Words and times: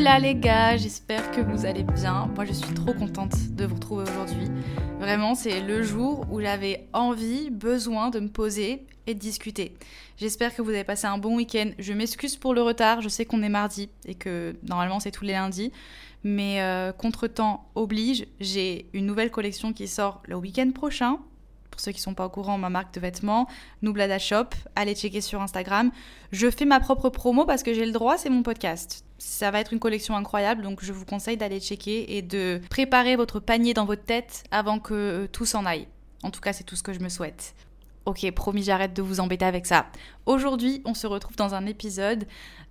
Hola 0.00 0.20
les 0.20 0.36
gars, 0.36 0.76
j'espère 0.76 1.28
que 1.32 1.40
vous 1.40 1.66
allez 1.66 1.82
bien. 1.82 2.30
Moi 2.36 2.44
je 2.44 2.52
suis 2.52 2.72
trop 2.72 2.94
contente 2.94 3.34
de 3.50 3.64
vous 3.64 3.74
retrouver 3.74 4.04
aujourd'hui. 4.04 4.46
Vraiment 5.00 5.34
c'est 5.34 5.60
le 5.60 5.82
jour 5.82 6.24
où 6.30 6.40
j'avais 6.40 6.86
envie, 6.92 7.50
besoin 7.50 8.10
de 8.10 8.20
me 8.20 8.28
poser 8.28 8.86
et 9.08 9.14
de 9.14 9.18
discuter. 9.18 9.74
J'espère 10.16 10.54
que 10.54 10.62
vous 10.62 10.70
avez 10.70 10.84
passé 10.84 11.08
un 11.08 11.18
bon 11.18 11.34
week-end. 11.34 11.70
Je 11.80 11.92
m'excuse 11.92 12.36
pour 12.36 12.54
le 12.54 12.62
retard, 12.62 13.00
je 13.00 13.08
sais 13.08 13.24
qu'on 13.24 13.42
est 13.42 13.48
mardi 13.48 13.90
et 14.06 14.14
que 14.14 14.54
normalement 14.62 15.00
c'est 15.00 15.10
tous 15.10 15.24
les 15.24 15.32
lundis. 15.32 15.72
Mais 16.22 16.62
euh, 16.62 16.92
contre-temps 16.92 17.68
oblige, 17.74 18.24
j'ai 18.38 18.88
une 18.92 19.04
nouvelle 19.04 19.32
collection 19.32 19.72
qui 19.72 19.88
sort 19.88 20.22
le 20.26 20.36
week-end 20.36 20.70
prochain 20.70 21.18
pour 21.72 21.80
ceux 21.80 21.90
qui 21.90 22.00
sont 22.00 22.14
pas 22.14 22.26
au 22.26 22.30
courant, 22.30 22.56
ma 22.56 22.70
marque 22.70 22.94
de 22.94 23.00
vêtements, 23.00 23.48
Nublada 23.82 24.20
Shop. 24.20 24.46
Allez 24.76 24.94
checker 24.94 25.20
sur 25.20 25.42
Instagram. 25.42 25.90
Je 26.30 26.48
fais 26.50 26.66
ma 26.66 26.78
propre 26.78 27.08
promo 27.08 27.46
parce 27.46 27.64
que 27.64 27.74
j'ai 27.74 27.84
le 27.84 27.92
droit, 27.92 28.16
c'est 28.16 28.30
mon 28.30 28.44
podcast. 28.44 29.04
Ça 29.18 29.50
va 29.50 29.60
être 29.60 29.72
une 29.72 29.80
collection 29.80 30.16
incroyable, 30.16 30.62
donc 30.62 30.82
je 30.82 30.92
vous 30.92 31.04
conseille 31.04 31.36
d'aller 31.36 31.60
checker 31.60 32.16
et 32.16 32.22
de 32.22 32.60
préparer 32.70 33.16
votre 33.16 33.40
panier 33.40 33.74
dans 33.74 33.84
votre 33.84 34.04
tête 34.04 34.44
avant 34.50 34.78
que 34.78 34.94
euh, 34.94 35.26
tout 35.26 35.44
s'en 35.44 35.66
aille. 35.66 35.88
En 36.22 36.30
tout 36.30 36.40
cas, 36.40 36.52
c'est 36.52 36.64
tout 36.64 36.76
ce 36.76 36.82
que 36.82 36.92
je 36.92 37.00
me 37.00 37.08
souhaite. 37.08 37.54
Ok, 38.04 38.30
promis, 38.30 38.62
j'arrête 38.62 38.94
de 38.94 39.02
vous 39.02 39.20
embêter 39.20 39.44
avec 39.44 39.66
ça. 39.66 39.86
Aujourd'hui, 40.24 40.82
on 40.84 40.94
se 40.94 41.06
retrouve 41.06 41.36
dans 41.36 41.54
un 41.54 41.66
épisode 41.66 42.26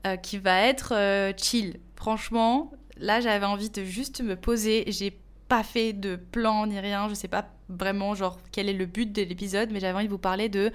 euh, 0.05 0.16
qui 0.16 0.38
va 0.38 0.62
être 0.62 0.94
euh, 0.96 1.32
chill. 1.38 1.80
Franchement, 1.96 2.72
là, 2.98 3.22
j'avais 3.22 3.46
envie 3.46 3.70
de 3.70 3.84
juste 3.84 4.22
me 4.22 4.36
poser. 4.36 4.86
J'ai 4.88 5.20
pas 5.48 5.64
fait 5.64 5.94
de 5.94 6.16
plan 6.16 6.66
ni 6.66 6.80
rien. 6.80 7.08
Je 7.10 7.14
sais 7.14 7.27
pas 7.27 7.46
vraiment 7.70 8.16
genre 8.16 8.40
quel 8.52 8.70
est 8.70 8.74
le 8.74 8.86
but 8.86 9.12
de 9.12 9.22
l'épisode, 9.22 9.70
mais 9.72 9.80
j'avais 9.80 9.98
envie 9.98 10.05
de 10.05 10.12
vous 10.12 10.18
parler 10.18 10.50
de 10.50 10.72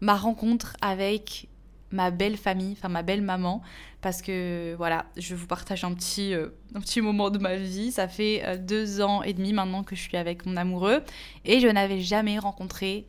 ma 0.00 0.16
rencontre 0.16 0.76
avec 0.80 1.48
ma 1.94 2.10
belle 2.10 2.36
famille, 2.36 2.72
enfin 2.72 2.88
ma 2.88 3.02
belle 3.02 3.22
maman, 3.22 3.62
parce 4.02 4.20
que 4.20 4.74
voilà, 4.76 5.06
je 5.16 5.34
vous 5.34 5.46
partage 5.46 5.84
un 5.84 5.94
petit, 5.94 6.34
euh, 6.34 6.48
un 6.74 6.80
petit 6.80 7.00
moment 7.00 7.30
de 7.30 7.38
ma 7.38 7.56
vie. 7.56 7.92
Ça 7.92 8.08
fait 8.08 8.42
euh, 8.44 8.58
deux 8.58 9.00
ans 9.00 9.22
et 9.22 9.32
demi 9.32 9.52
maintenant 9.52 9.84
que 9.84 9.96
je 9.96 10.02
suis 10.02 10.16
avec 10.16 10.44
mon 10.44 10.56
amoureux 10.56 11.02
et 11.44 11.60
je 11.60 11.68
n'avais 11.68 12.00
jamais 12.00 12.38
rencontré 12.38 13.06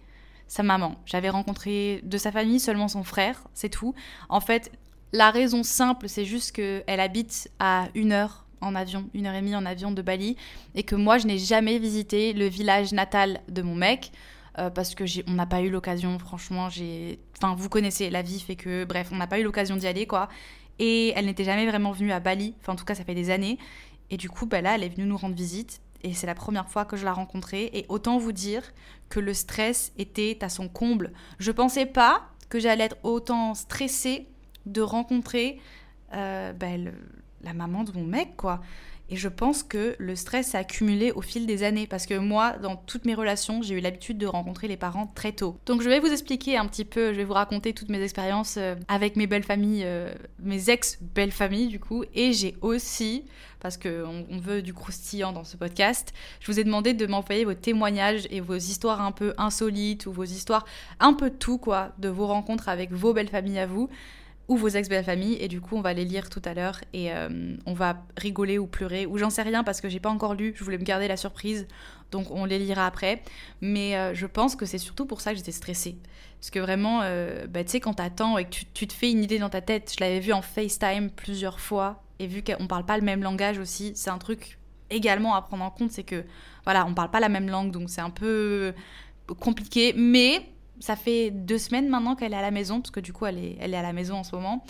sa 0.47 0.61
maman. 0.63 0.95
J'avais 1.05 1.29
rencontré 1.29 2.01
de 2.03 2.17
sa 2.17 2.31
famille 2.31 2.59
seulement 2.59 2.87
son 2.87 3.03
frère, 3.03 3.43
c'est 3.53 3.69
tout. 3.69 3.95
En 4.29 4.39
fait, 4.39 4.71
la 5.11 5.31
raison 5.31 5.63
simple, 5.63 6.07
c'est 6.07 6.25
juste 6.25 6.51
qu'elle 6.51 6.99
habite 6.99 7.49
à 7.59 7.87
une 7.95 8.11
heure 8.11 8.45
en 8.61 8.75
avion, 8.75 9.09
une 9.13 9.25
heure 9.25 9.33
et 9.33 9.41
demie 9.41 9.55
en 9.55 9.65
avion 9.65 9.91
de 9.91 10.01
Bali, 10.01 10.37
et 10.75 10.83
que 10.83 10.95
moi 10.95 11.17
je 11.17 11.25
n'ai 11.25 11.39
jamais 11.39 11.79
visité 11.79 12.33
le 12.33 12.45
village 12.45 12.93
natal 12.93 13.41
de 13.49 13.61
mon 13.63 13.75
mec. 13.75 14.11
Euh, 14.57 14.69
parce 14.69 14.95
que 14.95 15.03
on 15.29 15.33
n'a 15.33 15.45
pas 15.45 15.61
eu 15.61 15.69
l'occasion, 15.69 16.17
franchement, 16.17 16.69
j'ai, 16.69 17.19
enfin, 17.37 17.55
vous 17.55 17.67
connaissez, 17.67 18.09
la 18.09 18.21
vie 18.21 18.39
fait 18.39 18.55
que, 18.55 18.85
bref, 18.85 19.09
on 19.11 19.17
n'a 19.17 19.27
pas 19.27 19.39
eu 19.39 19.43
l'occasion 19.43 19.75
d'y 19.75 19.87
aller, 19.87 20.07
quoi. 20.07 20.29
Et 20.79 21.13
elle 21.15 21.25
n'était 21.25 21.43
jamais 21.43 21.67
vraiment 21.67 21.91
venue 21.91 22.11
à 22.11 22.19
Bali, 22.19 22.55
enfin, 22.61 22.73
en 22.73 22.75
tout 22.75 22.85
cas, 22.85 22.95
ça 22.95 23.03
fait 23.03 23.15
des 23.15 23.29
années. 23.29 23.57
Et 24.11 24.17
du 24.17 24.29
coup, 24.29 24.45
bah 24.45 24.61
là, 24.61 24.75
elle 24.75 24.83
est 24.83 24.89
venue 24.89 25.05
nous 25.05 25.17
rendre 25.17 25.35
visite, 25.35 25.81
et 26.03 26.13
c'est 26.13 26.27
la 26.27 26.35
première 26.35 26.69
fois 26.69 26.85
que 26.85 26.95
je 26.95 27.03
la 27.03 27.11
rencontrais. 27.11 27.69
Et 27.73 27.85
autant 27.89 28.17
vous 28.17 28.31
dire 28.31 28.63
que 29.09 29.19
le 29.19 29.33
stress 29.33 29.91
était 29.97 30.37
à 30.41 30.49
son 30.49 30.69
comble. 30.69 31.11
Je 31.39 31.51
pensais 31.51 31.85
pas 31.85 32.29
que 32.47 32.59
j'allais 32.59 32.85
être 32.85 32.97
autant 33.03 33.55
stressée 33.55 34.27
de 34.65 34.81
rencontrer 34.81 35.59
euh, 36.13 36.53
bah, 36.53 36.67
la 37.41 37.53
maman 37.53 37.83
de 37.83 37.91
mon 37.91 38.05
mec, 38.05 38.37
quoi. 38.37 38.61
Et 39.09 39.17
je 39.17 39.27
pense 39.27 39.61
que 39.61 39.95
le 39.99 40.15
stress 40.15 40.47
s'est 40.47 40.57
accumulé 40.57 41.11
au 41.11 41.21
fil 41.21 41.45
des 41.45 41.63
années 41.63 41.85
parce 41.85 42.07
que 42.07 42.17
moi, 42.17 42.53
dans 42.53 42.75
toutes 42.75 43.05
mes 43.05 43.13
relations, 43.13 43.61
j'ai 43.61 43.75
eu 43.75 43.79
l'habitude 43.79 44.17
de 44.17 44.25
rencontrer 44.25 44.67
les 44.67 44.77
parents 44.77 45.11
très 45.13 45.31
tôt. 45.31 45.59
Donc 45.67 45.81
je 45.83 45.89
vais 45.89 45.99
vous 45.99 46.11
expliquer 46.11 46.57
un 46.57 46.65
petit 46.65 46.85
peu, 46.85 47.13
je 47.13 47.17
vais 47.17 47.23
vous 47.23 47.33
raconter 47.33 47.73
toutes 47.73 47.89
mes 47.89 48.01
expériences 48.01 48.55
euh, 48.57 48.75
avec 48.87 49.15
mes 49.15 49.27
belles 49.27 49.43
familles, 49.43 49.83
euh, 49.85 50.13
mes 50.39 50.69
ex-belles 50.69 51.31
familles 51.31 51.67
du 51.67 51.79
coup. 51.79 52.03
Et 52.15 52.33
j'ai 52.33 52.55
aussi, 52.61 53.25
parce 53.59 53.77
qu'on 53.77 54.25
on 54.29 54.39
veut 54.39 54.63
du 54.63 54.73
croustillant 54.73 55.33
dans 55.33 55.43
ce 55.43 55.55
podcast, 55.55 56.11
je 56.39 56.51
vous 56.51 56.59
ai 56.59 56.63
demandé 56.63 56.93
de 56.93 57.05
m'envoyer 57.05 57.45
vos 57.45 57.53
témoignages 57.53 58.27
et 58.31 58.41
vos 58.41 58.55
histoires 58.55 59.01
un 59.01 59.11
peu 59.11 59.35
insolites 59.37 60.07
ou 60.07 60.13
vos 60.13 60.23
histoires 60.23 60.65
un 60.99 61.13
peu 61.13 61.29
tout 61.29 61.59
quoi, 61.59 61.91
de 61.99 62.09
vos 62.09 62.25
rencontres 62.25 62.69
avec 62.69 62.91
vos 62.91 63.13
belles 63.13 63.29
familles 63.29 63.59
à 63.59 63.67
vous 63.67 63.87
ou 64.47 64.57
vos 64.57 64.67
ex-belles 64.67 65.03
familles 65.03 65.37
et 65.39 65.47
du 65.47 65.59
coup 65.59 65.75
on 65.75 65.81
va 65.81 65.93
les 65.93 66.05
lire 66.05 66.29
tout 66.29 66.41
à 66.45 66.53
l'heure 66.53 66.79
et 66.93 67.11
euh, 67.11 67.55
on 67.65 67.73
va 67.73 68.03
rigoler 68.17 68.59
ou 68.59 68.67
pleurer 68.67 69.05
ou 69.05 69.17
j'en 69.17 69.29
sais 69.31 69.41
rien 69.41 69.63
parce 69.63 69.81
que 69.81 69.89
j'ai 69.89 69.99
pas 69.99 70.09
encore 70.09 70.35
lu, 70.35 70.53
je 70.55 70.63
voulais 70.63 70.77
me 70.77 70.83
garder 70.83 71.07
la 71.07 71.17
surprise 71.17 71.67
donc 72.11 72.31
on 72.31 72.45
les 72.45 72.59
lira 72.59 72.85
après. 72.85 73.21
Mais 73.61 73.97
euh, 73.97 74.13
je 74.13 74.25
pense 74.25 74.55
que 74.55 74.65
c'est 74.65 74.77
surtout 74.77 75.05
pour 75.05 75.21
ça 75.21 75.31
que 75.31 75.37
j'étais 75.37 75.51
stressée. 75.51 75.97
Parce 76.39 76.49
que 76.49 76.59
vraiment 76.59 77.01
euh, 77.03 77.47
bah, 77.47 77.63
tu 77.63 77.71
sais 77.71 77.79
quand 77.79 77.95
t'attends 77.95 78.37
et 78.37 78.45
que 78.45 78.55
tu, 78.73 78.87
te 78.87 78.93
fais 78.93 79.11
une 79.11 79.23
idée 79.23 79.39
dans 79.39 79.49
ta 79.49 79.61
tête, 79.61 79.93
je 79.97 80.03
l'avais 80.03 80.19
vu 80.19 80.31
en 80.31 80.41
FaceTime 80.41 81.09
plusieurs 81.09 81.59
fois 81.59 82.03
et 82.19 82.27
vu 82.27 82.43
qu'on 82.43 82.67
parle 82.67 82.85
pas 82.85 82.97
le 82.97 83.03
même 83.03 83.23
langage 83.23 83.57
aussi, 83.57 83.93
c'est 83.95 84.09
un 84.09 84.17
truc 84.17 84.59
également 84.89 85.35
à 85.35 85.41
prendre 85.41 85.63
en 85.63 85.71
compte, 85.71 85.91
c'est 85.91 86.03
que 86.03 86.23
voilà, 86.63 86.85
on 86.85 86.93
parle 86.93 87.09
pas 87.09 87.19
la 87.19 87.29
même 87.29 87.49
langue 87.49 87.71
donc 87.71 87.89
c'est 87.89 88.01
un 88.01 88.11
peu 88.11 88.73
compliqué 89.39 89.93
mais 89.97 90.47
ça 90.79 90.95
fait 90.95 91.31
deux 91.31 91.57
semaines 91.57 91.87
maintenant 91.89 92.15
qu'elle 92.15 92.33
est 92.33 92.37
à 92.37 92.41
la 92.41 92.51
maison, 92.51 92.81
parce 92.81 92.91
que 92.91 92.99
du 92.99 93.13
coup, 93.13 93.25
elle 93.25 93.37
est, 93.37 93.57
elle 93.59 93.73
est 93.73 93.77
à 93.77 93.81
la 93.81 93.93
maison 93.93 94.17
en 94.17 94.23
ce 94.23 94.35
moment. 94.35 94.63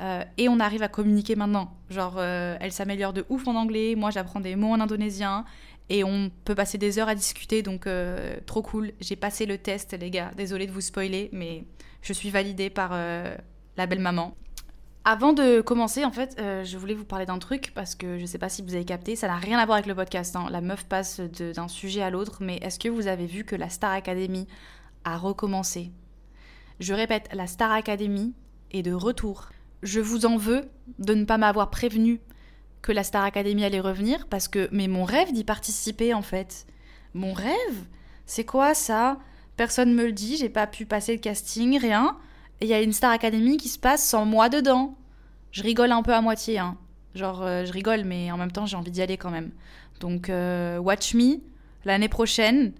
Euh, 0.00 0.24
et 0.36 0.48
on 0.48 0.60
arrive 0.60 0.82
à 0.82 0.88
communiquer 0.88 1.34
maintenant. 1.36 1.74
Genre, 1.90 2.16
euh, 2.18 2.56
elle 2.60 2.72
s'améliore 2.72 3.12
de 3.12 3.24
ouf 3.28 3.46
en 3.48 3.56
anglais, 3.56 3.94
moi 3.96 4.10
j'apprends 4.10 4.40
des 4.40 4.54
mots 4.54 4.72
en 4.72 4.80
indonésien, 4.80 5.44
et 5.88 6.04
on 6.04 6.30
peut 6.44 6.54
passer 6.54 6.78
des 6.78 6.98
heures 6.98 7.08
à 7.08 7.14
discuter, 7.14 7.62
donc 7.62 7.86
euh, 7.86 8.36
trop 8.46 8.62
cool. 8.62 8.92
J'ai 9.00 9.16
passé 9.16 9.46
le 9.46 9.58
test, 9.58 9.96
les 9.98 10.10
gars. 10.10 10.30
Désolée 10.36 10.66
de 10.66 10.72
vous 10.72 10.82
spoiler, 10.82 11.30
mais 11.32 11.64
je 12.02 12.12
suis 12.12 12.30
validée 12.30 12.70
par 12.70 12.92
la 12.92 13.86
belle 13.86 14.00
maman. 14.00 14.36
Avant 15.04 15.32
de 15.32 15.62
commencer, 15.62 16.04
en 16.04 16.12
fait, 16.12 16.36
je 16.38 16.76
voulais 16.76 16.92
vous 16.92 17.06
parler 17.06 17.24
d'un 17.24 17.38
truc 17.38 17.72
parce 17.74 17.94
que 17.94 18.18
je 18.18 18.26
sais 18.26 18.36
pas 18.36 18.50
si 18.50 18.60
vous 18.62 18.74
avez 18.74 18.84
capté, 18.84 19.16
ça 19.16 19.26
n'a 19.26 19.36
rien 19.36 19.58
à 19.58 19.64
voir 19.64 19.76
avec 19.76 19.86
le 19.86 19.94
podcast. 19.94 20.36
Hein. 20.36 20.48
La 20.50 20.60
meuf 20.60 20.84
passe 20.84 21.20
d'un 21.20 21.66
sujet 21.66 22.02
à 22.02 22.10
l'autre, 22.10 22.38
mais 22.40 22.56
est-ce 22.56 22.78
que 22.78 22.90
vous 22.90 23.06
avez 23.06 23.26
vu 23.26 23.44
que 23.44 23.56
la 23.56 23.70
Star 23.70 23.92
Academy 23.92 24.46
recommencer. 25.16 25.90
Je 26.80 26.94
répète, 26.94 27.28
la 27.32 27.46
Star 27.46 27.72
Academy 27.72 28.34
est 28.70 28.82
de 28.82 28.92
retour. 28.92 29.48
Je 29.82 30.00
vous 30.00 30.26
en 30.26 30.36
veux 30.36 30.68
de 30.98 31.14
ne 31.14 31.24
pas 31.24 31.38
m'avoir 31.38 31.70
prévenu 31.70 32.20
que 32.82 32.92
la 32.92 33.04
Star 33.04 33.24
Academy 33.24 33.64
allait 33.64 33.80
revenir 33.80 34.26
parce 34.28 34.48
que 34.48 34.68
mais 34.72 34.88
mon 34.88 35.04
rêve 35.04 35.32
d'y 35.32 35.44
participer 35.44 36.14
en 36.14 36.22
fait. 36.22 36.66
Mon 37.14 37.32
rêve 37.32 37.86
C'est 38.26 38.44
quoi 38.44 38.74
ça? 38.74 39.18
Personne 39.56 39.94
me 39.94 40.06
le 40.06 40.12
dit, 40.12 40.36
j'ai 40.36 40.48
pas 40.48 40.66
pu 40.66 40.86
passer 40.86 41.12
le 41.12 41.18
casting, 41.18 41.78
rien. 41.78 42.16
Et 42.60 42.66
il 42.66 42.68
y 42.68 42.74
a 42.74 42.80
une 42.80 42.92
Star 42.92 43.10
Academy 43.10 43.56
qui 43.56 43.68
se 43.68 43.78
passe 43.78 44.06
sans 44.06 44.24
moi 44.24 44.48
dedans. 44.48 44.96
Je 45.50 45.62
rigole 45.62 45.92
un 45.92 46.02
peu 46.02 46.12
à 46.14 46.20
moitié 46.20 46.58
hein. 46.58 46.76
Genre 47.14 47.42
euh, 47.42 47.64
je 47.64 47.72
rigole 47.72 48.04
mais 48.04 48.30
en 48.30 48.36
même 48.36 48.52
temps 48.52 48.66
j'ai 48.66 48.76
envie 48.76 48.90
d'y 48.90 49.02
aller 49.02 49.16
quand 49.16 49.30
même. 49.30 49.50
Donc 50.00 50.28
euh, 50.28 50.78
watch 50.78 51.14
me 51.14 51.40
l'année 51.84 52.08
prochaine. 52.08 52.72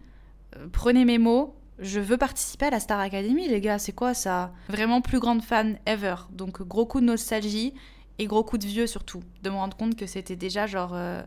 Euh, 0.56 0.66
prenez 0.70 1.04
mes 1.04 1.18
mots, 1.18 1.56
je 1.78 2.00
veux 2.00 2.16
participer 2.16 2.66
à 2.66 2.70
la 2.70 2.80
Star 2.80 2.98
Academy, 2.98 3.48
les 3.48 3.60
gars, 3.60 3.78
c'est 3.78 3.92
quoi 3.92 4.14
ça? 4.14 4.52
Vraiment 4.68 5.00
plus 5.00 5.20
grande 5.20 5.42
fan 5.42 5.78
ever. 5.86 6.16
Donc 6.30 6.62
gros 6.62 6.86
coup 6.86 7.00
de 7.00 7.06
nostalgie 7.06 7.74
et 8.18 8.26
gros 8.26 8.42
coup 8.42 8.58
de 8.58 8.66
vieux 8.66 8.86
surtout. 8.86 9.22
De 9.42 9.50
me 9.50 9.56
rendre 9.56 9.76
compte 9.76 9.96
que 9.96 10.06
c'était 10.06 10.36
déjà 10.36 10.66
genre... 10.66 10.92
Euh, 10.94 11.22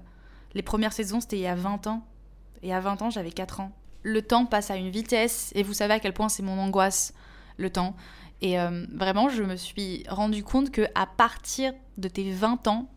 les 0.54 0.62
premières 0.62 0.94
saisons, 0.94 1.22
c'était 1.22 1.38
il 1.38 1.44
y 1.44 1.48
a 1.48 1.56
20 1.56 1.88
ans. 1.88 2.06
Et 2.64 2.74
à 2.74 2.80
20 2.80 3.02
ans, 3.02 3.10
j'avais 3.10 3.32
4 3.32 3.62
ans. 3.62 3.72
Le 4.04 4.22
temps 4.22 4.46
passe 4.46 4.72
à 4.72 4.76
une 4.76 4.90
vitesse 4.90 5.52
et 5.56 5.64
vous 5.64 5.74
savez 5.74 5.94
à 5.94 6.00
quel 6.00 6.14
point 6.14 6.28
c'est 6.28 6.44
mon 6.44 6.60
angoisse, 6.60 7.14
le 7.58 7.70
temps. 7.70 7.96
Et 8.42 8.60
euh, 8.60 8.86
vraiment, 8.94 9.30
je 9.30 9.44
me 9.44 9.56
suis 9.56 10.04
rendu 10.10 10.44
compte 10.44 10.72
que 10.72 10.82
à 10.96 11.06
partir 11.06 11.74
de 11.98 12.08
tes 12.08 12.32
20 12.32 12.68
ans, 12.68 12.90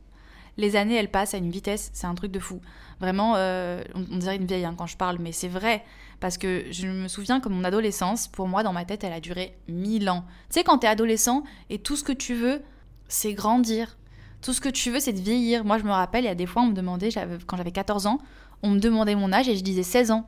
les 0.56 0.76
années, 0.76 0.94
elles 0.94 1.10
passent 1.10 1.34
à 1.34 1.38
une 1.38 1.50
vitesse, 1.50 1.90
c'est 1.92 2.06
un 2.06 2.14
truc 2.14 2.32
de 2.32 2.38
fou. 2.38 2.60
Vraiment, 3.00 3.34
euh, 3.36 3.82
on, 3.94 4.16
dirait 4.16 4.36
une 4.36 4.46
vieille 4.46 4.64
hein, 4.64 4.74
quand 4.76 4.86
je 4.86 4.96
parle, 4.96 5.18
mais 5.18 5.32
c'est 5.32 5.48
vrai. 5.48 5.84
Parce 6.24 6.38
que 6.38 6.64
je 6.70 6.86
me 6.86 7.06
souviens 7.06 7.38
que 7.38 7.50
mon 7.50 7.64
adolescence, 7.64 8.28
pour 8.28 8.48
moi, 8.48 8.62
dans 8.62 8.72
ma 8.72 8.86
tête, 8.86 9.04
elle 9.04 9.12
a 9.12 9.20
duré 9.20 9.58
mille 9.68 10.08
ans. 10.08 10.24
Tu 10.48 10.54
sais, 10.54 10.64
quand 10.64 10.78
t'es 10.78 10.86
adolescent 10.86 11.44
et 11.68 11.78
tout 11.78 11.96
ce 11.96 12.02
que 12.02 12.12
tu 12.12 12.32
veux, 12.32 12.62
c'est 13.08 13.34
grandir. 13.34 13.98
Tout 14.40 14.54
ce 14.54 14.62
que 14.62 14.70
tu 14.70 14.90
veux, 14.90 15.00
c'est 15.00 15.12
de 15.12 15.20
vieillir. 15.20 15.66
Moi, 15.66 15.76
je 15.76 15.84
me 15.84 15.90
rappelle, 15.90 16.24
il 16.24 16.28
y 16.28 16.30
a 16.30 16.34
des 16.34 16.46
fois, 16.46 16.62
on 16.62 16.68
me 16.68 16.72
demandait, 16.72 17.10
quand 17.46 17.58
j'avais 17.58 17.72
14 17.72 18.06
ans, 18.06 18.20
on 18.62 18.70
me 18.70 18.78
demandait 18.78 19.16
mon 19.16 19.34
âge 19.34 19.50
et 19.50 19.54
je 19.54 19.62
disais 19.62 19.82
16 19.82 20.12
ans. 20.12 20.26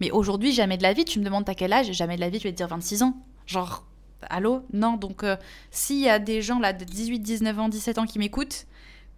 Mais 0.00 0.10
aujourd'hui, 0.10 0.50
jamais 0.50 0.78
de 0.78 0.82
la 0.82 0.94
vie, 0.94 1.04
tu 1.04 1.18
me 1.18 1.24
demandes 1.26 1.46
à 1.46 1.54
quel 1.54 1.74
âge, 1.74 1.92
jamais 1.92 2.16
de 2.16 2.22
la 2.22 2.30
vie, 2.30 2.38
tu 2.38 2.48
vas 2.48 2.52
te 2.52 2.56
dire 2.56 2.68
26 2.68 3.02
ans. 3.02 3.14
Genre, 3.44 3.84
allô? 4.30 4.62
Non, 4.72 4.96
donc 4.96 5.24
euh, 5.24 5.36
s'il 5.70 6.00
y 6.00 6.08
a 6.08 6.18
des 6.18 6.40
gens 6.40 6.58
là 6.58 6.72
de 6.72 6.86
18, 6.86 7.18
19 7.18 7.58
ans, 7.60 7.68
17 7.68 7.98
ans 7.98 8.06
qui 8.06 8.18
m'écoutent, 8.18 8.64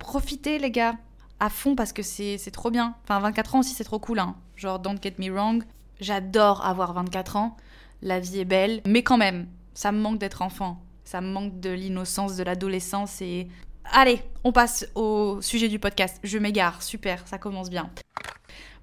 profitez 0.01 0.59
les 0.59 0.73
gars, 0.73 0.97
à 1.39 1.51
fond 1.51 1.77
parce 1.77 1.93
que 1.93 2.03
c'est 2.03 2.51
trop 2.53 2.73
bien. 2.73 2.97
Enfin, 3.05 3.21
24 3.21 3.55
ans 3.55 3.61
aussi, 3.61 3.75
c'est 3.75 3.85
trop 3.85 4.01
cool. 4.01 4.19
Hein. 4.19 4.35
Genre, 4.57 4.81
don't 4.81 4.99
get 5.01 5.15
me 5.19 5.31
wrong, 5.31 5.63
j'adore 6.01 6.65
avoir 6.65 6.93
24 6.93 7.37
ans, 7.37 7.57
la 8.03 8.21
vie 8.21 8.41
est 8.41 8.45
belle, 8.45 8.83
mais 8.87 9.03
quand 9.03 9.17
même, 9.17 9.49
ça 9.75 9.93
me 9.93 10.01
manque 10.01 10.19
d'être 10.19 10.43
enfant. 10.43 10.83
Ça 11.05 11.21
me 11.21 11.31
manque 11.31 11.61
de 11.61 11.71
l'innocence, 11.71 12.37
de 12.37 12.43
l'adolescence 12.43 13.21
et... 13.23 13.49
Allez, 13.93 14.21
on 14.43 14.51
passe 14.51 14.89
au 14.97 15.41
sujet 15.41 15.69
du 15.69 15.79
podcast. 15.79 16.19
Je 16.25 16.39
m'égare, 16.39 16.83
super, 16.83 17.27
ça 17.29 17.39
commence 17.39 17.71
bien. 17.71 17.91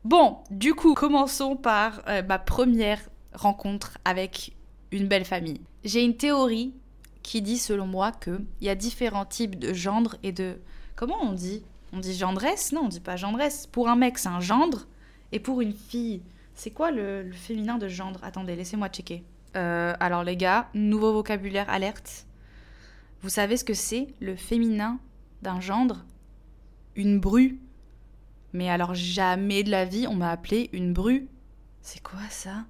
Bon, 0.06 0.38
du 0.50 0.74
coup, 0.74 0.94
commençons 0.94 1.58
par 1.58 2.02
euh, 2.08 2.24
ma 2.24 2.40
première 2.40 3.02
rencontre 3.34 3.98
avec 4.06 4.56
une 4.92 5.08
belle 5.08 5.26
famille. 5.26 5.60
J'ai 5.84 6.04
une 6.04 6.16
théorie 6.16 6.74
qui 7.22 7.42
dit, 7.42 7.58
selon 7.58 7.86
moi, 7.86 8.14
qu'il 8.14 8.46
y 8.62 8.70
a 8.70 8.76
différents 8.76 9.26
types 9.26 9.60
de 9.60 9.74
gendres 9.74 10.16
et 10.24 10.32
de 10.32 10.58
Comment 10.96 11.22
on 11.22 11.34
dit? 11.34 11.64
On 11.92 12.00
dit 12.00 12.16
gendresse? 12.16 12.72
Non, 12.72 12.84
on 12.86 12.88
dit 12.88 13.00
pas 13.00 13.16
gendresse. 13.16 13.68
Pour 13.68 13.90
un 13.90 13.96
mec, 13.96 14.18
c'est 14.18 14.30
un 14.30 14.40
gendre. 14.40 14.88
Et 15.32 15.40
pour 15.40 15.62
une 15.62 15.74
fille, 15.74 16.22
c'est 16.56 16.72
quoi 16.72 16.92
le, 16.92 17.32
féminin 17.32 17.78
de 17.78 17.88
gendre? 17.88 18.20
Attendez, 18.24 18.56
laissez-moi 18.56 18.90
checker. 18.90 19.24
Euh, 19.56 19.94
alors 20.00 20.24
les 20.24 20.38
gars, 20.38 20.70
nouveau 20.74 21.14
vocabulaire 21.14 21.70
alerte. 21.70 22.26
Vous 23.22 23.30
savez 23.30 23.58
ce 23.58 23.64
que 23.64 23.74
c'est 23.74 24.08
le 24.20 24.36
féminin 24.36 25.00
d'un 25.42 25.60
gendre? 25.60 26.06
Une 26.96 27.20
bru. 27.20 27.60
Mais 28.52 28.70
alors 28.70 28.94
jamais 28.94 29.64
de 29.64 29.72
la 29.72 29.86
vie 29.86 30.06
on 30.08 30.16
m'a 30.16 30.32
appelé 30.32 30.70
une 30.74 30.94
bru. 30.94 31.28
C'est 31.82 32.02
quoi 32.02 32.20
ça? 32.30 32.66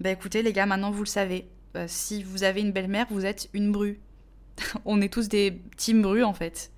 Bah 0.00 0.10
écoutez 0.10 0.42
les 0.42 0.52
gars, 0.52 0.66
maintenant 0.66 0.90
vous 0.90 1.02
le 1.02 1.08
savez. 1.08 1.48
Euh, 1.76 1.86
si 1.88 2.22
vous 2.22 2.42
avez 2.42 2.60
une 2.60 2.72
belle-mère, 2.72 3.06
vous 3.10 3.26
êtes 3.26 3.48
une 3.52 3.72
bru. 3.72 4.00
on 4.84 5.00
est 5.00 5.12
tous 5.12 5.28
des 5.28 5.60
team 5.76 6.02
bru 6.02 6.22
en 6.22 6.32
fait. 6.32 6.70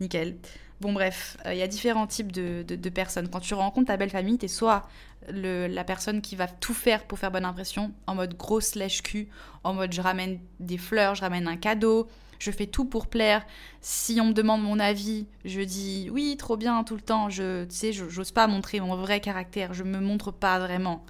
Nickel. 0.00 0.36
Bon 0.82 0.92
bref, 0.92 1.36
euh, 1.46 1.54
il 1.54 1.58
y 1.60 1.62
a 1.62 1.68
différents 1.68 2.08
types 2.08 2.32
de, 2.32 2.88
personnes. 2.88 3.28
Quand 3.28 3.38
tu 3.38 3.54
rencontres 3.54 3.86
ta 3.86 3.96
belle 3.96 4.10
famille, 4.10 4.36
t'es 4.36 4.48
soit 4.48 4.82
la 5.28 5.84
personne 5.84 6.20
qui 6.20 6.34
va 6.34 6.48
tout 6.48 6.74
faire 6.74 7.04
pour 7.04 7.20
faire 7.20 7.30
bonne 7.30 7.44
impression, 7.44 7.92
en 8.08 8.16
mode 8.16 8.36
grosse 8.36 8.74
lèche 8.74 9.00
cul, 9.00 9.28
en 9.62 9.74
mode 9.74 9.92
je 9.92 10.00
ramène 10.00 10.40
des 10.58 10.78
fleurs, 10.78 11.14
je 11.14 11.20
ramène 11.20 11.46
un 11.46 11.56
cadeau, 11.56 12.08
je 12.40 12.50
fais 12.50 12.66
tout 12.66 12.84
pour 12.84 13.06
plaire. 13.06 13.46
Si 13.80 14.18
on 14.20 14.24
me 14.24 14.32
demande 14.32 14.60
mon 14.60 14.80
avis, 14.80 15.28
je 15.44 15.60
dis 15.60 16.08
oui, 16.10 16.36
trop 16.36 16.56
bien 16.56 16.82
tout 16.82 16.96
le 16.96 17.00
temps. 17.00 17.30
Je, 17.30 17.62
tu 17.66 17.76
sais, 17.76 17.92
j'ose 17.92 18.32
pas 18.32 18.48
montrer 18.48 18.80
mon 18.80 18.96
vrai 18.96 19.20
caractère, 19.20 19.74
je 19.74 19.84
me 19.84 20.00
montre 20.00 20.32
pas 20.32 20.58
vraiment. 20.58 21.06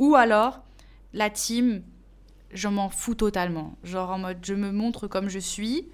Ou 0.00 0.16
alors, 0.16 0.64
la 1.12 1.30
team, 1.30 1.84
je 2.52 2.66
m'en 2.66 2.88
fous 2.88 3.14
totalement. 3.14 3.76
Genre 3.84 4.10
en 4.10 4.18
mode 4.18 4.38
je 4.42 4.54
me 4.54 4.72
montre 4.72 5.06
comme 5.06 5.28
je 5.28 5.38
suis 5.38 5.86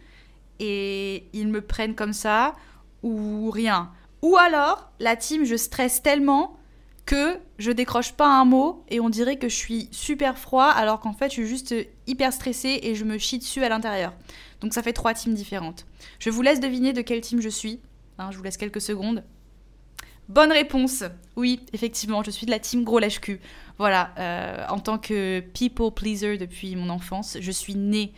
et 0.60 1.28
ils 1.34 1.48
me 1.48 1.60
prennent 1.60 1.94
comme 1.94 2.14
ça 2.14 2.54
ou 3.02 3.50
rien. 3.50 3.90
Ou 4.22 4.36
alors, 4.36 4.90
la 4.98 5.16
team, 5.16 5.44
je 5.44 5.56
stresse 5.56 6.02
tellement 6.02 6.56
que 7.06 7.38
je 7.58 7.70
décroche 7.70 8.12
pas 8.12 8.28
un 8.28 8.44
mot 8.44 8.84
et 8.90 9.00
on 9.00 9.08
dirait 9.08 9.36
que 9.36 9.48
je 9.48 9.56
suis 9.56 9.88
super 9.92 10.36
froid 10.36 10.66
alors 10.66 11.00
qu'en 11.00 11.14
fait 11.14 11.30
je 11.30 11.36
suis 11.36 11.46
juste 11.46 11.74
hyper 12.06 12.34
stressée 12.34 12.80
et 12.82 12.94
je 12.94 13.04
me 13.04 13.16
chie 13.16 13.38
dessus 13.38 13.64
à 13.64 13.70
l'intérieur. 13.70 14.12
Donc 14.60 14.74
ça 14.74 14.82
fait 14.82 14.92
trois 14.92 15.14
teams 15.14 15.32
différentes. 15.32 15.86
Je 16.18 16.28
vous 16.28 16.42
laisse 16.42 16.60
deviner 16.60 16.92
de 16.92 17.00
quel 17.00 17.22
team 17.22 17.40
je 17.40 17.48
suis. 17.48 17.80
Hein, 18.18 18.30
je 18.30 18.36
vous 18.36 18.42
laisse 18.42 18.58
quelques 18.58 18.82
secondes. 18.82 19.24
Bonne 20.28 20.52
réponse. 20.52 21.02
Oui, 21.36 21.60
effectivement, 21.72 22.22
je 22.22 22.30
suis 22.30 22.44
de 22.44 22.50
la 22.50 22.58
team 22.58 22.84
gros 22.84 22.98
lèche. 22.98 23.20
Voilà, 23.78 24.10
euh, 24.18 24.66
en 24.68 24.78
tant 24.78 24.98
que 24.98 25.40
people 25.40 25.90
pleaser 25.90 26.36
depuis 26.36 26.76
mon 26.76 26.90
enfance, 26.90 27.38
je 27.40 27.50
suis 27.50 27.74
née 27.74 28.12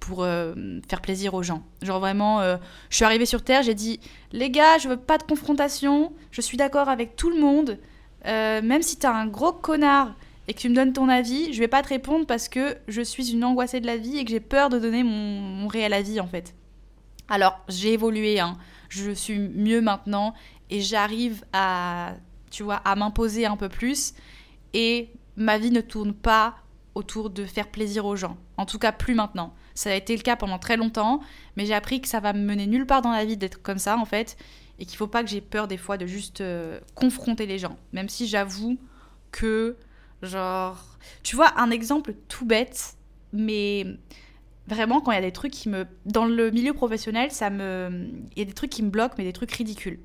pour 0.00 0.22
euh, 0.22 0.54
faire 0.88 1.00
plaisir 1.00 1.34
aux 1.34 1.42
gens. 1.42 1.62
Genre 1.82 2.00
vraiment, 2.00 2.40
euh, 2.40 2.56
je 2.90 2.96
suis 2.96 3.04
arrivée 3.04 3.26
sur 3.26 3.42
Terre, 3.42 3.62
j'ai 3.62 3.74
dit, 3.74 4.00
les 4.32 4.50
gars, 4.50 4.78
je 4.78 4.88
veux 4.88 4.96
pas 4.96 5.18
de 5.18 5.22
confrontation, 5.22 6.12
je 6.30 6.40
suis 6.40 6.56
d'accord 6.56 6.88
avec 6.88 7.16
tout 7.16 7.30
le 7.30 7.40
monde, 7.40 7.78
euh, 8.26 8.62
même 8.62 8.82
si 8.82 8.96
t'es 8.96 9.06
un 9.06 9.26
gros 9.26 9.52
connard 9.52 10.14
et 10.46 10.54
que 10.54 10.60
tu 10.60 10.68
me 10.68 10.74
donnes 10.74 10.92
ton 10.92 11.08
avis, 11.08 11.52
je 11.52 11.58
vais 11.58 11.68
pas 11.68 11.82
te 11.82 11.88
répondre 11.88 12.26
parce 12.26 12.48
que 12.48 12.76
je 12.88 13.02
suis 13.02 13.32
une 13.32 13.44
angoissée 13.44 13.80
de 13.80 13.86
la 13.86 13.96
vie 13.96 14.18
et 14.18 14.24
que 14.24 14.30
j'ai 14.30 14.40
peur 14.40 14.70
de 14.70 14.78
donner 14.78 15.02
mon, 15.02 15.68
réel 15.68 15.92
avis 15.92 16.20
en 16.20 16.26
fait. 16.26 16.54
Alors, 17.28 17.60
j'ai 17.68 17.92
évolué, 17.92 18.40
hein. 18.40 18.56
je 18.88 19.10
suis 19.10 19.38
mieux 19.38 19.82
maintenant 19.82 20.32
et 20.70 20.80
j'arrive 20.80 21.44
à, 21.52 22.14
tu 22.50 22.62
vois, 22.62 22.76
à 22.76 22.96
m'imposer 22.96 23.44
un 23.44 23.56
peu 23.56 23.68
plus 23.68 24.14
et 24.72 25.10
ma 25.36 25.58
vie 25.58 25.70
ne 25.70 25.82
tourne 25.82 26.14
pas 26.14 26.56
autour 26.94 27.30
de 27.30 27.44
faire 27.44 27.68
plaisir 27.68 28.06
aux 28.06 28.16
gens. 28.16 28.36
En 28.56 28.66
tout 28.66 28.78
cas, 28.78 28.92
plus 28.92 29.14
maintenant. 29.14 29.54
Ça 29.78 29.90
a 29.90 29.94
été 29.94 30.16
le 30.16 30.22
cas 30.22 30.34
pendant 30.34 30.58
très 30.58 30.76
longtemps, 30.76 31.20
mais 31.56 31.64
j'ai 31.64 31.72
appris 31.72 32.00
que 32.00 32.08
ça 32.08 32.18
va 32.18 32.32
me 32.32 32.40
mener 32.40 32.66
nulle 32.66 32.84
part 32.84 33.00
dans 33.00 33.12
la 33.12 33.24
vie 33.24 33.36
d'être 33.36 33.62
comme 33.62 33.78
ça 33.78 33.96
en 33.96 34.04
fait 34.04 34.36
et 34.80 34.86
qu'il 34.86 34.96
faut 34.96 35.06
pas 35.06 35.22
que 35.22 35.30
j'ai 35.30 35.40
peur 35.40 35.68
des 35.68 35.76
fois 35.76 35.96
de 35.96 36.04
juste 36.04 36.40
euh, 36.40 36.80
confronter 36.96 37.46
les 37.46 37.60
gens. 37.60 37.76
Même 37.92 38.08
si 38.08 38.26
j'avoue 38.26 38.76
que, 39.30 39.76
genre, 40.20 40.84
tu 41.22 41.36
vois, 41.36 41.56
un 41.60 41.70
exemple 41.70 42.14
tout 42.26 42.44
bête, 42.44 42.96
mais 43.32 43.86
vraiment 44.66 45.00
quand 45.00 45.12
il 45.12 45.14
y 45.14 45.18
a 45.18 45.22
des 45.22 45.30
trucs 45.30 45.52
qui 45.52 45.68
me... 45.68 45.86
Dans 46.06 46.24
le 46.24 46.50
milieu 46.50 46.72
professionnel, 46.72 47.30
ça 47.30 47.48
me... 47.48 48.10
Il 48.34 48.38
y 48.40 48.42
a 48.42 48.46
des 48.46 48.54
trucs 48.54 48.70
qui 48.70 48.82
me 48.82 48.90
bloquent, 48.90 49.14
mais 49.16 49.22
des 49.22 49.32
trucs 49.32 49.52
ridicules. 49.52 50.00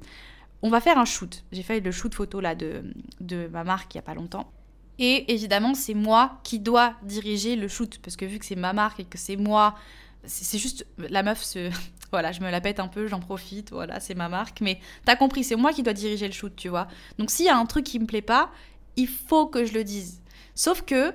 On 0.61 0.69
va 0.69 0.81
faire 0.81 0.99
un 0.99 1.05
shoot. 1.05 1.43
J'ai 1.51 1.63
fait 1.63 1.79
le 1.79 1.91
shoot 1.91 2.13
photo 2.13 2.41
là 2.41 2.53
de, 2.53 2.83
de 3.21 3.47
ma 3.47 3.63
marque 3.63 3.95
il 3.95 3.97
y 3.97 3.99
a 3.99 4.03
pas 4.03 4.13
longtemps. 4.13 4.51
Et 4.99 5.31
évidemment, 5.33 5.73
c'est 5.73 5.93
moi 5.93 6.39
qui 6.43 6.59
dois 6.59 6.93
diriger 7.03 7.55
le 7.55 7.67
shoot, 7.67 7.99
parce 7.99 8.15
que 8.15 8.25
vu 8.25 8.39
que 8.39 8.45
c'est 8.45 8.55
ma 8.55 8.73
marque 8.73 8.99
et 8.99 9.05
que 9.05 9.17
c'est 9.17 9.35
moi, 9.35 9.75
c'est 10.23 10.57
juste 10.57 10.85
la 10.97 11.23
meuf 11.23 11.43
se 11.43 11.69
voilà, 12.11 12.31
je 12.31 12.41
me 12.41 12.51
la 12.51 12.61
pète 12.61 12.79
un 12.79 12.87
peu, 12.87 13.07
j'en 13.07 13.19
profite, 13.19 13.71
voilà, 13.71 13.99
c'est 13.99 14.13
ma 14.13 14.29
marque. 14.29 14.61
Mais 14.61 14.79
t'as 15.03 15.15
compris, 15.15 15.43
c'est 15.43 15.55
moi 15.55 15.73
qui 15.73 15.81
dois 15.81 15.93
diriger 15.93 16.27
le 16.27 16.33
shoot, 16.33 16.55
tu 16.55 16.69
vois. 16.69 16.87
Donc 17.17 17.31
s'il 17.31 17.45
y 17.45 17.49
a 17.49 17.57
un 17.57 17.65
truc 17.65 17.85
qui 17.85 17.99
me 17.99 18.05
plaît 18.05 18.21
pas, 18.21 18.51
il 18.95 19.07
faut 19.07 19.47
que 19.47 19.65
je 19.65 19.73
le 19.73 19.83
dise. 19.83 20.21
Sauf 20.53 20.83
que 20.83 21.13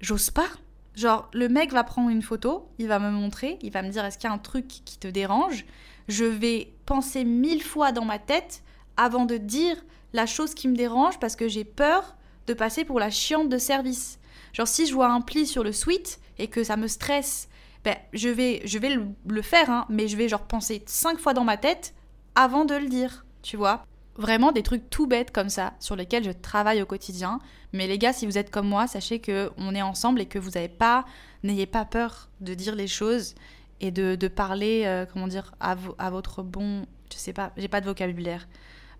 j'ose 0.00 0.30
pas. 0.30 0.48
Genre, 0.96 1.28
le 1.34 1.48
mec 1.48 1.72
va 1.72 1.84
prendre 1.84 2.08
une 2.08 2.22
photo, 2.22 2.68
il 2.78 2.88
va 2.88 2.98
me 2.98 3.10
montrer, 3.10 3.58
il 3.62 3.70
va 3.70 3.82
me 3.82 3.90
dire 3.90 4.04
est-ce 4.04 4.18
qu'il 4.18 4.28
y 4.28 4.32
a 4.32 4.34
un 4.34 4.38
truc 4.38 4.66
qui 4.66 4.98
te 4.98 5.08
dérange? 5.08 5.66
Je 6.08 6.24
vais 6.24 6.72
penser 6.86 7.24
mille 7.24 7.62
fois 7.62 7.92
dans 7.92 8.04
ma 8.04 8.18
tête 8.18 8.62
avant 8.96 9.26
de 9.26 9.36
dire 9.36 9.76
la 10.12 10.26
chose 10.26 10.54
qui 10.54 10.68
me 10.68 10.74
dérange 10.74 11.20
parce 11.20 11.36
que 11.36 11.48
j'ai 11.48 11.64
peur 11.64 12.16
de 12.50 12.54
passer 12.54 12.84
pour 12.84 12.98
la 12.98 13.10
chiante 13.10 13.48
de 13.48 13.58
service. 13.58 14.18
Genre, 14.52 14.68
si 14.68 14.86
je 14.86 14.94
vois 14.94 15.08
un 15.08 15.20
pli 15.20 15.46
sur 15.46 15.62
le 15.62 15.72
suite 15.72 16.20
et 16.38 16.48
que 16.48 16.64
ça 16.64 16.76
me 16.76 16.88
stresse 16.88 17.48
ben, 17.84 17.96
je 18.12 18.28
vais, 18.28 18.60
je 18.66 18.78
vais 18.78 18.94
le, 19.24 19.42
faire, 19.42 19.70
hein, 19.70 19.86
mais 19.88 20.06
je 20.06 20.16
vais 20.16 20.28
genre 20.28 20.42
penser 20.42 20.82
cinq 20.86 21.18
fois 21.18 21.32
dans 21.32 21.44
ma 21.44 21.56
tête 21.56 21.94
avant 22.34 22.66
de 22.66 22.74
le 22.74 22.88
dire, 22.88 23.24
tu 23.42 23.56
vois. 23.56 23.84
Vraiment 24.16 24.52
des 24.52 24.62
trucs 24.62 24.90
tout 24.90 25.06
bêtes 25.06 25.30
comme 25.30 25.48
ça, 25.48 25.72
sur 25.80 25.96
lesquels 25.96 26.24
je 26.24 26.30
travaille 26.30 26.82
au 26.82 26.86
quotidien. 26.86 27.40
Mais 27.72 27.86
les 27.86 27.96
gars, 27.96 28.12
si 28.12 28.26
vous 28.26 28.36
êtes 28.36 28.50
comme 28.50 28.68
moi, 28.68 28.86
sachez 28.86 29.20
que 29.20 29.50
on 29.56 29.74
est 29.74 29.80
ensemble 29.80 30.20
et 30.20 30.26
que 30.26 30.38
vous 30.38 30.50
n'avez 30.50 30.68
pas, 30.68 31.06
n'ayez 31.42 31.64
pas 31.64 31.86
peur 31.86 32.28
de 32.40 32.52
dire 32.52 32.74
les 32.74 32.88
choses 32.88 33.34
et 33.80 33.90
de, 33.90 34.28
parler, 34.28 34.82
euh, 34.84 35.06
comment 35.10 35.26
dire, 35.26 35.54
à, 35.58 35.74
à 35.98 36.10
votre 36.10 36.42
bon, 36.42 36.84
je 37.10 37.16
sais 37.16 37.32
pas, 37.32 37.52
j'ai 37.56 37.68
pas 37.68 37.80
de 37.80 37.86
vocabulaire. 37.86 38.46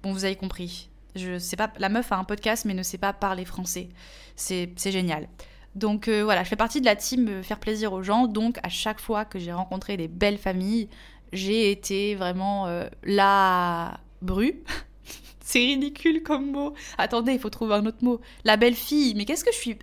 Bon, 0.02 0.12
vous 0.12 0.24
avez 0.24 0.36
compris. 0.36 0.88
Je 1.16 1.38
sais 1.38 1.56
pas, 1.56 1.72
la 1.78 1.88
meuf 1.88 2.12
a 2.12 2.16
un 2.16 2.24
podcast 2.24 2.64
mais 2.64 2.74
ne 2.74 2.82
sait 2.82 2.98
pas 2.98 3.12
parler 3.12 3.44
français. 3.44 3.88
C'est 4.36 4.74
génial. 4.90 5.28
Donc 5.74 6.08
euh, 6.08 6.24
voilà, 6.24 6.42
je 6.42 6.48
fais 6.48 6.56
partie 6.56 6.80
de 6.80 6.86
la 6.86 6.96
team 6.96 7.28
euh, 7.28 7.42
faire 7.42 7.60
plaisir 7.60 7.92
aux 7.92 8.02
gens. 8.02 8.26
Donc 8.26 8.58
à 8.62 8.68
chaque 8.68 9.00
fois 9.00 9.24
que 9.24 9.38
j'ai 9.38 9.52
rencontré 9.52 9.96
des 9.96 10.08
belles 10.08 10.38
familles, 10.38 10.88
j'ai 11.32 11.70
été 11.70 12.14
vraiment 12.14 12.66
euh, 12.66 12.88
la 13.04 13.98
bru. 14.22 14.62
C'est 15.40 15.60
ridicule 15.60 16.22
comme 16.22 16.50
mot. 16.50 16.74
Attendez, 16.98 17.32
il 17.32 17.38
faut 17.40 17.50
trouver 17.50 17.74
un 17.74 17.86
autre 17.86 18.02
mot. 18.04 18.20
La 18.44 18.56
belle 18.56 18.74
fille. 18.74 19.14
Mais 19.16 19.24
qu'est-ce 19.24 19.44
que 19.44 19.52
je 19.52 19.58
suis? 19.58 19.78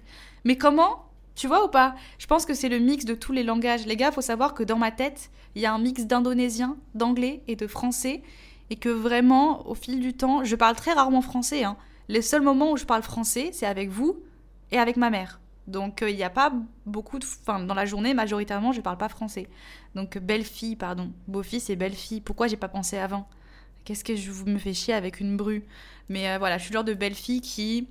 Mais 0.45 0.57
comment? 0.57 1.05
Tu 1.35 1.47
vois 1.47 1.65
ou 1.65 1.67
pas? 1.67 1.95
Je 2.19 2.25
pense 2.25 2.45
que 2.45 2.53
c'est 2.53 2.69
le 2.69 2.79
mix 2.79 3.05
de 3.05 3.13
tous 3.13 3.33
les 3.33 3.43
langages. 3.43 3.85
Les 3.85 3.97
gars, 3.97 4.11
faut 4.11 4.21
savoir 4.21 4.53
que 4.53 4.63
dans 4.63 4.77
ma 4.77 4.91
tête, 4.91 5.29
il 5.55 5.61
y 5.61 5.65
a 5.65 5.73
un 5.73 5.77
mix 5.77 6.05
d'indonésien, 6.05 6.77
d'anglais 6.95 7.43
et 7.47 7.55
de 7.55 7.67
français. 7.67 8.23
Et 8.69 8.75
que 8.75 8.89
vraiment, 8.89 9.67
au 9.67 9.75
fil 9.75 9.99
du 9.99 10.13
temps, 10.13 10.43
je 10.43 10.55
parle 10.55 10.75
très 10.75 10.93
rarement 10.93 11.21
français. 11.21 11.63
Hein. 11.63 11.77
Les 12.09 12.21
seuls 12.21 12.41
moments 12.41 12.71
où 12.71 12.77
je 12.77 12.85
parle 12.85 13.03
français, 13.03 13.51
c'est 13.53 13.65
avec 13.65 13.89
vous 13.89 14.19
et 14.71 14.77
avec 14.77 14.97
ma 14.97 15.09
mère. 15.09 15.39
Donc 15.67 16.01
euh, 16.01 16.09
il 16.09 16.15
n'y 16.15 16.23
a 16.23 16.29
pas 16.29 16.53
beaucoup 16.85 17.19
de... 17.19 17.25
Enfin, 17.25 17.59
dans 17.59 17.73
la 17.73 17.85
journée, 17.85 18.13
majoritairement, 18.13 18.71
je 18.71 18.77
ne 18.77 18.83
parle 18.83 18.97
pas 18.97 19.09
français. 19.09 19.47
Donc 19.95 20.17
belle-fille, 20.17 20.75
pardon. 20.75 21.11
Beau-fils 21.27 21.69
et 21.69 21.75
belle-fille. 21.75 22.21
Pourquoi 22.21 22.47
j'ai 22.47 22.57
pas 22.57 22.69
pensé 22.69 22.97
avant? 22.97 23.27
Qu'est-ce 23.83 24.03
que 24.03 24.15
je 24.15 24.31
me 24.45 24.57
fais 24.57 24.73
chier 24.73 24.93
avec 24.93 25.19
une 25.19 25.37
bru? 25.37 25.65
Mais 26.09 26.29
euh, 26.29 26.37
voilà, 26.37 26.57
je 26.57 26.63
suis 26.63 26.71
le 26.71 26.77
genre 26.77 26.83
de 26.83 26.93
belle-fille 26.93 27.41
qui... 27.41 27.87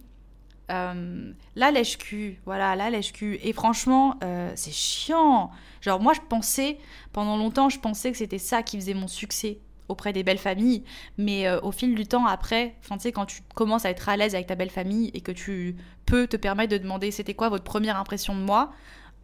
Euh, 0.71 1.33
la 1.55 1.71
lèche-cul, 1.71 2.41
voilà, 2.45 2.75
la 2.75 2.91
lèche-cul. 2.91 3.39
Et 3.43 3.53
franchement, 3.53 4.19
c'est 4.57 4.73
chiant. 4.73 5.51
Genre 5.81 6.01
moi, 6.01 6.13
je 6.13 6.21
pensais, 6.29 6.79
pendant 7.13 7.37
longtemps, 7.37 7.69
je 7.69 7.79
pensais 7.79 8.11
que 8.11 8.19
c'était 8.19 8.39
ça 8.39 8.63
qui 8.63 8.77
faisait 8.77 8.95
mon 8.95 9.07
succès 9.07 9.61
auprès 9.89 10.13
des 10.13 10.23
belles 10.23 10.39
familles. 10.39 10.83
Mais 11.19 11.47
euh, 11.47 11.61
au 11.61 11.73
fil 11.73 11.95
du 11.95 12.07
temps, 12.07 12.27
après, 12.27 12.75
tu 13.01 13.13
quand 13.13 13.27
tu 13.27 13.43
commences 13.55 13.85
à 13.85 13.91
être 13.91 14.09
à 14.09 14.17
l'aise 14.17 14.35
avec 14.35 14.47
ta 14.47 14.55
belle 14.55 14.71
famille 14.71 15.11
et 15.15 15.21
que 15.21 15.33
tu 15.33 15.77
peux 16.05 16.27
te 16.27 16.37
permettre 16.37 16.73
de 16.73 16.79
demander 16.79 17.11
c'était 17.11 17.35
quoi 17.35 17.49
votre 17.49 17.65
première 17.65 17.99
impression 17.99 18.35
de 18.35 18.41
moi, 18.41 18.73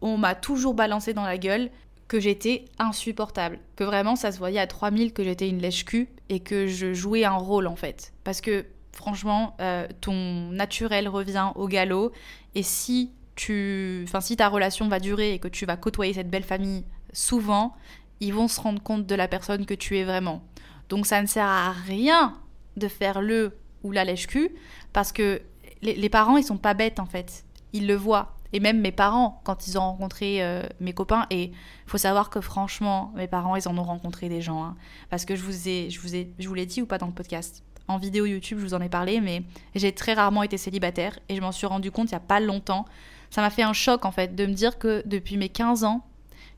on 0.01 0.17
m'a 0.17 0.35
toujours 0.35 0.73
balancé 0.73 1.13
dans 1.13 1.23
la 1.23 1.37
gueule 1.37 1.69
que 2.07 2.19
j'étais 2.19 2.65
insupportable. 2.79 3.59
Que 3.75 3.83
vraiment, 3.83 4.15
ça 4.15 4.31
se 4.31 4.37
voyait 4.37 4.59
à 4.59 4.67
3000 4.67 5.13
que 5.13 5.23
j'étais 5.23 5.49
une 5.49 5.59
lèche-cul 5.59 6.09
et 6.29 6.39
que 6.41 6.67
je 6.67 6.93
jouais 6.93 7.23
un 7.23 7.37
rôle 7.37 7.67
en 7.67 7.75
fait. 7.75 8.13
Parce 8.23 8.41
que 8.41 8.65
franchement, 8.91 9.55
euh, 9.61 9.87
ton 10.01 10.49
naturel 10.51 11.07
revient 11.07 11.51
au 11.55 11.67
galop 11.67 12.11
et 12.55 12.63
si 12.63 13.11
tu, 13.35 14.03
enfin 14.07 14.21
si 14.21 14.35
ta 14.35 14.47
relation 14.47 14.87
va 14.87 14.99
durer 14.99 15.33
et 15.33 15.39
que 15.39 15.47
tu 15.47 15.65
vas 15.65 15.77
côtoyer 15.77 16.13
cette 16.13 16.29
belle 16.29 16.43
famille 16.43 16.83
souvent, 17.13 17.73
ils 18.19 18.33
vont 18.33 18.47
se 18.47 18.61
rendre 18.61 18.81
compte 18.81 19.05
de 19.05 19.15
la 19.15 19.27
personne 19.27 19.65
que 19.65 19.73
tu 19.73 19.97
es 19.97 20.03
vraiment. 20.03 20.41
Donc 20.89 21.05
ça 21.05 21.21
ne 21.21 21.27
sert 21.27 21.47
à 21.47 21.71
rien 21.71 22.35
de 22.77 22.87
faire 22.87 23.21
le 23.21 23.57
ou 23.83 23.91
la 23.91 24.05
lèche-cul 24.05 24.49
parce 24.93 25.11
que 25.11 25.41
les, 25.83 26.09
parents, 26.09 26.37
ils 26.37 26.43
sont 26.43 26.57
pas 26.57 26.73
bêtes 26.73 26.99
en 26.99 27.05
fait. 27.05 27.45
Ils 27.73 27.87
le 27.87 27.95
voient. 27.95 28.37
Et 28.53 28.59
même 28.59 28.79
mes 28.79 28.91
parents, 28.91 29.41
quand 29.43 29.67
ils 29.67 29.77
ont 29.77 29.81
rencontré 29.81 30.43
euh, 30.43 30.63
mes 30.79 30.93
copains, 30.93 31.25
et 31.31 31.45
il 31.45 31.53
faut 31.87 31.97
savoir 31.97 32.29
que 32.29 32.39
franchement, 32.39 33.11
mes 33.15 33.27
parents, 33.27 33.55
ils 33.55 33.67
en 33.67 33.77
ont 33.77 33.83
rencontré 33.83 34.29
des 34.29 34.41
gens. 34.41 34.63
Hein. 34.63 34.75
parce 35.09 35.25
que 35.25 35.35
je 35.35 35.41
vous 35.41 35.67
ai, 35.67 35.89
je 35.89 35.99
vous 35.99 36.15
ai, 36.15 36.31
je 36.37 36.47
vous 36.47 36.53
l'ai 36.53 36.67
dit 36.67 36.81
ou 36.81 36.85
pas 36.85 36.99
dans 36.99 37.07
le 37.07 37.13
podcast 37.13 37.63
En 37.87 37.97
vidéo 37.97 38.25
YouTube, 38.25 38.59
je 38.59 38.63
vous 38.63 38.73
en 38.75 38.81
ai 38.81 38.89
parlé, 38.89 39.19
mais 39.21 39.43
j'ai 39.73 39.91
très 39.91 40.13
rarement 40.13 40.43
été 40.43 40.57
célibataire 40.57 41.17
et 41.29 41.35
je 41.35 41.41
m'en 41.41 41.51
suis 41.51 41.65
rendu 41.65 41.89
compte 41.89 42.09
il 42.09 42.13
y 42.13 42.15
a 42.15 42.21
pas 42.21 42.39
longtemps. 42.39 42.85
Ça 43.31 43.41
m'a 43.41 43.49
fait 43.49 43.63
un 43.63 43.73
choc 43.73 44.05
en 44.05 44.11
fait 44.11 44.35
de 44.35 44.45
me 44.45 44.53
dire 44.53 44.77
que 44.77 45.01
depuis 45.07 45.37
mes 45.37 45.49
15 45.49 45.83
ans, 45.83 46.05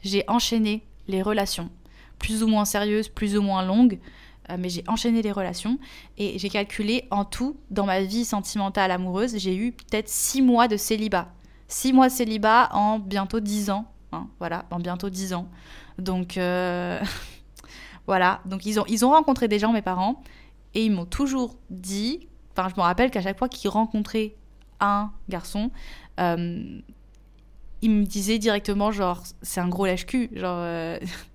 j'ai 0.03 0.25
enchaîné 0.27 0.84
les 1.08 1.22
relations, 1.22 1.70
plus 2.19 2.43
ou 2.43 2.48
moins 2.48 2.65
sérieuses, 2.65 3.10
plus 3.10 3.38
ou 3.38 3.41
moins 3.41 3.65
longues. 3.65 4.00
Euh, 4.50 4.57
mais 4.60 4.69
j'ai 4.69 4.84
enchaîné 4.88 5.22
les 5.22 5.31
relations 5.31 5.79
et 6.17 6.38
j'ai 6.38 6.50
calculé 6.50 7.07
en 7.10 7.25
tout, 7.25 7.57
dans 7.72 7.86
ma 7.86 8.01
vie 8.01 8.25
sentimentale 8.25 8.91
amoureuse, 8.91 9.38
j'ai 9.38 9.55
eu 9.55 9.72
peut-être 9.72 10.10
six 10.10 10.41
mois 10.41 10.67
de 10.67 10.77
célibat. 10.77 11.31
Six 11.67 11.93
mois 11.93 12.10
de 12.10 12.13
célibat 12.13 12.69
en 12.74 13.00
bientôt 13.00 13.39
dix 13.39 13.69
ans. 13.72 13.86
Hein, 14.12 14.27
voilà, 14.39 14.65
en 14.69 14.79
bientôt 14.79 15.10
dix 15.10 15.34
ans. 15.34 15.48
Donc 15.98 16.38
euh, 16.38 17.01
voilà, 18.07 18.41
donc 18.45 18.65
ils 18.65 18.79
ont, 18.79 18.86
ils 18.88 19.03
ont 19.03 19.10
rencontré 19.10 19.48
des 19.48 19.57
gens, 19.57 19.74
mes 19.74 19.81
parents, 19.81 20.22
et 20.75 20.86
ils 20.86 20.91
m'ont 20.91 21.05
toujours 21.05 21.55
dit, 21.72 22.27
enfin 22.51 22.69
je 22.69 22.75
me 22.75 22.81
rappelle 22.81 23.10
qu'à 23.10 23.22
chaque 23.22 23.39
fois 23.39 23.50
qu'ils 23.50 23.69
rencontraient 23.72 24.36
un 24.79 25.12
garçon, 25.27 25.72
euh, 26.19 26.81
ils 27.81 27.91
me 27.91 28.05
disaient 28.05 28.39
directement 28.39 28.91
genre 28.91 29.24
c'est 29.41 29.60
un 29.60 29.69
gros 29.69 29.88
lèche-cul, 29.88 30.29
genre 30.36 31.00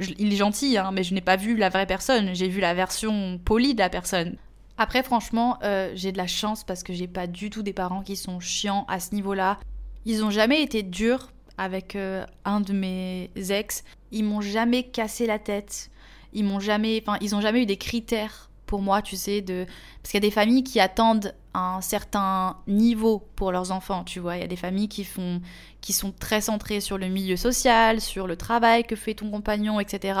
il 0.00 0.32
est 0.32 0.36
gentil, 0.36 0.76
hein, 0.78 0.90
mais 0.92 1.02
je 1.02 1.14
n'ai 1.14 1.20
pas 1.20 1.36
vu 1.36 1.56
la 1.56 1.68
vraie 1.68 1.86
personne. 1.86 2.34
J'ai 2.34 2.48
vu 2.48 2.60
la 2.60 2.74
version 2.74 3.38
polie 3.44 3.74
de 3.74 3.80
la 3.80 3.90
personne. 3.90 4.36
Après, 4.76 5.02
franchement, 5.02 5.58
euh, 5.64 5.90
j'ai 5.94 6.12
de 6.12 6.18
la 6.18 6.26
chance 6.26 6.62
parce 6.64 6.82
que 6.82 6.92
j'ai 6.92 7.08
pas 7.08 7.26
du 7.26 7.50
tout 7.50 7.62
des 7.62 7.72
parents 7.72 8.02
qui 8.02 8.16
sont 8.16 8.38
chiants 8.38 8.84
à 8.88 9.00
ce 9.00 9.14
niveau-là. 9.14 9.58
Ils 10.04 10.24
ont 10.24 10.30
jamais 10.30 10.62
été 10.62 10.82
durs 10.82 11.32
avec 11.58 11.96
euh, 11.96 12.24
un 12.44 12.60
de 12.60 12.72
mes 12.72 13.30
ex. 13.50 13.82
Ils 14.12 14.24
m'ont 14.24 14.40
jamais 14.40 14.84
cassé 14.84 15.26
la 15.26 15.40
tête. 15.40 15.90
Ils 16.32 16.44
m'ont 16.44 16.60
jamais, 16.60 17.02
enfin, 17.04 17.18
ils 17.20 17.34
ont 17.34 17.40
jamais 17.40 17.62
eu 17.62 17.66
des 17.66 17.76
critères 17.76 18.47
pour 18.68 18.82
moi, 18.82 19.02
tu 19.02 19.16
sais, 19.16 19.40
de... 19.40 19.64
parce 19.64 20.12
qu'il 20.12 20.22
y 20.22 20.24
a 20.24 20.28
des 20.28 20.30
familles 20.30 20.62
qui 20.62 20.78
attendent 20.78 21.34
un 21.54 21.80
certain 21.80 22.58
niveau 22.68 23.26
pour 23.34 23.50
leurs 23.50 23.72
enfants, 23.72 24.04
tu 24.04 24.20
vois. 24.20 24.36
Il 24.36 24.40
y 24.40 24.44
a 24.44 24.48
des 24.48 24.56
familles 24.56 24.88
qui 24.88 25.04
font, 25.04 25.40
qui 25.80 25.92
sont 25.92 26.12
très 26.12 26.42
centrées 26.42 26.80
sur 26.80 26.98
le 26.98 27.08
milieu 27.08 27.36
social, 27.36 28.00
sur 28.00 28.26
le 28.26 28.36
travail 28.36 28.84
que 28.84 28.94
fait 28.94 29.14
ton 29.14 29.30
compagnon, 29.30 29.80
etc. 29.80 30.20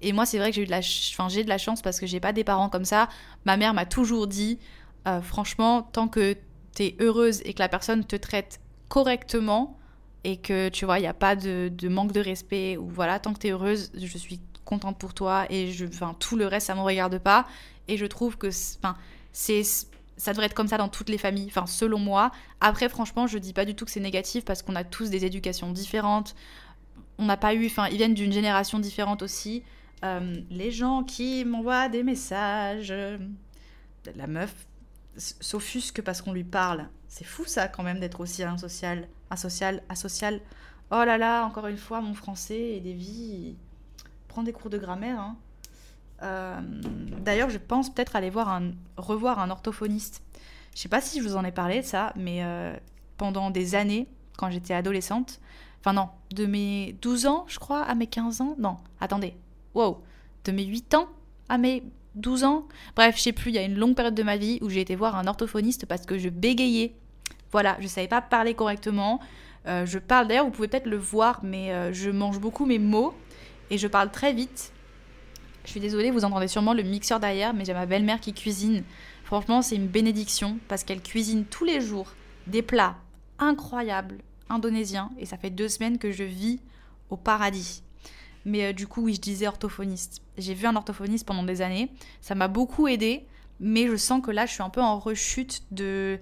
Et 0.00 0.12
moi, 0.12 0.26
c'est 0.26 0.38
vrai 0.38 0.50
que 0.50 0.56
j'ai 0.56 0.62
eu 0.62 0.66
de 0.66 0.70
la, 0.70 0.78
enfin, 0.78 1.28
j'ai 1.28 1.44
de 1.44 1.50
la 1.50 1.58
chance 1.58 1.82
parce 1.82 2.00
que 2.00 2.06
j'ai 2.06 2.18
pas 2.18 2.32
des 2.32 2.44
parents 2.44 2.70
comme 2.70 2.86
ça. 2.86 3.08
Ma 3.44 3.58
mère 3.58 3.74
m'a 3.74 3.84
toujours 3.84 4.26
dit, 4.26 4.58
euh, 5.06 5.20
franchement, 5.20 5.82
tant 5.82 6.08
que 6.08 6.34
tu 6.74 6.84
es 6.84 6.96
heureuse 6.98 7.42
et 7.44 7.52
que 7.52 7.60
la 7.60 7.68
personne 7.68 8.04
te 8.04 8.16
traite 8.16 8.58
correctement 8.88 9.78
et 10.24 10.38
que 10.38 10.70
tu 10.70 10.86
vois, 10.86 10.98
il 10.98 11.02
n'y 11.02 11.08
a 11.08 11.14
pas 11.14 11.36
de, 11.36 11.70
manque 11.88 12.12
de 12.12 12.20
respect 12.20 12.78
ou 12.78 12.88
voilà, 12.88 13.18
tant 13.18 13.34
que 13.34 13.38
tu 13.38 13.48
es 13.48 13.50
heureuse, 13.50 13.92
je 13.94 14.18
suis 14.18 14.40
contente 14.64 14.98
pour 14.98 15.12
toi 15.12 15.44
et 15.50 15.70
je, 15.70 15.84
enfin, 15.84 16.16
tout 16.18 16.36
le 16.36 16.46
reste, 16.46 16.68
ça 16.68 16.74
ne 16.74 16.78
me 16.78 16.84
regarde 16.84 17.18
pas. 17.18 17.46
Et 17.88 17.96
je 17.96 18.06
trouve 18.06 18.36
que 18.36 18.50
c'est 19.32 19.62
ça 20.16 20.32
devrait 20.32 20.46
être 20.46 20.54
comme 20.54 20.68
ça 20.68 20.78
dans 20.78 20.88
toutes 20.88 21.08
les 21.08 21.18
familles, 21.18 21.48
enfin 21.48 21.66
selon 21.66 21.98
moi. 21.98 22.30
Après, 22.60 22.88
franchement, 22.88 23.26
je 23.26 23.38
dis 23.38 23.52
pas 23.52 23.64
du 23.64 23.74
tout 23.74 23.84
que 23.84 23.90
c'est 23.90 23.98
négatif 23.98 24.44
parce 24.44 24.62
qu'on 24.62 24.76
a 24.76 24.84
tous 24.84 25.10
des 25.10 25.24
éducations 25.24 25.72
différentes. 25.72 26.36
On 27.18 27.24
n'a 27.24 27.36
pas 27.36 27.54
eu, 27.54 27.66
enfin, 27.66 27.88
ils 27.88 27.96
viennent 27.96 28.14
d'une 28.14 28.32
génération 28.32 28.78
différente 28.78 29.22
aussi. 29.22 29.64
Euh, 30.04 30.36
les 30.50 30.70
gens 30.70 31.02
qui 31.02 31.44
m'envoient 31.44 31.88
des 31.88 32.02
messages, 32.02 32.92
la 34.14 34.26
meuf 34.26 34.54
s'offusque 35.16 36.02
parce 36.02 36.22
qu'on 36.22 36.32
lui 36.32 36.44
parle. 36.44 36.88
C'est 37.08 37.24
fou 37.24 37.44
ça 37.44 37.68
quand 37.68 37.82
même 37.82 38.00
d'être 38.00 38.20
aussi 38.20 38.42
insocial, 38.42 39.08
asocial, 39.30 39.82
asocial. 39.88 40.40
Oh 40.90 41.04
là 41.04 41.18
là, 41.18 41.44
encore 41.44 41.66
une 41.66 41.76
fois, 41.76 42.00
mon 42.00 42.14
français 42.14 42.76
et 42.76 42.80
des 42.80 42.94
vies 42.94 43.56
prends 44.28 44.42
des 44.42 44.52
cours 44.52 44.70
de 44.70 44.78
grammaire. 44.78 45.18
Hein. 45.18 45.36
Euh, 46.22 46.60
d'ailleurs, 47.20 47.50
je 47.50 47.58
pense 47.58 47.92
peut-être 47.92 48.16
aller 48.16 48.30
voir 48.30 48.48
un, 48.48 48.72
revoir 48.96 49.38
un 49.38 49.50
orthophoniste. 49.50 50.22
Je 50.74 50.80
sais 50.80 50.88
pas 50.88 51.00
si 51.00 51.20
je 51.20 51.28
vous 51.28 51.36
en 51.36 51.44
ai 51.44 51.52
parlé 51.52 51.80
de 51.80 51.86
ça, 51.86 52.12
mais 52.16 52.42
euh, 52.42 52.74
pendant 53.16 53.50
des 53.50 53.74
années, 53.74 54.06
quand 54.38 54.50
j'étais 54.50 54.74
adolescente, 54.74 55.40
enfin 55.80 55.92
non, 55.92 56.08
de 56.34 56.46
mes 56.46 56.96
12 57.02 57.26
ans, 57.26 57.44
je 57.48 57.58
crois, 57.58 57.82
à 57.82 57.94
mes 57.94 58.06
15 58.06 58.40
ans, 58.40 58.54
non, 58.58 58.78
attendez, 59.00 59.34
wow, 59.74 60.02
de 60.44 60.52
mes 60.52 60.64
8 60.64 60.94
ans 60.94 61.08
à 61.48 61.58
mes 61.58 61.82
12 62.14 62.44
ans, 62.44 62.66
bref, 62.96 63.16
je 63.16 63.22
sais 63.22 63.32
plus, 63.32 63.50
il 63.50 63.54
y 63.54 63.58
a 63.58 63.62
une 63.62 63.76
longue 63.76 63.94
période 63.94 64.14
de 64.14 64.22
ma 64.22 64.36
vie 64.36 64.58
où 64.62 64.70
j'ai 64.70 64.80
été 64.80 64.96
voir 64.96 65.16
un 65.16 65.26
orthophoniste 65.26 65.86
parce 65.86 66.06
que 66.06 66.18
je 66.18 66.28
bégayais. 66.28 66.94
Voilà, 67.50 67.76
je 67.80 67.86
savais 67.86 68.08
pas 68.08 68.22
parler 68.22 68.54
correctement. 68.54 69.20
Euh, 69.66 69.84
je 69.84 69.98
parle, 69.98 70.28
d'ailleurs, 70.28 70.46
vous 70.46 70.50
pouvez 70.50 70.68
peut-être 70.68 70.86
le 70.86 70.96
voir, 70.96 71.40
mais 71.42 71.92
je 71.92 72.10
mange 72.10 72.38
beaucoup 72.38 72.64
mes 72.64 72.78
mots 72.78 73.14
et 73.70 73.76
je 73.76 73.86
parle 73.86 74.10
très 74.10 74.32
vite. 74.32 74.72
Je 75.64 75.70
suis 75.70 75.80
désolée, 75.80 76.10
vous 76.10 76.24
entendez 76.24 76.48
sûrement 76.48 76.74
le 76.74 76.82
mixeur 76.82 77.20
derrière, 77.20 77.54
mais 77.54 77.64
j'ai 77.64 77.74
ma 77.74 77.86
belle-mère 77.86 78.20
qui 78.20 78.34
cuisine. 78.34 78.82
Franchement, 79.24 79.62
c'est 79.62 79.76
une 79.76 79.86
bénédiction 79.86 80.58
parce 80.68 80.84
qu'elle 80.84 81.00
cuisine 81.00 81.44
tous 81.44 81.64
les 81.64 81.80
jours 81.80 82.12
des 82.46 82.62
plats 82.62 82.96
incroyables 83.38 84.18
indonésiens 84.48 85.10
et 85.18 85.26
ça 85.26 85.38
fait 85.38 85.50
deux 85.50 85.68
semaines 85.68 85.98
que 85.98 86.10
je 86.10 86.24
vis 86.24 86.60
au 87.10 87.16
paradis. 87.16 87.82
Mais 88.44 88.64
euh, 88.64 88.72
du 88.72 88.86
coup, 88.86 89.02
oui, 89.02 89.14
je 89.14 89.20
disais 89.20 89.46
orthophoniste. 89.46 90.20
J'ai 90.36 90.54
vu 90.54 90.66
un 90.66 90.76
orthophoniste 90.76 91.26
pendant 91.26 91.44
des 91.44 91.62
années. 91.62 91.90
Ça 92.20 92.34
m'a 92.34 92.48
beaucoup 92.48 92.88
aidé, 92.88 93.24
mais 93.60 93.86
je 93.86 93.96
sens 93.96 94.20
que 94.22 94.30
là, 94.30 94.46
je 94.46 94.52
suis 94.52 94.62
un 94.62 94.70
peu 94.70 94.80
en 94.80 94.98
rechute 94.98 95.62
de. 95.70 96.18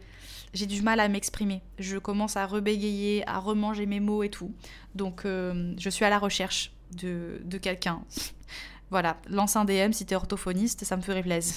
J'ai 0.53 0.67
du 0.67 0.83
mal 0.83 1.01
à 1.01 1.09
m'exprimer. 1.09 1.63
Je 1.79 1.97
commence 1.97 2.37
à 2.37 2.45
rebégayer, 2.45 3.27
à 3.29 3.39
remanger 3.39 3.87
mes 3.87 4.01
mots 4.01 4.23
et 4.23 4.31
tout. 4.31 4.53
Donc, 4.95 5.25
euh, 5.25 5.75
je 5.79 5.89
suis 5.89 6.05
à 6.05 6.11
la 6.11 6.19
recherche 6.19 6.73
de, 6.93 7.41
de 7.45 7.57
quelqu'un. 7.57 8.03
Voilà, 8.91 9.17
lance 9.29 9.57
un 9.57 9.65
DM 9.65 9.93
si 9.93 10.07
t'es 10.07 10.15
orthophoniste, 10.15 10.85
ça 10.85 10.97
me 10.97 11.03
ferait 11.03 11.23
plaisir. 11.23 11.57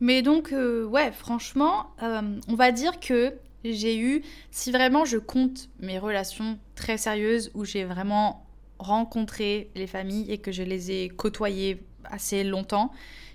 Mais 0.00 0.22
donc, 0.22 0.52
euh, 0.52 0.84
ouais, 0.84 1.12
franchement, 1.12 1.86
euh, 2.02 2.38
on 2.48 2.54
va 2.54 2.72
dire 2.72 3.00
que 3.00 3.34
j'ai 3.64 3.98
eu, 3.98 4.22
si 4.50 4.70
vraiment 4.70 5.04
je 5.04 5.18
compte 5.18 5.68
mes 5.80 5.98
relations 5.98 6.58
très 6.74 6.98
sérieuses 6.98 7.50
où 7.54 7.64
j'ai 7.64 7.84
vraiment 7.84 8.44
rencontré 8.78 9.70
les 9.74 9.86
familles 9.86 10.30
et 10.30 10.38
que 10.38 10.52
je 10.52 10.62
les 10.62 10.90
ai 10.90 11.08
côtoyées 11.08 11.82
assez 12.04 12.44
longtemps, 12.44 12.92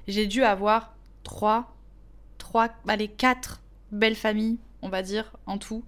j'ai 0.07 0.27
dû 0.27 0.43
avoir 0.43 0.93
trois, 1.23 1.75
trois, 2.37 2.69
allez, 2.87 3.07
quatre 3.07 3.61
belles 3.91 4.15
familles, 4.15 4.59
on 4.81 4.89
va 4.89 5.01
dire, 5.01 5.31
en 5.47 5.57
tout. 5.57 5.83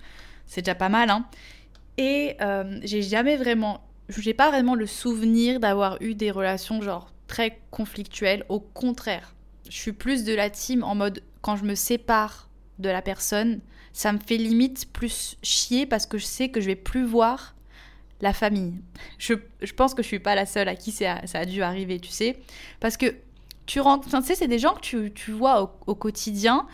C'est 0.48 0.62
déjà 0.62 0.76
pas 0.76 0.90
mal, 0.90 1.10
hein. 1.10 1.26
Et 1.98 2.36
euh, 2.42 2.80
j'ai 2.84 3.02
jamais 3.02 3.36
vraiment 3.36 3.82
j'ai 4.20 4.34
pas 4.34 4.50
vraiment 4.50 4.76
le 4.76 4.86
souvenir 4.86 5.60
d'avoir 5.60 6.02
eu 6.02 6.16
des 6.16 6.32
relations 6.32 6.82
genre 6.82 7.12
très 7.28 7.62
conflictuelles. 7.72 8.46
Au 8.50 8.60
contraire, 8.60 9.36
je 9.70 9.78
suis 9.78 9.94
plus 9.94 10.24
de 10.24 10.34
la 10.34 10.50
team 10.50 10.84
en 10.84 10.96
mode 10.96 11.24
quand 11.42 11.56
je 11.56 11.64
me 11.64 11.76
sépare 11.76 12.50
de 12.80 12.90
la 12.90 13.02
personne, 13.02 13.62
ça 13.94 14.12
me 14.12 14.20
fait 14.20 14.38
limite 14.38 14.92
plus 14.92 15.38
chier 15.44 15.86
parce 15.86 16.06
que 16.06 16.18
je 16.18 16.26
sais 16.26 16.50
que 16.50 16.62
je 16.62 16.68
vais 16.68 16.76
plus 16.76 17.06
voir 17.06 17.56
la 18.22 18.34
famille. 18.34 18.74
Je, 19.18 19.34
pense 19.76 19.94
que 19.94 20.04
je 20.04 20.08
suis 20.08 20.20
pas 20.20 20.36
la 20.36 20.46
seule 20.46 20.68
à 20.68 20.76
qui 20.76 20.92
ça, 20.92 21.22
a 21.34 21.46
dû 21.46 21.62
arriver, 21.64 22.00
tu 22.00 22.12
sais. 22.12 22.38
Parce 22.80 22.98
que 22.98 23.16
tu 23.66 23.80
rentres, 23.80 24.10
tu 24.10 24.22
sais, 24.24 24.36
c'est 24.36 24.48
des 24.48 24.60
gens 24.60 24.74
que 24.74 25.08
tu, 25.08 25.32
vois 25.32 25.76
au, 25.88 25.96
quotidien 25.96 26.68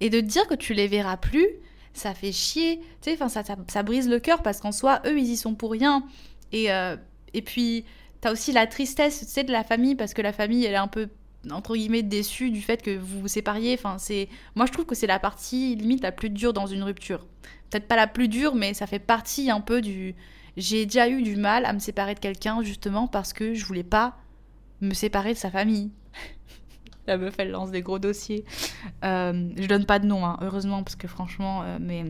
et 0.00 0.10
de 0.10 0.20
te 0.20 0.26
dire 0.26 0.46
que 0.46 0.54
tu 0.54 0.74
les 0.74 0.88
verras 0.88 1.16
plus, 1.16 1.46
ça 1.92 2.14
fait 2.14 2.32
chier. 2.32 2.80
Tu 3.00 3.10
sais, 3.10 3.14
enfin, 3.14 3.28
ça, 3.28 3.42
ça, 3.68 3.82
brise 3.82 4.08
le 4.08 4.18
cœur 4.18 4.42
parce 4.42 4.60
qu'en 4.60 4.72
soi, 4.72 5.00
eux, 5.06 5.18
ils 5.18 5.30
y 5.30 5.36
sont 5.36 5.54
pour 5.54 5.72
rien. 5.72 6.04
Et, 6.52 6.72
euh, 6.72 6.96
et 7.34 7.42
puis, 7.42 7.84
t'as 8.20 8.32
aussi 8.32 8.52
la 8.52 8.66
tristesse, 8.66 9.20
tu 9.20 9.26
sais, 9.26 9.44
de 9.44 9.52
la 9.52 9.64
famille, 9.64 9.94
parce 9.94 10.14
que 10.14 10.22
la 10.22 10.32
famille, 10.32 10.64
elle 10.64 10.74
est 10.74 10.76
un 10.76 10.88
peu 10.88 11.08
entre 11.50 11.76
guillemets 11.76 12.02
déçue 12.02 12.50
du 12.50 12.60
fait 12.60 12.82
que 12.82 12.96
vous 12.96 13.20
vous 13.20 13.28
sépariez. 13.28 13.74
Enfin, 13.74 13.96
moi 14.54 14.66
je 14.66 14.72
trouve 14.72 14.86
que 14.86 14.94
c'est 14.94 15.06
la 15.06 15.18
partie 15.18 15.76
limite 15.76 16.02
la 16.02 16.12
plus 16.12 16.30
dure 16.30 16.52
dans 16.52 16.66
une 16.66 16.82
rupture. 16.82 17.26
Peut-être 17.70 17.86
pas 17.86 17.96
la 17.96 18.06
plus 18.06 18.28
dure, 18.28 18.54
mais 18.54 18.74
ça 18.74 18.86
fait 18.86 18.98
partie 18.98 19.50
un 19.50 19.60
peu 19.60 19.80
du. 19.80 20.14
J'ai 20.56 20.86
déjà 20.86 21.08
eu 21.08 21.22
du 21.22 21.36
mal 21.36 21.64
à 21.64 21.72
me 21.72 21.78
séparer 21.78 22.14
de 22.14 22.18
quelqu'un 22.18 22.62
justement 22.62 23.06
parce 23.06 23.32
que 23.32 23.54
je 23.54 23.64
voulais 23.64 23.84
pas 23.84 24.16
me 24.80 24.94
séparer 24.94 25.32
de 25.32 25.38
sa 25.38 25.50
famille. 25.50 25.90
la 27.06 27.16
meuf 27.16 27.34
elle 27.38 27.50
lance 27.50 27.70
des 27.70 27.82
gros 27.82 27.98
dossiers. 27.98 28.44
Euh, 29.04 29.50
je 29.56 29.66
donne 29.66 29.86
pas 29.86 29.98
de 29.98 30.06
nom, 30.06 30.26
hein, 30.26 30.38
heureusement 30.42 30.82
parce 30.82 30.96
que 30.96 31.08
franchement, 31.08 31.62
euh, 31.62 31.78
mais 31.80 32.04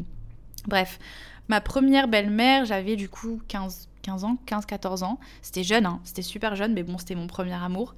bref. 0.67 0.99
Ma 1.49 1.63
première 1.63 2.09
belle-mère, 2.09 2.67
j'avais 2.67 2.95
du 2.95 3.09
coup 3.09 3.41
15, 3.49 3.89
15 4.09 4.25
ans, 4.25 4.39
15-14 4.47 5.05
ans. 5.05 5.19
C'était 5.43 5.65
jeune, 5.65 5.87
hein, 5.87 6.01
c'était 6.05 6.23
super 6.23 6.57
jeune, 6.57 6.73
mais 6.73 6.83
bon, 6.83 6.99
c'était 6.99 7.15
mon 7.15 7.27
premier 7.27 7.53
amour. 7.53 7.95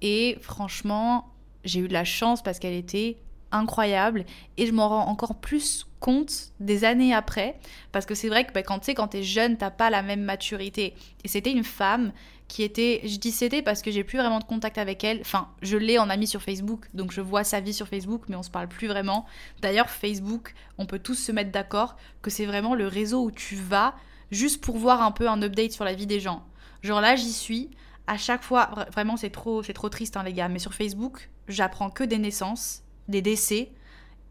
Et 0.00 0.38
franchement, 0.40 1.28
j'ai 1.64 1.80
eu 1.80 1.88
de 1.88 1.92
la 1.92 2.04
chance 2.04 2.42
parce 2.42 2.58
qu'elle 2.58 2.74
était 2.74 3.18
incroyable. 3.52 4.24
Et 4.56 4.66
je 4.66 4.72
m'en 4.72 4.88
rends 4.88 5.06
encore 5.06 5.36
plus 5.36 5.86
compte 6.00 6.52
des 6.58 6.84
années 6.84 7.14
après. 7.14 7.60
Parce 7.92 8.06
que 8.06 8.14
c'est 8.14 8.28
vrai 8.28 8.44
que 8.44 8.52
bah, 8.52 8.62
quand 8.62 8.80
tu 8.80 8.86
sais 8.86 8.94
quand 8.94 9.08
t'es 9.08 9.22
jeune 9.22 9.56
t'as 9.56 9.70
pas 9.70 9.90
la 9.90 10.02
même 10.02 10.22
maturité. 10.22 10.94
Et 11.22 11.28
c'était 11.28 11.52
une 11.52 11.64
femme 11.64 12.12
qui 12.48 12.64
était 12.64 13.00
je 13.04 13.18
dis 13.18 13.30
c'était 13.30 13.62
parce 13.62 13.82
que 13.82 13.90
j'ai 13.90 14.02
plus 14.02 14.18
vraiment 14.18 14.40
de 14.40 14.44
contact 14.44 14.78
avec 14.78 15.04
elle. 15.04 15.20
Enfin 15.20 15.48
je 15.60 15.76
l'ai 15.76 15.98
en 15.98 16.10
amie 16.10 16.26
sur 16.26 16.42
Facebook 16.42 16.88
donc 16.92 17.12
je 17.12 17.20
vois 17.20 17.44
sa 17.44 17.60
vie 17.60 17.74
sur 17.74 17.86
Facebook 17.86 18.22
mais 18.28 18.36
on 18.36 18.42
se 18.42 18.50
parle 18.50 18.68
plus 18.68 18.88
vraiment. 18.88 19.26
D'ailleurs 19.60 19.90
Facebook 19.90 20.54
on 20.78 20.86
peut 20.86 20.98
tous 20.98 21.14
se 21.14 21.30
mettre 21.30 21.52
d'accord 21.52 21.96
que 22.20 22.30
c'est 22.30 22.46
vraiment 22.46 22.74
le 22.74 22.88
réseau 22.88 23.22
où 23.22 23.30
tu 23.30 23.54
vas 23.54 23.94
juste 24.32 24.60
pour 24.60 24.76
voir 24.78 25.02
un 25.02 25.12
peu 25.12 25.28
un 25.28 25.40
update 25.42 25.70
sur 25.70 25.84
la 25.84 25.94
vie 25.94 26.06
des 26.06 26.18
gens 26.18 26.44
genre 26.82 27.00
là 27.00 27.14
j'y 27.14 27.32
suis 27.32 27.70
à 28.08 28.18
chaque 28.18 28.42
fois 28.42 28.86
vraiment 28.90 29.16
c'est 29.16 29.30
trop 29.30 29.62
c'est 29.62 29.72
trop 29.72 29.88
triste 29.88 30.16
hein, 30.16 30.24
les 30.24 30.32
gars 30.32 30.48
mais 30.48 30.58
sur 30.58 30.74
Facebook 30.74 31.30
j'apprends 31.46 31.90
que 31.90 32.02
des 32.02 32.18
naissances 32.18 32.82
des 33.08 33.22
décès 33.22 33.72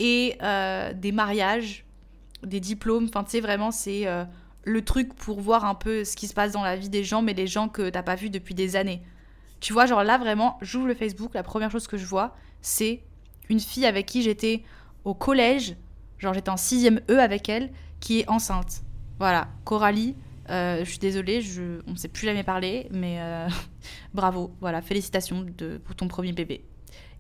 et 0.01 0.36
euh, 0.41 0.93
des 0.93 1.12
mariages, 1.12 1.86
des 2.43 2.60
diplômes. 2.60 3.05
Enfin, 3.05 3.24
tu 3.24 3.31
sais, 3.31 3.39
vraiment, 3.39 3.70
c'est 3.70 4.08
euh, 4.08 4.25
le 4.63 4.84
truc 4.84 5.13
pour 5.13 5.39
voir 5.39 5.63
un 5.63 5.75
peu 5.75 6.03
ce 6.03 6.15
qui 6.15 6.27
se 6.27 6.34
passe 6.34 6.51
dans 6.51 6.63
la 6.63 6.75
vie 6.75 6.89
des 6.89 7.03
gens, 7.03 7.22
mais 7.22 7.34
les 7.34 7.48
gens 7.48 7.70
que 7.70 7.89
t'as 7.89 8.01
pas 8.01 8.15
vus 8.15 8.31
depuis 8.31 8.55
des 8.55 8.75
années. 8.75 9.03
Tu 9.60 9.74
vois, 9.74 9.86
genre 9.86 10.03
là, 10.03 10.17
vraiment, 10.17 10.58
j'ouvre 10.62 10.88
le 10.88 10.96
Facebook, 10.96 11.36
la 11.36 11.43
première 11.43 11.70
chose 11.70 11.88
que 11.88 11.98
je 11.98 12.05
vois, 12.05 12.36
c'est 12.62 13.03
une 13.50 13.60
fille 13.60 13.86
avec 13.86 14.08
qui 14.08 14.24
j'étais 14.24 14.63
au 15.03 15.13
collège, 15.13 15.75
genre 16.17 16.34
j'étais 16.34 16.50
en 16.50 16.55
6ème 16.55 17.01
E 17.12 17.20
avec 17.20 17.48
elle, 17.48 17.72
qui 18.00 18.22
est 18.22 18.29
enceinte. 18.29 18.81
Voilà, 19.22 19.50
Coralie, 19.66 20.16
euh, 20.50 20.80
je 20.80 20.90
suis 20.90 20.98
désolée, 20.98 21.44
on 21.86 21.92
ne 21.92 21.96
s'est 21.96 22.08
plus 22.08 22.25
jamais 22.25 22.42
parlé, 22.42 22.88
mais 22.90 23.20
bravo, 24.16 24.56
voilà, 24.60 24.82
félicitations 24.82 25.46
pour 25.86 25.96
ton 25.96 26.08
premier 26.08 26.32
bébé. 26.32 26.66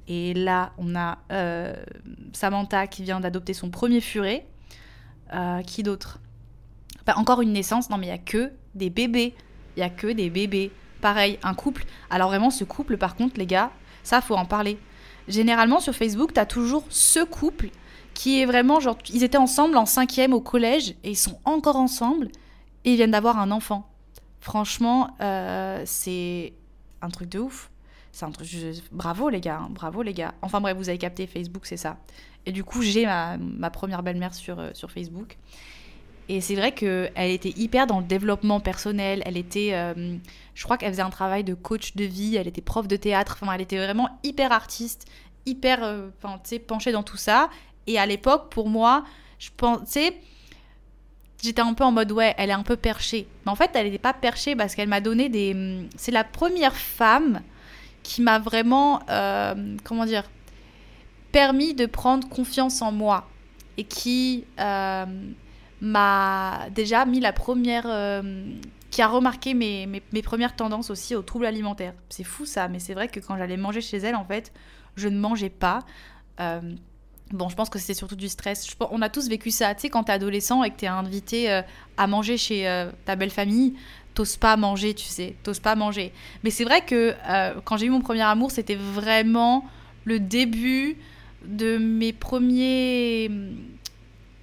Et 0.07 0.33
là, 0.33 0.73
on 0.79 0.95
a 0.95 1.19
euh, 1.31 1.75
Samantha 2.33 2.87
qui 2.87 3.03
vient 3.03 3.19
d'adopter 3.19 3.53
son 3.53 3.69
premier 3.69 4.01
furet. 4.01 4.47
Euh, 5.31 5.61
qui 5.61 5.83
d'autre? 5.83 6.19
Encore 7.15 7.41
une 7.41 7.53
naissance, 7.53 7.91
non 7.91 7.99
mais 7.99 8.07
il 8.07 8.09
n'y 8.09 8.15
a 8.15 8.17
que 8.17 8.51
des 8.73 8.89
bébés. 8.89 9.35
Il 9.77 9.81
n'y 9.81 9.85
a 9.85 9.91
que 9.91 10.07
des 10.07 10.31
bébés. 10.31 10.71
Pareil, 11.01 11.37
un 11.43 11.53
couple. 11.53 11.85
Alors 12.09 12.29
vraiment, 12.29 12.49
ce 12.49 12.63
couple, 12.63 12.97
par 12.97 13.15
contre, 13.15 13.37
les 13.37 13.45
gars, 13.45 13.71
ça, 14.01 14.21
faut 14.21 14.33
en 14.33 14.45
parler. 14.45 14.79
Généralement, 15.27 15.79
sur 15.79 15.93
Facebook, 15.93 16.33
tu 16.33 16.39
as 16.39 16.47
toujours 16.47 16.83
ce 16.89 17.23
couple 17.23 17.69
qui 18.13 18.41
est 18.41 18.45
vraiment 18.45 18.79
genre, 18.79 18.97
ils 19.13 19.23
étaient 19.23 19.37
ensemble 19.37 19.77
en 19.77 19.85
cinquième 19.85 20.33
au 20.33 20.41
collège 20.41 20.95
et 21.03 21.11
ils 21.11 21.17
sont 21.17 21.39
encore 21.45 21.75
ensemble 21.75 22.29
et 22.85 22.91
ils 22.91 22.95
viennent 22.95 23.11
d'avoir 23.11 23.39
un 23.39 23.51
enfant. 23.51 23.87
Franchement, 24.39 25.15
euh, 25.21 25.83
c'est 25.85 26.53
un 27.01 27.09
truc 27.09 27.29
de 27.29 27.39
ouf. 27.39 27.69
C'est 28.11 28.25
un 28.25 28.31
truc. 28.31 28.49
Bravo 28.91 29.29
les 29.29 29.39
gars, 29.39 29.59
hein, 29.59 29.69
bravo 29.69 30.01
les 30.01 30.13
gars. 30.13 30.33
Enfin 30.41 30.59
bref, 30.59 30.75
vous 30.75 30.89
avez 30.89 30.97
capté, 30.97 31.27
Facebook, 31.27 31.65
c'est 31.65 31.77
ça. 31.77 31.97
Et 32.45 32.51
du 32.51 32.63
coup, 32.63 32.81
j'ai 32.81 33.05
ma, 33.05 33.69
première 33.69 34.03
belle-mère 34.03 34.33
sur, 34.33 34.59
euh, 34.59 34.71
sur 34.73 34.91
Facebook. 34.91 35.37
Et 36.27 36.41
c'est 36.41 36.55
vrai 36.55 36.71
qu'elle 36.71 37.11
était 37.17 37.53
hyper 37.57 37.87
dans 37.87 37.99
le 37.99 38.05
développement 38.05 38.59
personnel. 38.59 39.21
Elle 39.25 39.37
était, 39.37 39.73
euh, 39.73 40.17
je 40.55 40.63
crois 40.63 40.77
qu'elle 40.77 40.91
faisait 40.91 41.01
un 41.01 41.09
travail 41.09 41.43
de 41.43 41.53
coach 41.53 41.95
de 41.95 42.05
vie. 42.05 42.35
Elle 42.35 42.47
était 42.47 42.61
prof 42.61 42.87
de 42.87 42.95
théâtre. 42.95 43.37
Enfin, 43.41 43.53
elle 43.53 43.61
était 43.61 43.77
vraiment 43.77 44.09
hyper 44.23 44.51
artiste, 44.51 45.07
hyper, 45.45 45.83
euh, 45.83 46.09
penchée 46.67 46.91
dans 46.91 47.03
tout 47.03 47.17
ça. 47.17 47.49
Et 47.87 47.99
à 47.99 48.05
l'époque, 48.05 48.49
pour 48.49 48.69
moi, 48.69 49.03
je 49.39 49.49
pensais, 49.55 50.15
j'étais 51.41 51.61
un 51.61 51.73
peu 51.73 51.83
en 51.83 51.91
mode 51.91 52.11
ouais, 52.11 52.35
elle 52.37 52.49
est 52.49 52.53
un 52.53 52.63
peu 52.63 52.77
perchée. 52.77 53.27
Mais 53.45 53.51
en 53.51 53.55
fait, 53.55 53.71
elle 53.73 53.85
n'était 53.85 53.97
pas 53.97 54.13
perchée 54.13 54.55
parce 54.55 54.75
qu'elle 54.75 54.89
m'a 54.89 55.01
donné 55.01 55.29
des. 55.29 55.87
C'est 55.97 56.11
la 56.11 56.23
première 56.23 56.75
femme 56.75 57.41
qui 58.03 58.21
m'a 58.21 58.39
vraiment, 58.39 59.01
euh, 59.09 59.77
comment 59.83 60.05
dire, 60.05 60.23
permis 61.31 61.73
de 61.73 61.85
prendre 61.85 62.27
confiance 62.27 62.81
en 62.81 62.91
moi 62.91 63.27
et 63.77 63.83
qui 63.83 64.45
euh, 64.59 65.05
m'a 65.81 66.67
déjà 66.71 67.05
mis 67.05 67.19
la 67.19 67.33
première, 67.33 67.85
euh, 67.85 68.43
qui 68.89 69.01
a 69.01 69.07
remarqué 69.07 69.53
mes, 69.53 69.87
mes, 69.87 70.21
premières 70.21 70.55
tendances 70.55 70.89
aussi 70.89 71.15
aux 71.15 71.21
troubles 71.21 71.45
alimentaires. 71.45 71.93
C'est 72.09 72.23
fou 72.23 72.45
ça, 72.45 72.67
mais 72.67 72.79
c'est 72.79 72.93
vrai 72.93 73.07
que 73.07 73.19
quand 73.19 73.37
j'allais 73.37 73.57
manger 73.57 73.81
chez 73.81 73.97
elle, 73.97 74.15
en 74.15 74.25
fait, 74.25 74.51
je 74.95 75.07
ne 75.07 75.19
mangeais 75.19 75.49
pas. 75.49 75.79
Bon, 77.33 77.49
je 77.49 77.55
pense 77.55 77.69
que 77.69 77.79
c'était 77.79 77.93
surtout 77.93 78.15
du 78.15 78.27
stress. 78.27 78.67
on 78.91 79.01
a 79.01 79.09
tous 79.09 79.29
vécu 79.29 79.51
ça. 79.51 79.73
Tu 79.73 79.81
sais, 79.81 79.89
quand 79.89 80.03
t'es 80.03 80.11
adolescent 80.11 80.63
et 80.63 80.69
que 80.69 80.75
t'es 80.75 80.87
invité 80.87 81.61
à 81.97 82.07
manger 82.07 82.37
chez 82.37 82.85
ta 83.05 83.15
belle 83.15 83.29
famille, 83.29 83.73
t'oses 84.13 84.37
pas 84.37 84.57
manger, 84.57 84.93
tu 84.93 85.05
sais, 85.05 85.35
t'oses 85.43 85.59
pas 85.59 85.75
manger. 85.75 86.11
Mais 86.43 86.49
c'est 86.49 86.63
vrai 86.63 86.81
que 86.81 87.13
euh, 87.27 87.53
quand 87.63 87.77
j'ai 87.77 87.85
eu 87.87 87.89
mon 87.89 88.01
premier 88.01 88.21
amour, 88.21 88.51
c'était 88.51 88.75
vraiment 88.75 89.65
le 90.05 90.19
début 90.19 90.97
de 91.45 91.77
mes 91.77 92.13
premiers 92.13 93.29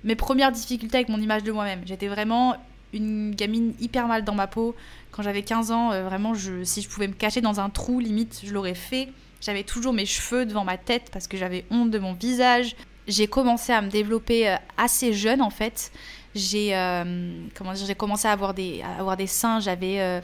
mes 0.04 0.16
premières 0.16 0.52
difficultés 0.52 0.96
avec 0.98 1.08
mon 1.08 1.20
image 1.20 1.42
de 1.42 1.52
moi-même. 1.52 1.80
J'étais 1.84 2.08
vraiment 2.08 2.56
une 2.92 3.34
gamine 3.34 3.74
hyper 3.80 4.06
mal 4.06 4.24
dans 4.24 4.34
ma 4.34 4.46
peau. 4.46 4.74
Quand 5.10 5.22
j'avais 5.22 5.42
15 5.42 5.70
ans, 5.72 5.92
euh, 5.92 6.04
vraiment, 6.04 6.34
si 6.62 6.82
je 6.82 6.88
pouvais 6.88 7.08
me 7.08 7.12
cacher 7.14 7.40
dans 7.40 7.60
un 7.60 7.68
trou, 7.68 7.98
limite, 7.98 8.40
je 8.44 8.54
l'aurais 8.54 8.74
fait. 8.74 9.08
J'avais 9.40 9.62
toujours 9.62 9.92
mes 9.92 10.06
cheveux 10.06 10.46
devant 10.46 10.64
ma 10.64 10.76
tête 10.76 11.10
parce 11.12 11.28
que 11.28 11.36
j'avais 11.36 11.64
honte 11.70 11.90
de 11.90 11.98
mon 11.98 12.12
visage. 12.12 12.74
J'ai 13.06 13.26
commencé 13.26 13.72
à 13.72 13.80
me 13.80 13.88
développer 13.88 14.48
euh, 14.48 14.56
assez 14.76 15.12
jeune 15.12 15.40
en 15.40 15.50
fait 15.50 15.90
j'ai 16.34 16.74
euh, 16.74 17.46
comment 17.54 17.72
dire, 17.72 17.86
j'ai 17.86 17.94
commencé 17.94 18.28
à 18.28 18.32
avoir 18.32 18.54
des, 18.54 18.82
à 18.82 19.00
avoir 19.00 19.16
des 19.16 19.26
seins. 19.26 19.60
J'avais. 19.60 20.00
Euh, 20.00 20.20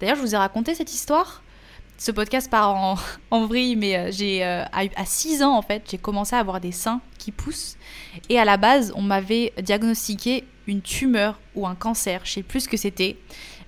d'ailleurs, 0.00 0.16
je 0.16 0.22
vous 0.22 0.34
ai 0.34 0.38
raconté 0.38 0.74
cette 0.74 0.92
histoire. 0.92 1.42
Ce 1.96 2.10
podcast 2.10 2.50
part 2.50 2.74
en, 3.30 3.46
vrille, 3.46 3.76
mais 3.76 4.10
j'ai 4.10 4.42
à, 4.42 5.04
6 5.04 5.44
ans 5.44 5.56
en 5.56 5.62
fait, 5.62 5.84
j'ai 5.88 5.98
commencé 5.98 6.34
à 6.34 6.40
avoir 6.40 6.60
des 6.60 6.72
seins 6.72 7.00
qui 7.18 7.30
poussent. 7.30 7.76
Et 8.28 8.38
à 8.38 8.44
la 8.44 8.56
base, 8.56 8.92
on 8.96 9.02
m'avait 9.02 9.52
diagnostiqué 9.62 10.44
une 10.66 10.82
tumeur 10.82 11.38
ou 11.54 11.68
un 11.68 11.76
cancer. 11.76 12.22
Je 12.24 12.32
sais 12.32 12.42
plus 12.42 12.60
ce 12.60 12.68
que 12.68 12.76
c'était. 12.76 13.16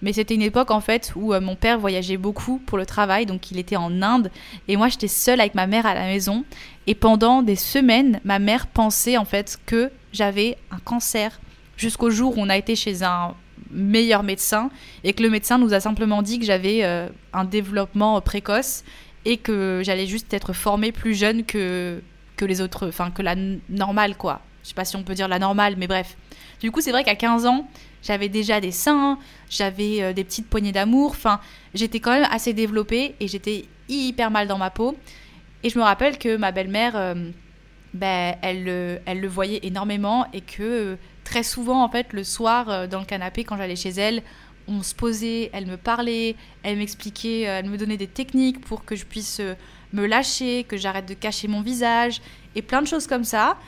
Mais 0.03 0.13
c'était 0.13 0.35
une 0.35 0.43
époque 0.43 0.71
en 0.71 0.81
fait 0.81 1.13
où 1.17 1.33
mon 1.41 1.57
père 1.57 1.79
voyageait 1.79 2.17
beaucoup 2.17 2.59
pour 2.59 2.79
le 2.79 2.87
travail, 2.87 3.27
donc 3.27 3.51
il 3.51 3.59
était 3.59 3.77
en 3.77 4.03
Inde 4.03 4.31
et 4.69 4.77
moi 4.77 4.89
j'étais 4.89 5.09
seule 5.09 5.41
avec 5.41 5.55
ma 5.55 5.67
mère 5.67 5.87
à 5.87 5.95
la 5.95 6.07
maison. 6.07 6.45
Et 6.87 6.95
pendant 6.95 7.43
des 7.43 7.57
semaines, 7.57 8.21
ma 8.25 8.39
mère 8.39 8.67
pensait 8.67 9.17
en 9.17 9.25
fait 9.25 9.59
que 9.67 9.91
j'avais 10.13 10.57
un 10.71 10.79
cancer 10.79 11.41
jusqu'au 11.77 12.11
jour 12.11 12.37
où 12.37 12.41
on 12.41 12.49
a 12.49 12.57
été 12.57 12.77
chez 12.77 13.03
un 13.03 13.35
meilleur 13.71 14.23
médecin 14.23 14.71
et 15.05 15.13
que 15.13 15.23
le 15.23 15.31
médecin 15.31 15.59
nous 15.59 15.75
a 15.75 15.81
simplement 15.81 16.23
dit 16.23 16.39
que 16.39 16.45
j'avais 16.45 16.85
euh, 16.85 17.09
un 17.33 17.45
développement 17.45 18.21
précoce 18.21 18.85
et 19.25 19.37
que 19.37 19.83
j'allais 19.85 20.07
juste 20.07 20.33
être 20.33 20.53
formée 20.53 20.93
plus 20.93 21.15
jeune 21.15 21.45
que, 21.45 22.01
que 22.37 22.45
les 22.45 22.61
autres, 22.61 22.89
enfin 22.89 23.11
que 23.11 23.23
la 23.23 23.35
normale 23.69 24.17
quoi. 24.17 24.41
Je 24.63 24.69
sais 24.69 24.75
pas 24.75 24.85
si 24.85 24.97
on 24.97 25.03
peut 25.05 25.15
dire 25.15 25.29
la 25.29 25.39
normale, 25.39 25.75
mais 25.79 25.87
bref. 25.87 26.17
Du 26.61 26.73
coup, 26.73 26.81
c'est 26.81 26.91
vrai 26.91 27.05
qu'à 27.05 27.15
15 27.15 27.47
ans, 27.47 27.69
j'avais 28.07 28.29
déjà 28.29 28.61
des 28.61 28.73
seins, 28.73 29.19
j'avais 29.51 30.03
euh, 30.03 30.13
des 30.13 30.25
petites 30.25 30.49
poignées 30.49 30.73
d'amour, 30.73 31.11
enfin, 31.11 31.41
j'étais 31.75 32.01
quand 32.01 32.13
même 32.13 32.29
assez 32.31 32.53
développée 32.53 33.15
et 33.21 33.29
j'étais 33.29 33.65
hyper 33.89 34.31
mal 34.31 34.49
dans 34.49 34.59
ma 34.59 34.71
peau. 34.71 34.97
Et 35.63 35.71
je 35.71 35.79
me 35.79 35.85
rappelle 35.85 36.19
que 36.19 36.37
ma 36.37 36.53
belle-mère, 36.53 36.97
euh, 36.97 37.15
ben, 37.95 38.37
elle, 38.43 39.01
elle 39.07 39.21
le 39.21 39.29
voyait 39.29 39.61
énormément 39.63 40.27
et 40.33 40.41
que 40.41 40.97
très 41.27 41.43
souvent, 41.43 41.83
en 41.83 41.89
fait, 41.89 42.13
le 42.13 42.25
soir, 42.25 42.71
euh, 42.71 42.87
dans 42.87 43.01
le 43.01 43.05
canapé, 43.05 43.45
quand 43.45 43.57
j'allais 43.57 43.77
chez 43.77 43.91
elle, 43.91 44.23
on 44.69 44.83
se 44.83 44.95
posait, 44.95 45.51
elle 45.53 45.67
me 45.67 45.77
parlait, 45.77 46.37
elle 46.63 46.79
m'expliquait, 46.79 47.49
euh, 47.49 47.59
elle 47.59 47.69
me 47.69 47.77
donnait 47.77 47.97
des 47.97 48.07
techniques 48.07 48.61
pour 48.61 48.85
que 48.85 48.97
je 48.97 49.05
puisse 49.05 49.41
euh, 49.41 49.55
me 49.93 50.07
lâcher, 50.07 50.65
que 50.65 50.77
j'arrête 50.77 51.07
de 51.07 51.15
cacher 51.15 51.49
mon 51.49 51.61
visage, 51.61 52.23
et 52.55 52.63
plein 52.63 52.81
de 52.81 52.87
choses 52.87 53.07
comme 53.07 53.25
ça. 53.25 53.59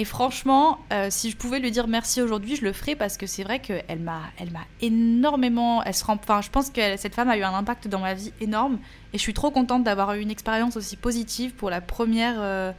Et 0.00 0.04
franchement, 0.06 0.78
si 1.10 1.30
je 1.30 1.36
pouvais 1.36 1.58
lui 1.58 1.70
dire 1.70 1.86
merci 1.86 2.22
aujourd'hui, 2.22 2.56
je 2.56 2.64
le 2.64 2.72
ferais 2.72 2.96
parce 2.96 3.18
que 3.18 3.26
c'est 3.26 3.42
vrai 3.42 3.60
qu'elle 3.60 4.00
m'a, 4.00 4.22
elle 4.38 4.50
m'a 4.50 4.64
énormément, 4.80 5.84
elle 5.84 5.94
se 5.94 6.02
rend, 6.02 6.18
je 6.40 6.48
pense 6.48 6.70
que 6.70 6.96
cette 6.96 7.14
femme 7.14 7.28
a 7.28 7.36
eu 7.36 7.42
un 7.42 7.52
impact 7.52 7.86
dans 7.86 7.98
ma 7.98 8.14
vie 8.14 8.32
énorme, 8.40 8.78
et 9.12 9.18
je 9.18 9.22
suis 9.22 9.34
trop 9.34 9.50
contente 9.50 9.84
d'avoir 9.84 10.14
eu 10.14 10.20
une 10.20 10.30
expérience 10.30 10.78
aussi 10.78 10.96
positive 10.96 11.52
pour 11.52 11.68
la 11.68 11.82
première, 11.82 12.74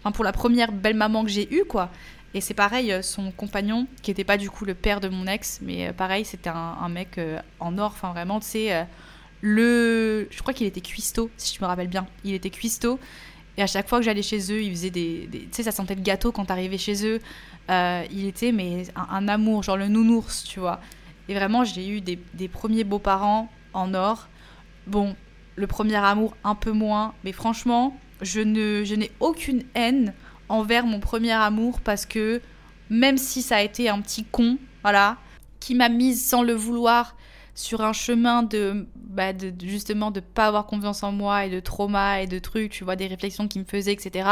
enfin, 0.00 0.10
pour 0.10 0.24
la 0.24 0.32
première 0.32 0.72
belle 0.72 0.96
maman 0.96 1.22
que 1.22 1.30
j'ai 1.30 1.54
eue, 1.54 1.64
quoi. 1.64 1.90
Et 2.34 2.40
c'est 2.40 2.54
pareil, 2.54 2.92
euh, 2.92 3.00
son 3.00 3.30
compagnon, 3.30 3.86
qui 4.02 4.10
n'était 4.10 4.24
pas 4.24 4.36
du 4.36 4.50
coup 4.50 4.64
le 4.64 4.74
père 4.74 5.00
de 5.00 5.08
mon 5.08 5.26
ex, 5.26 5.60
mais 5.62 5.88
euh, 5.88 5.92
pareil, 5.92 6.24
c'était 6.24 6.50
un, 6.50 6.88
mec 6.88 7.16
euh, 7.16 7.40
en 7.60 7.78
or, 7.78 7.92
enfin 7.94 8.12
vraiment, 8.12 8.40
le... 9.40 10.26
Je 10.30 10.40
crois 10.40 10.52
qu'il 10.52 10.66
était 10.66 10.80
cuistot, 10.80 11.30
si 11.36 11.54
je 11.54 11.60
me 11.60 11.66
rappelle 11.66 11.86
bien. 11.86 12.06
Il 12.24 12.34
était 12.34 12.50
cuistot. 12.50 12.98
Et 13.56 13.62
à 13.62 13.66
chaque 13.66 13.88
fois 13.88 13.98
que 13.98 14.04
j'allais 14.04 14.22
chez 14.22 14.52
eux, 14.52 14.62
il 14.62 14.70
faisait 14.70 14.90
des... 14.90 15.28
Tu 15.30 15.48
sais, 15.52 15.62
ça 15.62 15.72
sentait 15.72 15.94
le 15.94 16.02
gâteau 16.02 16.32
quand 16.32 16.44
t'arrivais 16.44 16.78
chez 16.78 17.06
eux. 17.06 17.20
il 17.68 18.26
était, 18.26 18.52
mais 18.52 18.86
un, 18.96 19.28
amour, 19.28 19.62
genre 19.62 19.76
le 19.76 19.88
nounours, 19.88 20.44
tu 20.44 20.60
vois. 20.60 20.80
Et 21.28 21.34
vraiment, 21.34 21.64
j'ai 21.64 21.88
eu 21.88 22.00
des, 22.00 22.18
des 22.34 22.48
premiers 22.48 22.84
beaux-parents 22.84 23.48
en 23.72 23.94
or. 23.94 24.28
Bon, 24.86 25.14
le 25.56 25.66
premier 25.66 25.96
amour, 25.96 26.36
un 26.42 26.54
peu 26.54 26.72
moins. 26.72 27.14
Mais 27.22 27.32
franchement, 27.32 27.96
je 28.22 28.40
ne, 28.40 28.82
je 28.84 28.94
n'ai 28.94 29.10
aucune 29.20 29.62
haine 29.74 30.14
envers 30.48 30.86
mon 30.86 31.00
premier 31.00 31.32
amour 31.32 31.80
parce 31.80 32.06
que 32.06 32.40
même 32.90 33.18
si 33.18 33.42
ça 33.42 33.56
a 33.56 33.62
été 33.62 33.88
un 33.88 34.00
petit 34.00 34.24
con, 34.24 34.58
voilà, 34.82 35.16
qui 35.60 35.74
m'a 35.74 35.88
mise 35.88 36.24
sans 36.24 36.42
le 36.42 36.52
vouloir 36.52 37.16
sur 37.54 37.82
un 37.82 37.92
chemin 37.92 38.42
de, 38.42 38.86
bah 38.96 39.32
de, 39.32 39.52
justement 39.66 40.10
de 40.10 40.20
pas 40.20 40.46
avoir 40.46 40.66
confiance 40.66 41.02
en 41.02 41.12
moi 41.12 41.46
et 41.46 41.50
de 41.50 41.60
trauma 41.60 42.20
et 42.20 42.26
de 42.26 42.38
trucs, 42.38 42.72
tu 42.72 42.84
vois, 42.84 42.96
des 42.96 43.06
réflexions 43.06 43.48
qui 43.48 43.58
me 43.58 43.64
faisaient, 43.64 43.92
etc. 43.92 44.28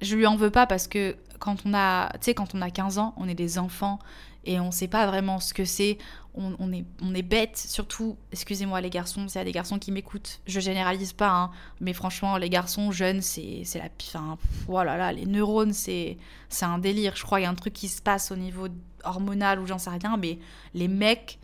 je 0.00 0.16
lui 0.16 0.26
en 0.26 0.36
veux 0.36 0.50
pas 0.50 0.66
parce 0.66 0.88
que 0.88 1.16
quand 1.38 1.56
on 1.64 1.74
a, 1.74 2.10
tu 2.14 2.18
sais, 2.22 2.34
quand 2.34 2.54
on 2.54 2.60
a 2.60 2.70
15 2.70 2.98
ans, 2.98 3.14
on 3.16 3.28
est 3.28 3.34
des 3.34 3.58
enfants 3.58 3.98
et 4.44 4.58
on 4.60 4.70
sait 4.70 4.88
pas 4.88 5.06
vraiment 5.06 5.40
ce 5.40 5.52
que 5.52 5.64
c'est. 5.64 5.98
On, 6.34 6.72
est, 6.72 6.84
on 7.02 7.12
est 7.12 7.22
bête, 7.22 7.58
surtout, 7.58 8.16
excusez-moi 8.30 8.80
les 8.80 8.88
garçons, 8.88 9.26
s'il 9.26 9.40
y 9.40 9.42
a 9.42 9.44
des 9.44 9.50
garçons 9.50 9.80
qui 9.80 9.90
m'écoutent, 9.90 10.40
je 10.46 10.60
généralise 10.60 11.12
pas, 11.12 11.28
hein, 11.28 11.50
mais 11.80 11.92
franchement, 11.92 12.36
les 12.36 12.48
garçons 12.48 12.92
jeunes, 12.92 13.20
c'est 13.20 13.64
la. 13.74 13.88
Enfin, 14.00 14.38
voilà, 14.66 14.96
là, 14.96 15.12
les 15.12 15.26
neurones, 15.26 15.72
c'est 15.72 16.16
un 16.62 16.78
délire. 16.78 17.16
Je 17.16 17.24
crois 17.24 17.38
qu'il 17.38 17.44
y 17.44 17.46
a 17.46 17.50
un 17.50 17.54
truc 17.56 17.72
qui 17.72 17.88
se 17.88 18.00
passe 18.00 18.30
au 18.30 18.36
niveau 18.36 18.68
hormonal 19.02 19.58
ou 19.58 19.66
j'en 19.66 19.78
sais 19.78 19.90
rien, 19.90 20.16
mais 20.16 20.38
les 20.72 20.86
mecs 20.86 21.39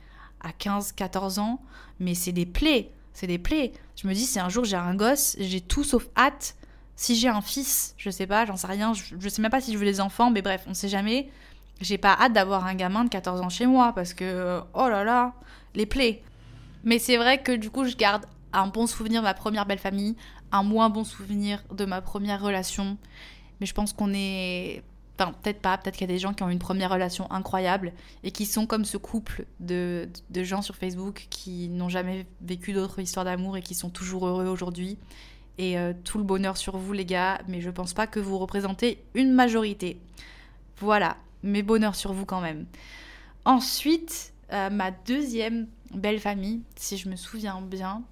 à 0.47 0.53
15, 0.53 0.93
14 0.93 1.39
ans, 1.39 1.61
mais 2.01 2.15
c'est 2.15 2.33
des 2.33 2.47
plaies, 2.47 2.91
c'est 3.13 3.27
des 3.27 3.39
plaies. 3.39 3.73
Je 3.97 4.07
me 4.09 4.15
dis, 4.15 4.25
si 4.25 4.39
un 4.39 4.49
jour 4.49 4.65
j'ai 4.65 4.77
un 4.77 4.95
gosse, 4.95 5.37
j'ai 5.39 5.61
tout 5.61 5.85
sauf 5.85 6.07
hâte. 6.17 6.57
Si 6.95 7.15
j'ai 7.15 7.29
un 7.29 7.43
fils, 7.43 7.95
je 7.99 8.09
sais 8.09 8.27
pas, 8.27 8.47
j'en 8.47 8.57
sais 8.57 8.67
rien, 8.67 8.95
je, 8.95 9.17
je 9.19 9.29
sais 9.29 9.43
même 9.43 9.51
pas 9.51 9.61
si 9.61 9.73
je 9.73 9.79
veux 9.79 9.85
des 9.85 10.01
enfants, 10.01 10.31
mais 10.31 10.41
bref, 10.41 10.65
on 10.67 10.73
sait 10.73 10.89
jamais 10.89 11.29
j'ai 11.81 11.99
pas 11.99 12.17
hâte 12.19 12.33
d'avoir 12.33 12.67
un 12.67 12.75
gamin 12.75 13.05
de 13.05 13.09
14 13.09 13.41
ans 13.41 13.49
chez 13.49 13.67
moi 13.67 13.93
parce 13.95 14.15
que, 14.15 14.61
oh 14.75 14.89
là 14.89 15.05
là, 15.05 15.35
les 15.75 15.87
plaies. 15.87 16.23
Mais 16.85 16.99
c'est 16.99 17.17
vrai 17.17 17.43
que 17.43 17.53
du 17.53 17.71
coup, 17.71 17.85
je 17.85 17.97
garde 17.97 18.27
un 18.53 18.69
bon 18.69 18.87
souvenir 18.87 19.21
de 19.21 19.27
ma 19.27 19.35
première 19.35 19.67
belle 19.67 19.79
famille, 19.79 20.17
un 20.53 20.63
moins 20.63 20.89
bon 20.89 21.05
souvenir 21.05 21.63
de 21.73 21.85
ma 21.85 22.01
première 22.01 22.41
relation. 22.41 22.97
Mais 23.61 23.67
je 23.67 23.75
pense 23.75 23.93
qu'on 23.93 24.13
est. 24.15 24.83
Enfin, 25.19 25.33
peut-être 25.43 25.61
pas, 25.61 25.79
peut-être 25.79 25.97
qu'il 25.97 26.09
y 26.09 26.11
a 26.11 26.15
des 26.15 26.19
gens 26.19 26.35
qui 26.35 26.43
ont 26.43 26.51
une 26.51 26.59
première 26.59 26.91
relation 26.91 27.31
incroyable 27.33 27.93
et 28.23 28.31
qui 28.31 28.45
sont 28.45 28.67
comme 28.67 28.85
ce 28.85 28.97
couple 28.97 29.47
de, 29.61 30.09
gens 30.35 30.63
sur 30.63 30.77
Facebook 30.77 31.27
qui 31.31 31.69
n'ont 31.69 31.89
jamais 31.89 32.27
vécu 32.43 32.73
d'autres 32.73 33.01
histoires 33.01 33.25
d'amour 33.25 33.57
et 33.57 33.63
qui 33.63 33.75
sont 33.75 33.91
toujours 33.91 34.27
heureux 34.27 34.47
aujourd'hui. 34.47 34.99
Et 35.59 35.79
euh, 35.79 35.95
tout 36.05 36.19
le 36.19 36.25
bonheur 36.25 36.59
sur 36.59 36.77
vous, 36.77 36.93
les 36.93 37.07
gars, 37.07 37.41
mais 37.49 37.63
je 37.63 37.71
pense 37.71 37.95
pas 37.95 38.07
que 38.07 38.21
vous 38.21 38.37
représentez 38.37 39.03
une 39.15 39.33
majorité. 39.33 39.99
Voilà 40.79 41.17
mais 41.47 41.63
bonheur 41.63 41.95
sur 41.95 42.13
vous 42.13 42.27
quand 42.27 42.41
même. 42.41 42.67
Ensuite, 43.45 44.35
euh, 44.53 44.69
ma 44.69 44.91
deuxième 44.91 45.69
belle 45.95 46.21
famille, 46.21 46.63
si 46.77 46.99
je 46.99 47.09
me 47.09 47.17
souviens 47.17 47.61
bien. 47.63 48.03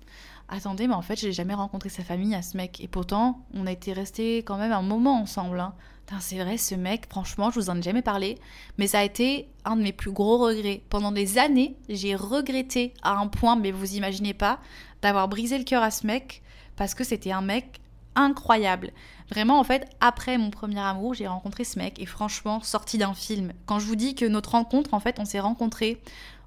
Attendez, 0.49 0.87
mais 0.87 0.95
en 0.95 1.03
fait, 1.03 1.17
j'ai 1.17 1.33
jamais 1.33 1.55
rencontré 1.55 1.89
sa 1.89 2.05
famille 2.05 2.35
à 2.35 2.43
ce 2.43 2.57
mec. 2.57 2.81
Et 2.81 2.89
pourtant, 2.89 3.45
on 3.55 3.67
a 3.67 3.73
été 3.73 3.93
restés 3.93 4.39
quand 4.39 4.57
même 4.57 4.73
un 4.73 4.83
moment 4.83 5.21
ensemble. 5.21 5.59
Hein. 5.59 5.75
C'est 6.21 6.39
vrai, 6.39 6.59
ce 6.59 6.75
mec, 6.75 7.07
franchement, 7.09 7.51
je 7.51 7.59
vous 7.59 7.71
en 7.71 7.79
ai 7.79 7.83
jamais 7.83 8.03
parlé, 8.03 8.39
mais 8.79 8.87
ça 8.87 9.01
a 9.01 9.05
été 9.05 9.49
un 9.65 9.77
de 9.77 9.83
mes 9.83 9.93
plus 9.93 10.13
gros 10.13 10.39
regrets. 10.39 10.83
Pendant 10.89 11.13
des 11.13 11.39
années, 11.39 11.77
j'ai 11.89 12.15
regretté 12.15 12.95
à 13.03 13.15
un 13.15 13.27
point, 13.27 13.57
mais 13.57 13.73
vous 13.73 13.95
imaginez 13.95 14.35
pas, 14.35 14.61
d'avoir 15.03 15.29
brisé 15.29 15.59
le 15.59 15.65
cœur 15.65 15.83
à 15.83 15.91
ce 15.91 16.07
mec 16.07 16.43
parce 16.77 16.95
que 16.95 17.05
c'était 17.05 17.33
un 17.33 17.41
mec 17.41 17.81
incroyable. 18.15 18.93
Vraiment, 19.31 19.59
en 19.59 19.65
fait, 19.65 19.89
après 20.01 20.39
mon 20.39 20.51
premier 20.51 20.81
amour, 20.81 21.15
j'ai 21.15 21.27
rencontré 21.27 21.65
ce 21.65 21.79
mec 21.79 22.01
et 22.01 22.07
franchement, 22.07 22.61
sorti 22.61 22.99
d'un 22.99 23.15
film. 23.15 23.53
Quand 23.67 23.79
je 23.79 23.87
vous 23.87 23.97
dis 23.97 24.15
que 24.15 24.25
notre 24.25 24.53
rencontre, 24.53 24.95
en 24.95 25.01
fait, 25.01 25.19
on 25.19 25.25
s'est 25.25 25.41
rencontrés 25.41 26.01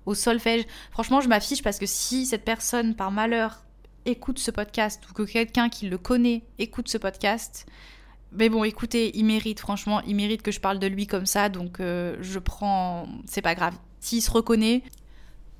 au 0.06 0.13
solfège, 0.13 0.65
franchement, 0.91 1.20
je 1.20 1.28
m'affiche 1.28 1.62
parce 1.62 1.80
que 1.80 1.86
si 1.86 2.26
cette 2.26 2.46
personne, 2.46 2.96
par 2.96 3.12
malheur, 3.12 3.63
écoute 4.06 4.39
ce 4.39 4.52
podcast 4.52 5.04
ou 5.10 5.13
que 5.13 5.24
quelqu'un 5.24 5.67
qui 5.67 5.89
le 5.89 5.98
connaît 5.98 6.43
écoute 6.60 6.88
ce 6.88 6.98
podcast, 6.98 7.65
mais 8.38 8.50
bon, 8.50 8.63
écoutez, 8.63 9.17
il 9.17 9.26
mérite, 9.26 9.60
franchement, 9.60 10.02
il 10.02 10.15
mérite 10.15 10.41
que 10.41 10.52
je 10.52 10.60
parle 10.60 10.80
de 10.80 10.88
lui 10.88 11.08
comme 11.08 11.26
ça, 11.26 11.50
donc 11.50 11.80
euh, 11.80 12.17
je 12.21 12.39
prends. 12.39 13.08
C'est 13.26 13.41
pas 13.41 13.56
grave. 13.56 13.73
S'il 14.00 14.21
se 14.21 14.30
reconnaît, 14.30 14.84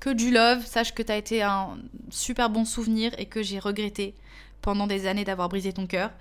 que 0.00 0.10
du 0.10 0.30
love, 0.30 0.64
sache 0.64 0.94
que 0.94 1.02
t'as 1.02 1.16
été 1.16 1.42
un 1.42 1.76
super 2.10 2.50
bon 2.50 2.64
souvenir 2.64 3.12
et 3.18 3.26
que 3.26 3.42
j'ai 3.42 3.58
regretté 3.58 4.14
pendant 4.62 4.86
des 4.86 5.06
années 5.06 5.24
d'avoir 5.24 5.48
brisé 5.48 5.72
ton 5.72 5.86
cœur. 5.86 6.12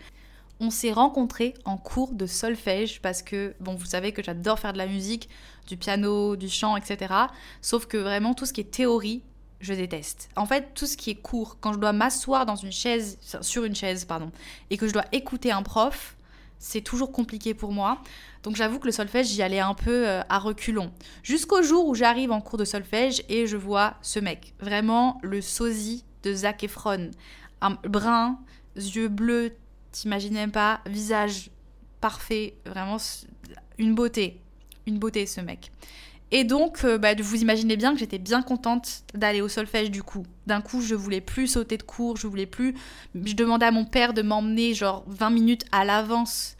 On 0.59 0.71
s'est 0.71 0.91
rencontrés 0.91 1.53
en 1.65 1.77
cours 1.77 2.13
de 2.13 2.25
solfège 2.25 3.01
parce 3.01 3.21
que, 3.21 3.53
bon, 3.59 3.75
vous 3.75 3.85
savez 3.85 4.11
que 4.11 4.23
j'adore 4.23 4.57
faire 4.57 4.73
de 4.73 4.79
la 4.79 4.87
musique, 4.87 5.29
du 5.67 5.77
piano, 5.77 6.35
du 6.35 6.49
chant, 6.49 6.75
etc. 6.75 7.13
Sauf 7.61 7.85
que 7.85 7.97
vraiment, 7.97 8.33
tout 8.33 8.47
ce 8.47 8.53
qui 8.53 8.61
est 8.61 8.71
théorie, 8.71 9.21
je 9.59 9.73
déteste. 9.73 10.29
En 10.35 10.47
fait, 10.47 10.73
tout 10.73 10.87
ce 10.87 10.97
qui 10.97 11.11
est 11.11 11.15
cours, 11.15 11.57
quand 11.59 11.73
je 11.73 11.79
dois 11.79 11.93
m'asseoir 11.93 12.47
dans 12.47 12.55
une 12.55 12.71
chaise, 12.71 13.19
sur 13.41 13.63
une 13.63 13.75
chaise, 13.75 14.05
pardon, 14.05 14.31
et 14.71 14.77
que 14.77 14.87
je 14.87 14.93
dois 14.93 15.05
écouter 15.11 15.51
un 15.51 15.61
prof, 15.61 16.16
c'est 16.59 16.81
toujours 16.81 17.11
compliqué 17.11 17.53
pour 17.53 17.71
moi. 17.71 18.01
Donc 18.43 18.55
j'avoue 18.55 18.79
que 18.79 18.85
le 18.85 18.91
solfège, 18.91 19.27
j'y 19.27 19.41
allais 19.41 19.59
un 19.59 19.73
peu 19.73 20.07
euh, 20.07 20.21
à 20.29 20.39
reculons. 20.39 20.91
Jusqu'au 21.23 21.61
jour 21.61 21.87
où 21.87 21.95
j'arrive 21.95 22.31
en 22.31 22.41
cours 22.41 22.57
de 22.57 22.65
solfège 22.65 23.23
et 23.29 23.47
je 23.47 23.57
vois 23.57 23.95
ce 24.01 24.19
mec. 24.19 24.53
Vraiment 24.59 25.19
le 25.21 25.41
sosie 25.41 26.03
de 26.23 26.33
Zac 26.33 26.63
Efron. 26.63 27.11
Un 27.61 27.71
brun, 27.83 28.39
yeux 28.75 29.07
bleus, 29.07 29.53
T'imagines 29.97 30.33
même 30.33 30.51
pas, 30.51 30.81
visage 30.85 31.49
parfait, 32.01 32.55
vraiment 32.67 32.97
une 33.79 33.95
beauté, 33.95 34.39
une 34.85 34.99
beauté 34.99 35.25
ce 35.25 35.41
mec. 35.41 35.71
Et 36.31 36.43
donc, 36.43 36.83
euh, 36.83 36.97
bah, 36.97 37.13
vous 37.17 37.41
imaginez 37.41 37.77
bien 37.77 37.93
que 37.93 37.99
j'étais 37.99 38.17
bien 38.17 38.41
contente 38.41 39.03
d'aller 39.13 39.41
au 39.41 39.47
solfège 39.47 39.91
du 39.91 40.03
coup. 40.03 40.25
D'un 40.45 40.61
coup, 40.61 40.81
je 40.81 40.93
voulais 40.95 41.21
plus 41.21 41.47
sauter 41.47 41.77
de 41.77 41.83
cours, 41.83 42.17
je 42.17 42.27
voulais 42.27 42.45
plus. 42.45 42.75
Je 43.15 43.33
demandais 43.33 43.65
à 43.65 43.71
mon 43.71 43.85
père 43.85 44.13
de 44.13 44.21
m'emmener 44.21 44.73
genre 44.73 45.03
20 45.07 45.29
minutes 45.29 45.65
à 45.71 45.85
l'avance 45.85 46.57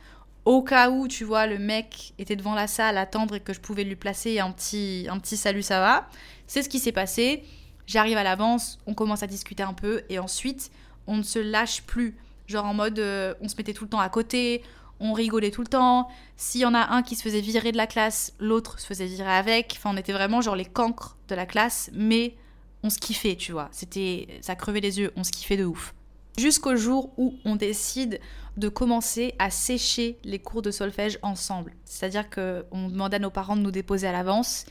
au 0.47 0.61
cas 0.61 0.89
où, 0.89 1.09
tu 1.09 1.25
vois, 1.25 1.45
le 1.45 1.59
mec 1.59 2.13
était 2.17 2.37
devant 2.37 2.55
la 2.55 2.67
salle 2.67 2.97
à 2.97 3.01
attendre 3.01 3.35
et 3.35 3.41
que 3.41 3.51
je 3.51 3.59
pouvais 3.59 3.83
lui 3.83 3.97
placer 3.97 4.39
un 4.39 4.49
petit, 4.51 5.05
un 5.09 5.19
petit 5.19 5.35
salut, 5.35 5.61
ça 5.61 5.81
va. 5.81 6.07
C'est 6.47 6.63
ce 6.63 6.69
qui 6.69 6.79
s'est 6.79 6.93
passé. 6.93 7.43
J'arrive 7.85 8.15
à 8.15 8.23
l'avance, 8.23 8.79
on 8.87 8.93
commence 8.93 9.23
à 9.23 9.27
discuter 9.27 9.63
un 9.63 9.73
peu 9.73 10.03
et 10.07 10.19
ensuite, 10.19 10.71
on 11.05 11.17
ne 11.17 11.23
se 11.23 11.39
lâche 11.39 11.83
plus. 11.83 12.15
Genre 12.47 12.63
en 12.63 12.73
mode, 12.73 12.97
euh, 12.99 13.33
on 13.41 13.49
se 13.49 13.57
mettait 13.57 13.73
tout 13.73 13.83
le 13.83 13.89
temps 13.89 13.99
à 13.99 14.07
côté, 14.07 14.63
on 14.99 15.13
rigolait 15.13 15.51
tout 15.51 15.61
le 15.61 15.67
temps. 15.67 16.07
S'il 16.35 16.61
y 16.61 16.65
en 16.65 16.73
a 16.73 16.93
un 16.93 17.03
qui 17.03 17.15
se 17.15 17.21
faisait 17.21 17.41
virer 17.41 17.71
de 17.71 17.77
la 17.77 17.87
classe, 17.87 18.33
l'autre 18.39 18.79
se 18.79 18.87
faisait 18.87 19.05
virer 19.05 19.31
avec. 19.31 19.75
Enfin, 19.77 19.91
on 19.93 19.97
était 19.97 20.13
vraiment 20.13 20.41
genre 20.41 20.55
les 20.55 20.65
cancres 20.65 21.17
de 21.27 21.35
la 21.35 21.45
classe, 21.45 21.89
mais 21.93 22.35
on 22.83 22.89
se 22.89 22.99
kiffait, 22.99 23.35
tu 23.35 23.51
vois. 23.51 23.69
C'était, 23.71 24.27
ça 24.41 24.55
crevait 24.55 24.79
les 24.79 24.99
yeux, 24.99 25.11
on 25.15 25.23
se 25.23 25.31
kiffait 25.31 25.57
de 25.57 25.65
ouf. 25.65 25.93
Jusqu'au 26.37 26.75
jour 26.75 27.11
où 27.17 27.35
on 27.45 27.55
décide 27.55 28.19
de 28.57 28.69
commencer 28.69 29.33
à 29.39 29.49
sécher 29.49 30.17
les 30.23 30.39
cours 30.39 30.61
de 30.61 30.71
solfège 30.71 31.19
ensemble. 31.21 31.73
C'est-à-dire 31.85 32.29
qu'on 32.29 32.89
demandait 32.89 33.17
à 33.17 33.19
nos 33.19 33.29
parents 33.29 33.55
de 33.55 33.61
nous 33.61 33.71
déposer 33.71 34.07
à 34.07 34.11
l'avance, 34.11 34.65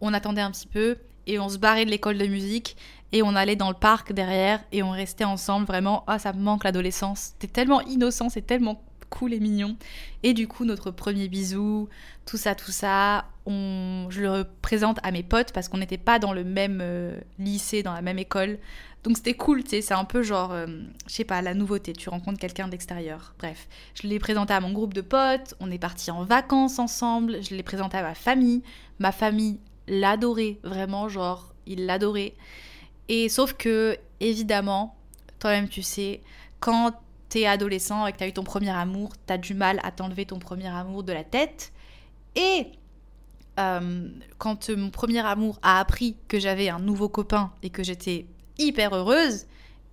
on 0.00 0.14
attendait 0.14 0.40
un 0.40 0.50
petit 0.50 0.66
peu 0.66 0.96
et 1.26 1.38
on 1.38 1.48
se 1.48 1.58
barrait 1.58 1.84
de 1.84 1.90
l'école 1.90 2.18
de 2.18 2.26
musique 2.26 2.76
et 3.12 3.22
on 3.22 3.34
allait 3.34 3.56
dans 3.56 3.68
le 3.68 3.76
parc 3.76 4.12
derrière 4.12 4.62
et 4.72 4.82
on 4.82 4.90
restait 4.90 5.24
ensemble 5.24 5.66
vraiment 5.66 6.04
ah 6.06 6.18
ça 6.18 6.32
me 6.32 6.40
manque 6.40 6.64
l'adolescence 6.64 7.32
c'était 7.32 7.52
tellement 7.52 7.80
innocent 7.82 8.30
c'est 8.30 8.46
tellement 8.46 8.82
cool 9.10 9.34
et 9.34 9.40
mignon. 9.40 9.76
Et 10.22 10.32
du 10.32 10.48
coup 10.48 10.64
notre 10.64 10.90
premier 10.90 11.28
bisou 11.28 11.88
tout 12.26 12.36
ça 12.36 12.54
tout 12.54 12.70
ça 12.70 13.26
on 13.46 14.06
je 14.10 14.22
le 14.22 14.46
présente 14.62 14.98
à 15.02 15.10
mes 15.10 15.22
potes 15.22 15.52
parce 15.52 15.68
qu'on 15.68 15.78
n'était 15.78 15.98
pas 15.98 16.18
dans 16.18 16.32
le 16.32 16.44
même 16.44 16.80
euh, 16.82 17.18
lycée 17.38 17.82
dans 17.82 17.92
la 17.92 18.02
même 18.02 18.18
école. 18.18 18.58
Donc 19.04 19.16
c'était 19.16 19.34
cool 19.34 19.64
tu 19.64 19.70
sais 19.70 19.82
c'est 19.82 19.94
un 19.94 20.04
peu 20.04 20.22
genre 20.22 20.52
euh, 20.52 20.66
je 21.06 21.12
sais 21.12 21.24
pas 21.24 21.42
la 21.42 21.54
nouveauté. 21.54 21.92
Tu 21.92 22.08
rencontres 22.08 22.38
quelqu'un 22.38 22.68
d'extérieur. 22.68 23.34
Bref. 23.38 23.68
Je 24.00 24.08
l'ai 24.08 24.18
présenté 24.18 24.54
à 24.54 24.60
mon 24.60 24.72
groupe 24.72 24.94
de 24.94 25.00
potes. 25.00 25.54
On 25.60 25.70
est 25.70 25.78
parti 25.78 26.10
en 26.10 26.24
vacances 26.24 26.78
ensemble. 26.78 27.42
Je 27.42 27.54
l'ai 27.54 27.62
présenté 27.62 27.96
à 27.98 28.02
ma 28.02 28.14
famille. 28.14 28.62
Ma 28.98 29.12
famille 29.12 29.58
l'adorait 29.88 30.58
vraiment 30.62 31.08
genre 31.08 31.52
il 31.66 31.86
l'adorait 31.86 32.34
et 33.10 33.28
sauf 33.28 33.54
que, 33.54 33.98
évidemment, 34.20 34.96
toi-même 35.40 35.68
tu 35.68 35.82
sais, 35.82 36.20
quand 36.60 36.92
t'es 37.30 37.46
adolescent 37.46 38.06
et 38.06 38.12
que 38.12 38.18
t'as 38.18 38.28
eu 38.28 38.32
ton 38.32 38.44
premier 38.44 38.70
amour, 38.70 39.12
t'as 39.24 39.38
du 39.38 39.54
mal 39.54 39.80
à 39.82 39.90
t'enlever 39.90 40.26
ton 40.26 40.38
premier 40.38 40.66
amour 40.66 41.02
de 41.02 41.12
la 41.12 41.24
tête. 41.24 41.72
Et 42.36 42.66
euh, 43.58 44.08
quand 44.38 44.68
mon 44.70 44.90
premier 44.90 45.20
amour 45.20 45.58
a 45.62 45.80
appris 45.80 46.16
que 46.28 46.38
j'avais 46.38 46.68
un 46.68 46.80
nouveau 46.80 47.08
copain 47.08 47.52
et 47.62 47.70
que 47.70 47.82
j'étais 47.82 48.26
hyper 48.58 48.94
heureuse, 48.94 49.46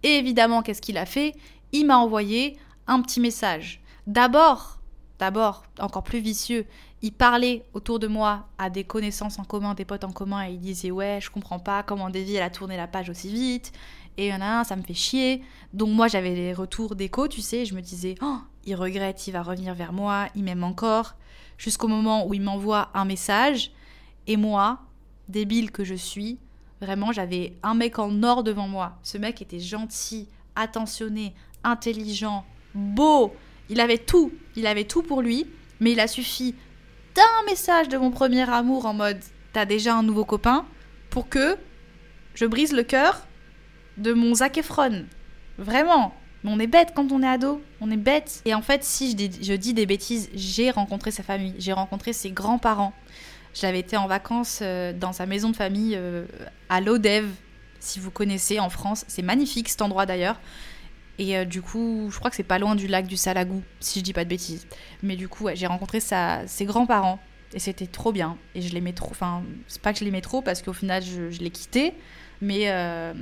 évidemment, 0.04 0.62
qu'est-ce 0.62 0.82
qu'il 0.82 0.98
a 0.98 1.06
fait? 1.06 1.34
Il 1.72 1.86
m'a 1.86 1.98
envoyé 1.98 2.58
un 2.88 3.02
petit 3.02 3.20
message. 3.20 3.82
D'abord, 4.08 4.80
d'abord, 5.20 5.64
encore 5.80 6.04
plus 6.04 6.20
vicieux, 6.20 6.66
il 7.02 7.12
parlait 7.12 7.64
autour 7.74 8.00
de 8.00 8.08
moi 8.08 8.48
à 8.58 8.70
des 8.70 8.84
connaissances 8.84 9.38
en 9.38 9.44
commun, 9.44 9.76
des 9.76 9.86
potes 9.86 10.04
en 10.04 10.12
commun, 10.12 10.48
et 10.48 10.54
il 10.54 10.60
disait 10.60 10.90
ouais, 10.92 11.20
je 11.22 11.30
comprends 11.30 11.60
pas 11.60 11.84
comment 11.84 12.10
Davy 12.10 12.40
a 12.40 12.50
tourné 12.50 12.78
la 12.78 12.88
page 12.88 13.10
aussi 13.10 13.32
vite, 13.32 13.72
et 14.18 14.28
il 14.28 14.30
y 14.32 14.34
en 14.34 14.42
a 14.42 14.60
un, 14.60 14.64
ça 14.64 14.76
me 14.76 14.82
fait 14.82 14.94
chier. 14.94 15.44
Donc 15.74 15.90
moi 15.90 16.08
j'avais 16.08 16.34
les 16.34 16.54
retours 16.54 16.96
d'écho, 16.96 17.28
tu 17.28 17.42
sais, 17.42 17.66
je 17.66 17.76
me 17.76 17.82
disais 17.82 18.16
oh, 18.22 18.38
il 18.66 18.76
regrette, 18.76 19.28
il 19.28 19.32
va 19.32 19.42
revenir 19.42 19.74
vers 19.74 19.94
moi, 19.94 20.28
il 20.36 20.44
m'aime 20.44 20.64
encore, 20.64 21.16
jusqu'au 21.58 21.88
moment 21.88 22.28
où 22.28 22.34
il 22.34 22.42
m'envoie 22.42 22.90
un 22.94 23.06
message, 23.06 23.72
et 24.28 24.38
moi, 24.38 24.80
débile 25.30 25.72
que 25.72 25.84
je 25.84 25.96
suis, 25.96 26.40
vraiment 26.82 27.12
j'avais 27.12 27.58
un 27.64 27.74
mec 27.74 28.00
en 28.00 28.24
or 28.24 28.44
devant 28.44 28.68
moi. 28.68 28.98
Ce 29.04 29.18
mec 29.18 29.42
était 29.42 29.60
gentil, 29.60 30.28
attentionné, 30.56 31.34
intelligent, 31.64 32.46
beau, 32.74 33.34
il 33.70 33.80
avait 33.80 33.98
tout, 33.98 34.32
il 34.56 34.68
avait 34.68 34.86
tout 34.86 35.04
pour 35.04 35.22
lui, 35.22 35.46
mais 35.80 35.92
il 35.92 36.00
a 36.00 36.08
suffi 36.08 36.56
un 37.40 37.46
message 37.46 37.90
de 37.90 37.98
mon 37.98 38.12
premier 38.12 38.50
amour 38.50 38.86
en 38.86 38.94
mode 38.94 39.20
t'as 39.54 39.66
déjà 39.66 39.96
un 39.96 40.04
nouveau 40.04 40.26
copain 40.26 40.66
pour 41.10 41.30
que 41.30 41.58
je 42.36 42.46
brise 42.46 42.74
le 42.74 42.84
cœur 42.84 43.26
de 43.98 44.14
mon 44.14 44.36
Zac 44.36 44.58
Efron. 44.58 45.06
Vraiment. 45.58 46.14
Mais 46.44 46.52
on 46.52 46.60
est 46.60 46.68
bête 46.68 46.94
quand 46.96 47.12
on 47.12 47.24
est 47.24 47.28
ado, 47.28 47.62
on 47.82 47.90
est 47.90 47.98
bête. 47.98 48.42
Et 48.46 48.54
en 48.54 48.62
fait, 48.62 48.84
si 48.84 49.12
je 49.12 49.16
dis, 49.16 49.32
je 49.42 49.54
dis 49.54 49.74
des 49.74 49.86
bêtises, 49.86 50.30
j'ai 50.34 50.70
rencontré 50.70 51.12
sa 51.12 51.24
famille, 51.24 51.56
j'ai 51.58 51.74
rencontré 51.74 52.14
ses 52.14 52.32
grands-parents. 52.32 52.94
J'avais 53.54 53.80
été 53.80 53.98
en 53.98 54.08
vacances 54.08 54.60
euh, 54.62 54.94
dans 54.94 55.14
sa 55.14 55.26
maison 55.26 55.50
de 55.50 55.56
famille 55.56 55.96
euh, 55.96 56.26
à 56.70 56.80
Lodève, 56.80 57.30
si 57.80 58.00
vous 58.00 58.12
connaissez 58.12 58.60
en 58.60 58.70
France. 58.70 59.04
C'est 59.08 59.24
magnifique 59.24 59.70
cet 59.70 59.82
endroit 59.82 60.06
d'ailleurs. 60.06 60.40
Et 61.18 61.36
euh, 61.36 61.46
du 61.46 61.64
coup, 61.64 62.10
je 62.12 62.20
crois 62.20 62.30
que 62.30 62.36
c'est 62.36 62.44
pas 62.44 62.60
loin 62.60 62.76
du 62.76 62.86
lac 62.86 63.08
du 63.08 63.18
Salagou, 63.18 63.64
si 63.80 64.00
je 64.00 64.04
dis 64.04 64.14
pas 64.14 64.24
de 64.24 64.30
bêtises. 64.30 64.68
Mais 65.02 65.16
du 65.16 65.28
coup, 65.28 65.48
j'ai 65.56 65.66
rencontré 65.66 66.00
sa, 66.00 66.46
ses 66.46 66.66
grands-parents 66.66 67.20
et 67.54 67.60
c'était 67.60 67.88
trop 67.88 68.12
bien. 68.12 68.38
Et 68.54 68.62
je 68.62 68.72
l'aimais 68.76 68.94
trop. 68.94 69.10
Enfin, 69.10 69.42
c'est 69.68 69.82
pas 69.82 69.92
que 69.92 70.00
je 70.00 70.06
l'aimais 70.06 70.22
trop 70.22 70.44
parce 70.44 70.62
qu'au 70.62 70.74
final, 70.74 71.02
je 71.04 71.40
l'ai 71.40 71.50
quitté. 71.50 71.96
Mais 72.42 72.70
euh, 72.70 73.14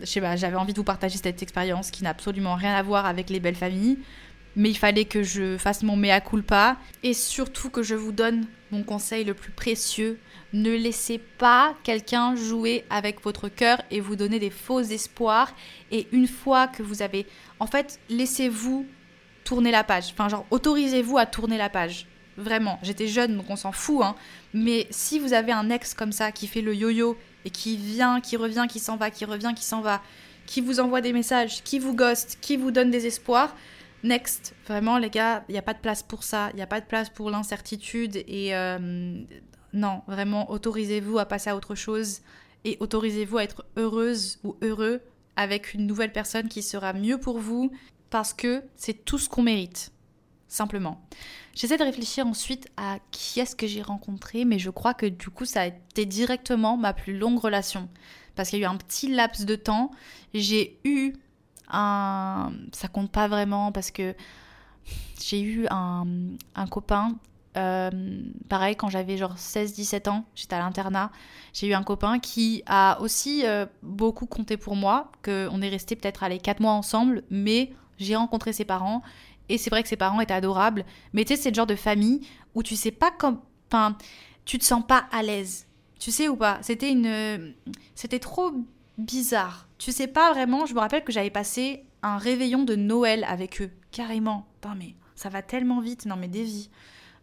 je 0.00 0.06
sais 0.06 0.20
pas, 0.20 0.36
j'avais 0.36 0.56
envie 0.56 0.72
de 0.72 0.78
vous 0.78 0.84
partager 0.84 1.18
cette 1.18 1.42
expérience 1.42 1.90
qui 1.90 2.02
n'a 2.02 2.10
absolument 2.10 2.54
rien 2.54 2.74
à 2.74 2.82
voir 2.82 3.06
avec 3.06 3.30
les 3.30 3.40
belles 3.40 3.54
familles. 3.54 3.98
Mais 4.56 4.70
il 4.70 4.76
fallait 4.76 5.04
que 5.04 5.22
je 5.22 5.56
fasse 5.56 5.82
mon 5.82 5.96
mea 5.96 6.20
culpa 6.20 6.78
et 7.04 7.14
surtout 7.14 7.70
que 7.70 7.82
je 7.82 7.94
vous 7.94 8.10
donne 8.10 8.46
mon 8.72 8.82
conseil 8.82 9.24
le 9.24 9.34
plus 9.34 9.52
précieux. 9.52 10.18
Ne 10.52 10.70
laissez 10.70 11.18
pas 11.18 11.76
quelqu'un 11.84 12.34
jouer 12.34 12.84
avec 12.90 13.22
votre 13.22 13.48
cœur 13.48 13.80
et 13.90 14.00
vous 14.00 14.16
donner 14.16 14.38
des 14.38 14.50
faux 14.50 14.80
espoirs. 14.80 15.54
Et 15.92 16.08
une 16.10 16.26
fois 16.26 16.66
que 16.66 16.82
vous 16.82 17.02
avez. 17.02 17.26
En 17.60 17.66
fait, 17.66 18.00
laissez-vous 18.08 18.86
tourner 19.44 19.70
la 19.70 19.84
page. 19.84 20.10
Enfin, 20.12 20.28
genre, 20.28 20.46
autorisez-vous 20.50 21.18
à 21.18 21.26
tourner 21.26 21.56
la 21.56 21.68
page. 21.68 22.06
Vraiment, 22.36 22.78
j'étais 22.82 23.08
jeune 23.08 23.36
donc 23.36 23.50
on 23.50 23.56
s'en 23.56 23.72
fout. 23.72 24.02
Hein. 24.02 24.14
Mais 24.54 24.86
si 24.90 25.18
vous 25.18 25.32
avez 25.32 25.52
un 25.52 25.70
ex 25.70 25.94
comme 25.94 26.12
ça 26.12 26.32
qui 26.32 26.46
fait 26.46 26.62
le 26.62 26.74
yo-yo 26.74 27.16
et 27.44 27.50
qui 27.50 27.76
vient, 27.76 28.20
qui 28.20 28.36
revient, 28.36 28.66
qui 28.68 28.78
s'en 28.78 28.96
va, 28.96 29.10
qui 29.10 29.24
revient, 29.24 29.52
qui 29.54 29.64
s'en 29.64 29.80
va, 29.80 30.02
qui 30.46 30.60
vous 30.60 30.80
envoie 30.80 31.00
des 31.00 31.12
messages, 31.12 31.62
qui 31.62 31.78
vous 31.78 31.94
ghost, 31.94 32.38
qui 32.40 32.56
vous 32.56 32.70
donne 32.70 32.90
des 32.90 33.06
espoirs, 33.06 33.54
next. 34.02 34.54
Vraiment, 34.66 34.98
les 34.98 35.10
gars, 35.10 35.44
il 35.48 35.52
n'y 35.52 35.58
a 35.58 35.62
pas 35.62 35.74
de 35.74 35.78
place 35.78 36.02
pour 36.02 36.22
ça. 36.24 36.50
Il 36.52 36.56
n'y 36.56 36.62
a 36.62 36.66
pas 36.66 36.80
de 36.80 36.86
place 36.86 37.10
pour 37.10 37.30
l'incertitude. 37.30 38.16
Et 38.16 38.54
euh, 38.54 39.20
non, 39.72 40.02
vraiment, 40.06 40.50
autorisez-vous 40.50 41.18
à 41.18 41.26
passer 41.26 41.50
à 41.50 41.56
autre 41.56 41.74
chose 41.74 42.20
et 42.64 42.76
autorisez-vous 42.80 43.38
à 43.38 43.44
être 43.44 43.64
heureuse 43.76 44.38
ou 44.44 44.56
heureux 44.62 45.00
avec 45.36 45.74
une 45.74 45.86
nouvelle 45.86 46.12
personne 46.12 46.48
qui 46.48 46.62
sera 46.62 46.92
mieux 46.92 47.18
pour 47.18 47.38
vous 47.38 47.70
parce 48.10 48.32
que 48.32 48.62
c'est 48.74 49.04
tout 49.04 49.18
ce 49.18 49.28
qu'on 49.28 49.42
mérite. 49.42 49.92
Simplement. 50.48 51.00
J'essaie 51.54 51.76
de 51.76 51.84
réfléchir 51.84 52.26
ensuite 52.26 52.68
à 52.76 52.98
qui 53.10 53.40
est-ce 53.40 53.54
que 53.54 53.66
j'ai 53.66 53.82
rencontré, 53.82 54.44
mais 54.44 54.58
je 54.58 54.70
crois 54.70 54.94
que 54.94 55.06
du 55.06 55.28
coup, 55.28 55.44
ça 55.44 55.62
a 55.62 55.66
été 55.66 56.06
directement 56.06 56.76
ma 56.76 56.92
plus 56.94 57.16
longue 57.16 57.38
relation. 57.38 57.88
Parce 58.34 58.48
qu'il 58.50 58.60
y 58.60 58.62
a 58.62 58.66
eu 58.66 58.70
un 58.70 58.76
petit 58.76 59.08
laps 59.08 59.44
de 59.44 59.56
temps. 59.56 59.90
J'ai 60.32 60.78
eu 60.84 61.12
un. 61.68 62.52
Ça 62.72 62.88
compte 62.88 63.10
pas 63.10 63.28
vraiment 63.28 63.72
parce 63.72 63.90
que 63.90 64.14
j'ai 65.20 65.40
eu 65.40 65.66
un, 65.70 66.06
un 66.54 66.66
copain. 66.66 67.16
euh, 67.56 67.90
pareil, 68.48 68.76
quand 68.76 68.88
j'avais 68.88 69.16
genre 69.16 69.34
16-17 69.34 70.08
ans, 70.08 70.24
j'étais 70.34 70.54
à 70.54 70.60
l'internat. 70.60 71.10
J'ai 71.52 71.66
eu 71.66 71.74
un 71.74 71.82
copain 71.82 72.20
qui 72.20 72.62
a 72.66 72.98
aussi 73.00 73.44
euh, 73.44 73.66
beaucoup 73.82 74.26
compté 74.26 74.56
pour 74.56 74.76
moi. 74.76 75.10
Que 75.22 75.48
on 75.50 75.60
est 75.60 75.68
resté 75.68 75.96
peut-être 75.96 76.22
allez 76.22 76.38
4 76.38 76.60
mois 76.60 76.72
ensemble, 76.72 77.24
mais 77.30 77.72
j'ai 77.98 78.14
rencontré 78.16 78.52
ses 78.52 78.64
parents 78.64 79.02
et 79.48 79.58
c'est 79.58 79.70
vrai 79.70 79.82
que 79.82 79.88
ses 79.88 79.96
parents 79.96 80.20
étaient 80.20 80.34
adorables. 80.34 80.84
Mais 81.12 81.24
tu 81.24 81.34
sais, 81.34 81.42
c'est 81.42 81.50
le 81.50 81.54
genre 81.54 81.66
de 81.66 81.74
famille 81.74 82.20
où 82.54 82.62
tu 82.62 82.76
sais 82.76 82.90
pas 82.90 83.10
comme. 83.10 83.40
Enfin, 83.70 83.96
tu 84.44 84.58
te 84.58 84.64
sens 84.64 84.84
pas 84.86 85.06
à 85.12 85.22
l'aise. 85.22 85.66
Tu 85.98 86.10
sais 86.10 86.28
ou 86.28 86.36
pas? 86.36 86.58
C'était 86.62 86.90
une. 86.90 87.54
C'était 87.94 88.18
trop 88.18 88.52
bizarre. 88.98 89.68
Tu 89.78 89.92
sais 89.92 90.06
pas 90.06 90.32
vraiment. 90.32 90.66
Je 90.66 90.74
me 90.74 90.80
rappelle 90.80 91.04
que 91.04 91.12
j'avais 91.12 91.30
passé 91.30 91.84
un 92.02 92.18
réveillon 92.18 92.64
de 92.64 92.76
Noël 92.76 93.24
avec 93.24 93.60
eux. 93.60 93.70
Carrément. 93.90 94.46
Putain, 94.60 94.74
mais 94.74 94.94
ça 95.14 95.28
va 95.28 95.42
tellement 95.42 95.80
vite. 95.80 96.06
Non, 96.06 96.16
mais 96.16 96.28
des. 96.28 96.68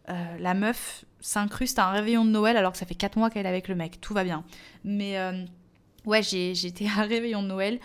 Euh, 0.08 0.38
la 0.38 0.54
meuf 0.54 1.04
s'incruste 1.20 1.80
à 1.80 1.88
un 1.88 1.90
réveillon 1.90 2.24
de 2.24 2.30
Noël 2.30 2.56
alors 2.56 2.70
que 2.70 2.78
ça 2.78 2.86
fait 2.86 2.94
4 2.94 3.18
mois 3.18 3.28
qu'elle 3.28 3.46
est 3.46 3.48
avec 3.48 3.66
le 3.66 3.74
mec. 3.74 4.00
Tout 4.00 4.14
va 4.14 4.22
bien. 4.22 4.44
Mais 4.84 5.18
euh, 5.18 5.44
ouais, 6.04 6.22
j'étais 6.22 6.86
à 6.86 7.00
un 7.00 7.06
réveillon 7.06 7.42
de 7.42 7.48
Noël 7.48 7.80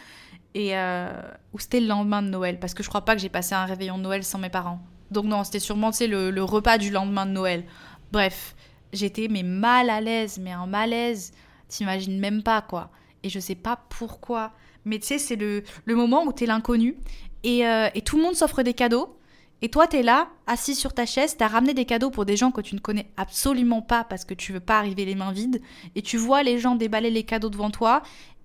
et 0.54 0.78
euh, 0.78 1.10
ou 1.54 1.60
c'était 1.60 1.80
le 1.80 1.88
lendemain 1.88 2.22
de 2.22 2.30
Noël 2.30 2.60
parce 2.60 2.74
que 2.74 2.84
je 2.84 2.90
crois 2.90 3.06
pas 3.06 3.16
que 3.16 3.22
j'ai 3.22 3.30
passé 3.30 3.56
un 3.56 3.66
réveillon 3.66 3.98
de 3.98 4.04
Noël 4.04 4.24
sans 4.24 4.40
mes 4.40 4.50
parents. 4.50 4.80
Donc 5.12 5.26
non, 5.26 5.44
c'était 5.44 5.60
sûrement 5.60 5.92
le, 6.00 6.30
le 6.32 6.44
repas 6.44 6.78
du 6.78 6.90
lendemain 6.90 7.26
de 7.26 7.32
Noël. 7.32 7.66
Bref, 8.12 8.56
j'étais 8.94 9.28
mais 9.30 9.44
mal 9.44 9.90
à 9.90 10.02
l'aise, 10.02 10.40
mais 10.42 10.52
un 10.52 10.68
malaise, 10.68 11.34
t'imagines 11.68 12.20
même 12.20 12.44
pas 12.44 12.62
quoi. 12.62 12.90
Et 13.24 13.30
je 13.30 13.40
sais 13.40 13.56
pas 13.56 13.80
pourquoi, 13.90 14.52
mais 14.86 15.00
tu 15.00 15.08
sais 15.08 15.18
c'est 15.20 15.36
le, 15.36 15.64
le 15.86 15.96
moment 15.96 16.24
où 16.24 16.34
t'es 16.34 16.46
l'inconnu 16.46 16.98
et, 17.44 17.68
euh, 17.68 17.90
et 17.94 18.02
tout 18.02 18.18
le 18.18 18.24
monde 18.24 18.36
s'offre 18.36 18.64
des 18.64 18.74
cadeaux. 18.74 19.18
Et 19.64 19.70
toi, 19.70 19.86
t'es 19.86 20.02
là, 20.02 20.28
assis 20.48 20.74
sur 20.74 20.92
ta 20.92 21.06
chaise, 21.06 21.38
t'as 21.38 21.48
ramené 21.48 21.76
des 21.76 21.86
cadeaux 21.86 22.10
pour 22.10 22.26
des 22.26 22.36
gens 22.36 22.50
que 22.50 22.62
tu 22.62 22.74
ne 22.74 22.80
connais 22.80 23.12
absolument 23.16 23.84
pas 23.84 24.04
parce 24.04 24.26
que 24.26 24.34
tu 24.34 24.54
veux 24.54 24.60
pas 24.60 24.80
arriver 24.80 25.06
les 25.06 25.14
mains 25.14 25.32
vides. 25.32 25.62
Et 25.94 26.02
tu 26.02 26.18
vois 26.18 26.42
les 26.42 26.58
gens 26.58 26.76
déballer 26.76 27.12
les 27.12 27.24
cadeaux 27.24 27.52
devant 27.52 27.70
toi. 27.70 28.02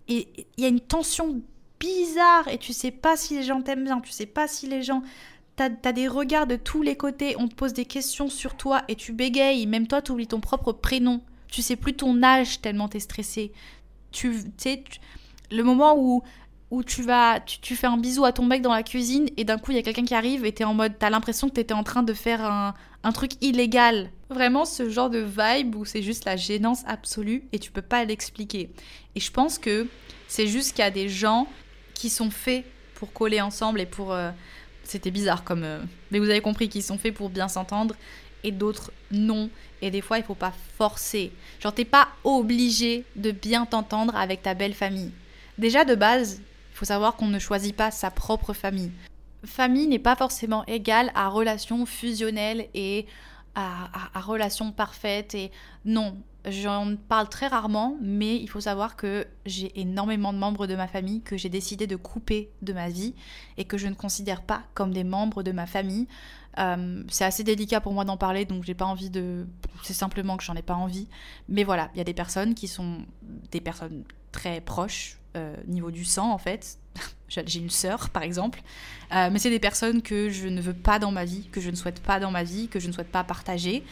Et 0.08 0.28
il 0.58 0.62
y 0.62 0.66
a 0.66 0.68
une 0.68 0.80
tension 0.80 1.40
bizarre 1.80 2.48
et 2.48 2.58
tu 2.58 2.72
sais 2.72 2.90
pas 2.90 3.16
si 3.16 3.36
les 3.36 3.42
gens 3.42 3.62
t'aiment 3.62 3.84
bien, 3.84 4.00
tu 4.00 4.12
sais 4.12 4.26
pas 4.26 4.48
si 4.48 4.66
les 4.66 4.82
gens... 4.82 5.02
T'as 5.56 5.70
as 5.84 5.92
des 5.92 6.06
regards 6.06 6.46
de 6.46 6.56
tous 6.56 6.82
les 6.82 6.96
côtés, 6.96 7.34
on 7.38 7.48
te 7.48 7.54
pose 7.54 7.72
des 7.72 7.86
questions 7.86 8.28
sur 8.28 8.58
toi 8.58 8.82
et 8.88 8.94
tu 8.94 9.12
bégayes, 9.12 9.66
même 9.66 9.86
toi 9.86 10.02
t'oublies 10.02 10.26
ton 10.26 10.40
propre 10.40 10.72
prénom, 10.72 11.22
tu 11.48 11.62
sais 11.62 11.76
plus 11.76 11.94
ton 11.94 12.22
âge 12.22 12.60
tellement 12.60 12.88
t'es 12.88 13.00
stressé. 13.00 13.52
Tu 14.12 14.38
sais, 14.58 14.84
le 15.50 15.62
moment 15.62 15.94
où, 15.96 16.22
où 16.70 16.84
tu 16.84 17.02
vas, 17.02 17.40
tu, 17.40 17.58
tu 17.60 17.74
fais 17.74 17.86
un 17.86 17.96
bisou 17.96 18.26
à 18.26 18.32
ton 18.32 18.44
mec 18.44 18.60
dans 18.60 18.72
la 18.74 18.82
cuisine 18.82 19.30
et 19.38 19.44
d'un 19.44 19.56
coup 19.56 19.70
il 19.70 19.76
y 19.76 19.78
a 19.78 19.82
quelqu'un 19.82 20.04
qui 20.04 20.14
arrive 20.14 20.44
et 20.44 20.52
t'es 20.52 20.64
en 20.64 20.74
mode, 20.74 20.98
t'as 20.98 21.08
l'impression 21.08 21.48
que 21.48 21.54
t'étais 21.54 21.72
en 21.72 21.84
train 21.84 22.02
de 22.02 22.12
faire 22.12 22.44
un, 22.44 22.74
un 23.02 23.12
truc 23.12 23.32
illégal. 23.40 24.10
Vraiment 24.28 24.64
ce 24.64 24.90
genre 24.90 25.08
de 25.08 25.20
vibe 25.20 25.76
où 25.76 25.84
c'est 25.84 26.02
juste 26.02 26.24
la 26.24 26.36
gênance 26.36 26.82
absolue 26.86 27.44
et 27.52 27.58
tu 27.58 27.70
peux 27.70 27.82
pas 27.82 28.04
l'expliquer. 28.04 28.72
Et 29.14 29.20
je 29.20 29.30
pense 29.30 29.58
que 29.58 29.86
c'est 30.28 30.48
juste 30.48 30.72
qu'il 30.74 30.84
y 30.84 30.88
a 30.88 30.90
des 30.90 31.08
gens 31.08 31.46
qui 31.96 32.10
sont 32.10 32.30
faits 32.30 32.64
pour 32.94 33.12
coller 33.12 33.40
ensemble 33.40 33.80
et 33.80 33.86
pour. 33.86 34.12
euh, 34.12 34.30
C'était 34.84 35.10
bizarre 35.10 35.42
comme. 35.44 35.64
euh, 35.64 35.80
Mais 36.10 36.18
vous 36.18 36.30
avez 36.30 36.40
compris 36.40 36.68
qu'ils 36.68 36.82
sont 36.82 36.98
faits 36.98 37.14
pour 37.14 37.28
bien 37.30 37.48
s'entendre 37.48 37.94
et 38.44 38.52
d'autres 38.52 38.92
non. 39.10 39.50
Et 39.82 39.90
des 39.90 40.00
fois, 40.00 40.18
il 40.18 40.24
faut 40.24 40.34
pas 40.34 40.52
forcer. 40.78 41.32
Genre, 41.60 41.74
t'es 41.74 41.84
pas 41.84 42.08
obligé 42.24 43.04
de 43.16 43.30
bien 43.30 43.66
t'entendre 43.66 44.14
avec 44.16 44.42
ta 44.42 44.54
belle 44.54 44.74
famille. 44.74 45.10
Déjà, 45.58 45.84
de 45.84 45.94
base, 45.94 46.40
il 46.72 46.76
faut 46.76 46.84
savoir 46.84 47.16
qu'on 47.16 47.26
ne 47.28 47.38
choisit 47.38 47.74
pas 47.74 47.90
sa 47.90 48.10
propre 48.10 48.52
famille. 48.52 48.90
Famille 49.44 49.86
n'est 49.86 49.98
pas 49.98 50.16
forcément 50.16 50.64
égale 50.66 51.10
à 51.14 51.28
relation 51.28 51.84
fusionnelle 51.86 52.68
et 52.74 53.06
à, 53.54 53.84
à- 53.92 54.18
à 54.18 54.20
relation 54.20 54.70
parfaite. 54.72 55.34
Et 55.34 55.50
non, 55.84 56.16
j'en 56.46 56.96
parle 57.08 57.28
très 57.28 57.48
rarement, 57.48 57.96
mais 58.00 58.36
il 58.36 58.48
faut 58.48 58.60
savoir 58.60 58.96
que 58.96 59.26
j'ai 59.44 59.78
énormément 59.80 60.32
de 60.32 60.38
membres 60.38 60.66
de 60.66 60.74
ma 60.74 60.86
famille 60.86 61.22
que 61.22 61.36
j'ai 61.36 61.48
décidé 61.48 61.86
de 61.86 61.96
couper 61.96 62.50
de 62.62 62.72
ma 62.72 62.88
vie 62.88 63.14
et 63.56 63.64
que 63.64 63.78
je 63.78 63.88
ne 63.88 63.94
considère 63.94 64.42
pas 64.42 64.62
comme 64.74 64.92
des 64.92 65.04
membres 65.04 65.42
de 65.42 65.52
ma 65.52 65.66
famille. 65.66 66.06
Euh, 66.58 67.02
c'est 67.08 67.24
assez 67.24 67.44
délicat 67.44 67.80
pour 67.80 67.92
moi 67.92 68.04
d'en 68.04 68.16
parler, 68.16 68.44
donc 68.44 68.64
j'ai 68.64 68.74
pas 68.74 68.86
envie 68.86 69.10
de. 69.10 69.46
C'est 69.82 69.92
simplement 69.92 70.36
que 70.36 70.44
j'en 70.44 70.54
ai 70.54 70.62
pas 70.62 70.74
envie. 70.74 71.08
Mais 71.48 71.64
voilà, 71.64 71.90
il 71.94 71.98
y 71.98 72.00
a 72.00 72.04
des 72.04 72.14
personnes 72.14 72.54
qui 72.54 72.68
sont 72.68 73.04
des 73.50 73.60
personnes 73.60 74.04
très 74.32 74.60
proches, 74.60 75.18
euh, 75.36 75.54
niveau 75.66 75.90
du 75.90 76.04
sang 76.04 76.32
en 76.32 76.38
fait. 76.38 76.78
j'ai 77.28 77.58
une 77.58 77.70
sœur 77.70 78.10
par 78.10 78.22
exemple. 78.22 78.62
Euh, 79.14 79.28
mais 79.30 79.38
c'est 79.38 79.50
des 79.50 79.60
personnes 79.60 80.00
que 80.00 80.30
je 80.30 80.48
ne 80.48 80.60
veux 80.60 80.74
pas 80.74 80.98
dans 80.98 81.12
ma 81.12 81.24
vie, 81.24 81.48
que 81.50 81.60
je 81.60 81.70
ne 81.70 81.76
souhaite 81.76 82.00
pas 82.00 82.20
dans 82.20 82.30
ma 82.30 82.42
vie, 82.42 82.68
que 82.68 82.80
je 82.80 82.86
ne 82.86 82.92
souhaite 82.92 83.12
pas 83.12 83.24
partager. 83.24 83.84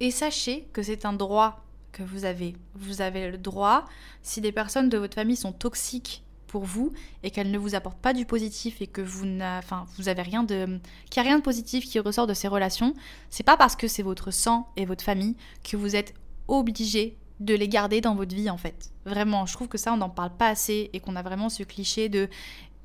Et 0.00 0.12
sachez 0.12 0.68
que 0.72 0.82
c'est 0.82 1.04
un 1.04 1.12
droit 1.12 1.64
vous 2.02 2.24
avez. 2.24 2.54
Le 3.30 3.38
droit, 3.38 3.84
si 4.22 4.40
des 4.40 4.52
personnes 4.52 4.88
de 4.88 4.98
votre 4.98 5.14
famille 5.14 5.36
sont 5.36 5.52
toxiques 5.52 6.22
pour 6.46 6.64
vous 6.64 6.92
et 7.22 7.30
qu'elles 7.30 7.50
ne 7.50 7.58
vous 7.58 7.74
apportent 7.74 8.00
pas 8.00 8.14
du 8.14 8.24
positif 8.24 8.80
et 8.80 8.86
que 8.86 9.02
vous 9.02 9.26
n'a- 9.26 9.58
enfin, 9.58 9.86
vous 9.98 10.08
avez 10.08 10.22
rien 10.22 10.42
de 10.42 10.80
qu'il 11.10 11.20
a 11.20 11.24
rien 11.24 11.38
de 11.38 11.42
positif 11.42 11.84
qui 11.84 11.98
ressort 12.00 12.26
de 12.26 12.34
ces 12.34 12.48
relations, 12.48 12.94
c'est 13.28 13.42
pas 13.42 13.56
parce 13.56 13.76
que 13.76 13.86
c'est 13.86 14.02
votre 14.02 14.30
sang 14.30 14.68
et 14.76 14.86
votre 14.86 15.04
famille 15.04 15.36
que 15.62 15.76
vous 15.76 15.94
êtes 15.94 16.14
obligé 16.48 17.18
de 17.40 17.54
les 17.54 17.68
garder 17.68 18.00
dans 18.00 18.14
votre 18.14 18.34
vie 18.34 18.50
en 18.50 18.56
fait. 18.56 18.90
Vraiment, 19.04 19.46
je 19.46 19.52
trouve 19.52 19.68
que 19.68 19.78
ça 19.78 19.92
on 19.92 19.98
n'en 19.98 20.08
parle 20.10 20.36
pas 20.36 20.48
assez 20.48 20.90
et 20.92 21.00
qu'on 21.00 21.16
a 21.16 21.22
vraiment 21.22 21.50
ce 21.50 21.62
cliché 21.62 22.08
de 22.08 22.28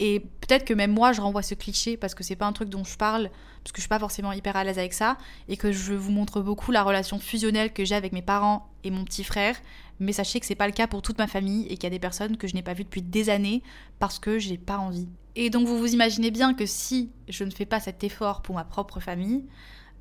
et 0.06 0.20
peut-être 0.20 0.66
que 0.66 0.74
même 0.74 0.92
moi 0.92 1.14
je 1.14 1.22
renvoie 1.22 1.44
ce 1.44 1.54
cliché 1.54 1.96
parce 1.96 2.14
que 2.14 2.26
c'est 2.26 2.36
pas 2.36 2.46
un 2.46 2.52
truc 2.52 2.68
dont 2.68 2.84
je 2.84 2.98
parle 2.98 3.30
parce 3.64 3.72
que 3.72 3.78
je 3.78 3.84
suis 3.84 3.90
pas 3.90 4.00
forcément 4.00 4.34
hyper 4.34 4.58
à 4.58 4.66
l'aise 4.66 4.78
avec 4.78 4.94
ça 4.94 5.18
et 5.48 5.56
que 5.56 5.72
je 5.72 5.94
vous 5.94 6.12
montre 6.12 6.42
beaucoup 6.42 6.74
la 6.74 6.84
relation 6.84 7.20
fusionnelle 7.20 7.72
que 7.72 7.86
j'ai 7.86 7.96
avec 7.96 8.12
mes 8.12 8.22
parents 8.22 8.68
et 8.84 8.92
mon 8.92 9.06
petit 9.06 9.24
frère 9.24 9.56
mais 10.02 10.12
sachez 10.12 10.42
que 10.42 10.46
c'est 10.46 10.56
pas 10.56 10.68
le 10.68 10.74
cas 10.74 10.88
pour 10.88 11.02
toute 11.02 11.18
ma 11.20 11.28
famille 11.28 11.68
et 11.68 11.78
qu'il 11.78 11.84
y 11.84 11.88
a 11.88 11.90
des 11.90 12.00
personnes 12.00 12.36
que 12.36 12.50
je 12.50 12.54
n'ai 12.54 12.62
pas 12.62 12.74
vues 12.74 12.84
depuis 12.84 13.02
des 13.02 13.30
années 13.30 13.64
parce 14.00 14.20
que 14.20 14.40
j'ai 14.40 14.58
pas 14.58 14.78
envie. 14.78 15.08
Et 15.38 15.50
donc 15.50 15.68
vous 15.68 15.78
vous 15.78 15.94
imaginez 15.94 16.32
bien 16.32 16.54
que 16.54 16.66
si 16.66 17.10
je 17.30 17.46
ne 17.46 17.52
fais 17.52 17.66
pas 17.66 17.80
cet 17.80 18.04
effort 18.04 18.42
pour 18.42 18.56
ma 18.56 18.66
propre 18.66 19.00
famille, 19.00 19.46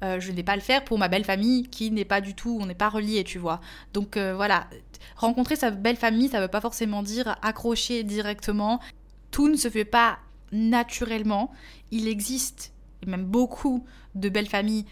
euh, 0.03 0.19
je 0.19 0.33
ne 0.33 0.37
vais 0.37 0.43
pas 0.43 0.57
le 0.57 0.63
faire 0.63 0.85
pour 0.85 0.99
ma 0.99 1.07
belle 1.07 1.25
famille 1.25 1.69
qui 1.69 1.93
n'est 1.93 2.05
pas 2.05 2.21
du 2.21 2.35
tout, 2.35 2.59
on 2.61 2.67
n'est 2.67 2.75
pas 2.75 2.89
reliés, 2.89 3.23
tu 3.23 3.39
vois. 3.39 3.61
Donc 3.95 4.17
euh, 4.17 4.35
voilà, 4.35 4.67
rencontrer 5.15 5.55
sa 5.55 5.71
belle 5.71 5.97
famille, 5.97 6.29
ça 6.29 6.41
veut 6.41 6.49
pas 6.49 6.61
forcément 6.61 7.05
dire 7.05 7.37
accrocher 7.43 8.03
directement. 8.03 8.81
Tout 9.33 9.49
ne 9.49 9.57
se 9.57 9.69
fait 9.69 9.85
pas 9.85 10.21
naturellement, 10.53 11.51
il 11.91 12.07
existe, 12.07 12.73
et 13.03 13.07
même 13.07 13.25
beaucoup, 13.25 13.85
de 14.15 14.29
belles 14.29 14.49
familles 14.49 14.85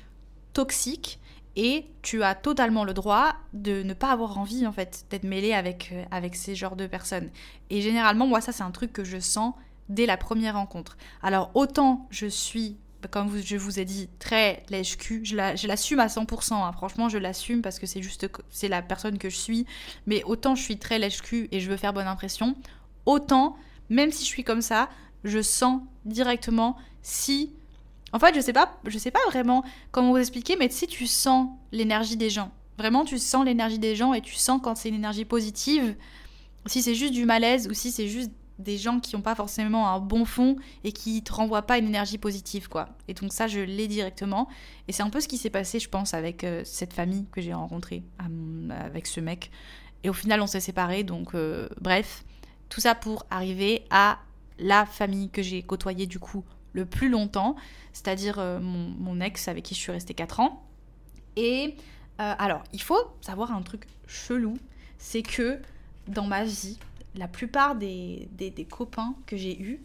toxiques 0.53 1.21
et 1.57 1.87
tu 2.03 2.23
as 2.23 2.35
totalement 2.35 2.85
le 2.85 2.95
droit 2.95 3.35
de 3.53 3.83
ne 3.83 3.93
pas 3.93 4.13
avoir 4.13 4.39
envie 4.39 4.67
en 4.67 4.73
fait 4.73 5.05
d'être 5.11 5.25
mêlé 5.25 5.53
avec, 5.53 5.91
euh, 5.93 6.05
avec 6.11 6.37
ces 6.37 6.55
genres 6.55 6.77
de 6.77 6.87
personnes. 6.87 7.29
Et 7.71 7.81
généralement, 7.83 8.27
moi, 8.27 8.41
ça 8.41 8.53
c'est 8.53 8.63
un 8.63 8.71
truc 8.71 8.93
que 8.93 9.05
je 9.05 9.19
sens 9.19 9.55
dès 9.89 10.07
la 10.07 10.17
première 10.17 10.55
rencontre. 10.55 10.97
Alors 11.23 11.51
autant 11.55 12.07
je 12.11 12.27
suis, 12.27 12.77
comme 13.11 13.37
je 13.43 13.57
vous 13.57 13.81
ai 13.81 13.85
dit, 13.85 14.09
très 14.19 14.63
lèche-cul, 14.71 15.23
je 15.25 15.67
l'assume 15.67 15.99
à 15.99 16.07
100%, 16.07 16.55
hein. 16.55 16.73
franchement 16.73 17.09
je 17.09 17.19
l'assume 17.19 17.63
parce 17.63 17.79
que 17.79 17.87
c'est 17.87 18.03
juste, 18.03 18.31
c'est 18.51 18.69
la 18.69 18.83
personne 18.83 19.19
que 19.19 19.29
je 19.29 19.37
suis, 19.37 19.67
mais 20.07 20.23
autant 20.25 20.55
je 20.55 20.63
suis 20.63 20.79
très 20.79 20.99
lèche-cul 20.99 21.49
et 21.51 21.61
je 21.61 21.71
veux 21.71 21.77
faire 21.77 21.93
bonne 21.93 22.07
impression, 22.07 22.55
autant, 23.07 23.57
même 23.91 24.13
si 24.13 24.25
je 24.25 24.29
suis 24.29 24.45
comme 24.45 24.63
ça, 24.63 24.89
je 25.25 25.43
sens 25.43 25.83
directement 26.05 26.77
si 27.03 27.53
en 28.13 28.19
fait, 28.19 28.35
je 28.35 28.41
sais 28.41 28.53
pas, 28.53 28.77
je 28.87 28.99
sais 28.99 29.11
pas 29.11 29.21
vraiment 29.29 29.63
comment 29.93 30.11
vous 30.11 30.17
expliquer, 30.17 30.57
mais 30.57 30.69
si 30.69 30.87
tu 30.87 31.07
sens 31.07 31.49
l'énergie 31.73 32.17
des 32.17 32.31
gens. 32.31 32.51
Vraiment, 32.79 33.05
tu 33.05 33.19
sens 33.19 33.45
l'énergie 33.45 33.79
des 33.79 33.95
gens 33.95 34.15
et 34.15 34.21
tu 34.21 34.35
sens 34.35 34.61
quand 34.63 34.75
c'est 34.75 34.89
une 34.89 34.95
énergie 34.97 35.25
positive, 35.25 35.95
si 36.67 36.83
c'est 36.83 36.95
juste 36.95 37.13
du 37.13 37.25
malaise 37.25 37.69
ou 37.69 37.75
si 37.75 37.93
c'est 37.93 38.09
juste 38.09 38.33
des 38.59 38.77
gens 38.77 39.01
qui 39.01 39.17
n'ont 39.17 39.23
pas 39.23 39.35
forcément 39.35 39.89
un 39.89 40.01
bon 40.01 40.25
fond 40.25 40.57
et 40.85 40.93
qui 40.93 41.23
te 41.23 41.33
renvoient 41.33 41.63
pas 41.63 41.79
une 41.79 41.87
énergie 41.87 42.19
positive, 42.19 42.69
quoi. 42.69 42.89
Et 43.09 43.15
donc 43.15 43.33
ça, 43.33 43.47
je 43.47 43.61
l'ai 43.61 43.89
directement. 43.89 44.49
Et 44.89 44.93
c'est 44.93 45.03
un 45.03 45.11
peu 45.11 45.21
ce 45.21 45.29
qui 45.29 45.39
s'est 45.39 45.51
passé, 45.51 45.79
je 45.79 45.89
pense, 45.89 46.15
avec 46.15 46.45
euh, 46.45 46.63
cette 46.65 46.93
famille 46.93 47.27
que 47.33 47.41
j'ai 47.41 47.55
rencontrée, 47.55 48.03
avec 48.71 49.07
ce 49.07 49.21
mec. 49.21 49.51
Et 50.03 50.11
au 50.11 50.13
final, 50.13 50.41
on 50.41 50.47
s'est 50.47 50.61
séparés, 50.61 51.05
donc 51.05 51.35
euh, 51.35 51.69
bref. 51.81 52.25
Tout 52.71 52.81
ça 52.81 52.95
pour 52.95 53.27
arriver 53.31 53.85
à 53.91 54.19
la 54.59 54.87
famille 54.87 55.29
que 55.29 55.43
j'ai 55.43 55.63
côtoyée 55.63 56.07
du 56.07 56.19
coup 56.19 56.45
le 56.73 56.87
plus 56.87 57.09
longtemps, 57.09 57.57
c'est-à-dire 57.93 58.39
euh, 58.39 58.61
mon, 58.61 59.21
ex 59.21 59.49
avec 59.49 59.65
qui 59.65 59.75
je 59.75 59.81
suis 59.81 59.93
restée 59.93 60.15
4 60.15 60.41
ans. 60.41 60.65
Et 61.37 61.75
euh, 62.21 62.35
alors, 62.39 62.63
il 62.73 62.81
faut 62.81 63.13
savoir 63.21 63.53
un 63.53 63.63
truc 63.63 63.87
chelou, 64.07 64.57
c'est 64.99 65.23
que 65.23 65.59
dans 66.07 66.27
ma 66.27 66.45
vie, 66.45 66.79
la 67.15 67.29
plupart 67.29 67.75
des, 67.75 68.29
copains 68.71 69.15
que 69.27 69.37
j'ai 69.37 69.61
eus, 69.61 69.81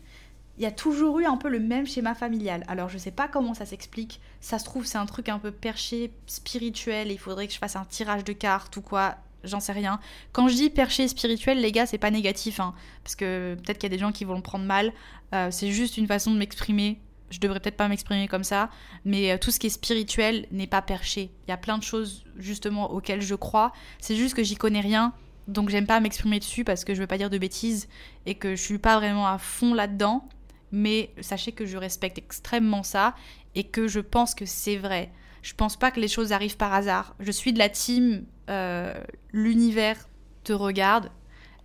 il 0.58 0.63
y 0.63 0.67
a 0.67 0.71
toujours 0.71 1.19
eu 1.19 1.26
un 1.26 1.38
peu 1.38 1.50
le 1.50 1.60
même 1.60 1.86
schéma 1.86 2.15
familial. 2.15 2.63
Alors 2.67 2.88
je 2.88 2.98
sais 2.98 3.12
pas 3.12 3.28
comment 3.28 3.54
ça 3.54 3.65
s'explique, 3.65 4.21
ça 4.39 4.58
se 4.60 4.63
trouve 4.63 4.86
c'est 4.86 4.98
un 4.98 5.06
truc 5.06 5.28
un 5.28 5.39
peu 5.39 5.52
perché, 5.52 6.13
spirituel, 6.28 7.12
il 7.12 7.17
faudrait 7.17 7.48
que 7.48 7.54
je 7.54 7.58
fasse 7.58 7.76
un 7.76 7.86
tirage 7.86 8.24
de 8.24 8.32
cartes 8.32 8.78
ou 8.78 8.82
quoi, 8.82 9.17
j'en 9.45 9.60
sais 9.60 9.71
rien. 9.71 9.99
Quand 10.31 10.47
je 10.47 10.55
dis 10.55 10.69
perché 10.69 11.08
spirituel, 11.08 11.62
les 11.62 11.71
gars, 11.71 11.86
c'est 11.86 11.97
pas 11.97 12.12
négatif, 12.12 12.60
hein, 12.60 12.73
parce 13.03 13.15
que 13.15 13.55
peut-être 13.55 13.77
qu'il 13.77 13.91
y 13.91 13.93
a 13.93 13.95
des 13.95 14.01
gens 14.01 14.12
qui 14.12 14.25
vont 14.25 14.36
le 14.36 14.41
prendre 14.41 14.65
mal. 14.65 14.93
Euh, 15.34 15.49
c'est 15.51 15.71
juste 15.71 15.97
une 15.97 16.08
façon 16.08 16.31
de 16.31 16.38
m'exprimer. 16.38 16.99
Je 17.29 17.39
devrais 17.39 17.60
peut-être 17.60 17.77
pas 17.77 17.88
m'exprimer 17.88 18.27
comme 18.27 18.43
ça, 18.43 18.69
mais 19.03 19.31
euh, 19.31 19.38
tout 19.38 19.51
ce 19.51 19.60
qui 19.60 19.67
est 19.67 19.71
spirituel 19.71 20.47
n'est 20.51 20.67
pas 20.67 20.81
perché. 20.81 21.31
Il 21.47 21.49
y 21.49 21.53
a 21.53 21.58
plein 21.58 21.77
de 21.77 21.84
choses 21.84 22.23
justement 22.38 22.91
auxquelles 22.91 23.21
je 23.21 23.36
crois. 23.36 23.73
C'est 23.99 24.15
juste 24.15 24.36
que 24.36 24.43
j'y 24.43 24.55
connais 24.55 24.81
rien, 24.81 25.13
donc 25.47 25.69
j'aime 25.69 25.88
pas 25.88 25.99
m'exprimer 25.99 26.39
dessus 26.39 26.63
parce 26.63 26.86
que 26.86 26.93
je 26.93 27.01
veux 27.01 27.08
pas 27.08 27.17
dire 27.17 27.29
de 27.29 27.38
bêtises 27.38 27.88
et 28.25 28.36
que 28.36 28.55
je 28.55 28.62
suis 28.62 28.77
pas 28.77 28.97
vraiment 28.97 29.27
à 29.27 29.38
fond 29.38 29.73
là-dedans. 29.73 30.27
Mais 30.71 31.12
sachez 31.21 31.51
que 31.51 31.65
je 31.65 31.77
respecte 31.77 32.17
extrêmement 32.17 32.84
ça 32.84 33.15
et 33.53 33.63
que 33.63 33.88
je 33.88 33.99
pense 33.99 34.36
que 34.36 34.45
c'est 34.45 34.77
vrai. 34.77 35.12
Je 35.41 35.53
pense 35.53 35.77
pas 35.77 35.91
que 35.91 35.99
les 35.99 36.08
choses 36.08 36.31
arrivent 36.31 36.58
par 36.58 36.73
hasard. 36.73 37.15
Je 37.19 37.31
suis 37.31 37.53
de 37.53 37.60
la 37.60 37.69
team 37.69 38.25
l'univers 39.34 40.08
te 40.43 40.53
regarde, 40.53 41.12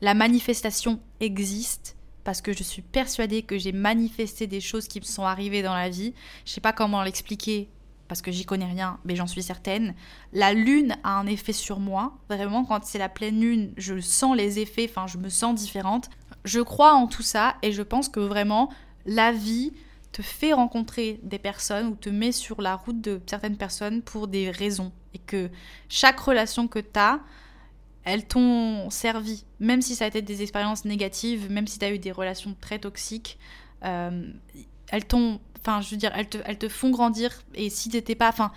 la 0.01 0.15
manifestation 0.15 1.01
existe 1.21 1.97
parce 2.25 2.43
que 2.43 2.53
je 2.53 2.63
suis 2.63 2.83
persuadée 2.83 3.43
que 3.43 3.59
j'ai 3.59 3.73
manifesté 3.73 4.47
des 4.47 4.61
choses 4.61 4.89
qui 4.89 5.01
me 5.01 5.05
sont 5.05 5.25
arrivées 5.25 5.63
dans 5.63 5.75
la 5.75 5.89
vie. 5.89 6.15
Je 6.45 6.53
sais 6.53 6.61
pas 6.61 6.73
comment 6.73 7.03
l'expliquer 7.03 7.69
parce 8.09 8.23
que 8.23 8.33
j'y 8.33 8.45
connais 8.45 8.67
rien, 8.67 8.99
mais 9.05 9.15
j'en 9.15 9.27
suis 9.27 9.43
certaine. 9.43 9.95
La 10.33 10.53
lune 10.53 10.97
a 11.05 11.19
un 11.19 11.27
effet 11.27 11.53
sur 11.53 11.79
moi. 11.79 12.19
Vraiment, 12.29 12.65
quand 12.65 12.85
c'est 12.85 12.99
la 12.99 13.09
pleine 13.09 13.41
lune, 13.41 13.73
je 13.77 14.01
sens 14.01 14.37
les 14.37 14.59
effets, 14.59 14.89
enfin, 14.91 15.07
je 15.07 15.17
me 15.17 15.29
sens 15.29 15.55
différente. 15.55 16.11
Je 16.45 16.61
crois 16.61 16.95
en 16.95 17.07
tout 17.07 17.23
ça 17.23 17.57
et 17.63 17.71
je 17.71 17.83
pense 17.83 18.09
que 18.09 18.19
vraiment, 18.19 18.71
la 19.07 19.31
vie, 19.31 19.73
te 20.13 20.23
fait 20.23 20.53
rencontrer 20.53 21.21
des 21.23 21.39
personnes 21.39 21.87
ou 21.87 21.95
te 21.95 22.09
met 22.09 22.33
sur 22.33 22.61
la 22.61 22.77
route 22.77 23.01
de 23.01 23.21
certaines 23.27 23.57
personnes 23.57 24.03
pour 24.03 24.29
des 24.29 24.51
raisons. 24.51 24.93
Et 25.15 25.19
que 25.19 25.51
chaque 25.89 26.21
relation 26.21 26.69
que 26.69 26.79
tu 26.79 26.99
as, 26.99 27.21
elles 28.05 28.27
t'ont 28.27 28.91
servi. 28.91 29.45
Même 29.59 29.83
si 29.83 29.95
ça 29.95 30.05
a 30.05 30.09
été 30.09 30.23
des 30.23 30.43
expériences 30.43 30.85
négatives, 30.85 31.51
même 31.51 31.67
si 31.67 31.79
tu 31.79 31.85
as 31.85 31.93
eu 31.93 31.99
des 31.99 32.13
relations 32.13 32.57
très 32.61 32.79
toxiques, 32.79 33.39
euh, 33.85 34.33
elles 34.89 35.05
t'ont. 35.05 35.41
Enfin, 35.59 35.81
je 35.83 35.91
veux 35.91 35.97
dire, 35.97 36.11
elles 36.15 36.29
te, 36.29 36.39
elles 36.45 36.59
te 36.59 36.69
font 36.69 36.91
grandir. 36.91 37.43
Et 37.55 37.71
si 37.71 37.89
t'étais 37.89 38.15
pas. 38.15 38.29
Enfin, 38.29 38.53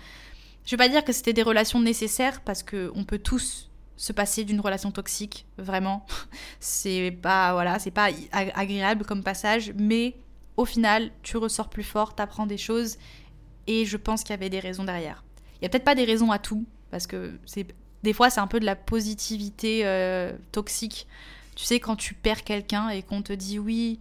je 0.64 0.70
veux 0.72 0.78
pas 0.78 0.88
dire 0.88 1.04
que 1.04 1.12
c'était 1.12 1.32
des 1.34 1.42
relations 1.42 1.80
nécessaires 1.80 2.40
parce 2.40 2.62
qu'on 2.62 3.04
peut 3.04 3.18
tous 3.18 3.70
se 3.96 4.12
passer 4.12 4.44
d'une 4.44 4.60
relation 4.60 4.90
toxique, 4.90 5.46
vraiment. 5.58 6.06
c'est 6.60 7.16
pas. 7.22 7.52
Voilà, 7.52 7.78
c'est 7.78 7.90
pas 7.90 8.08
agréable 8.32 9.04
comme 9.04 9.22
passage, 9.22 9.72
mais 9.76 10.16
au 10.56 10.64
final, 10.64 11.10
tu 11.22 11.36
ressors 11.36 11.68
plus 11.68 11.82
fort, 11.82 12.14
t'apprends 12.14 12.46
des 12.46 12.58
choses, 12.58 12.96
et 13.66 13.84
je 13.84 13.96
pense 13.96 14.22
qu'il 14.22 14.30
y 14.30 14.34
avait 14.34 14.50
des 14.50 14.60
raisons 14.60 14.84
derrière. 14.84 15.24
Il 15.60 15.64
y 15.64 15.66
a 15.66 15.68
peut-être 15.68 15.84
pas 15.84 15.94
des 15.94 16.04
raisons 16.04 16.30
à 16.30 16.38
tout, 16.38 16.64
parce 16.90 17.06
que 17.06 17.38
c'est 17.46 17.66
des 18.02 18.12
fois 18.12 18.30
c'est 18.30 18.40
un 18.40 18.46
peu 18.46 18.60
de 18.60 18.66
la 18.66 18.76
positivité 18.76 19.80
euh, 19.84 20.32
toxique. 20.52 21.06
Tu 21.56 21.64
sais, 21.64 21.80
quand 21.80 21.96
tu 21.96 22.14
perds 22.14 22.44
quelqu'un 22.44 22.90
et 22.90 23.02
qu'on 23.02 23.22
te 23.22 23.32
dit 23.32 23.58
oui, 23.58 23.98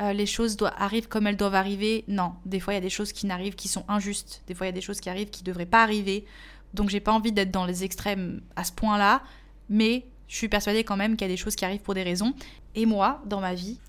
euh, 0.00 0.12
les 0.12 0.26
choses 0.26 0.56
doivent, 0.56 0.74
arrivent 0.78 1.08
comme 1.08 1.26
elles 1.26 1.36
doivent 1.36 1.54
arriver, 1.54 2.04
non, 2.08 2.32
des 2.46 2.60
fois 2.60 2.72
il 2.72 2.76
y 2.76 2.78
a 2.78 2.82
des 2.82 2.90
choses 2.90 3.12
qui 3.12 3.26
n'arrivent, 3.26 3.56
qui 3.56 3.68
sont 3.68 3.84
injustes, 3.88 4.42
des 4.46 4.54
fois 4.54 4.66
il 4.66 4.68
y 4.68 4.72
a 4.72 4.74
des 4.74 4.80
choses 4.80 5.00
qui 5.00 5.10
arrivent 5.10 5.30
qui 5.30 5.42
ne 5.42 5.46
devraient 5.46 5.66
pas 5.66 5.82
arriver. 5.82 6.24
Donc 6.72 6.88
j'ai 6.88 7.00
pas 7.00 7.12
envie 7.12 7.32
d'être 7.32 7.50
dans 7.50 7.66
les 7.66 7.82
extrêmes 7.82 8.40
à 8.54 8.64
ce 8.64 8.72
point-là, 8.72 9.22
mais 9.68 10.06
je 10.28 10.36
suis 10.36 10.48
persuadée 10.48 10.84
quand 10.84 10.96
même 10.96 11.16
qu'il 11.16 11.26
y 11.26 11.30
a 11.30 11.34
des 11.34 11.36
choses 11.36 11.56
qui 11.56 11.64
arrivent 11.64 11.80
pour 11.80 11.94
des 11.94 12.04
raisons. 12.04 12.34
Et 12.76 12.86
moi, 12.86 13.20
dans 13.26 13.40
ma 13.40 13.54
vie, 13.54 13.80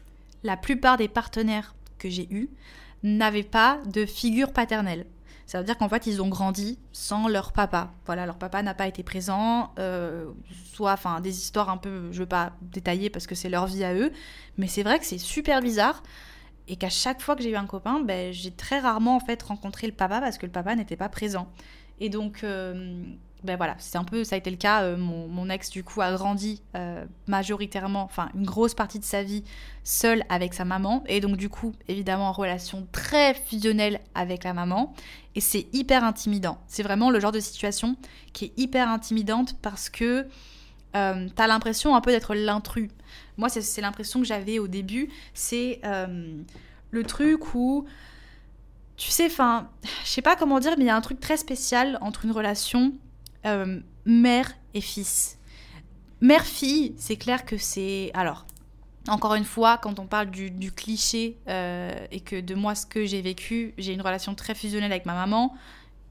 la 0.43 0.58
plupart 0.58 0.97
des 0.97 1.08
partenaires 1.08 1.76
que 2.02 2.10
j'ai 2.10 2.28
eu 2.34 2.50
n'avaient 3.04 3.44
pas 3.44 3.80
de 3.86 4.06
figure 4.06 4.52
paternelle. 4.52 5.06
Ça 5.46 5.60
veut 5.60 5.66
dire 5.66 5.78
qu'en 5.78 5.90
fait, 5.90 6.08
ils 6.08 6.22
ont 6.22 6.30
grandi 6.30 6.80
sans 6.94 7.28
leur 7.28 7.52
papa. 7.52 7.92
Voilà, 8.06 8.26
leur 8.26 8.38
papa 8.38 8.64
n'a 8.64 8.74
pas 8.74 8.88
été 8.88 9.04
présent, 9.04 9.74
euh, 9.80 10.32
soit, 10.74 10.94
enfin, 10.94 11.20
des 11.20 11.38
histoires 11.40 11.70
un 11.70 11.78
peu, 11.78 12.12
je 12.12 12.20
veux 12.20 12.26
pas 12.26 12.54
détailler 12.62 13.10
parce 13.10 13.28
que 13.28 13.36
c'est 13.36 13.50
leur 13.50 13.68
vie 13.68 13.84
à 13.84 13.94
eux, 13.94 14.14
mais 14.58 14.68
c'est 14.68 14.84
vrai 14.84 14.98
que 14.98 15.06
c'est 15.06 15.18
super 15.18 15.62
bizarre 15.62 16.04
et 16.70 16.78
qu'à 16.78 16.90
chaque 16.90 17.22
fois 17.22 17.36
que 17.36 17.44
j'ai 17.44 17.50
eu 17.50 17.58
un 17.58 17.66
copain, 17.66 18.00
ben, 18.00 18.32
j'ai 18.32 18.52
très 18.52 18.80
rarement 18.80 19.18
en 19.18 19.20
fait 19.20 19.42
rencontré 19.44 19.88
le 19.88 19.94
papa 19.94 20.22
parce 20.22 20.38
que 20.38 20.46
le 20.46 20.52
papa 20.54 20.74
n'était 20.76 20.96
pas 20.96 21.10
présent. 21.10 21.52
Et 22.00 22.08
donc, 22.08 22.44
euh, 22.44 23.04
ben 23.44 23.58
voilà, 23.58 23.76
c'est 23.80 23.98
un 23.98 24.04
peu, 24.04 24.24
ça 24.24 24.36
a 24.36 24.38
été 24.38 24.52
le 24.52 24.58
cas. 24.58 24.84
Euh, 24.84 24.98
mon, 24.98 25.50
ex, 25.50 25.72
du 25.72 25.84
coup, 25.84 26.02
a 26.02 26.12
grandi 26.12 26.62
euh, 26.76 27.04
majoritairement, 27.28 28.04
enfin, 28.04 28.30
une 28.36 28.46
grosse 28.46 28.76
partie 28.76 29.00
de 29.00 29.04
sa 29.04 29.24
vie 29.24 29.44
seul 29.84 30.24
avec 30.30 30.54
sa 30.54 30.64
maman. 30.64 31.04
Et 31.08 31.22
donc, 31.22 31.38
du 31.38 31.50
coup, 31.50 31.74
évidemment, 31.88 32.30
en 32.30 32.32
relation 32.34 32.88
très 32.92 33.34
fusionnelle 33.34 34.00
avec 34.14 34.44
la 34.44 34.54
maman. 34.54 34.94
Et 35.34 35.42
c'est 35.42 35.68
hyper 35.74 36.04
intimidant. 36.04 36.60
C'est 36.68 36.84
vraiment 36.84 37.10
le 37.10 37.20
genre 37.20 37.32
de 37.32 37.40
situation 37.40 37.96
qui 38.32 38.46
est 38.46 38.54
hyper 38.58 38.88
intimidante 38.90 39.56
parce 39.60 39.90
que 39.90 40.28
euh, 40.96 41.28
t'as 41.36 41.48
l'impression 41.48 41.96
un 41.96 42.02
peu 42.02 42.12
d'être 42.12 42.36
l'intrus. 42.36 42.90
Moi, 43.38 43.50
c'est 43.50 43.82
l'impression 43.82 44.20
que 44.20 44.26
j'avais 44.28 44.60
au 44.60 44.68
début. 44.68 45.10
C'est 45.34 45.82
le 46.92 47.04
truc 47.04 47.56
où. 47.56 47.86
Tu 48.98 49.10
sais, 49.10 49.26
enfin, 49.26 49.68
je 50.04 50.10
sais 50.10 50.22
pas 50.22 50.36
comment 50.36 50.60
dire, 50.60 50.76
mais 50.78 50.84
il 50.84 50.88
y 50.88 50.92
a 50.92 50.96
un 50.96 51.02
truc 51.02 51.20
très 51.20 51.38
spécial 51.38 51.98
entre 52.02 52.26
une 52.26 52.32
relation 52.32 52.94
euh, 53.46 53.80
mère 54.06 54.52
et 54.74 54.82
fils. 54.82 55.38
Mère-fille, 56.22 56.94
c'est 56.98 57.16
clair 57.16 57.46
que 57.46 57.58
c'est... 57.58 58.12
Alors, 58.14 58.46
encore 59.08 59.34
une 59.34 59.46
fois, 59.46 59.78
quand 59.78 60.00
on 60.00 60.06
parle 60.06 60.30
du, 60.30 60.72
cliché 60.72 61.38
euh, 61.48 62.06
et 62.12 62.20
que 62.20 62.40
de 62.40 62.54
moi, 62.54 62.76
ce 62.76 62.86
que 62.86 63.06
j'ai 63.06 63.22
vécu, 63.22 63.74
j'ai 63.78 63.94
une 63.94 64.02
relation 64.02 64.36
très 64.36 64.54
fusionnelle 64.54 64.92
avec 64.92 65.06
ma 65.06 65.16
maman. 65.16 65.56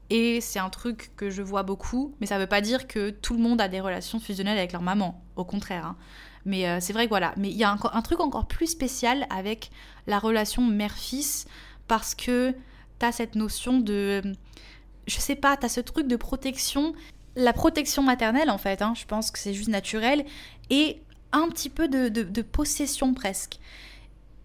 Et 0.09 0.41
c'est 0.41 0.59
un 0.59 0.69
truc 0.69 1.11
que 1.15 1.29
je 1.29 1.41
vois 1.41 1.63
beaucoup, 1.63 2.13
mais 2.19 2.27
ça 2.27 2.35
ne 2.35 2.41
veut 2.41 2.47
pas 2.47 2.59
dire 2.59 2.87
que 2.87 3.11
tout 3.11 3.33
le 3.33 3.39
monde 3.39 3.61
a 3.61 3.69
des 3.69 3.79
relations 3.79 4.19
fusionnelles 4.19 4.57
avec 4.57 4.73
leur 4.73 4.81
maman. 4.81 5.23
Au 5.37 5.45
contraire. 5.45 5.85
Hein. 5.85 5.95
Mais 6.45 6.67
euh, 6.67 6.79
c'est 6.81 6.91
vrai 6.91 7.05
que 7.05 7.09
voilà. 7.09 7.33
Mais 7.37 7.49
il 7.49 7.55
y 7.55 7.63
a 7.63 7.71
un, 7.71 7.77
un, 7.93 8.01
truc 8.01 8.19
encore 8.19 8.47
plus 8.47 8.67
spécial 8.67 9.25
avec 9.29 9.71
la 10.07 10.19
relation 10.19 10.63
mère-fils 10.63 11.47
parce 11.87 12.13
que 12.13 12.53
tu 12.99 13.05
as 13.05 13.13
cette 13.13 13.35
notion 13.35 13.79
de. 13.79 14.21
Je 15.07 15.19
sais 15.19 15.35
pas, 15.35 15.55
tu 15.55 15.65
as 15.65 15.69
ce 15.69 15.79
truc 15.79 16.07
de 16.07 16.17
protection 16.17 16.93
la 17.35 17.53
protection 17.53 18.03
maternelle, 18.03 18.49
en 18.49 18.57
fait, 18.57 18.81
hein, 18.81 18.93
je 18.95 19.05
pense 19.05 19.31
que 19.31 19.39
c'est 19.39 19.53
juste 19.53 19.69
naturel, 19.69 20.25
et 20.69 21.01
un 21.31 21.47
petit 21.49 21.69
peu 21.69 21.87
de, 21.87 22.41
possession 22.41 23.13
presque. 23.13 23.59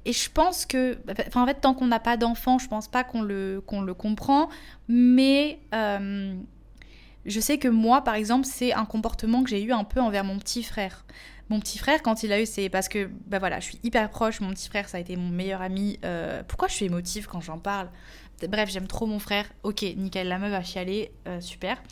Et 0.04 0.12
je 0.12 0.30
pense 0.30 0.66
que, 0.66 0.98
en 1.34 1.46
fait, 1.46 1.60
tant 1.60 1.74
qu'on 1.74 1.88
n'a 1.88 1.98
pas 1.98 2.16
d'enfant, 2.16 2.58
je 2.58 2.68
pense 2.68 2.86
pas 2.86 3.02
qu'on 3.02 3.22
le, 3.22 3.62
le 3.84 3.94
comprend, 3.94 4.48
mais 4.86 5.58
euh, 5.74 6.34
je 7.24 7.40
sais 7.40 7.58
que 7.58 7.66
moi, 7.66 8.02
par 8.02 8.14
exemple, 8.14 8.46
c'est 8.46 8.72
un 8.72 8.84
comportement 8.84 9.42
que 9.42 9.50
j'ai 9.50 9.62
eu 9.62 9.72
un 9.72 9.82
peu 9.82 10.00
envers 10.00 10.22
mon 10.22 10.38
petit 10.38 10.62
frère. 10.62 11.04
Mon 11.48 11.60
petit 11.60 11.78
frère, 11.78 12.02
quand 12.02 12.22
il 12.22 12.32
a 12.32 12.40
eu, 12.40 12.46
c'est 12.46 12.68
parce 12.68 12.88
que, 12.88 13.08
bah 13.26 13.38
voilà, 13.38 13.60
je 13.60 13.66
suis 13.66 13.78
hyper 13.82 14.10
proche. 14.10 14.40
Mon 14.40 14.50
petit 14.50 14.68
frère, 14.68 14.88
ça 14.88 14.98
a 14.98 15.00
été 15.00 15.16
mon 15.16 15.28
meilleur 15.28 15.60
ami. 15.60 15.98
Euh, 16.04 16.42
pourquoi 16.46 16.66
je 16.68 16.74
suis 16.74 16.86
émotive 16.86 17.26
quand 17.28 17.40
j'en 17.40 17.58
parle? 17.58 17.88
Bref, 18.48 18.70
j'aime 18.70 18.86
trop 18.86 19.06
mon 19.06 19.18
frère. 19.18 19.46
Ok, 19.62 19.82
nickel, 19.96 20.28
la 20.28 20.38
meuf 20.38 20.50
va 20.50 20.62
chialer, 20.62 21.12
euh, 21.26 21.40
super. 21.40 21.82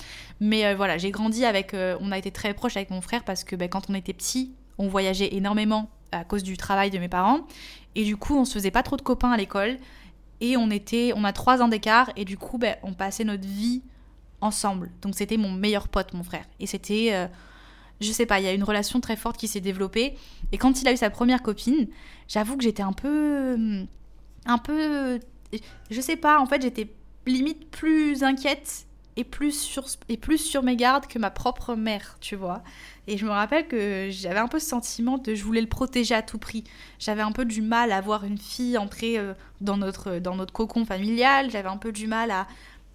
Mais 0.41 0.67
euh, 0.67 0.75
voilà, 0.75 0.99
j'ai 0.99 1.11
grandi 1.11 1.45
avec. 1.45 1.75
on 1.75 2.13
a 2.13 2.19
été 2.19 2.31
très 2.31 2.55
proche 2.55 2.77
avec 2.77 2.91
mon 2.91 3.01
frère 3.01 3.25
parce 3.25 3.45
que 3.45 3.57
bah, 3.57 3.69
quand 3.69 3.89
on 3.89 3.95
était 3.95 4.13
petit, 4.13 4.53
on 4.79 4.89
voyageait 4.89 5.35
énormément 5.35 5.91
à 6.13 6.25
cause 6.25 6.43
du 6.43 6.57
travail 6.57 6.91
de 6.91 6.99
mes 6.99 7.09
parents. 7.09 7.47
Et 7.95 8.05
du 8.05 8.17
coup, 8.17 8.37
on 8.37 8.45
se 8.45 8.55
faisait 8.55 8.71
pas 8.71 8.83
trop 8.83 8.97
de 8.97 9.03
copains 9.03 9.31
à 9.31 9.37
l'école. 9.37 9.79
Et 10.41 10.57
on 10.57 10.71
était, 10.71 11.13
on 11.17 11.25
a 11.25 11.33
trois 11.33 11.63
ans 11.63 11.69
d'écart. 11.69 12.11
Et 12.17 12.25
du 12.25 12.37
coup, 12.37 12.59
bah, 12.59 12.77
on 12.83 12.93
passait 12.93 13.25
notre 13.25 13.47
vie 13.47 13.83
ensemble. 14.41 14.91
Donc 15.01 15.15
c'était 15.15 15.39
mon 15.39 15.53
meilleur 15.53 15.89
pote, 15.89 16.13
mon 16.13 16.23
frère. 16.23 16.45
Et 16.61 16.67
c'était 16.67 17.29
je 18.01 18.13
sais 18.13 18.27
pas, 18.27 18.41
il 18.41 18.45
y 18.45 18.49
a 18.49 18.53
une 18.53 18.65
relation 18.65 19.01
très 19.01 19.17
forte 19.17 19.37
qui 19.37 19.49
s'est 19.49 19.61
développée. 19.61 20.17
Et 20.53 20.59
quand 20.59 20.83
il 20.83 20.89
a 20.89 20.93
eu 20.93 20.97
sa 20.97 21.11
première 21.11 21.43
copine, 21.43 21.89
j'avoue 22.29 22.57
que 22.57 22.63
j'étais 22.63 22.83
un 22.83 22.93
peu. 22.93 23.87
Un 24.47 24.59
peu. 24.59 25.21
Je 25.91 26.01
sais 26.01 26.17
pas, 26.17 26.41
en 26.41 26.47
fait, 26.47 26.63
j'étais 26.63 26.89
limite 27.27 27.71
plus 27.71 28.23
inquiète 28.23 28.87
et 29.17 29.25
plus, 29.25 29.59
sur, 29.59 29.85
et 30.09 30.17
plus 30.17 30.39
sur 30.39 30.63
mes 30.63 30.77
gardes 30.77 31.07
que 31.07 31.19
ma 31.19 31.31
propre 31.31 31.75
mère, 31.75 32.17
tu 32.21 32.37
vois. 32.37 32.63
Et 33.07 33.17
je 33.17 33.25
me 33.25 33.31
rappelle 33.31 33.69
que 33.69 34.09
j'avais 34.11 34.41
un 34.41 34.49
peu 34.49 34.59
ce 34.59 34.69
sentiment 34.69 35.19
de 35.19 35.35
je 35.35 35.45
voulais 35.45 35.61
le 35.61 35.69
protéger 35.69 36.15
à 36.15 36.23
tout 36.23 36.39
prix. 36.39 36.65
J'avais 36.99 37.23
un 37.23 37.33
peu 37.33 37.45
du 37.45 37.63
mal 37.63 37.93
à 37.93 38.01
voir 38.01 38.25
une 38.25 38.39
fille 38.39 38.77
entrer 38.77 39.19
euh, 39.19 39.35
dans 39.61 39.77
notre, 39.77 40.19
dans 40.19 40.35
notre 40.35 40.53
cocon 40.53 40.85
familial, 40.85 41.51
j'avais 41.51 41.69
un 41.69 41.77
peu 41.77 41.93
du 41.93 42.07
mal 42.07 42.31
à, 42.31 42.47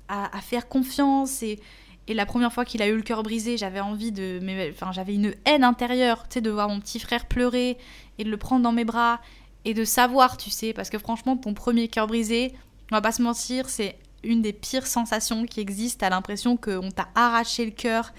à, 0.09 0.41
faire 0.41 0.67
confiance 0.67 1.43
et, 1.43 1.59
et 2.07 2.13
la 2.13 2.25
première 2.25 2.51
fois 2.51 2.65
qu'il 2.65 2.81
a 2.81 2.87
eu 2.87 2.95
le 2.95 3.03
cœur 3.03 3.23
brisé, 3.23 3.55
j'avais 3.55 3.79
envie 3.79 4.11
de. 4.11 4.39
Enfin, 4.71 4.91
j'avais 4.91 5.13
une 5.13 5.35
haine 5.45 5.63
intérieure, 5.63 6.23
tu 6.27 6.35
sais, 6.35 6.41
de 6.41 6.49
voir 6.49 6.67
mon 6.67 6.79
petit 6.79 6.99
frère 6.99 7.27
pleurer 7.27 7.77
et 8.17 8.23
de 8.23 8.29
le 8.29 8.37
prendre 8.37 8.63
dans 8.63 8.71
mes 8.71 8.85
bras 8.85 9.21
et 9.65 9.73
de 9.73 9.83
savoir, 9.83 10.37
tu 10.37 10.49
sais, 10.49 10.73
parce 10.73 10.89
que 10.89 10.97
franchement, 10.97 11.37
ton 11.37 11.53
premier 11.53 11.87
cœur 11.87 12.07
brisé, 12.07 12.53
on 12.91 12.95
va 12.95 13.01
pas 13.01 13.11
se 13.11 13.21
mentir, 13.21 13.69
c'est 13.69 13.97
une 14.23 14.41
des 14.41 14.53
pires 14.53 14.87
sensations 14.87 15.45
qui 15.45 15.59
existent. 15.59 15.99
T'as 16.01 16.09
l'impression 16.09 16.57
qu'on 16.57 16.91
t'a 16.91 17.09
arraché 17.15 17.65
le 17.65 17.71
cœur. 17.71 18.11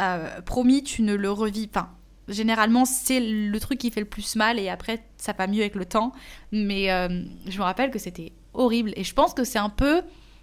Euh, 0.00 0.40
promis, 0.42 0.82
tu 0.82 1.02
ne 1.02 1.14
le 1.14 1.30
revis. 1.30 1.68
Enfin, 1.70 1.90
généralement, 2.28 2.84
c'est 2.84 3.20
le 3.20 3.58
truc 3.60 3.78
qui 3.78 3.90
fait 3.90 4.00
le 4.00 4.06
plus 4.06 4.36
mal 4.36 4.58
et 4.58 4.68
après, 4.68 5.04
ça 5.16 5.32
va 5.32 5.46
mieux 5.46 5.60
avec 5.60 5.74
le 5.74 5.84
temps. 5.84 6.12
Mais 6.52 6.90
euh, 6.90 7.22
je 7.46 7.58
me 7.58 7.62
rappelle 7.62 7.90
que 7.90 7.98
c'était 7.98 8.32
horrible 8.54 8.92
et 8.96 9.04
je 9.04 9.14
pense 9.14 9.34
que 9.34 9.44
c'est 9.44 9.58
un 9.58 9.70
peu 9.70 10.02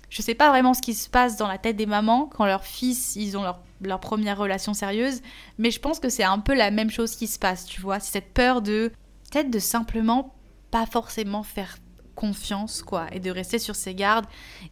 je 0.09 0.21
sais 0.21 0.35
pas 0.35 0.49
vraiment 0.49 0.73
ce 0.73 0.81
qui 0.81 0.93
se 0.93 1.09
passe 1.09 1.37
dans 1.37 1.47
la 1.47 1.57
tête 1.57 1.75
des 1.75 1.85
mamans 1.85 2.29
quand 2.35 2.45
leurs 2.45 2.65
fils, 2.65 3.15
ils 3.15 3.37
ont 3.37 3.43
leur, 3.43 3.61
leur 3.81 3.99
première 3.99 4.37
relation 4.37 4.73
sérieuse, 4.73 5.21
mais 5.57 5.71
je 5.71 5.79
pense 5.79 5.99
que 5.99 6.09
c'est 6.09 6.23
un 6.23 6.39
peu 6.39 6.55
la 6.55 6.71
même 6.71 6.89
chose 6.89 7.15
qui 7.15 7.27
se 7.27 7.39
passe, 7.39 7.65
tu 7.65 7.79
vois. 7.79 7.99
C'est 7.99 8.13
cette 8.13 8.33
peur 8.33 8.61
de, 8.61 8.91
peut-être 9.31 9.51
de 9.51 9.59
simplement 9.59 10.33
pas 10.71 10.85
forcément 10.85 11.43
faire 11.43 11.77
confiance, 12.15 12.83
quoi, 12.83 13.07
et 13.13 13.19
de 13.19 13.31
rester 13.31 13.59
sur 13.59 13.75
ses 13.75 13.95
gardes, 13.95 14.25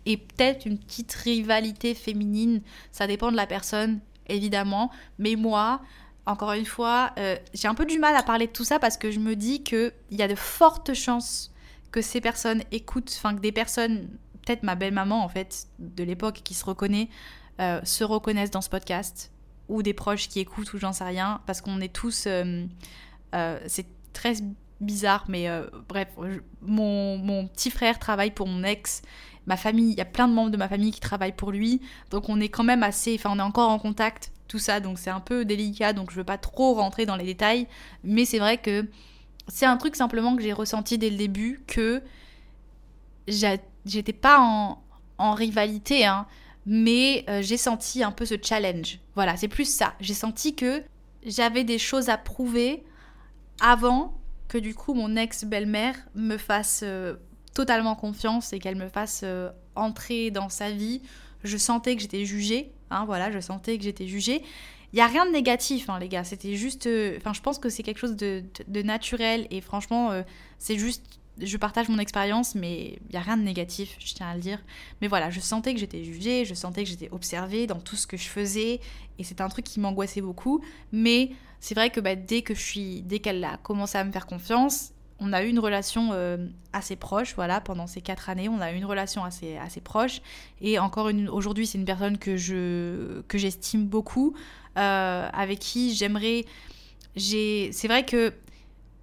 et 0.06 0.18
peut-être 0.18 0.66
une 0.66 0.78
petite 0.78 1.14
rivalité 1.14 1.96
féminine, 1.96 2.62
ça 2.92 3.08
dépend 3.08 3.32
de 3.32 3.38
la 3.38 3.48
personne, 3.48 4.02
évidemment, 4.28 4.92
mais 5.18 5.36
moi, 5.36 5.82
encore 6.26 6.52
une 6.52 6.66
fois, 6.66 7.14
euh, 7.18 7.38
j'ai 7.54 7.70
un 7.70 7.74
peu 7.74 7.86
du 7.86 8.00
mal 8.00 8.16
à 8.18 8.22
parler 8.22 8.48
de 8.48 8.52
tout 8.52 8.66
ça 8.66 8.80
parce 8.80 8.98
que 8.98 9.12
je 9.12 9.20
me 9.20 9.38
dis 9.38 9.64
qu'il 9.64 9.94
y 10.12 10.22
a 10.22 10.28
de 10.28 10.36
fortes 10.36 10.94
chances 10.94 11.54
que 11.90 12.02
ces 12.02 12.20
personnes 12.20 12.64
écoutent, 12.74 13.14
enfin 13.16 13.34
que 13.34 13.40
des 13.40 13.54
personnes 13.54 14.10
peut-être 14.46 14.64
ma 14.64 14.76
belle-maman, 14.76 15.24
en 15.24 15.30
fait, 15.30 15.68
de 15.80 16.04
l'époque, 16.04 16.42
qui 16.44 16.54
se 16.54 16.66
reconnaît, 16.66 17.08
euh, 17.62 17.80
se 17.84 18.04
reconnaissent 18.04 18.52
dans 18.52 18.62
ce 18.62 18.70
podcast, 18.70 19.32
ou 19.70 19.84
des 19.84 19.94
proches 19.94 20.28
qui 20.28 20.40
écoutent, 20.40 20.74
ou 20.74 20.78
j'en 20.78 20.94
sais 20.94 21.04
rien, 21.06 21.42
parce 21.46 21.62
qu'on 21.62 21.80
est 21.82 21.94
tous... 21.94 22.26
Euh, 22.28 22.66
c'est 23.68 23.88
très 24.14 24.36
bizarre, 24.80 25.26
mais 25.28 25.50
bref, 25.90 26.10
mon, 26.62 27.18
mon, 27.18 27.48
petit 27.48 27.72
frère 27.72 28.00
travaille 28.00 28.32
pour 28.32 28.48
mon 28.48 28.64
ex, 28.64 29.02
ma 29.48 29.58
famille, 29.58 29.92
il 29.92 29.98
y 29.98 30.02
a 30.02 30.06
plein 30.06 30.28
de 30.28 30.34
membres 30.34 30.52
de 30.52 30.58
ma 30.58 30.68
famille 30.68 30.92
qui 30.92 31.00
travaillent 31.00 31.36
pour 31.36 31.52
lui, 31.52 31.82
donc 32.12 32.30
on 32.30 32.40
est 32.40 32.50
quand 32.50 32.64
même 32.64 32.84
assez... 32.84 33.16
Enfin, 33.16 33.32
on 33.34 33.40
est 33.40 33.44
encore 33.44 33.70
en 33.70 33.80
contact, 33.80 34.32
tout 34.48 34.60
ça, 34.60 34.80
donc 34.80 35.00
c'est 35.00 35.10
un 35.10 35.20
peu 35.20 35.46
délicat, 35.46 35.94
donc 35.94 36.12
je 36.12 36.16
veux 36.18 36.24
pas 36.24 36.38
trop 36.38 36.74
rentrer 36.76 37.06
dans 37.06 37.16
les 37.16 37.26
détails, 37.26 37.68
mais 38.04 38.26
c'est 38.26 38.40
vrai 38.40 38.58
que 38.58 38.86
c'est 39.48 39.66
un 39.66 39.78
truc 39.78 39.96
simplement 39.96 40.36
que 40.36 40.44
j'ai 40.44 40.54
ressenti 40.54 40.98
dès 40.98 41.10
le 41.10 41.18
début, 41.18 41.62
que 41.68 42.02
j'étais 43.28 44.14
pas 44.14 44.40
en, 44.40 44.82
en 45.18 45.34
rivalité, 45.34 46.06
hein, 46.06 46.28
mais 46.66 47.24
euh, 47.30 47.42
j'ai 47.42 47.58
senti 47.58 48.04
un 48.04 48.12
peu 48.12 48.26
ce 48.26 48.36
challenge. 48.42 49.00
Voilà, 49.16 49.38
c'est 49.38 49.48
plus 49.48 49.70
ça. 49.70 49.94
J'ai 50.00 50.14
senti 50.14 50.56
que 50.56 50.84
j'avais 51.26 51.64
des 51.64 51.78
choses 51.78 52.10
à 52.10 52.18
prouver 52.18 52.84
avant 53.60 54.17
que 54.48 54.58
du 54.58 54.74
coup 54.74 54.94
mon 54.94 55.16
ex-belle-mère 55.16 55.96
me 56.16 56.38
fasse 56.38 56.82
euh, 56.84 57.16
totalement 57.54 57.96
confiance 57.96 58.54
et 58.54 58.60
qu'elle 58.60 58.76
me 58.76 58.88
fasse 58.88 59.22
euh, 59.24 59.50
entrer 59.76 60.32
dans 60.32 60.50
sa 60.50 60.72
vie. 60.72 61.02
Je 61.44 61.58
sentais 61.58 61.96
que 61.96 62.02
j'étais 62.02 62.26
jugée, 62.26 62.72
hein, 62.90 63.06
voilà, 63.06 63.32
je 63.32 63.40
sentais 63.40 63.78
que 63.78 63.84
j'étais 63.84 64.08
jugée. 64.08 64.42
Il 64.94 64.96
n'y 64.96 65.02
a 65.02 65.08
rien 65.08 65.26
de 65.26 65.32
négatif, 65.32 65.90
hein, 65.90 66.00
les 66.00 66.08
gars. 66.08 66.24
C'était 66.24 66.56
juste. 66.56 66.88
Enfin, 67.18 67.34
je 67.34 67.42
pense 67.42 67.60
que 67.60 67.68
c'est 67.68 67.84
quelque 67.84 68.00
chose 68.00 68.16
de, 68.16 68.44
naturel 68.82 69.46
et 69.52 69.60
franchement, 69.60 70.24
c'est 70.60 70.78
juste 70.78 71.20
je 71.40 71.58
partage 71.58 71.90
mon 71.90 72.00
expérience, 72.00 72.56
mais 72.56 73.00
il 73.08 73.12
n'y 73.12 73.18
a 73.18 73.22
rien 73.22 73.38
de 73.38 73.44
négatif, 73.44 73.96
je 74.00 74.14
tiens 74.14 74.28
à 74.28 74.36
le 74.36 74.42
dire. 74.42 74.60
Mais 75.02 75.08
voilà, 75.08 75.30
je 75.30 75.40
sentais 75.40 75.74
que 75.74 75.80
j'étais 75.80 76.04
jugée, 76.04 76.46
je 76.46 76.54
sentais 76.54 76.84
que 76.84 76.90
j'étais 76.90 77.10
observée 77.12 77.68
dans 77.68 77.80
tout 77.80 77.96
ce 77.96 78.08
que 78.08 78.18
je 78.18 78.28
faisais, 78.28 78.80
et 79.20 79.24
c'est 79.24 79.42
un 79.42 79.50
truc 79.50 79.66
qui 79.66 79.80
m'angoissait 79.80 80.22
beaucoup. 80.22 80.62
Mais 80.92 81.32
c'est 81.60 81.76
vrai 81.76 81.90
que 81.90 82.00
bah, 82.00 82.16
dès 82.16 82.42
que 82.42 82.54
je 82.54 82.62
suis, 82.62 83.02
dès 83.02 83.20
qu'elle 83.20 83.44
a 83.44 83.58
commencé 83.58 83.98
à 83.98 84.04
me 84.04 84.12
faire 84.12 84.28
confiance, 84.28 84.92
on 85.20 85.34
a 85.34 85.44
eu 85.44 85.50
une 85.50 85.60
relation 85.60 86.10
euh, 86.12 86.38
assez 86.74 86.96
proche, 86.96 87.34
voilà, 87.36 87.60
pendant 87.60 87.88
ces 87.88 88.02
quatre 88.02 88.30
années, 88.30 88.50
on 88.50 88.62
a 88.62 88.72
eu 88.72 88.76
une 88.76 88.86
relation 88.86 89.24
assez, 89.24 89.58
assez 89.58 89.82
proche. 89.82 90.22
Et 90.62 90.78
encore 90.78 91.10
aujourd'hui, 91.32 91.66
c'est 91.66 91.78
une 91.78 91.86
personne 91.86 92.18
que 92.18 92.38
je, 92.38 93.22
que 93.28 93.38
j'estime 93.38 93.86
beaucoup, 93.86 94.36
euh, 94.78 95.30
avec 95.34 95.60
qui 95.60 95.96
j'aimerais, 95.96 96.46
j'ai, 97.16 97.72
c'est 97.72 97.88
vrai 97.88 98.06
que 98.06 98.34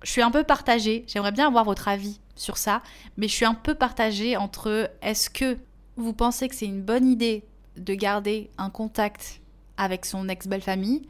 je 0.05 0.11
suis 0.11 0.23
un 0.23 0.31
peu 0.31 0.45
partagée. 0.45 1.05
J'aimerais 1.09 1.33
bien 1.33 1.49
avoir 1.49 1.65
votre 1.65 1.89
avis 1.89 2.21
sur 2.37 2.59
ça, 2.59 2.83
mais 3.17 3.27
je 3.27 3.33
suis 3.33 3.45
un 3.45 3.55
peu 3.55 3.75
partagée 3.75 4.37
entre 4.37 4.91
est-ce 5.03 5.31
que 5.31 5.59
vous 5.97 6.13
pensez 6.13 6.49
que 6.49 6.55
c'est 6.55 6.67
une 6.67 6.83
bonne 6.83 7.07
idée 7.07 7.45
de 7.77 7.95
garder 7.95 8.51
un 8.59 8.71
contact 8.71 9.41
avec 9.77 10.05
son 10.05 10.29
ex-belle-famille 10.29 11.03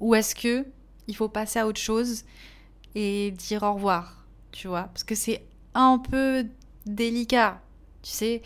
ou 0.00 0.14
est-ce 0.14 0.34
que 0.34 0.66
il 1.08 1.16
faut 1.16 1.28
passer 1.28 1.58
à 1.58 1.66
autre 1.66 1.80
chose 1.80 2.24
et 2.94 3.30
dire 3.32 3.62
au 3.62 3.74
revoir, 3.74 4.26
tu 4.52 4.68
vois 4.68 4.84
Parce 4.84 5.04
que 5.04 5.14
c'est 5.14 5.44
un 5.74 5.98
peu 5.98 6.46
délicat, 6.86 7.60
tu 8.02 8.10
sais. 8.10 8.42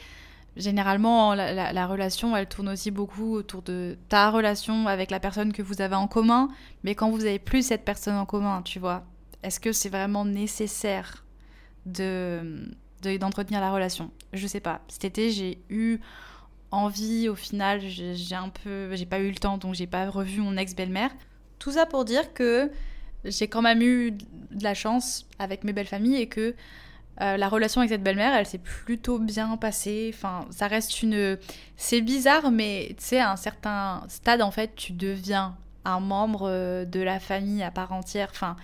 Généralement, 0.57 1.35
la, 1.35 1.73
la, 1.73 1.87
relation, 1.87 2.35
elle 2.35 2.49
tourne 2.49 2.71
aussi 2.71 2.91
beaucoup 2.91 3.35
autour 3.35 3.61
de 3.61 3.99
ta 4.09 4.31
relation 4.31 4.87
avec 4.87 5.11
la 5.11 5.21
personne 5.21 5.53
que 5.53 5.61
vous 5.61 5.83
avez 5.83 5.97
en 5.97 6.09
commun, 6.09 6.49
mais 6.83 6.95
quand 6.95 7.11
vous 7.11 7.27
avez 7.27 7.39
plus 7.39 7.67
cette 7.67 7.85
personne 7.85 8.17
en 8.17 8.25
commun, 8.25 8.63
tu 8.63 8.79
vois, 8.79 9.05
est-ce 9.43 9.61
que 9.61 9.73
c'est 9.73 9.91
vraiment 9.91 10.25
nécessaire 10.25 11.25
de 11.85 12.71
d'entretenir 13.21 13.61
la 13.61 13.71
relation? 13.71 14.11
Je 14.33 14.47
sais 14.47 14.59
pas. 14.59 14.81
Cet 14.89 15.05
été, 15.05 15.31
j'ai 15.31 15.59
eu 15.69 16.01
envie, 16.71 17.29
au 17.29 17.35
final, 17.35 17.81
j'ai 17.81 18.35
un 18.35 18.49
peu, 18.49 18.97
j'ai 18.97 19.07
pas 19.07 19.21
eu 19.21 19.29
le 19.29 19.37
temps, 19.37 19.59
donc 19.59 19.75
j'ai 19.75 19.87
pas 19.87 20.09
revu 20.11 20.41
mon 20.41 20.57
ex-belle-mère. 20.57 21.11
Tout 21.59 21.73
ça 21.73 21.87
pour 21.87 22.05
dire 22.05 22.33
que 22.33 22.71
j'ai 23.25 23.49
quand 23.49 23.63
même 23.63 23.83
eu 23.83 24.13
de 24.13 24.63
la 24.63 24.75
chance 24.75 25.27
avec 25.39 25.65
mes 25.65 25.73
belles 25.73 25.87
familles 25.87 26.17
et 26.17 26.29
que 26.29 26.55
euh, 27.21 27.37
la 27.37 27.49
relation 27.49 27.81
avec 27.81 27.91
cette 27.91 28.03
belle-mère, 28.03 28.35
elle 28.35 28.47
s'est 28.47 28.59
plutôt 28.59 29.19
bien 29.19 29.57
passée. 29.57 30.13
Enfin, 30.15 30.47
ça 30.51 30.67
reste 30.67 31.03
une. 31.03 31.39
C'est 31.77 32.03
bizarre, 32.03 32.51
mais 32.51 32.95
tu 32.99 33.05
sais, 33.05 33.21
à 33.21 33.33
un 33.33 33.37
certain 33.37 34.03
stade, 34.09 34.43
en 34.43 34.51
fait, 34.51 34.75
tu 34.77 34.93
deviens 34.93 35.57
un 35.85 36.01
membre 36.01 36.49
euh, 36.49 36.85
de 36.85 37.01
la 37.01 37.19
famille 37.19 37.63
à 37.63 37.71
part 37.71 37.93
entière. 37.93 38.29
Enfin, 38.31 38.57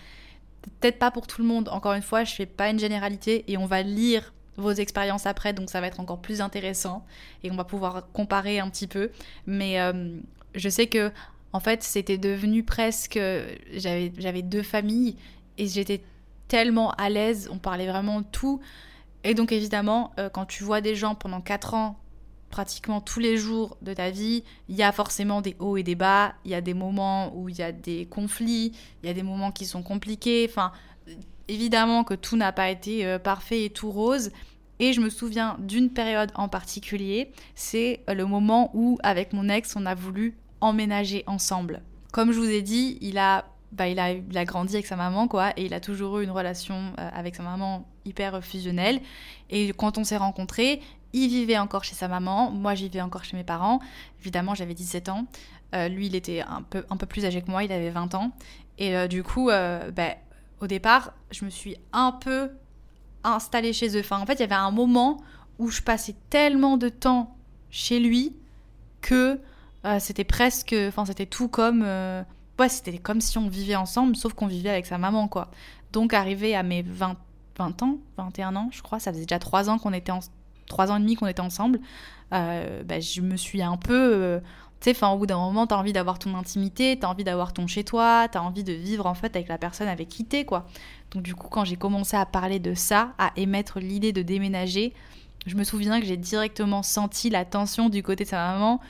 peut-être 0.81 0.99
pas 0.99 1.11
pour 1.11 1.27
tout 1.27 1.41
le 1.41 1.49
monde. 1.49 1.69
Encore 1.69 1.95
une 1.95 2.03
fois, 2.03 2.25
je 2.25 2.35
fais 2.35 2.47
pas 2.47 2.69
une 2.69 2.79
généralité 2.79 3.45
et 3.51 3.57
on 3.57 3.67
va 3.67 3.83
lire 3.83 4.33
vos 4.57 4.73
expériences 4.73 5.25
après, 5.25 5.55
donc 5.55 5.71
ça 5.71 5.81
va 5.81 5.87
être 5.87 5.99
encore 5.99 6.21
plus 6.21 6.43
intéressant 6.43 7.07
et 7.43 7.51
on 7.51 7.57
va 7.57 7.65
pouvoir 7.65 8.11
comparer 8.13 8.59
un 8.59 8.69
petit 8.69 8.87
peu. 8.87 9.11
Mais 9.47 9.81
euh, 9.81 10.19
je 10.55 10.69
sais 10.69 10.89
que 10.89 11.11
en 11.53 11.61
fait, 11.61 11.83
c'était 11.83 12.19
devenu 12.19 12.63
presque. 12.63 13.19
J'avais, 13.73 14.13
j'avais 14.19 14.43
deux 14.43 14.63
familles 14.63 15.17
et 15.59 15.67
j'étais 15.67 16.03
tellement 16.49 16.91
à 16.93 17.09
l'aise, 17.09 17.49
on 17.51 17.59
parlait 17.59 17.87
vraiment 17.87 18.21
de 18.21 18.27
tout. 18.31 18.61
Et 19.25 19.35
donc 19.35 19.53
évidemment, 19.53 20.13
euh, 20.19 20.29
quand 20.29 20.47
tu 20.47 20.65
vois 20.65 20.81
des 20.81 20.95
gens 20.95 21.15
pendant 21.15 21.41
4 21.41 21.75
ans 21.75 21.99
pratiquement 22.51 23.01
tous 23.01 23.21
les 23.21 23.39
jours 23.39 23.77
de 23.81 23.95
ta 23.95 24.11
vie, 24.11 24.45
il 24.69 24.77
y 24.77 24.83
a 24.83 24.93
forcément 24.93 25.41
des 25.41 25.57
hauts 25.59 25.79
et 25.79 25.83
des 25.83 25.95
bas, 25.95 26.35
il 26.45 26.51
y 26.51 26.55
a 26.55 26.61
des 26.61 26.75
moments 26.75 27.35
où 27.35 27.49
il 27.49 27.57
y 27.57 27.63
a 27.63 27.73
des 27.73 28.05
conflits, 28.05 28.73
il 29.03 29.07
y 29.07 29.11
a 29.11 29.15
des 29.15 29.23
moments 29.23 29.51
qui 29.51 29.65
sont 29.65 29.83
compliqués, 29.83 30.47
enfin 30.51 30.73
évidemment 31.49 32.05
que 32.05 32.15
tout 32.15 32.37
n'a 32.37 32.53
pas 32.53 32.71
été 32.71 33.07
euh, 33.07 33.19
parfait 33.19 33.65
et 33.65 33.71
tout 33.71 33.91
rose. 33.91 34.31
Et 34.79 34.93
je 34.93 35.01
me 35.01 35.09
souviens 35.09 35.57
d'une 35.61 35.91
période 35.91 36.33
en 36.35 36.49
particulier, 36.49 37.33
c'est 37.55 38.01
euh, 38.11 38.15
le 38.15 38.27
moment 38.27 38.71
où 38.75 38.99
avec 39.03 39.33
mon 39.33 39.49
ex 39.49 39.75
on 39.77 39.87
a 39.87 39.95
voulu 39.95 40.37
emménager 40.63 41.25
ensemble. 41.27 41.83
Comme 42.13 42.33
je 42.33 42.39
vous 42.39 42.49
ai 42.49 42.63
dit, 42.63 42.97
il 43.03 43.19
a 43.19 43.45
bah, 43.73 43.89
il, 43.89 43.99
a, 43.99 44.13
il 44.13 44.37
a 44.37 44.45
grandi 44.45 44.75
avec 44.75 44.87
sa 44.87 44.97
maman, 44.97 45.29
quoi, 45.29 45.51
et 45.57 45.65
il 45.65 45.73
a 45.73 45.81
toujours 45.81 46.19
eu 46.19 46.25
une 46.25 46.31
relation 46.31 46.93
euh, 46.99 47.09
avec 47.15 47.35
sa 47.35 47.43
maman 47.43 47.89
hyper 48.05 48.45
fusionnelle. 48.45 49.01
Et 49.49 49.73
quand 49.73 49.97
on 49.97 50.05
s'est 50.05 50.19
rencontrés, 50.19 50.83
il 51.15 51.29
vivait 51.29 51.57
encore 51.57 51.83
chez 51.83 51.95
sa 51.95 52.07
maman, 52.07 52.51
moi 52.51 52.75
j'y 52.75 52.85
vivais 52.85 53.01
encore 53.01 53.25
chez 53.25 53.37
mes 53.37 53.45
parents. 53.45 53.81
Évidemment, 54.21 54.55
j'avais 54.55 54.75
17 54.75 55.09
ans. 55.09 55.27
Euh, 55.75 55.89
lui, 55.89 56.07
il 56.07 56.15
était 56.15 56.43
un 56.43 56.61
peu, 56.61 56.85
un 56.91 56.99
peu 56.99 57.07
plus 57.07 57.25
âgé 57.25 57.41
que 57.41 57.51
moi, 57.51 57.65
il 57.65 57.73
avait 57.73 57.89
20 57.89 58.15
ans. 58.15 58.33
Et 58.77 58.95
euh, 58.95 59.09
du 59.09 59.23
coup, 59.23 59.47
bah, 59.47 60.17
au 60.61 60.67
départ, 60.67 61.15
je 61.31 61.47
me 61.47 61.51
suis 61.51 61.77
un 61.95 62.13
peu 62.13 62.51
installée 63.25 63.73
chez 63.73 63.97
eux. 63.97 64.01
Enfin, 64.01 64.21
en 64.21 64.27
fait, 64.27 64.35
il 64.35 64.41
y 64.41 64.45
avait 64.45 64.55
un 64.55 64.71
moment 64.71 65.23
où 65.59 65.71
je 65.71 65.81
passais 65.81 66.15
tellement 66.29 66.77
de 66.77 66.91
temps 66.91 67.37
chez 67.71 68.01
lui 68.01 68.37
que 69.01 69.41
c'était 69.99 70.25
presque. 70.25 70.75
Enfin, 70.89 71.05
c'était 71.05 71.27
tout 71.27 71.49
comme 71.49 71.85
ouais, 72.59 72.69
c'était 72.69 72.99
comme 72.99 73.21
si 73.21 73.39
on 73.39 73.49
vivait 73.49 73.77
ensemble, 73.77 74.17
sauf 74.17 74.35
qu'on 74.35 74.47
vivait 74.47 74.71
avec 74.71 74.87
sa 74.87 74.99
maman, 74.99 75.29
quoi. 75.29 75.51
Donc, 75.93 76.15
arrivé 76.15 76.55
à 76.55 76.63
mes 76.63 76.83
20, 76.83 77.17
20 77.59 77.83
ans, 77.83 77.99
21 78.17 78.57
ans, 78.57 78.69
je 78.73 78.83
crois, 78.83 78.99
ça 78.99 79.13
faisait 79.13 79.27
déjà 79.27 79.39
3 79.39 79.71
ans 79.71 79.79
qu'on 79.79 79.93
était 79.93 80.13
en... 80.13 80.21
3 80.67 80.91
ans 80.91 80.97
et 80.97 81.01
demi 81.01 81.17
qu'on 81.17 81.27
était 81.27 81.41
ensemble, 81.41 81.81
euh, 82.33 82.83
bah, 82.85 83.01
je 83.01 83.21
me 83.21 83.37
suis 83.37 83.63
un 83.63 83.77
peu... 83.77 84.13
Euh, 84.15 84.41
tu 84.81 84.93
sais, 84.93 85.05
au 85.05 85.17
bout 85.17 85.27
d'un 85.27 85.37
moment, 85.37 85.67
t'as 85.67 85.77
envie 85.77 85.93
d'avoir 85.93 86.19
ton 86.19 86.35
intimité, 86.35 86.99
t'as 86.99 87.07
envie 87.07 87.23
d'avoir 87.23 87.53
ton 87.53 87.69
chez-toi, 87.69 88.27
t'as 88.31 88.41
envie 88.41 88.65
de 88.65 88.73
vivre, 88.73 89.07
en 89.07 89.15
fait, 89.15 89.37
avec 89.37 89.49
la 89.49 89.59
personne 89.59 89.87
avec 89.87 90.09
qui 90.09 90.25
t'es, 90.25 90.45
quoi. 90.45 90.67
Donc, 91.13 91.23
du 91.23 91.35
coup, 91.35 91.49
quand 91.49 91.65
j'ai 91.65 91.77
commencé 91.77 92.17
à 92.17 92.27
parler 92.27 92.59
de 92.59 92.75
ça, 92.75 93.13
à 93.19 93.33
émettre 93.37 93.79
l'idée 93.79 94.13
de 94.13 94.23
déménager, 94.23 94.93
je 95.47 95.57
me 95.57 95.65
souviens 95.65 96.01
que 96.01 96.07
j'ai 96.07 96.17
directement 96.17 96.83
senti 96.83 97.31
la 97.31 97.45
tension 97.45 97.89
du 97.89 98.03
côté 98.03 98.25
de 98.25 98.29
sa 98.29 98.53
maman, 98.53 98.81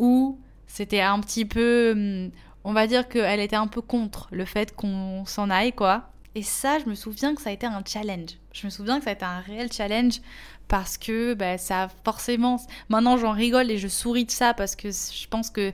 où 0.00 0.40
c'était 0.66 1.02
un 1.02 1.20
petit 1.20 1.44
peu 1.44 1.92
hum, 1.92 2.30
on 2.64 2.72
va 2.72 2.86
dire 2.86 3.08
qu'elle 3.08 3.40
était 3.40 3.56
un 3.56 3.68
peu 3.68 3.80
contre 3.80 4.28
le 4.32 4.44
fait 4.44 4.74
qu'on 4.74 5.24
s'en 5.26 5.50
aille, 5.50 5.72
quoi. 5.72 6.10
Et 6.34 6.42
ça, 6.42 6.78
je 6.78 6.86
me 6.86 6.94
souviens 6.94 7.34
que 7.34 7.42
ça 7.42 7.50
a 7.50 7.52
été 7.52 7.66
un 7.66 7.82
challenge. 7.84 8.38
Je 8.52 8.66
me 8.66 8.70
souviens 8.70 8.98
que 8.98 9.04
ça 9.04 9.10
a 9.10 9.12
été 9.14 9.24
un 9.24 9.40
réel 9.40 9.72
challenge 9.72 10.20
parce 10.68 10.96
que 10.96 11.34
bah, 11.34 11.58
ça 11.58 11.84
a 11.84 11.88
forcément... 12.04 12.60
Maintenant, 12.88 13.16
j'en 13.16 13.32
rigole 13.32 13.70
et 13.70 13.78
je 13.78 13.88
souris 13.88 14.26
de 14.26 14.30
ça 14.30 14.54
parce 14.54 14.76
que 14.76 14.90
je 14.90 15.26
pense 15.28 15.50
que 15.50 15.72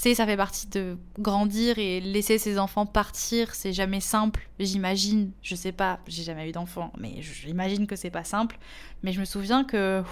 sais, 0.00 0.14
ça 0.14 0.26
fait 0.26 0.36
partie 0.36 0.66
de 0.66 0.96
grandir 1.18 1.78
et 1.78 2.00
laisser 2.00 2.38
ses 2.38 2.58
enfants 2.58 2.86
partir, 2.86 3.54
c'est 3.54 3.72
jamais 3.72 4.00
simple, 4.00 4.48
j'imagine. 4.58 5.30
Je 5.42 5.54
sais 5.54 5.72
pas, 5.72 6.00
j'ai 6.06 6.22
jamais 6.22 6.48
eu 6.48 6.52
d'enfant, 6.52 6.92
mais 6.98 7.20
j'imagine 7.20 7.86
que 7.86 7.96
c'est 7.96 8.10
pas 8.10 8.24
simple. 8.24 8.58
Mais 9.02 9.12
je 9.12 9.20
me 9.20 9.24
souviens 9.24 9.64
que 9.64 10.02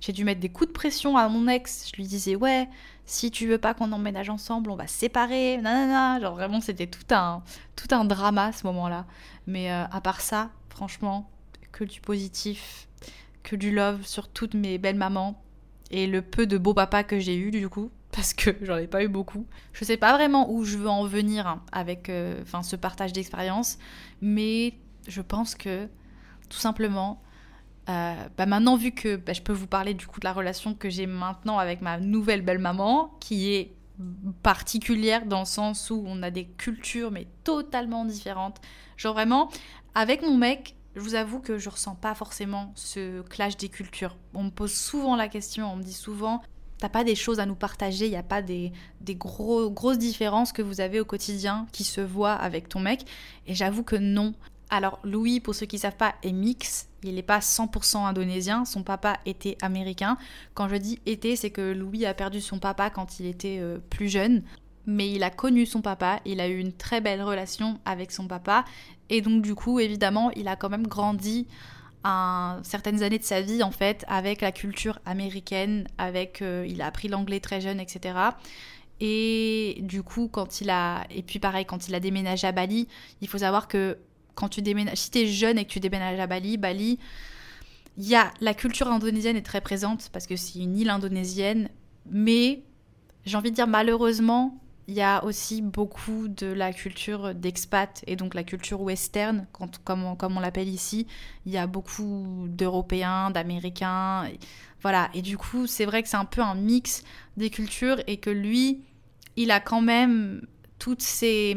j'ai 0.00 0.12
dû 0.12 0.24
mettre 0.24 0.40
des 0.40 0.48
coups 0.48 0.68
de 0.68 0.72
pression 0.72 1.16
à 1.16 1.28
mon 1.28 1.48
ex. 1.48 1.90
Je 1.90 1.96
lui 1.96 2.06
disais, 2.06 2.36
ouais, 2.36 2.68
si 3.04 3.30
tu 3.30 3.46
veux 3.46 3.58
pas 3.58 3.74
qu'on 3.74 3.92
emménage 3.92 4.30
ensemble, 4.30 4.70
on 4.70 4.76
va 4.76 4.86
se 4.86 4.94
séparer, 4.94 5.56
nanana. 5.58 6.20
Genre 6.20 6.34
vraiment, 6.34 6.60
c'était 6.60 6.86
tout 6.86 7.14
un, 7.14 7.42
tout 7.74 7.88
un 7.94 8.04
drama 8.04 8.52
ce 8.52 8.66
moment-là. 8.66 9.06
Mais 9.46 9.72
euh, 9.72 9.84
à 9.90 10.00
part 10.00 10.20
ça, 10.20 10.50
franchement, 10.70 11.30
que 11.72 11.84
du 11.84 12.00
positif, 12.00 12.88
que 13.42 13.56
du 13.56 13.70
love 13.70 14.06
sur 14.06 14.28
toutes 14.28 14.54
mes 14.54 14.78
belles 14.78 14.96
mamans 14.96 15.42
et 15.90 16.06
le 16.06 16.22
peu 16.22 16.46
de 16.46 16.58
beaux 16.58 16.74
papas 16.74 17.04
que 17.04 17.18
j'ai 17.18 17.36
eu 17.36 17.50
du 17.50 17.68
coup 17.68 17.90
parce 18.16 18.32
que 18.34 18.50
j'en 18.62 18.78
ai 18.78 18.88
pas 18.88 19.04
eu 19.04 19.08
beaucoup. 19.08 19.46
Je 19.72 19.84
sais 19.84 19.98
pas 19.98 20.14
vraiment 20.14 20.50
où 20.50 20.64
je 20.64 20.78
veux 20.78 20.88
en 20.88 21.04
venir 21.04 21.60
avec 21.70 22.08
euh, 22.08 22.42
ce 22.62 22.74
partage 22.74 23.12
d'expérience, 23.12 23.78
mais 24.20 24.74
je 25.06 25.20
pense 25.20 25.54
que 25.54 25.86
tout 26.48 26.58
simplement, 26.58 27.22
euh, 27.88 28.14
bah 28.36 28.46
maintenant 28.46 28.76
vu 28.76 28.90
que 28.90 29.16
bah, 29.16 29.32
je 29.32 29.42
peux 29.42 29.52
vous 29.52 29.68
parler 29.68 29.94
du 29.94 30.06
coup 30.06 30.18
de 30.18 30.24
la 30.24 30.32
relation 30.32 30.74
que 30.74 30.90
j'ai 30.90 31.06
maintenant 31.06 31.58
avec 31.58 31.82
ma 31.82 32.00
nouvelle 32.00 32.42
belle-maman, 32.42 33.16
qui 33.20 33.52
est 33.52 33.72
particulière 34.42 35.24
dans 35.26 35.40
le 35.40 35.46
sens 35.46 35.90
où 35.90 36.04
on 36.06 36.22
a 36.22 36.30
des 36.30 36.46
cultures 36.46 37.10
mais 37.10 37.28
totalement 37.44 38.04
différentes. 38.04 38.60
Genre 38.96 39.14
vraiment, 39.14 39.50
avec 39.94 40.22
mon 40.22 40.36
mec, 40.36 40.74
je 40.94 41.00
vous 41.00 41.14
avoue 41.14 41.40
que 41.40 41.58
je 41.58 41.68
ressens 41.68 41.94
pas 41.94 42.14
forcément 42.14 42.72
ce 42.74 43.20
clash 43.22 43.56
des 43.56 43.68
cultures. 43.68 44.16
On 44.34 44.44
me 44.44 44.50
pose 44.50 44.72
souvent 44.72 45.16
la 45.16 45.28
question, 45.28 45.70
on 45.72 45.76
me 45.76 45.82
dit 45.82 45.92
souvent 45.92 46.42
T'as 46.78 46.88
pas 46.88 47.04
des 47.04 47.14
choses 47.14 47.40
à 47.40 47.46
nous 47.46 47.54
partager, 47.54 48.06
il 48.06 48.10
n'y 48.10 48.16
a 48.16 48.22
pas 48.22 48.42
des, 48.42 48.72
des 49.00 49.14
gros, 49.14 49.70
grosses 49.70 49.98
différences 49.98 50.52
que 50.52 50.62
vous 50.62 50.80
avez 50.80 51.00
au 51.00 51.04
quotidien 51.04 51.66
qui 51.72 51.84
se 51.84 52.00
voient 52.02 52.34
avec 52.34 52.68
ton 52.68 52.80
mec. 52.80 53.06
Et 53.46 53.54
j'avoue 53.54 53.82
que 53.82 53.96
non. 53.96 54.34
Alors 54.68 54.98
Louis, 55.04 55.40
pour 55.40 55.54
ceux 55.54 55.66
qui 55.66 55.78
savent 55.78 55.96
pas, 55.96 56.14
est 56.22 56.32
mix. 56.32 56.88
Il 57.02 57.14
n'est 57.14 57.22
pas 57.22 57.38
100% 57.38 58.04
indonésien. 58.04 58.64
Son 58.64 58.82
papa 58.82 59.18
était 59.24 59.56
américain. 59.62 60.18
Quand 60.54 60.68
je 60.68 60.76
dis 60.76 60.98
était, 61.06 61.36
c'est 61.36 61.50
que 61.50 61.72
Louis 61.72 62.04
a 62.04 62.14
perdu 62.14 62.40
son 62.40 62.58
papa 62.58 62.90
quand 62.90 63.20
il 63.20 63.26
était 63.26 63.58
euh, 63.60 63.78
plus 63.90 64.08
jeune. 64.08 64.42
Mais 64.86 65.10
il 65.10 65.22
a 65.22 65.30
connu 65.30 65.66
son 65.66 65.80
papa, 65.80 66.20
il 66.24 66.40
a 66.40 66.46
eu 66.46 66.58
une 66.58 66.72
très 66.72 67.00
belle 67.00 67.22
relation 67.22 67.80
avec 67.84 68.12
son 68.12 68.28
papa. 68.28 68.64
Et 69.08 69.20
donc 69.20 69.42
du 69.42 69.54
coup, 69.54 69.80
évidemment, 69.80 70.30
il 70.32 70.46
a 70.46 70.56
quand 70.56 70.68
même 70.68 70.86
grandi 70.86 71.46
certaines 72.62 73.02
années 73.02 73.18
de 73.18 73.24
sa 73.24 73.40
vie 73.40 73.62
en 73.62 73.70
fait 73.70 74.04
avec 74.08 74.40
la 74.40 74.52
culture 74.52 74.98
américaine, 75.04 75.88
avec 75.98 76.42
euh, 76.42 76.66
il 76.68 76.82
a 76.82 76.86
appris 76.86 77.08
l'anglais 77.08 77.40
très 77.40 77.60
jeune, 77.60 77.80
etc. 77.80 78.14
Et 79.00 79.78
du 79.82 80.02
coup, 80.02 80.28
quand 80.28 80.60
il 80.60 80.70
a 80.70 81.04
et 81.10 81.22
puis 81.22 81.38
pareil 81.38 81.64
quand 81.64 81.88
il 81.88 81.94
a 81.94 82.00
déménagé 82.00 82.46
à 82.46 82.52
Bali, 82.52 82.88
il 83.20 83.28
faut 83.28 83.38
savoir 83.38 83.68
que 83.68 83.98
quand 84.34 84.48
tu 84.48 84.62
déménages, 84.62 84.98
si 84.98 85.10
es 85.14 85.26
jeune 85.26 85.58
et 85.58 85.64
que 85.64 85.70
tu 85.70 85.80
déménages 85.80 86.20
à 86.20 86.26
Bali, 86.26 86.58
Bali, 86.58 86.98
il 87.96 88.06
y 88.06 88.14
a 88.14 88.30
la 88.40 88.54
culture 88.54 88.88
indonésienne 88.88 89.36
est 89.36 89.42
très 89.42 89.60
présente 89.60 90.10
parce 90.12 90.26
que 90.26 90.36
c'est 90.36 90.58
une 90.58 90.76
île 90.76 90.90
indonésienne, 90.90 91.70
mais 92.10 92.62
j'ai 93.24 93.36
envie 93.36 93.50
de 93.50 93.56
dire 93.56 93.66
malheureusement 93.66 94.58
il 94.88 94.94
y 94.94 95.02
a 95.02 95.24
aussi 95.24 95.62
beaucoup 95.62 96.28
de 96.28 96.46
la 96.46 96.72
culture 96.72 97.34
d'expat 97.34 98.04
et 98.06 98.14
donc 98.14 98.34
la 98.34 98.44
culture 98.44 98.80
western, 98.80 99.46
comme, 99.52 100.16
comme 100.16 100.36
on 100.36 100.40
l'appelle 100.40 100.68
ici. 100.68 101.06
Il 101.44 101.52
y 101.52 101.58
a 101.58 101.66
beaucoup 101.66 102.46
d'Européens, 102.48 103.30
d'Américains. 103.30 104.30
Voilà. 104.82 105.10
Et 105.12 105.22
du 105.22 105.36
coup, 105.36 105.66
c'est 105.66 105.86
vrai 105.86 106.02
que 106.02 106.08
c'est 106.08 106.16
un 106.16 106.24
peu 106.24 106.40
un 106.40 106.54
mix 106.54 107.02
des 107.36 107.50
cultures 107.50 108.00
et 108.06 108.18
que 108.18 108.30
lui, 108.30 108.82
il 109.34 109.50
a 109.50 109.58
quand 109.58 109.82
même 109.82 110.46
toutes 110.78 111.02
ces 111.02 111.56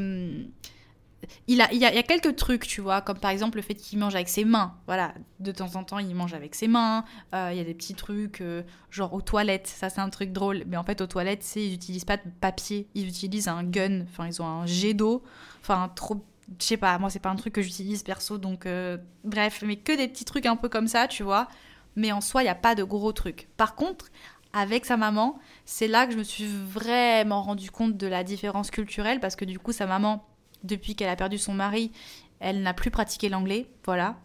il, 1.47 1.61
a, 1.61 1.71
il, 1.71 1.79
y 1.79 1.85
a, 1.85 2.03
quelques 2.03 2.35
trucs, 2.35 2.67
tu 2.67 2.81
vois, 2.81 3.01
comme 3.01 3.17
par 3.17 3.31
exemple 3.31 3.57
le 3.57 3.61
fait 3.61 3.75
qu'il 3.75 3.99
mange 3.99 4.15
avec 4.15 4.29
ses 4.29 4.45
mains. 4.45 4.75
Voilà, 4.85 5.13
de 5.39 5.51
temps 5.51 5.75
en 5.75 5.83
temps, 5.83 5.99
il 5.99 6.13
mange 6.15 6.33
avec 6.33 6.55
ses 6.55 6.67
mains. 6.67 7.03
Euh, 7.33 7.49
il 7.51 7.57
y 7.57 7.61
a 7.61 7.63
des 7.63 7.73
petits 7.73 7.95
trucs, 7.95 8.41
euh, 8.41 8.63
genre 8.89 9.13
aux 9.13 9.21
toilettes. 9.21 9.67
Ça, 9.67 9.89
c'est 9.89 10.01
un 10.01 10.09
truc 10.09 10.31
drôle. 10.31 10.63
Mais 10.67 10.77
en 10.77 10.83
fait, 10.83 11.01
aux 11.01 11.07
toilettes, 11.07 11.45
ils 11.55 11.71
n'utilisent 11.71 12.05
pas 12.05 12.17
de 12.17 12.29
papier. 12.41 12.87
Ils 12.95 13.07
utilisent 13.07 13.47
un 13.47 13.63
gun. 13.63 14.01
Enfin, 14.03 14.27
ils 14.27 14.41
ont 14.41 14.47
un 14.47 14.65
jet 14.65 14.93
d'eau. 14.93 15.23
Enfin, 15.61 15.91
trop. 15.95 16.23
Je 16.59 16.65
sais 16.65 16.77
pas, 16.77 16.97
moi, 16.97 17.11
c'est 17.11 17.19
pas 17.19 17.29
un 17.29 17.35
truc 17.35 17.53
que 17.53 17.61
j'utilise 17.61 18.03
perso. 18.03 18.37
Donc, 18.37 18.65
euh, 18.65 18.97
bref, 19.23 19.63
mais 19.65 19.75
que 19.75 19.95
des 19.95 20.07
petits 20.07 20.25
trucs 20.25 20.45
un 20.45 20.55
peu 20.55 20.69
comme 20.69 20.87
ça, 20.87 21.07
tu 21.07 21.23
vois. 21.23 21.47
Mais 21.95 22.11
en 22.11 22.21
soi, 22.21 22.41
il 22.41 22.45
n'y 22.45 22.51
a 22.51 22.55
pas 22.55 22.75
de 22.75 22.83
gros 22.83 23.11
trucs. 23.11 23.47
Par 23.55 23.75
contre, 23.75 24.07
avec 24.53 24.85
sa 24.85 24.97
maman, 24.97 25.39
c'est 25.65 25.87
là 25.87 26.07
que 26.07 26.13
je 26.13 26.17
me 26.17 26.23
suis 26.23 26.47
vraiment 26.47 27.43
rendu 27.43 27.69
compte 27.69 27.97
de 27.97 28.07
la 28.07 28.23
différence 28.23 28.71
culturelle 28.71 29.19
parce 29.19 29.35
que 29.35 29.45
du 29.45 29.59
coup, 29.59 29.71
sa 29.71 29.85
maman 29.85 30.25
depuis 30.63 30.95
qu'elle 30.95 31.09
a 31.09 31.15
perdu 31.15 31.37
son 31.37 31.53
mari, 31.53 31.91
elle 32.39 32.61
n'a 32.61 32.73
plus 32.73 32.91
pratiqué 32.91 33.29
l'anglais, 33.29 33.67
voilà. 33.85 34.17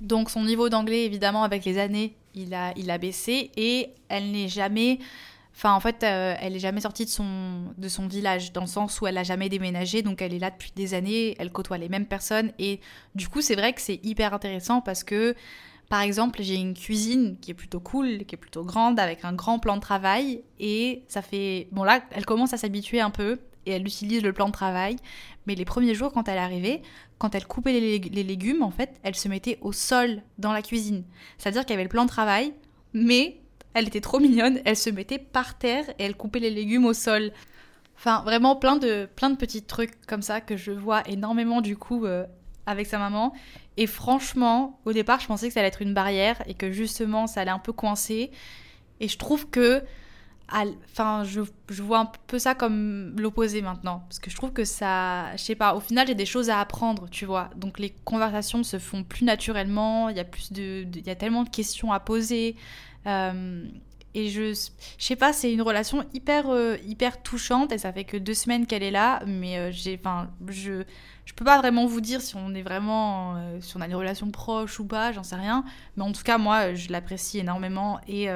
Donc 0.00 0.30
son 0.30 0.44
niveau 0.44 0.68
d'anglais, 0.68 1.04
évidemment, 1.04 1.42
avec 1.42 1.64
les 1.64 1.78
années, 1.78 2.14
il 2.34 2.54
a, 2.54 2.72
il 2.76 2.90
a 2.90 2.98
baissé 2.98 3.50
et 3.56 3.90
elle 4.08 4.30
n'est 4.30 4.48
jamais... 4.48 4.98
Enfin, 5.52 5.74
en 5.74 5.80
fait, 5.80 6.04
euh, 6.04 6.36
elle 6.40 6.54
n'est 6.54 6.60
jamais 6.60 6.80
sortie 6.80 7.04
de 7.04 7.10
son, 7.10 7.74
de 7.76 7.88
son 7.88 8.06
village, 8.06 8.52
dans 8.52 8.62
le 8.62 8.66
sens 8.66 9.00
où 9.00 9.06
elle 9.06 9.16
n'a 9.16 9.24
jamais 9.24 9.48
déménagé, 9.48 10.00
donc 10.00 10.22
elle 10.22 10.32
est 10.32 10.38
là 10.38 10.50
depuis 10.50 10.72
des 10.74 10.94
années, 10.94 11.34
elle 11.38 11.50
côtoie 11.50 11.76
les 11.76 11.88
mêmes 11.88 12.06
personnes, 12.06 12.52
et 12.58 12.80
du 13.14 13.28
coup, 13.28 13.42
c'est 13.42 13.56
vrai 13.56 13.72
que 13.72 13.80
c'est 13.80 14.00
hyper 14.04 14.32
intéressant 14.32 14.80
parce 14.80 15.04
que, 15.04 15.34
par 15.90 16.00
exemple, 16.00 16.40
j'ai 16.40 16.54
une 16.54 16.72
cuisine 16.72 17.36
qui 17.42 17.50
est 17.50 17.54
plutôt 17.54 17.80
cool, 17.80 18.24
qui 18.24 18.36
est 18.36 18.38
plutôt 18.38 18.64
grande, 18.64 18.98
avec 19.00 19.24
un 19.24 19.32
grand 19.34 19.58
plan 19.58 19.74
de 19.74 19.80
travail, 19.82 20.40
et 20.60 21.02
ça 21.08 21.20
fait... 21.20 21.68
Bon 21.72 21.82
là, 21.82 22.00
elle 22.12 22.24
commence 22.24 22.54
à 22.54 22.56
s'habituer 22.56 23.00
un 23.00 23.10
peu, 23.10 23.38
et 23.66 23.72
elle 23.72 23.86
utilise 23.86 24.22
le 24.22 24.32
plan 24.32 24.46
de 24.46 24.52
travail. 24.52 24.96
Mais 25.46 25.54
les 25.54 25.64
premiers 25.64 25.94
jours, 25.94 26.12
quand 26.12 26.28
elle 26.28 26.38
arrivait, 26.38 26.82
quand 27.18 27.34
elle 27.34 27.46
coupait 27.46 27.72
les, 27.72 28.22
légumes, 28.22 28.62
en 28.62 28.70
fait, 28.70 28.98
elle 29.02 29.14
se 29.14 29.28
mettait 29.28 29.58
au 29.60 29.72
sol 29.72 30.22
dans 30.38 30.52
la 30.52 30.62
cuisine. 30.62 31.04
C'est-à-dire 31.38 31.62
qu'il 31.62 31.70
y 31.70 31.74
avait 31.74 31.84
le 31.84 31.88
plan 31.88 32.04
de 32.04 32.08
travail, 32.08 32.54
mais 32.92 33.40
elle 33.74 33.86
était 33.86 34.00
trop 34.00 34.20
mignonne, 34.20 34.60
elle 34.64 34.76
se 34.76 34.90
mettait 34.90 35.18
par 35.18 35.58
terre 35.58 35.84
et 35.98 36.04
elle 36.04 36.16
coupait 36.16 36.40
les 36.40 36.50
légumes 36.50 36.86
au 36.86 36.94
sol. 36.94 37.32
Enfin, 37.96 38.22
vraiment 38.24 38.56
plein 38.56 38.76
de, 38.76 39.08
plein 39.14 39.30
de 39.30 39.36
petits 39.36 39.62
trucs 39.62 40.00
comme 40.06 40.22
ça 40.22 40.40
que 40.40 40.56
je 40.56 40.72
vois 40.72 41.06
énormément 41.06 41.60
du 41.60 41.76
coup 41.76 42.06
euh, 42.06 42.24
avec 42.66 42.86
sa 42.86 42.98
maman. 42.98 43.34
Et 43.76 43.86
franchement, 43.86 44.80
au 44.84 44.92
départ, 44.92 45.20
je 45.20 45.26
pensais 45.26 45.48
que 45.48 45.54
ça 45.54 45.60
allait 45.60 45.68
être 45.68 45.82
une 45.82 45.94
barrière 45.94 46.42
et 46.46 46.54
que 46.54 46.72
justement, 46.72 47.26
ça 47.26 47.42
allait 47.42 47.50
un 47.50 47.58
peu 47.58 47.72
coincer. 47.72 48.30
Et 49.00 49.08
je 49.08 49.18
trouve 49.18 49.48
que 49.50 49.82
Enfin, 50.52 51.22
je, 51.24 51.40
vois 51.82 51.98
un 52.00 52.10
peu 52.26 52.38
ça 52.38 52.54
comme 52.54 53.14
l'opposé 53.18 53.62
maintenant. 53.62 54.04
Parce 54.08 54.18
que 54.18 54.30
je 54.30 54.36
trouve 54.36 54.52
que 54.52 54.64
ça. 54.64 55.34
Je 55.36 55.42
sais 55.42 55.54
pas, 55.54 55.74
au 55.74 55.80
final, 55.80 56.06
j'ai 56.06 56.14
des 56.14 56.26
choses 56.26 56.50
à 56.50 56.58
apprendre, 56.60 57.08
tu 57.10 57.24
vois. 57.24 57.50
Donc 57.56 57.78
les 57.78 57.90
conversations 58.04 58.62
se 58.62 58.78
font 58.78 59.04
plus 59.04 59.24
naturellement. 59.24 60.08
Il 60.08 60.16
y 60.16 60.20
a 60.20 60.24
plus 60.24 60.52
de. 60.52 60.86
Il 60.94 61.06
y 61.06 61.10
a 61.10 61.14
tellement 61.14 61.44
de 61.44 61.48
questions 61.48 61.92
à 61.92 62.00
poser. 62.00 62.56
Euh, 63.06 63.64
Et 64.14 64.28
je, 64.28 64.52
je 64.98 65.04
sais 65.04 65.16
pas, 65.16 65.32
c'est 65.32 65.52
une 65.52 65.62
relation 65.62 66.04
hyper, 66.12 66.50
euh, 66.50 66.76
hyper 66.84 67.22
touchante 67.22 67.70
et 67.72 67.78
ça 67.78 67.92
fait 67.92 68.04
que 68.04 68.16
deux 68.16 68.34
semaines 68.34 68.66
qu'elle 68.66 68.82
est 68.82 68.90
là, 68.90 69.22
mais 69.24 69.56
euh, 69.56 69.70
j'ai, 69.70 69.96
enfin, 70.02 70.30
je, 70.48 70.82
je 71.24 71.32
peux 71.34 71.44
pas 71.44 71.58
vraiment 71.58 71.86
vous 71.86 72.00
dire 72.00 72.20
si 72.20 72.34
on 72.34 72.52
est 72.54 72.62
vraiment, 72.62 73.36
si 73.60 73.76
on 73.76 73.80
a 73.80 73.86
une 73.86 73.94
relation 73.94 74.28
proche 74.32 74.80
ou 74.80 74.84
pas, 74.84 75.12
j'en 75.12 75.22
sais 75.22 75.36
rien. 75.36 75.64
Mais 75.96 76.02
en 76.02 76.10
tout 76.12 76.24
cas, 76.24 76.38
moi, 76.38 76.74
je 76.74 76.90
l'apprécie 76.90 77.38
énormément 77.38 78.00
et 78.08 78.28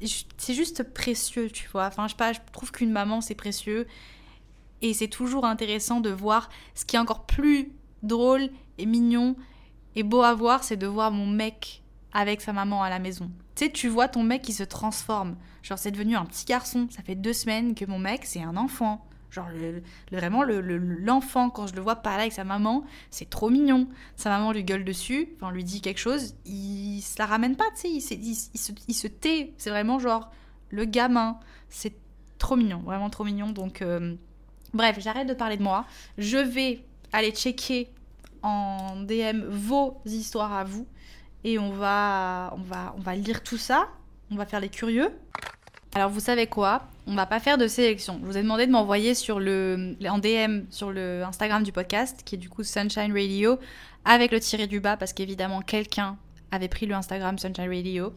c'est 0.00 0.54
juste 0.54 0.82
précieux, 0.82 1.50
tu 1.50 1.68
vois. 1.68 1.86
Enfin, 1.86 2.06
je 2.06 2.12
sais 2.12 2.16
pas, 2.16 2.32
je 2.32 2.40
trouve 2.52 2.72
qu'une 2.72 2.92
maman 2.92 3.20
c'est 3.20 3.34
précieux 3.34 3.86
et 4.82 4.92
c'est 4.92 5.08
toujours 5.08 5.44
intéressant 5.44 6.00
de 6.00 6.10
voir 6.10 6.50
ce 6.74 6.84
qui 6.84 6.96
est 6.96 6.98
encore 6.98 7.24
plus 7.24 7.72
drôle 8.02 8.50
et 8.78 8.86
mignon 8.86 9.36
et 9.94 10.02
beau 10.02 10.22
à 10.22 10.34
voir, 10.34 10.62
c'est 10.62 10.76
de 10.76 10.86
voir 10.86 11.10
mon 11.10 11.26
mec 11.26 11.82
avec 12.12 12.42
sa 12.42 12.52
maman 12.52 12.82
à 12.82 12.90
la 12.90 12.98
maison. 12.98 13.30
Tu 13.54 13.64
sais, 13.64 13.72
tu 13.72 13.88
vois 13.88 14.08
ton 14.08 14.22
mec 14.22 14.42
qui 14.42 14.52
se 14.52 14.62
transforme. 14.62 15.36
Genre, 15.62 15.78
c'est 15.78 15.90
devenu 15.90 16.16
un 16.16 16.26
petit 16.26 16.44
garçon. 16.44 16.86
Ça 16.90 17.02
fait 17.02 17.14
deux 17.14 17.32
semaines 17.32 17.74
que 17.74 17.86
mon 17.86 17.98
mec, 17.98 18.26
c'est 18.26 18.42
un 18.42 18.56
enfant. 18.56 19.05
Genre, 19.30 19.48
le, 19.50 19.82
vraiment, 20.16 20.44
l'enfant, 20.44 21.50
quand 21.50 21.66
je 21.66 21.74
le 21.74 21.80
vois 21.80 21.96
parler 21.96 22.22
avec 22.22 22.32
sa 22.32 22.44
maman, 22.44 22.84
c'est 23.10 23.28
trop 23.28 23.50
mignon. 23.50 23.88
Sa 24.16 24.30
maman 24.30 24.52
lui 24.52 24.64
gueule 24.64 24.84
dessus, 24.84 25.28
enfin, 25.36 25.52
lui 25.52 25.64
dit 25.64 25.80
quelque 25.80 25.98
chose, 25.98 26.34
il 26.44 27.00
se 27.02 27.18
la 27.18 27.26
ramène 27.26 27.56
pas, 27.56 27.64
tu 27.74 28.00
sais, 28.00 28.14
il, 28.14 28.36
il, 28.88 28.94
se, 28.94 29.06
tait. 29.06 29.52
C'est 29.58 29.70
vraiment 29.70 29.98
genre 29.98 30.30
le 30.70 30.84
gamin. 30.84 31.38
C'est 31.68 31.94
trop 32.38 32.56
mignon, 32.56 32.78
vraiment 32.78 33.10
trop 33.10 33.24
mignon. 33.24 33.50
Donc, 33.50 33.82
euh, 33.82 34.14
bref, 34.72 34.98
j'arrête 35.00 35.28
de 35.28 35.34
parler 35.34 35.56
de 35.56 35.62
moi. 35.62 35.84
Je 36.18 36.38
vais 36.38 36.84
aller 37.12 37.32
checker 37.32 37.90
en 38.42 38.96
DM 39.02 39.44
vos 39.48 40.00
histoires 40.04 40.52
à 40.52 40.64
vous 40.64 40.86
et 41.44 41.58
on 41.58 41.70
va, 41.70 42.52
on 42.56 42.62
va, 42.62 42.94
on 42.96 43.00
va 43.00 43.14
lire 43.14 43.42
tout 43.42 43.58
ça. 43.58 43.88
On 44.30 44.36
va 44.36 44.46
faire 44.46 44.60
les 44.60 44.68
curieux. 44.68 45.10
Alors 45.94 46.10
vous 46.10 46.20
savez 46.20 46.46
quoi? 46.46 46.82
On 47.08 47.14
va 47.14 47.26
pas 47.26 47.38
faire 47.38 47.56
de 47.56 47.68
sélection. 47.68 48.18
Je 48.20 48.26
vous 48.26 48.36
ai 48.36 48.42
demandé 48.42 48.66
de 48.66 48.72
m'envoyer 48.72 49.14
sur 49.14 49.38
le 49.38 49.96
en 50.08 50.18
DM 50.18 50.62
sur 50.70 50.90
le 50.90 51.22
Instagram 51.22 51.62
du 51.62 51.70
podcast 51.70 52.22
qui 52.24 52.34
est 52.34 52.38
du 52.38 52.48
coup 52.48 52.64
Sunshine 52.64 53.12
Radio 53.12 53.60
avec 54.04 54.32
le 54.32 54.40
tiré 54.40 54.66
du 54.66 54.80
bas 54.80 54.96
parce 54.96 55.12
qu'évidemment 55.12 55.60
quelqu'un 55.60 56.18
avait 56.50 56.66
pris 56.66 56.84
le 56.84 56.96
Instagram 56.96 57.38
Sunshine 57.38 57.68
Radio. 57.68 58.12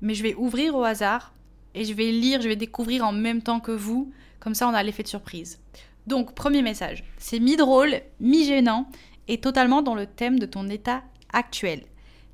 Mais 0.00 0.14
je 0.14 0.22
vais 0.22 0.34
ouvrir 0.36 0.76
au 0.76 0.84
hasard 0.84 1.34
et 1.74 1.84
je 1.84 1.92
vais 1.92 2.12
lire, 2.12 2.40
je 2.40 2.46
vais 2.48 2.54
découvrir 2.54 3.04
en 3.04 3.10
même 3.10 3.42
temps 3.42 3.58
que 3.58 3.72
vous. 3.72 4.12
Comme 4.38 4.54
ça 4.54 4.68
on 4.68 4.74
a 4.74 4.82
l'effet 4.84 5.02
de 5.02 5.08
surprise. 5.08 5.58
Donc 6.06 6.36
premier 6.36 6.62
message, 6.62 7.02
c'est 7.18 7.40
mi-drôle, 7.40 8.00
mi-gênant 8.20 8.88
et 9.26 9.40
totalement 9.40 9.82
dans 9.82 9.96
le 9.96 10.06
thème 10.06 10.38
de 10.38 10.46
ton 10.46 10.68
état 10.68 11.02
actuel. 11.32 11.82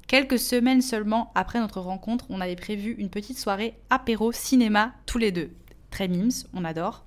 Quelques 0.07 0.39
semaines 0.39 0.83
seulement 0.83 1.33
après 1.35 1.59
notre 1.59 1.81
rencontre, 1.81 2.27
on 2.29 2.43
avait 2.43 2.57
prévu 2.57 2.97
une 2.99 3.09
petite 3.09 3.39
soirée 3.39 3.79
apéro 3.89 4.31
cinéma 4.31 4.93
tous 5.07 5.19
les 5.19 5.33
deux. 5.33 5.53
Très 5.91 6.09
mimes, 6.09 6.31
on 6.55 6.65
adore. 6.65 7.05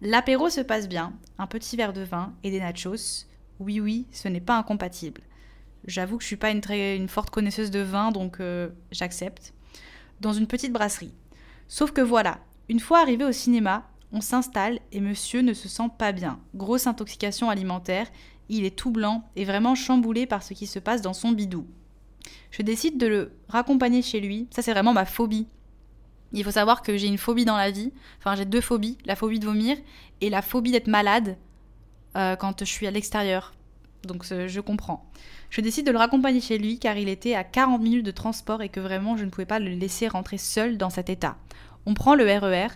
L'apéro 0.00 0.50
se 0.50 0.60
passe 0.60 0.88
bien, 0.88 1.12
un 1.38 1.46
petit 1.46 1.76
verre 1.76 1.92
de 1.92 2.02
vin 2.02 2.34
et 2.42 2.50
des 2.50 2.60
nachos. 2.60 3.26
Oui 3.58 3.80
oui, 3.80 4.06
ce 4.12 4.28
n'est 4.28 4.40
pas 4.40 4.58
incompatible. 4.58 5.22
J'avoue 5.86 6.18
que 6.18 6.22
je 6.22 6.28
suis 6.28 6.36
pas 6.36 6.50
une, 6.50 6.60
très, 6.60 6.96
une 6.96 7.08
forte 7.08 7.30
connaisseuse 7.30 7.70
de 7.70 7.80
vin, 7.80 8.10
donc 8.10 8.40
euh, 8.40 8.68
j'accepte. 8.90 9.54
Dans 10.20 10.32
une 10.32 10.46
petite 10.46 10.72
brasserie. 10.72 11.14
Sauf 11.68 11.92
que 11.92 12.00
voilà, 12.00 12.38
une 12.68 12.80
fois 12.80 13.00
arrivé 13.00 13.24
au 13.24 13.32
cinéma, 13.32 13.88
on 14.12 14.20
s'installe 14.20 14.80
et 14.92 15.00
monsieur 15.00 15.40
ne 15.40 15.52
se 15.52 15.68
sent 15.68 15.90
pas 15.98 16.12
bien. 16.12 16.40
Grosse 16.54 16.86
intoxication 16.86 17.50
alimentaire, 17.50 18.08
il 18.48 18.64
est 18.64 18.76
tout 18.76 18.90
blanc 18.90 19.28
et 19.36 19.44
vraiment 19.44 19.74
chamboulé 19.74 20.26
par 20.26 20.42
ce 20.42 20.54
qui 20.54 20.66
se 20.66 20.78
passe 20.78 21.02
dans 21.02 21.14
son 21.14 21.32
bidou 21.32 21.66
je 22.50 22.62
décide 22.62 22.98
de 22.98 23.06
le 23.06 23.32
raccompagner 23.48 24.02
chez 24.02 24.20
lui. 24.20 24.48
Ça, 24.50 24.62
c'est 24.62 24.72
vraiment 24.72 24.92
ma 24.92 25.04
phobie. 25.04 25.46
Il 26.32 26.44
faut 26.44 26.50
savoir 26.50 26.82
que 26.82 26.96
j'ai 26.96 27.06
une 27.06 27.18
phobie 27.18 27.44
dans 27.44 27.56
la 27.56 27.70
vie. 27.70 27.92
Enfin, 28.18 28.34
j'ai 28.34 28.44
deux 28.44 28.60
phobies. 28.60 28.98
La 29.04 29.16
phobie 29.16 29.38
de 29.38 29.46
vomir 29.46 29.76
et 30.20 30.30
la 30.30 30.42
phobie 30.42 30.72
d'être 30.72 30.88
malade 30.88 31.36
euh, 32.16 32.36
quand 32.36 32.60
je 32.60 32.64
suis 32.64 32.86
à 32.86 32.90
l'extérieur. 32.90 33.54
Donc, 34.04 34.24
je 34.24 34.60
comprends. 34.60 35.10
Je 35.50 35.60
décide 35.60 35.86
de 35.86 35.92
le 35.92 35.98
raccompagner 35.98 36.40
chez 36.40 36.58
lui 36.58 36.78
car 36.78 36.96
il 36.96 37.08
était 37.08 37.34
à 37.34 37.44
40 37.44 37.80
minutes 37.80 38.06
de 38.06 38.10
transport 38.10 38.62
et 38.62 38.68
que 38.68 38.80
vraiment 38.80 39.16
je 39.16 39.24
ne 39.24 39.30
pouvais 39.30 39.46
pas 39.46 39.58
le 39.58 39.70
laisser 39.70 40.08
rentrer 40.08 40.38
seul 40.38 40.76
dans 40.76 40.90
cet 40.90 41.08
état. 41.08 41.36
On 41.86 41.94
prend 41.94 42.14
le 42.14 42.24
RER. 42.24 42.66
E 42.66 42.68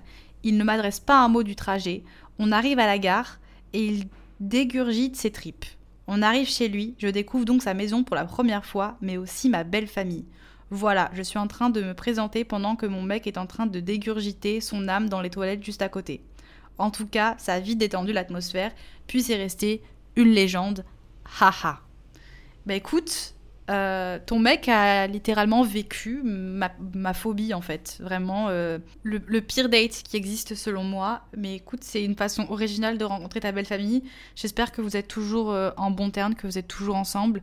il 0.42 0.56
ne 0.56 0.64
m'adresse 0.64 1.00
pas 1.00 1.22
un 1.22 1.28
mot 1.28 1.42
du 1.42 1.54
trajet. 1.56 2.02
On 2.38 2.52
arrive 2.52 2.78
à 2.78 2.86
la 2.86 2.98
gare 2.98 3.38
et 3.72 3.84
il 3.84 4.08
dégurgite 4.40 5.16
ses 5.16 5.30
tripes. 5.30 5.66
On 6.06 6.22
arrive 6.22 6.48
chez 6.48 6.68
lui, 6.68 6.94
je 6.98 7.08
découvre 7.08 7.44
donc 7.44 7.62
sa 7.62 7.74
maison 7.74 8.02
pour 8.02 8.16
la 8.16 8.24
première 8.24 8.64
fois, 8.64 8.96
mais 9.00 9.16
aussi 9.16 9.48
ma 9.48 9.62
belle 9.62 9.86
famille. 9.86 10.24
Voilà, 10.70 11.10
je 11.14 11.22
suis 11.22 11.38
en 11.38 11.48
train 11.48 11.68
de 11.68 11.82
me 11.82 11.94
présenter 11.94 12.44
pendant 12.44 12.76
que 12.76 12.86
mon 12.86 13.02
mec 13.02 13.26
est 13.26 13.38
en 13.38 13.46
train 13.46 13.66
de 13.66 13.80
dégurgiter 13.80 14.60
son 14.60 14.86
âme 14.86 15.08
dans 15.08 15.20
les 15.20 15.30
toilettes 15.30 15.64
juste 15.64 15.82
à 15.82 15.88
côté. 15.88 16.22
En 16.78 16.90
tout 16.90 17.06
cas, 17.06 17.34
ça 17.38 17.54
a 17.54 17.60
vite 17.60 17.78
détendu 17.78 18.12
l'atmosphère, 18.12 18.72
puis 19.06 19.22
c'est 19.22 19.36
resté 19.36 19.82
une 20.16 20.30
légende. 20.30 20.84
Haha. 21.40 21.80
Bah 22.66 22.74
écoute, 22.74 23.34
euh, 23.70 24.18
ton 24.24 24.38
mec 24.38 24.68
a 24.68 25.06
littéralement 25.06 25.62
vécu 25.62 26.22
ma, 26.24 27.14
phobie 27.14 27.54
en 27.54 27.60
fait, 27.60 27.98
vraiment 28.00 28.46
euh, 28.48 28.78
le, 29.02 29.40
pire 29.40 29.68
date 29.68 30.02
qui 30.02 30.16
existe 30.16 30.54
selon 30.54 30.82
moi. 30.82 31.22
Mais 31.36 31.56
écoute, 31.56 31.84
c'est 31.84 32.04
une 32.04 32.16
façon 32.16 32.46
originale 32.48 32.98
de 32.98 33.04
rencontrer 33.04 33.40
ta 33.40 33.52
belle 33.52 33.66
famille. 33.66 34.02
J'espère 34.34 34.72
que 34.72 34.82
vous 34.82 34.96
êtes 34.96 35.08
toujours 35.08 35.50
euh, 35.50 35.70
en 35.76 35.90
bon 35.90 36.10
terme, 36.10 36.34
que 36.34 36.46
vous 36.46 36.58
êtes 36.58 36.68
toujours 36.68 36.96
ensemble 36.96 37.42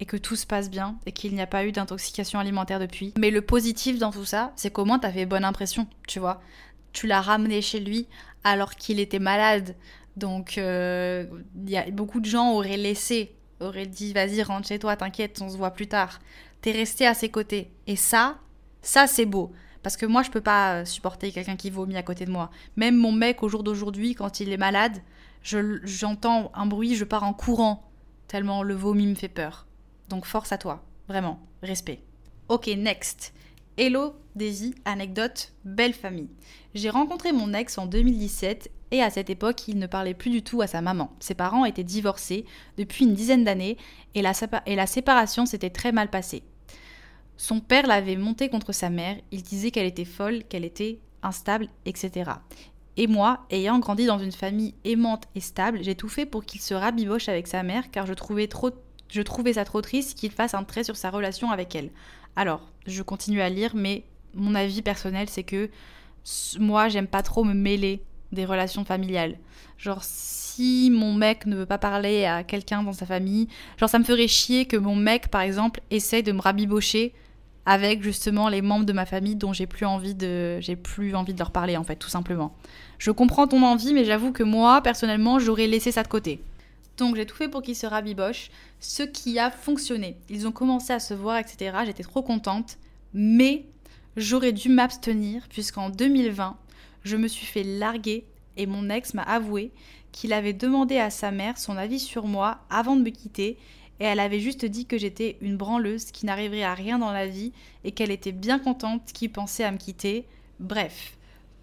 et 0.00 0.06
que 0.06 0.16
tout 0.16 0.36
se 0.36 0.46
passe 0.46 0.70
bien 0.70 0.96
et 1.06 1.12
qu'il 1.12 1.34
n'y 1.34 1.40
a 1.40 1.46
pas 1.46 1.64
eu 1.64 1.72
d'intoxication 1.72 2.38
alimentaire 2.38 2.80
depuis. 2.80 3.14
Mais 3.18 3.30
le 3.30 3.42
positif 3.42 3.98
dans 3.98 4.10
tout 4.10 4.24
ça, 4.24 4.52
c'est 4.56 4.70
qu'au 4.70 4.84
moins 4.84 4.98
t'as 4.98 5.12
fait 5.12 5.26
bonne 5.26 5.44
impression, 5.44 5.86
tu 6.08 6.18
vois. 6.18 6.40
Tu 6.92 7.06
l'as 7.06 7.20
ramené 7.20 7.62
chez 7.62 7.80
lui 7.80 8.06
alors 8.44 8.74
qu'il 8.74 9.00
était 9.00 9.18
malade. 9.18 9.74
Donc, 10.16 10.58
a 10.58 11.90
beaucoup 11.90 12.20
de 12.20 12.26
gens 12.26 12.52
auraient 12.52 12.76
laissé 12.76 13.34
aurait 13.60 13.86
dit 13.86 14.12
vas-y 14.12 14.42
rentre 14.42 14.68
chez 14.68 14.78
toi, 14.78 14.96
t'inquiète, 14.96 15.40
on 15.40 15.48
se 15.48 15.56
voit 15.56 15.70
plus 15.70 15.86
tard. 15.86 16.20
T'es 16.60 16.72
resté 16.72 17.06
à 17.06 17.14
ses 17.14 17.28
côtés. 17.28 17.70
Et 17.86 17.96
ça, 17.96 18.38
ça 18.82 19.06
c'est 19.06 19.26
beau. 19.26 19.52
Parce 19.82 19.96
que 19.96 20.06
moi 20.06 20.22
je 20.22 20.30
peux 20.30 20.40
pas 20.40 20.76
euh, 20.76 20.84
supporter 20.84 21.30
quelqu'un 21.30 21.56
qui 21.56 21.70
vomit 21.70 21.96
à 21.96 22.02
côté 22.02 22.24
de 22.24 22.30
moi. 22.30 22.50
Même 22.76 22.96
mon 22.96 23.12
mec 23.12 23.42
au 23.42 23.48
jour 23.48 23.62
d'aujourd'hui, 23.62 24.14
quand 24.14 24.40
il 24.40 24.50
est 24.50 24.56
malade, 24.56 24.96
j'entends 25.42 26.50
un 26.54 26.66
bruit, 26.66 26.94
je 26.94 27.04
pars 27.04 27.24
en 27.24 27.34
courant. 27.34 27.90
Tellement 28.28 28.62
le 28.62 28.74
vomi 28.74 29.06
me 29.06 29.14
fait 29.14 29.28
peur. 29.28 29.66
Donc 30.08 30.26
force 30.26 30.52
à 30.52 30.58
toi, 30.58 30.84
vraiment, 31.08 31.40
respect. 31.62 32.00
Ok, 32.48 32.66
next. 32.66 33.32
Hello, 33.76 34.14
Daisy, 34.36 34.74
anecdote, 34.84 35.52
belle 35.64 35.94
famille. 35.94 36.28
J'ai 36.74 36.90
rencontré 36.90 37.32
mon 37.32 37.52
ex 37.54 37.78
en 37.78 37.86
2017 37.86 38.70
et 38.90 39.02
à 39.02 39.10
cette 39.10 39.30
époque, 39.30 39.66
il 39.66 39.78
ne 39.78 39.88
parlait 39.88 40.14
plus 40.14 40.30
du 40.30 40.42
tout 40.42 40.60
à 40.60 40.68
sa 40.68 40.80
maman. 40.80 41.10
Ses 41.18 41.34
parents 41.34 41.64
étaient 41.64 41.82
divorcés 41.82 42.44
depuis 42.76 43.04
une 43.04 43.14
dizaine 43.14 43.42
d'années 43.42 43.76
et 44.14 44.22
la, 44.22 44.86
séparation 44.86 45.46
s'était 45.46 45.70
très 45.70 45.90
mal 45.90 46.10
passée. 46.10 46.44
Son 47.36 47.58
père 47.58 47.88
l'avait 47.88 48.14
monté 48.14 48.48
contre 48.48 48.70
sa 48.70 48.90
mère, 48.90 49.16
il 49.32 49.42
disait 49.42 49.72
qu'elle 49.72 49.86
était 49.86 50.04
folle, 50.04 50.44
qu'elle 50.44 50.64
était 50.64 51.00
instable, 51.24 51.68
etc. 51.86 52.30
Et 52.96 53.08
moi, 53.08 53.44
ayant 53.50 53.80
grandi 53.80 54.06
dans 54.06 54.20
une 54.20 54.30
famille 54.30 54.74
aimante 54.84 55.24
et 55.34 55.40
stable, 55.40 55.82
j'ai 55.82 55.96
tout 55.96 56.08
fait 56.08 56.26
pour 56.26 56.44
qu'il 56.44 56.60
se 56.60 56.74
rabiboche 56.74 57.28
avec 57.28 57.48
sa 57.48 57.64
mère 57.64 57.90
car 57.90 58.06
je 58.06 58.14
trouvais, 58.14 58.46
trop, 58.46 58.70
je 59.08 59.22
trouvais 59.22 59.54
ça 59.54 59.64
trop 59.64 59.80
triste 59.80 60.18
qu'il 60.18 60.30
fasse 60.30 60.54
un 60.54 60.64
trait 60.64 60.84
sur 60.84 60.96
sa 60.96 61.10
relation 61.10 61.50
avec 61.50 61.74
elle. 61.74 61.90
Alors, 62.36 62.62
je 62.86 63.02
continue 63.02 63.40
à 63.40 63.48
lire, 63.48 63.72
mais 63.74 64.04
mon 64.34 64.54
avis 64.54 64.82
personnel, 64.82 65.28
c'est 65.28 65.44
que 65.44 65.70
moi, 66.58 66.88
j'aime 66.88 67.06
pas 67.06 67.22
trop 67.22 67.44
me 67.44 67.54
mêler 67.54 68.02
des 68.32 68.44
relations 68.44 68.84
familiales. 68.84 69.36
Genre, 69.78 70.02
si 70.02 70.90
mon 70.92 71.14
mec 71.14 71.46
ne 71.46 71.56
veut 71.56 71.66
pas 71.66 71.78
parler 71.78 72.24
à 72.24 72.42
quelqu'un 72.42 72.82
dans 72.82 72.92
sa 72.92 73.06
famille, 73.06 73.48
genre, 73.78 73.88
ça 73.88 73.98
me 73.98 74.04
ferait 74.04 74.28
chier 74.28 74.66
que 74.66 74.76
mon 74.76 74.96
mec, 74.96 75.28
par 75.28 75.42
exemple, 75.42 75.80
essaye 75.90 76.22
de 76.22 76.32
me 76.32 76.40
rabibocher 76.40 77.12
avec 77.66 78.02
justement 78.02 78.48
les 78.48 78.62
membres 78.62 78.84
de 78.84 78.92
ma 78.92 79.06
famille 79.06 79.36
dont 79.36 79.52
j'ai 79.52 79.66
plus 79.66 79.86
envie 79.86 80.14
de 80.14 80.60
j'ai 80.60 80.76
plus 80.76 81.14
envie 81.14 81.32
de 81.32 81.38
leur 81.38 81.50
parler 81.50 81.76
en 81.76 81.84
fait 81.84 81.96
tout 81.96 82.08
simplement. 82.08 82.54
Je 82.98 83.10
comprends 83.10 83.46
ton 83.46 83.62
envie 83.62 83.94
mais 83.94 84.04
j'avoue 84.04 84.32
que 84.32 84.42
moi 84.42 84.82
personnellement 84.82 85.38
j'aurais 85.38 85.66
laissé 85.66 85.90
ça 85.90 86.02
de 86.02 86.08
côté. 86.08 86.40
Donc 86.96 87.16
j'ai 87.16 87.26
tout 87.26 87.34
fait 87.34 87.48
pour 87.48 87.62
qu'ils 87.62 87.74
se 87.74 87.86
rabibochent, 87.86 88.50
ce 88.84 89.02
qui 89.02 89.38
a 89.38 89.50
fonctionné. 89.50 90.18
Ils 90.28 90.46
ont 90.46 90.52
commencé 90.52 90.92
à 90.92 91.00
se 91.00 91.14
voir 91.14 91.38
etc. 91.38 91.74
J'étais 91.86 92.02
trop 92.02 92.22
contente 92.22 92.76
mais 93.14 93.64
j'aurais 94.16 94.52
dû 94.52 94.68
m'abstenir 94.68 95.48
puisqu'en 95.48 95.88
2020 95.88 96.56
je 97.02 97.16
me 97.16 97.26
suis 97.26 97.46
fait 97.46 97.62
larguer 97.62 98.26
et 98.58 98.66
mon 98.66 98.90
ex 98.90 99.14
m'a 99.14 99.22
avoué 99.22 99.72
qu'il 100.12 100.34
avait 100.34 100.52
demandé 100.52 100.98
à 100.98 101.08
sa 101.08 101.30
mère 101.30 101.56
son 101.56 101.78
avis 101.78 101.98
sur 101.98 102.26
moi 102.26 102.58
avant 102.68 102.94
de 102.94 103.02
me 103.02 103.08
quitter 103.10 103.56
et 104.00 104.04
elle 104.04 104.20
avait 104.20 104.40
juste 104.40 104.66
dit 104.66 104.84
que 104.84 104.98
j'étais 104.98 105.38
une 105.40 105.56
branleuse 105.56 106.10
qui 106.10 106.26
n'arriverait 106.26 106.64
à 106.64 106.74
rien 106.74 106.98
dans 106.98 107.12
la 107.12 107.26
vie 107.26 107.52
et 107.84 107.92
qu'elle 107.92 108.10
était 108.10 108.32
bien 108.32 108.58
contente 108.58 109.12
qu'il 109.14 109.32
pensait 109.32 109.64
à 109.64 109.70
me 109.70 109.78
quitter. 109.78 110.26
Bref, 110.60 111.16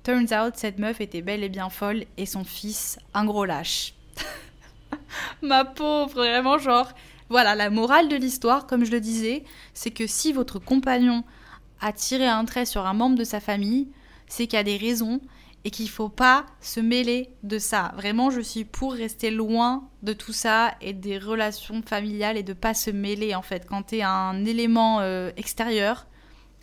turns 0.04 0.34
out 0.34 0.56
cette 0.56 0.80
meuf 0.80 1.02
était 1.02 1.22
belle 1.22 1.44
et 1.44 1.50
bien 1.50 1.70
folle 1.70 2.06
et 2.18 2.26
son 2.26 2.44
fils 2.44 2.98
un 3.14 3.26
gros 3.26 3.46
lâche. 3.46 3.94
Ma 5.44 5.66
pauvre, 5.66 6.16
vraiment 6.16 6.58
genre. 6.58 6.92
Voilà, 7.32 7.56
la 7.56 7.70
morale 7.70 8.10
de 8.10 8.18
l'histoire, 8.18 8.68
comme 8.68 8.84
je 8.84 8.92
le 8.92 9.00
disais, 9.00 9.46
c'est 9.74 9.92
que 9.92 10.06
si 10.06 10.34
votre 10.34 10.60
compagnon 10.60 11.24
à 11.80 11.94
tirer 11.94 12.28
un 12.28 12.44
trait 12.44 12.66
sur 12.66 12.86
un 12.86 12.94
membre 12.94 13.18
de 13.18 13.24
sa 13.24 13.40
famille, 13.40 13.88
c'est 14.28 14.48
qu'il 14.48 14.58
y 14.58 14.60
a 14.60 14.66
des 14.66 14.76
raisons 14.76 15.22
et 15.64 15.72
qu'il 15.72 15.88
faut 15.88 16.10
pas 16.10 16.46
se 16.60 16.82
mêler 16.82 17.30
de 17.44 17.58
ça. 17.58 17.94
Vraiment, 17.96 18.32
je 18.32 18.42
suis 18.42 18.66
pour 18.66 18.92
rester 18.92 19.32
loin 19.32 19.88
de 20.04 20.12
tout 20.12 20.34
ça 20.34 20.74
et 20.82 20.92
des 20.92 21.18
relations 21.18 21.82
familiales 21.82 22.36
et 22.36 22.44
de 22.44 22.52
pas 22.52 22.74
se 22.74 22.90
mêler 22.90 23.34
en 23.34 23.42
fait. 23.42 23.66
Quand 23.66 23.84
tu 23.84 24.00
es 24.00 24.02
un 24.02 24.44
élément 24.44 25.00
euh, 25.00 25.32
extérieur, 25.38 26.08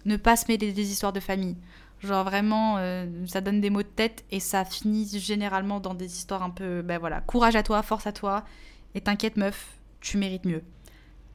ne 0.05 0.19
pas 0.19 0.37
se 0.37 0.49
mêler 0.49 0.73
des 0.73 0.91
histoires 0.93 1.15
de 1.15 1.21
famille. 1.21 1.57
Genre 2.01 2.25
vraiment, 2.25 2.77
euh, 2.77 3.07
ça 3.25 3.41
donne 3.41 3.63
des 3.63 3.71
maux 3.71 3.85
de 3.85 3.89
tête 3.89 4.23
et 4.31 4.39
ça 4.39 4.67
finit 4.67 5.09
généralement 5.19 5.81
dans 5.81 5.95
des 5.95 6.15
histoires 6.15 6.43
un 6.43 6.51
peu, 6.51 6.83
ben 6.83 6.99
voilà, 6.99 7.23
courage 7.23 7.57
à 7.57 7.63
toi, 7.63 7.83
force 7.83 8.07
à 8.07 8.13
toi 8.13 8.45
et 8.95 9.01
t'inquiète 9.01 9.39
meuf, 9.39 9.78
tu 10.01 10.19
mérites 10.19 10.45
mieux. 10.45 10.63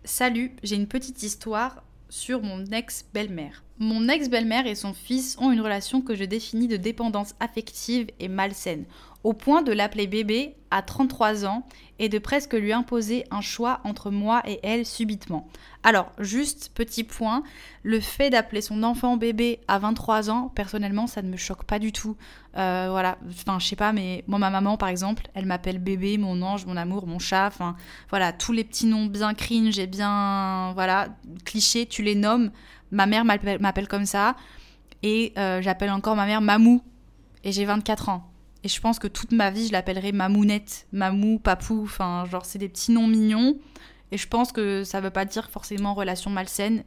Salut, 0.03 0.55
j'ai 0.63 0.75
une 0.75 0.87
petite 0.87 1.23
histoire 1.23 1.83
sur 2.09 2.41
mon 2.41 2.65
ex-belle-mère. 2.65 3.63
Mon 3.79 4.07
ex-belle-mère 4.07 4.67
et 4.67 4.75
son 4.75 4.93
fils 4.93 5.35
ont 5.39 5.51
une 5.51 5.61
relation 5.61 6.01
que 6.01 6.15
je 6.15 6.23
définis 6.23 6.67
de 6.67 6.77
dépendance 6.77 7.33
affective 7.39 8.07
et 8.19 8.27
malsaine, 8.27 8.85
au 9.23 9.33
point 9.33 9.63
de 9.63 9.71
l'appeler 9.71 10.05
bébé 10.05 10.55
à 10.69 10.83
33 10.83 11.45
ans 11.45 11.65
et 11.97 12.07
de 12.07 12.19
presque 12.19 12.53
lui 12.53 12.71
imposer 12.71 13.25
un 13.31 13.41
choix 13.41 13.79
entre 13.83 14.11
moi 14.11 14.43
et 14.45 14.59
elle 14.63 14.85
subitement. 14.85 15.47
Alors, 15.83 16.11
juste 16.19 16.71
petit 16.75 17.03
point, 17.03 17.43
le 17.81 17.99
fait 17.99 18.29
d'appeler 18.29 18.61
son 18.61 18.83
enfant 18.83 19.17
bébé 19.17 19.59
à 19.67 19.79
23 19.79 20.29
ans, 20.29 20.51
personnellement, 20.53 21.07
ça 21.07 21.21
ne 21.21 21.29
me 21.29 21.37
choque 21.37 21.63
pas 21.63 21.79
du 21.79 21.91
tout. 21.91 22.15
Euh, 22.57 22.87
voilà, 22.89 23.17
enfin, 23.27 23.59
je 23.59 23.67
sais 23.67 23.75
pas, 23.75 23.91
mais 23.91 24.23
moi, 24.27 24.39
ma 24.39 24.49
maman, 24.49 24.77
par 24.77 24.89
exemple, 24.89 25.27
elle 25.33 25.45
m'appelle 25.45 25.79
bébé, 25.79 26.17
mon 26.17 26.41
ange, 26.41 26.65
mon 26.65 26.77
amour, 26.77 27.07
mon 27.07 27.19
chat, 27.19 27.47
enfin, 27.47 27.75
voilà, 28.09 28.33
tous 28.33 28.51
les 28.51 28.63
petits 28.63 28.85
noms 28.85 29.05
bien 29.05 29.33
cringe 29.33 29.79
et 29.79 29.87
bien, 29.87 30.73
voilà, 30.73 31.09
clichés, 31.43 31.85
tu 31.85 32.03
les 32.03 32.15
nommes. 32.15 32.51
Ma 32.93 33.05
mère 33.07 33.25
m'appelle 33.25 33.87
comme 33.87 34.05
ça, 34.05 34.35
et 35.01 35.33
euh, 35.37 35.61
j'appelle 35.61 35.91
encore 35.91 36.15
ma 36.15 36.25
mère 36.25 36.41
Mamou, 36.41 36.81
et 37.43 37.51
j'ai 37.51 37.65
24 37.65 38.09
ans. 38.09 38.31
Et 38.63 38.69
je 38.69 38.79
pense 38.79 38.99
que 38.99 39.07
toute 39.07 39.33
ma 39.33 39.51
vie, 39.51 39.67
je 39.67 39.73
l'appellerai 39.73 40.13
Mamounette, 40.13 40.87
Mamou, 40.93 41.39
Papou, 41.39 41.81
enfin, 41.83 42.23
genre, 42.31 42.45
c'est 42.45 42.59
des 42.59 42.69
petits 42.69 42.91
noms 42.91 43.07
mignons. 43.07 43.57
Et 44.11 44.17
je 44.17 44.27
pense 44.27 44.51
que 44.51 44.83
ça 44.83 45.01
veut 45.01 45.09
pas 45.09 45.25
dire 45.25 45.49
forcément 45.49 45.93
relation 45.93 46.29
malsaine, 46.29 46.83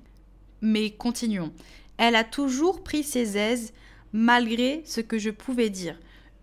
mais 0.62 0.92
continuons. 0.92 1.52
Elle 1.98 2.16
a 2.16 2.24
toujours 2.24 2.82
pris 2.82 3.02
ses 3.02 3.36
aises 3.36 3.74
malgré 4.12 4.82
ce 4.86 5.00
que 5.00 5.18
je 5.18 5.30
pouvais 5.30 5.68
dire. 5.68 5.98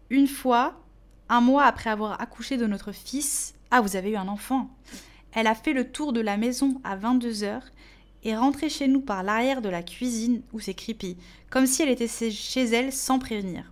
Une 0.09 0.27
fois, 0.27 0.83
un 1.29 1.41
mois 1.41 1.63
après 1.63 1.89
avoir 1.89 2.21
accouché 2.21 2.57
de 2.57 2.67
notre 2.67 2.91
fils, 2.91 3.55
ah 3.71 3.81
vous 3.81 3.95
avez 3.95 4.11
eu 4.11 4.15
un 4.17 4.27
enfant, 4.27 4.69
elle 5.31 5.47
a 5.47 5.55
fait 5.55 5.73
le 5.73 5.89
tour 5.89 6.13
de 6.13 6.21
la 6.21 6.37
maison 6.37 6.79
à 6.83 6.95
22h 6.95 7.61
et 8.23 8.35
rentrée 8.35 8.69
chez 8.69 8.87
nous 8.87 9.01
par 9.01 9.23
l'arrière 9.23 9.61
de 9.61 9.69
la 9.69 9.83
cuisine 9.83 10.41
où 10.53 10.59
c'est 10.59 10.73
creepy, 10.73 11.17
comme 11.49 11.67
si 11.67 11.81
elle 11.81 11.89
était 11.89 12.07
chez 12.07 12.63
elle 12.63 12.93
sans 12.93 13.19
prévenir. 13.19 13.71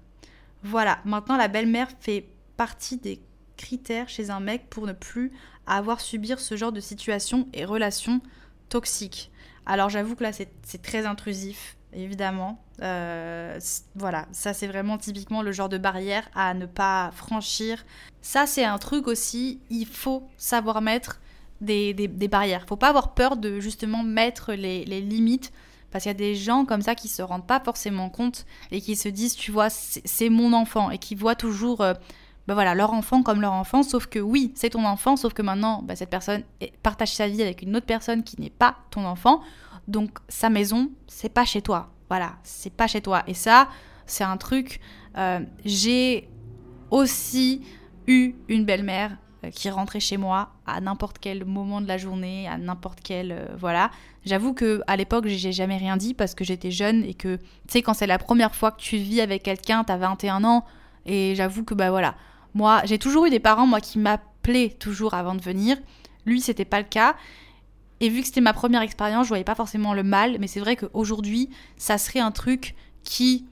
Voilà, 0.63 0.99
maintenant 1.05 1.37
la 1.37 1.47
belle-mère 1.47 1.89
fait 1.99 2.27
partie 2.57 2.97
des 2.97 3.21
critères 3.57 4.09
chez 4.09 4.29
un 4.29 4.39
mec 4.39 4.69
pour 4.69 4.85
ne 4.87 4.93
plus 4.93 5.31
avoir 5.65 6.01
subir 6.01 6.39
ce 6.39 6.57
genre 6.57 6.71
de 6.71 6.79
situation 6.79 7.47
et 7.53 7.65
relations 7.65 8.21
toxiques. 8.69 9.31
Alors 9.65 9.89
j'avoue 9.89 10.15
que 10.15 10.23
là 10.23 10.31
c'est 10.33 10.81
très 10.81 11.05
intrusif, 11.05 11.77
évidemment. 11.93 12.63
Euh, 12.81 13.59
voilà, 13.95 14.27
ça 14.31 14.53
c'est 14.53 14.67
vraiment 14.67 14.97
typiquement 14.97 15.43
le 15.43 15.51
genre 15.51 15.69
de 15.69 15.77
barrière 15.77 16.27
à 16.33 16.53
ne 16.53 16.65
pas 16.65 17.11
franchir. 17.13 17.85
Ça 18.21 18.47
c'est 18.47 18.65
un 18.65 18.79
truc 18.79 19.07
aussi, 19.07 19.61
il 19.69 19.85
faut 19.85 20.27
savoir 20.37 20.81
mettre 20.81 21.20
des, 21.61 21.93
des, 21.93 22.07
des 22.07 22.27
barrières. 22.27 22.65
Faut 22.67 22.75
pas 22.75 22.89
avoir 22.89 23.13
peur 23.13 23.37
de 23.37 23.59
justement 23.59 24.03
mettre 24.03 24.53
les, 24.53 24.83
limites 24.83 25.51
parce 25.91 26.03
qu'il 26.03 26.09
y 26.09 26.15
a 26.15 26.17
des 26.17 26.35
gens 26.35 26.65
comme 26.65 26.81
ça 26.81 26.95
qui 26.95 27.07
se 27.07 27.21
rendent 27.21 27.45
pas 27.45 27.59
forcément 27.59 28.09
compte 28.09 28.45
et 28.71 28.81
qui 28.81 28.95
se 28.95 29.09
disent, 29.09 29.35
tu 29.35 29.51
vois, 29.51 29.69
c'est 29.69 30.29
mon 30.29 30.53
enfant 30.53 30.89
et 30.89 30.97
qui 30.97 31.15
voient 31.15 31.35
toujours 31.35 31.81
euh, 31.81 31.93
ben 32.47 32.53
voilà, 32.53 32.73
leur 32.75 32.93
enfant 32.93 33.23
comme 33.23 33.41
leur 33.41 33.53
enfant, 33.53 33.83
sauf 33.83 34.07
que 34.07 34.19
oui, 34.19 34.51
c'est 34.55 34.71
ton 34.71 34.85
enfant, 34.85 35.15
sauf 35.15 35.33
que 35.33 35.41
maintenant, 35.41 35.81
ben 35.83 35.95
cette 35.95 36.09
personne 36.09 36.43
partage 36.81 37.13
sa 37.13 37.27
vie 37.27 37.41
avec 37.41 37.61
une 37.61 37.75
autre 37.75 37.85
personne 37.85 38.23
qui 38.23 38.39
n'est 38.41 38.49
pas 38.49 38.77
ton 38.89 39.05
enfant, 39.05 39.41
donc 39.87 40.19
sa 40.27 40.49
maison, 40.49 40.89
c'est 41.07 41.29
pas 41.29 41.45
chez 41.45 41.61
toi. 41.61 41.91
Voilà, 42.09 42.33
c'est 42.43 42.73
pas 42.73 42.87
chez 42.87 43.01
toi. 43.01 43.23
Et 43.27 43.33
ça, 43.33 43.69
c'est 44.05 44.23
un 44.23 44.37
truc. 44.37 44.79
Euh, 45.17 45.39
j'ai 45.63 46.29
aussi 46.89 47.61
eu 48.07 48.33
une 48.49 48.65
belle-mère 48.65 49.17
qui 49.49 49.69
rentrait 49.69 49.99
chez 49.99 50.17
moi 50.17 50.49
à 50.67 50.79
n'importe 50.81 51.17
quel 51.19 51.45
moment 51.45 51.81
de 51.81 51.87
la 51.87 51.97
journée, 51.97 52.47
à 52.47 52.57
n'importe 52.57 52.99
quel 53.03 53.31
euh, 53.31 53.45
voilà. 53.57 53.89
J'avoue 54.25 54.53
que 54.53 54.81
à 54.85 54.95
l'époque, 54.97 55.25
j'ai 55.27 55.51
jamais 55.51 55.77
rien 55.77 55.97
dit 55.97 56.13
parce 56.13 56.35
que 56.35 56.43
j'étais 56.43 56.69
jeune 56.69 57.03
et 57.03 57.15
que 57.15 57.37
tu 57.37 57.43
sais 57.69 57.81
quand 57.81 57.95
c'est 57.95 58.07
la 58.07 58.19
première 58.19 58.53
fois 58.53 58.71
que 58.71 58.79
tu 58.79 58.97
vis 58.97 59.21
avec 59.21 59.41
quelqu'un, 59.41 59.83
t'as 59.83 59.97
21 59.97 60.43
ans 60.43 60.65
et 61.07 61.33
j'avoue 61.35 61.63
que 61.63 61.73
bah 61.73 61.89
voilà, 61.89 62.15
moi, 62.53 62.81
j'ai 62.85 62.97
toujours 62.97 63.25
eu 63.25 63.29
des 63.29 63.39
parents, 63.39 63.67
moi, 63.67 63.81
qui 63.81 63.99
m'appelaient 63.99 64.69
toujours 64.69 65.13
avant 65.13 65.35
de 65.35 65.41
venir. 65.41 65.77
Lui, 66.25 66.41
c'était 66.41 66.65
pas 66.65 66.79
le 66.79 66.87
cas. 66.87 67.15
Et 67.99 68.09
vu 68.09 68.21
que 68.21 68.27
c'était 68.27 68.41
ma 68.41 68.53
première 68.53 68.81
expérience, 68.81 69.25
je 69.25 69.29
voyais 69.29 69.43
pas 69.43 69.55
forcément 69.55 69.93
le 69.93 70.03
mal, 70.03 70.37
mais 70.39 70.47
c'est 70.47 70.59
vrai 70.59 70.75
qu'aujourd'hui, 70.75 71.49
ça 71.77 71.97
serait 71.97 72.19
un 72.19 72.31
truc 72.31 72.75
qui, 73.03 73.45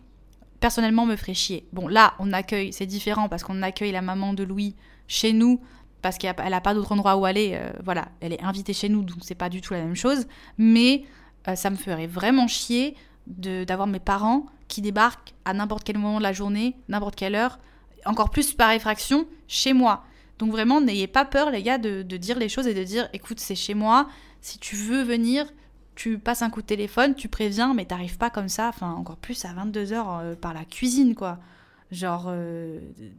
personnellement, 0.59 1.05
me 1.05 1.15
ferait 1.15 1.33
chier. 1.33 1.67
Bon, 1.71 1.87
là, 1.87 2.13
on 2.19 2.33
accueille, 2.33 2.73
c'est 2.73 2.87
différent 2.87 3.29
parce 3.29 3.43
qu'on 3.43 3.61
accueille 3.61 3.91
la 3.91 4.01
maman 4.01 4.33
de 4.33 4.43
Louis 4.43 4.75
chez 5.07 5.33
nous, 5.33 5.61
parce 6.01 6.17
qu'elle 6.17 6.35
n'a 6.49 6.61
pas 6.61 6.73
d'autre 6.73 6.91
endroit 6.91 7.15
où 7.17 7.25
aller. 7.25 7.51
Euh, 7.53 7.71
voilà, 7.83 8.09
elle 8.21 8.33
est 8.33 8.41
invitée 8.41 8.73
chez 8.73 8.89
nous, 8.89 9.03
donc 9.03 9.17
c'est 9.21 9.35
pas 9.35 9.49
du 9.49 9.61
tout 9.61 9.73
la 9.73 9.81
même 9.81 9.95
chose. 9.95 10.27
Mais 10.57 11.03
euh, 11.47 11.55
ça 11.55 11.69
me 11.69 11.75
ferait 11.75 12.07
vraiment 12.07 12.47
chier 12.47 12.95
d'avoir 13.27 13.87
mes 13.87 13.99
parents 13.99 14.45
qui 14.67 14.81
débarquent 14.81 15.33
à 15.45 15.53
n'importe 15.53 15.83
quel 15.83 15.97
moment 15.97 16.17
de 16.17 16.23
la 16.23 16.33
journée, 16.33 16.75
n'importe 16.87 17.15
quelle 17.15 17.35
heure, 17.35 17.59
encore 18.05 18.29
plus 18.29 18.53
par 18.53 18.71
effraction, 18.71 19.27
chez 19.47 19.73
moi. 19.73 20.03
Donc 20.39 20.51
vraiment, 20.51 20.81
n'ayez 20.81 21.07
pas 21.07 21.25
peur, 21.25 21.51
les 21.51 21.61
gars, 21.61 21.77
de, 21.77 22.01
dire 22.01 22.39
les 22.39 22.49
choses 22.49 22.65
et 22.65 22.73
de 22.73 22.83
dire, 22.83 23.09
écoute, 23.13 23.39
c'est 23.39 23.55
chez 23.55 23.73
moi, 23.73 24.07
si 24.41 24.57
tu 24.57 24.75
veux 24.75 25.03
venir, 25.03 25.45
tu 25.95 26.17
passes 26.17 26.41
un 26.41 26.49
coup 26.49 26.61
de 26.61 26.67
téléphone, 26.67 27.13
tu 27.13 27.27
préviens, 27.27 27.73
mais 27.73 27.85
t'arrives 27.85 28.17
pas 28.17 28.29
comme 28.29 28.47
ça, 28.47 28.69
enfin, 28.69 28.93
encore 28.93 29.17
plus 29.17 29.43
à 29.45 29.49
22h 29.49 29.93
euh, 29.93 30.35
par 30.35 30.53
la 30.53 30.65
cuisine, 30.65 31.13
quoi. 31.13 31.39
Genre, 31.91 32.31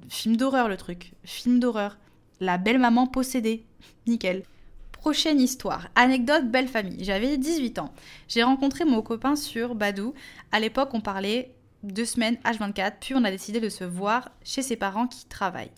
film 0.08 0.36
d'horreur, 0.36 0.68
le 0.68 0.76
truc. 0.76 1.14
Film 1.24 1.58
d'horreur. 1.58 1.98
La 2.40 2.56
belle 2.56 2.78
maman 2.78 3.06
possédée. 3.06 3.66
Nickel. 4.06 4.44
Prochaine 4.92 5.40
histoire. 5.40 5.88
Anecdote 5.94 6.50
belle 6.50 6.68
famille. 6.68 7.04
J'avais 7.04 7.36
18 7.36 7.78
ans. 7.78 7.92
J'ai 8.28 8.42
rencontré 8.42 8.86
mon 8.86 9.02
copain 9.02 9.36
sur 9.36 9.74
Badou. 9.74 10.14
À 10.50 10.58
l'époque, 10.58 10.90
on 10.94 11.02
parlait 11.02 11.54
deux 11.82 12.06
semaines 12.06 12.36
H24, 12.44 12.94
puis 12.98 13.14
on 13.14 13.24
a 13.24 13.30
décidé 13.30 13.60
de 13.60 13.68
se 13.68 13.84
voir 13.84 14.30
chez 14.42 14.62
ses 14.62 14.76
parents 14.76 15.06
qui 15.06 15.26
travaillent. 15.26 15.70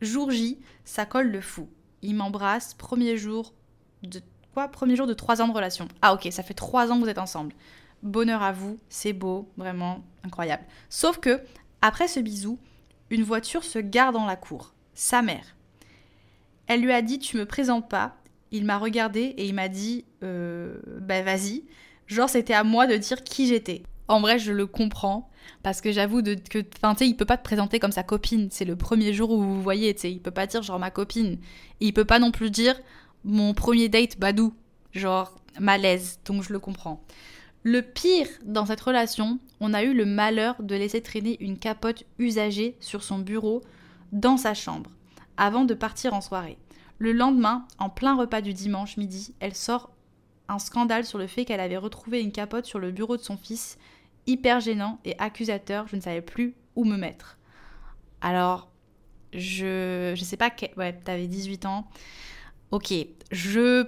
Jour 0.00 0.32
J, 0.32 0.58
ça 0.84 1.06
colle 1.06 1.30
le 1.30 1.40
fou. 1.40 1.68
Il 2.02 2.16
m'embrasse, 2.16 2.74
premier 2.74 3.16
jour 3.16 3.54
de 4.02 4.20
quoi? 4.54 4.68
Premier 4.68 4.96
jour 4.96 5.06
de 5.06 5.14
trois 5.14 5.40
ans 5.40 5.48
de 5.48 5.54
relation. 5.54 5.86
Ah 6.02 6.14
ok, 6.14 6.28
ça 6.30 6.42
fait 6.42 6.54
trois 6.54 6.90
ans 6.90 6.98
que 6.98 7.04
vous 7.04 7.10
êtes 7.10 7.18
ensemble. 7.18 7.52
Bonheur 8.02 8.42
à 8.42 8.52
vous, 8.52 8.78
c'est 8.88 9.12
beau, 9.12 9.48
vraiment 9.56 10.04
incroyable. 10.24 10.64
Sauf 10.88 11.18
que, 11.18 11.40
après 11.80 12.08
ce 12.08 12.20
bisou, 12.20 12.58
une 13.10 13.22
voiture 13.24 13.64
se 13.64 13.78
gare 13.78 14.12
dans 14.12 14.26
la 14.26 14.36
cour. 14.36 14.74
Sa 14.94 15.22
mère. 15.22 15.56
Elle 16.68 16.82
lui 16.82 16.92
a 16.92 17.02
dit 17.02 17.18
Tu 17.18 17.36
me 17.36 17.46
présentes 17.46 17.88
pas. 17.88 18.14
Il 18.52 18.64
m'a 18.64 18.78
regardé 18.78 19.20
et 19.20 19.46
il 19.46 19.54
m'a 19.54 19.68
dit 19.68 20.04
euh, 20.22 20.78
Bah 21.00 21.22
vas-y. 21.22 21.64
Genre, 22.06 22.28
c'était 22.28 22.54
à 22.54 22.62
moi 22.62 22.86
de 22.86 22.96
dire 22.96 23.24
qui 23.24 23.48
j'étais. 23.48 23.82
En 24.06 24.20
vrai, 24.20 24.38
je 24.38 24.52
le 24.52 24.66
comprends. 24.66 25.28
Parce 25.62 25.80
que 25.80 25.92
j'avoue 25.92 26.22
que, 26.22 26.64
enfin, 26.76 26.94
tu 26.94 26.98
sais, 27.00 27.08
il 27.08 27.16
peut 27.16 27.24
pas 27.24 27.36
te 27.36 27.42
présenter 27.42 27.78
comme 27.78 27.92
sa 27.92 28.02
copine. 28.02 28.48
C'est 28.50 28.64
le 28.64 28.76
premier 28.76 29.12
jour 29.12 29.30
où 29.30 29.40
vous 29.40 29.62
voyez, 29.62 29.94
tu 29.94 30.02
sais. 30.02 30.12
Il 30.12 30.20
peut 30.20 30.30
pas 30.30 30.46
dire 30.46 30.62
genre 30.62 30.78
ma 30.78 30.90
copine. 30.90 31.38
Et 31.80 31.86
il 31.86 31.92
peut 31.92 32.04
pas 32.04 32.18
non 32.18 32.30
plus 32.30 32.50
dire 32.50 32.80
mon 33.24 33.54
premier 33.54 33.88
date 33.88 34.18
badou. 34.18 34.54
Genre 34.92 35.34
malaise. 35.58 36.20
Donc 36.26 36.42
je 36.42 36.52
le 36.52 36.58
comprends. 36.58 37.02
Le 37.64 37.82
pire 37.82 38.28
dans 38.44 38.66
cette 38.66 38.80
relation, 38.80 39.38
on 39.60 39.74
a 39.74 39.82
eu 39.82 39.92
le 39.92 40.06
malheur 40.06 40.62
de 40.62 40.74
laisser 40.74 41.02
traîner 41.02 41.36
une 41.40 41.58
capote 41.58 42.04
usagée 42.18 42.76
sur 42.80 43.02
son 43.02 43.18
bureau 43.18 43.62
dans 44.12 44.36
sa 44.36 44.54
chambre 44.54 44.90
avant 45.38 45.64
de 45.64 45.72
partir 45.72 46.12
en 46.12 46.20
soirée. 46.20 46.58
Le 46.98 47.12
lendemain, 47.12 47.66
en 47.78 47.88
plein 47.88 48.16
repas 48.16 48.42
du 48.42 48.52
dimanche 48.52 48.98
midi, 48.98 49.34
elle 49.40 49.54
sort 49.54 49.90
un 50.48 50.58
scandale 50.58 51.04
sur 51.04 51.18
le 51.18 51.26
fait 51.26 51.44
qu'elle 51.44 51.60
avait 51.60 51.76
retrouvé 51.76 52.20
une 52.20 52.32
capote 52.32 52.66
sur 52.66 52.78
le 52.78 52.90
bureau 52.90 53.16
de 53.16 53.22
son 53.22 53.36
fils 53.36 53.78
hyper 54.26 54.60
gênant 54.60 54.98
et 55.04 55.14
accusateur, 55.18 55.86
je 55.88 55.96
ne 55.96 56.00
savais 56.00 56.20
plus 56.20 56.54
où 56.76 56.84
me 56.84 56.96
mettre. 56.96 57.38
Alors, 58.20 58.68
je 59.32 60.12
je 60.16 60.24
sais 60.24 60.36
pas 60.36 60.50
ouais, 60.76 60.92
t'avais 61.04 61.26
18 61.26 61.66
ans. 61.66 61.88
OK, 62.70 62.92
je 63.30 63.86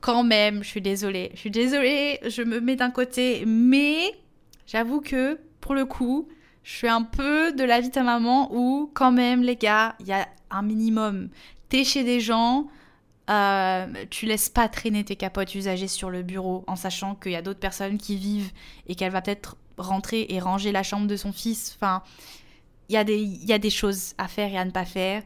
quand 0.00 0.24
même, 0.24 0.62
je 0.62 0.68
suis 0.68 0.82
désolée. 0.82 1.30
Je 1.34 1.38
suis 1.38 1.50
désolée, 1.50 2.20
je 2.26 2.42
me 2.42 2.60
mets 2.60 2.76
d'un 2.76 2.90
côté, 2.90 3.44
mais 3.46 4.12
j'avoue 4.66 5.00
que 5.00 5.38
pour 5.60 5.74
le 5.74 5.84
coup, 5.84 6.28
je 6.62 6.76
suis 6.76 6.88
un 6.88 7.02
peu 7.02 7.52
de 7.52 7.64
la 7.64 7.80
vie 7.80 7.88
de 7.88 7.92
ta 7.92 8.02
maman 8.02 8.48
où 8.52 8.90
quand 8.94 9.12
même 9.12 9.42
les 9.42 9.56
gars, 9.56 9.96
il 10.00 10.06
y 10.06 10.12
a 10.12 10.28
un 10.50 10.62
minimum. 10.62 11.28
T'es 11.68 11.84
chez 11.84 12.04
des 12.04 12.20
gens, 12.20 12.68
euh, 13.30 13.86
tu 14.10 14.26
laisses 14.26 14.48
pas 14.48 14.68
traîner 14.68 15.04
tes 15.04 15.16
capotes 15.16 15.54
usagées 15.54 15.88
sur 15.88 16.10
le 16.10 16.22
bureau 16.22 16.64
en 16.66 16.76
sachant 16.76 17.14
qu'il 17.14 17.32
y 17.32 17.36
a 17.36 17.42
d'autres 17.42 17.60
personnes 17.60 17.98
qui 17.98 18.16
vivent 18.16 18.52
et 18.86 18.94
qu'elle 18.94 19.12
va 19.12 19.22
peut-être 19.22 19.56
rentrer 19.78 20.26
et 20.28 20.38
ranger 20.38 20.70
la 20.70 20.82
chambre 20.82 21.06
de 21.06 21.16
son 21.16 21.32
fils. 21.32 21.76
Enfin, 21.76 22.02
il 22.88 22.94
y, 22.94 22.98
a 22.98 23.04
des, 23.04 23.18
y 23.18 23.52
a 23.52 23.58
des 23.58 23.70
choses 23.70 24.14
à 24.18 24.28
faire 24.28 24.52
et 24.52 24.58
à 24.58 24.64
ne 24.64 24.70
pas 24.70 24.84
faire. 24.84 25.22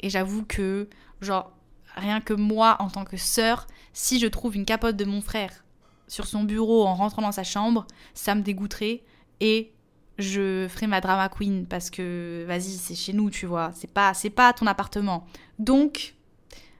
Et 0.00 0.10
j'avoue 0.10 0.44
que, 0.44 0.88
genre, 1.20 1.52
rien 1.94 2.20
que 2.20 2.34
moi, 2.34 2.76
en 2.80 2.90
tant 2.90 3.04
que 3.04 3.16
sœur, 3.16 3.66
si 3.92 4.18
je 4.18 4.26
trouve 4.26 4.56
une 4.56 4.64
capote 4.64 4.96
de 4.96 5.04
mon 5.04 5.22
frère 5.22 5.64
sur 6.08 6.26
son 6.26 6.44
bureau 6.44 6.84
en 6.86 6.94
rentrant 6.94 7.22
dans 7.22 7.32
sa 7.32 7.44
chambre, 7.44 7.86
ça 8.12 8.34
me 8.34 8.42
dégoûterait. 8.42 9.02
Et 9.40 9.72
je 10.18 10.66
ferai 10.68 10.86
ma 10.86 11.00
drama 11.00 11.28
queen 11.28 11.66
parce 11.66 11.90
que, 11.90 12.44
vas-y, 12.46 12.72
c'est 12.72 12.94
chez 12.94 13.12
nous, 13.12 13.30
tu 13.30 13.46
vois. 13.46 13.70
C'est 13.74 13.90
pas, 13.90 14.14
c'est 14.14 14.30
pas 14.30 14.52
ton 14.52 14.66
appartement. 14.66 15.26
Donc, 15.58 16.16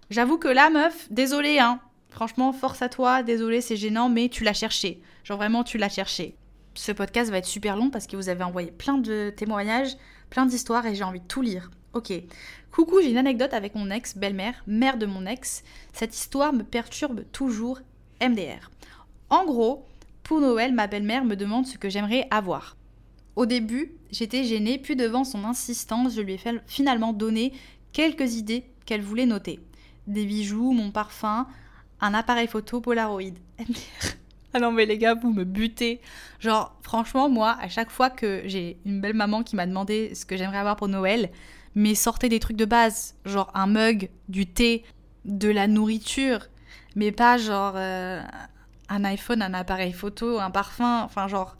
J'avoue 0.09 0.39
que 0.39 0.47
là, 0.47 0.71
meuf, 0.71 1.09
désolé, 1.11 1.59
hein. 1.59 1.81
Franchement, 2.11 2.53
force 2.53 2.81
à 2.81 2.89
toi, 2.89 3.25
désolé, 3.25 3.61
c'est 3.61 3.77
gênant, 3.77 4.09
mais 4.09 4.29
tu 4.29 4.45
l'as 4.45 4.53
cherché. 4.53 5.03
Genre 5.25 5.37
vraiment, 5.37 5.65
tu 5.65 5.79
l'as 5.79 5.89
cherché. 5.89 6.37
Ce 6.75 6.93
podcast 6.93 7.31
va 7.31 7.39
être 7.39 7.47
super 7.47 7.77
long 7.77 7.91
parce 7.91 8.07
que 8.07 8.17
vous 8.17 8.29
avez 8.29 8.45
envoyé 8.45 8.71
plein 8.71 8.99
de 8.99 9.33
témoignages, 9.37 9.97
plein 10.31 10.47
d'histoires 10.47 10.87
et 10.87 10.95
j'ai 10.95 11.03
envie 11.03 11.21
de 11.21 11.27
tout 11.27 11.43
lire. 11.43 11.71
Ok. 11.93 12.13
Coucou, 12.71 13.01
j'ai 13.01 13.11
une 13.11 13.19
anecdote 13.19 13.53
avec 13.53 13.75
mon 13.75 13.91
ex, 13.91 14.17
belle-mère, 14.17 14.63
mère 14.69 14.97
de 14.97 15.07
mon 15.07 15.27
ex. 15.27 15.65
Cette 15.93 16.15
histoire 16.15 16.53
me 16.53 16.63
perturbe 16.63 17.25
toujours. 17.33 17.81
MDR. 18.23 18.71
En 19.29 19.45
gros, 19.45 19.85
pour 20.23 20.41
Noël, 20.41 20.73
ma 20.73 20.87
belle-mère 20.87 21.25
me 21.25 21.35
demande 21.35 21.67
ce 21.67 21.79
que 21.79 21.91
j'aimerais 21.91 22.29
avoir. 22.31 22.77
Au 23.37 23.47
début, 23.47 23.93
j'étais 24.11 24.45
gênée, 24.45 24.79
puis 24.79 24.97
devant 24.97 25.25
son 25.25 25.45
insistance, 25.45 26.15
je 26.15 26.23
lui 26.23 26.35
ai 26.35 26.41
finalement 26.67 27.13
donné 27.13 27.53
quelques 27.93 28.35
idées 28.35 28.65
qu'elle 28.87 29.03
voulait 29.03 29.27
noter 29.27 29.61
des 30.07 30.25
bijoux, 30.25 30.73
mon 30.73 30.91
parfum, 30.91 31.47
un 32.01 32.15
appareil 32.15 32.47
photo 32.47 32.81
Polaroid. 32.81 33.35
ah 34.55 34.61
non 34.61 34.73
mais 34.73 34.87
les 34.87 34.99
gars, 34.99 35.15
vous 35.15 35.33
me 35.33 35.45
butez. 35.45 36.01
Genre 36.41 36.77
franchement, 36.83 37.29
moi, 37.29 37.57
à 37.61 37.69
chaque 37.69 37.91
fois 37.91 38.11
que 38.11 38.43
j'ai 38.47 38.79
une 38.85 39.01
belle 39.01 39.15
maman 39.15 39.43
qui 39.43 39.57
m'a 39.57 39.67
demandé 39.67 40.15
ce 40.15 40.25
que 40.25 40.37
j'aimerais 40.37 40.59
avoir 40.59 40.77
pour 40.77 40.89
Noël, 40.89 41.31
mais 41.75 41.95
sortez 41.95 42.29
des 42.29 42.41
trucs 42.41 42.57
de 42.57 42.65
base, 42.65 43.17
genre 43.25 43.51
un 43.55 43.67
mug, 43.67 44.11
du 44.29 44.47
thé, 44.47 44.85
de 45.25 45.49
la 45.49 45.67
nourriture, 45.67 46.47
mais 46.95 47.13
pas 47.13 47.37
genre 47.37 47.75
euh, 47.77 48.23
un 48.89 49.05
iPhone, 49.05 49.43
un 49.43 49.55
appareil 49.55 49.93
photo, 49.93 50.39
un 50.39 50.51
parfum, 50.51 51.03
enfin 51.03 51.29
genre... 51.29 51.57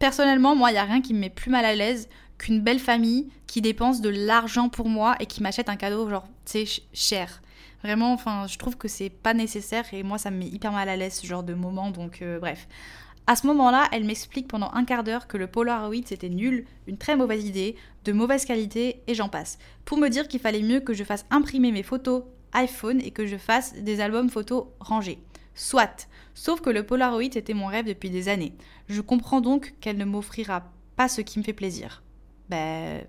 Personnellement, 0.00 0.56
moi, 0.56 0.70
il 0.70 0.72
n'y 0.72 0.78
a 0.78 0.84
rien 0.84 1.02
qui 1.02 1.12
me 1.12 1.20
met 1.20 1.28
plus 1.28 1.50
mal 1.50 1.66
à 1.66 1.74
l'aise 1.74 2.08
qu'une 2.38 2.62
belle 2.62 2.78
famille 2.78 3.28
qui 3.46 3.60
dépense 3.60 4.00
de 4.00 4.08
l'argent 4.08 4.70
pour 4.70 4.88
moi 4.88 5.14
et 5.20 5.26
qui 5.26 5.42
m'achète 5.42 5.68
un 5.68 5.76
cadeau 5.76 6.08
genre, 6.08 6.26
tu 6.46 6.64
sais, 6.66 6.82
cher. 6.94 7.42
Vraiment, 7.82 8.14
enfin, 8.14 8.46
je 8.46 8.56
trouve 8.56 8.78
que 8.78 8.88
c'est 8.88 9.10
pas 9.10 9.34
nécessaire 9.34 9.84
et 9.92 10.02
moi, 10.02 10.16
ça 10.16 10.30
me 10.30 10.38
met 10.38 10.46
hyper 10.46 10.72
mal 10.72 10.88
à 10.88 10.96
l'aise 10.96 11.16
ce 11.20 11.26
genre 11.26 11.42
de 11.42 11.52
moment, 11.52 11.90
donc 11.90 12.22
euh, 12.22 12.38
bref. 12.38 12.66
À 13.26 13.36
ce 13.36 13.46
moment-là, 13.48 13.88
elle 13.92 14.04
m'explique 14.04 14.48
pendant 14.48 14.70
un 14.72 14.86
quart 14.86 15.04
d'heure 15.04 15.26
que 15.26 15.36
le 15.36 15.48
Polaroid 15.48 16.02
c'était 16.06 16.30
nul, 16.30 16.64
une 16.86 16.96
très 16.96 17.14
mauvaise 17.14 17.44
idée, 17.44 17.76
de 18.06 18.12
mauvaise 18.12 18.46
qualité 18.46 19.02
et 19.06 19.14
j'en 19.14 19.28
passe. 19.28 19.58
Pour 19.84 19.98
me 19.98 20.08
dire 20.08 20.28
qu'il 20.28 20.40
fallait 20.40 20.62
mieux 20.62 20.80
que 20.80 20.94
je 20.94 21.04
fasse 21.04 21.26
imprimer 21.30 21.72
mes 21.72 21.82
photos 21.82 22.24
iPhone 22.54 23.02
et 23.02 23.10
que 23.10 23.26
je 23.26 23.36
fasse 23.36 23.74
des 23.74 24.00
albums 24.00 24.30
photos 24.30 24.64
rangés. 24.80 25.18
Soit. 25.54 26.08
Sauf 26.34 26.60
que 26.60 26.70
le 26.70 26.84
Polaroid 26.84 27.32
c'était 27.32 27.54
mon 27.54 27.66
rêve 27.66 27.86
depuis 27.86 28.10
des 28.10 28.28
années. 28.28 28.54
Je 28.88 29.00
comprends 29.00 29.40
donc 29.40 29.74
qu'elle 29.80 29.96
ne 29.96 30.04
m'offrira 30.04 30.72
pas 30.96 31.08
ce 31.08 31.20
qui 31.20 31.38
me 31.38 31.44
fait 31.44 31.52
plaisir. 31.52 32.02
Ben. 32.48 33.04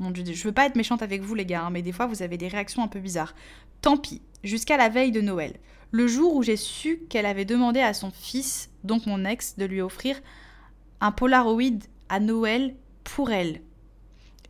Mon 0.00 0.12
dieu, 0.12 0.24
je 0.32 0.44
veux 0.44 0.52
pas 0.52 0.66
être 0.66 0.76
méchante 0.76 1.02
avec 1.02 1.22
vous 1.22 1.34
les 1.34 1.44
gars, 1.44 1.64
hein, 1.64 1.70
mais 1.70 1.82
des 1.82 1.90
fois 1.90 2.06
vous 2.06 2.22
avez 2.22 2.36
des 2.36 2.46
réactions 2.46 2.82
un 2.84 2.88
peu 2.88 3.00
bizarres. 3.00 3.34
Tant 3.80 3.96
pis, 3.96 4.22
jusqu'à 4.44 4.76
la 4.76 4.88
veille 4.88 5.10
de 5.10 5.20
Noël, 5.20 5.54
le 5.90 6.06
jour 6.06 6.36
où 6.36 6.42
j'ai 6.42 6.56
su 6.56 7.00
qu'elle 7.08 7.26
avait 7.26 7.44
demandé 7.44 7.80
à 7.80 7.94
son 7.94 8.10
fils, 8.10 8.70
donc 8.84 9.06
mon 9.06 9.24
ex, 9.24 9.56
de 9.56 9.64
lui 9.64 9.80
offrir 9.80 10.20
un 11.00 11.10
Polaroid 11.10 11.80
à 12.08 12.20
Noël 12.20 12.76
pour 13.02 13.30
elle. 13.30 13.60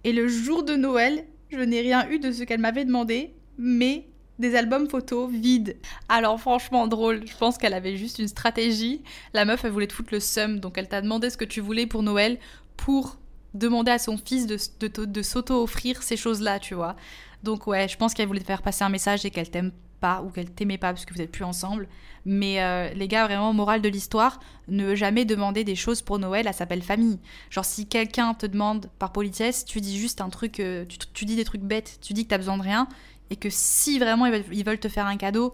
Et 0.04 0.12
le 0.12 0.28
jour 0.28 0.64
de 0.64 0.74
Noël, 0.74 1.24
je 1.50 1.60
n'ai 1.60 1.80
rien 1.80 2.08
eu 2.10 2.18
de 2.18 2.30
ce 2.30 2.42
qu'elle 2.42 2.60
m'avait 2.60 2.84
demandé, 2.84 3.34
mais 3.56 4.06
des 4.38 4.54
albums 4.54 4.88
photos 4.88 5.30
vides. 5.30 5.76
Alors 6.08 6.40
franchement 6.40 6.86
drôle, 6.86 7.26
je 7.26 7.36
pense 7.36 7.58
qu'elle 7.58 7.74
avait 7.74 7.96
juste 7.96 8.18
une 8.18 8.28
stratégie. 8.28 9.02
La 9.34 9.44
meuf, 9.44 9.64
elle 9.64 9.72
voulait 9.72 9.86
te 9.86 9.92
foutre 9.92 10.12
le 10.12 10.20
seum, 10.20 10.60
donc 10.60 10.78
elle 10.78 10.88
t'a 10.88 11.00
demandé 11.00 11.30
ce 11.30 11.36
que 11.36 11.44
tu 11.44 11.60
voulais 11.60 11.86
pour 11.86 12.02
Noël 12.02 12.38
pour 12.76 13.18
demander 13.54 13.90
à 13.90 13.98
son 13.98 14.16
fils 14.16 14.46
de, 14.46 15.22
s'auto-offrir 15.22 16.02
ces 16.02 16.16
choses-là, 16.16 16.58
tu 16.58 16.74
vois. 16.74 16.96
Donc 17.42 17.66
ouais, 17.66 17.88
je 17.88 17.96
pense 17.96 18.14
qu'elle 18.14 18.26
voulait 18.26 18.40
te 18.40 18.46
faire 18.46 18.62
passer 18.62 18.84
un 18.84 18.88
message 18.88 19.24
et 19.24 19.30
qu'elle 19.30 19.50
t'aime 19.50 19.72
pas 20.00 20.22
ou 20.22 20.30
qu'elle 20.30 20.50
t'aimait 20.50 20.78
pas 20.78 20.92
parce 20.92 21.04
que 21.04 21.14
vous 21.14 21.20
êtes 21.20 21.32
plus 21.32 21.44
ensemble. 21.44 21.88
Mais 22.24 22.62
euh, 22.62 22.92
les 22.94 23.08
gars, 23.08 23.26
vraiment, 23.26 23.52
morale 23.52 23.80
de 23.80 23.88
l'histoire, 23.88 24.38
ne 24.68 24.94
jamais 24.94 25.24
demander 25.24 25.64
des 25.64 25.76
choses 25.76 26.02
pour 26.02 26.18
Noël 26.18 26.46
à 26.46 26.52
sa 26.52 26.66
belle 26.66 26.82
famille. 26.82 27.18
Genre 27.50 27.64
si 27.64 27.86
quelqu'un 27.86 28.34
te 28.34 28.46
demande 28.46 28.90
par 28.98 29.12
politesse, 29.12 29.64
tu 29.64 29.80
dis 29.80 29.98
juste 29.98 30.20
un 30.20 30.28
truc, 30.28 30.60
euh, 30.60 30.84
tu, 31.14 31.24
dis 31.24 31.36
des 31.36 31.44
trucs 31.44 31.62
bêtes, 31.62 31.98
tu 32.02 32.12
dis 32.12 32.24
que 32.24 32.30
t'as 32.30 32.38
besoin 32.38 32.58
de 32.58 32.62
rien 32.62 32.86
et 33.30 33.36
que 33.36 33.50
si 33.50 33.98
vraiment 33.98 34.26
ils 34.26 34.64
veulent, 34.64 34.78
te 34.78 34.88
faire 34.88 35.06
un 35.06 35.16
cadeau, 35.16 35.52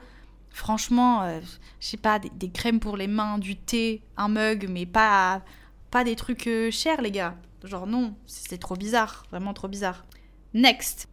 franchement, 0.51 1.22
euh, 1.22 1.41
je 1.81 1.87
sais 1.87 1.97
pas, 1.97 2.18
des, 2.18 2.51
crèmes 2.51 2.81
pour 2.81 2.97
les 2.97 3.09
mains, 3.09 3.39
du 3.39 3.57
thé, 3.57 4.03
un 4.16 4.29
mug, 4.29 4.68
mais 4.70 4.87
pas, 4.87 5.43
pas 5.91 6.05
des 6.05 6.16
trucs 6.16 6.49
chers 6.70 7.03
les 7.03 7.11
gars. 7.11 7.37
Genre 7.64 7.87
non, 7.87 8.14
c'est 8.27 8.59
trop 8.59 8.77
bizarre, 8.77 9.25
vraiment 9.31 9.55
trop 9.55 9.68
bizarre. 9.68 10.05
Next. 10.53 11.09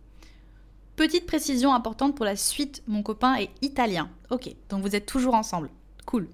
Petite 0.98 1.26
précision 1.26 1.74
importante 1.74 2.16
pour 2.16 2.26
la 2.26 2.36
suite, 2.36 2.84
mon 2.88 3.02
copain 3.02 3.36
est 3.36 3.50
italien. 3.62 4.10
Ok, 4.30 4.54
donc 4.70 4.82
vous 4.82 4.96
êtes 4.96 5.06
toujours 5.06 5.34
ensemble. 5.34 5.70
Cool. 6.06 6.28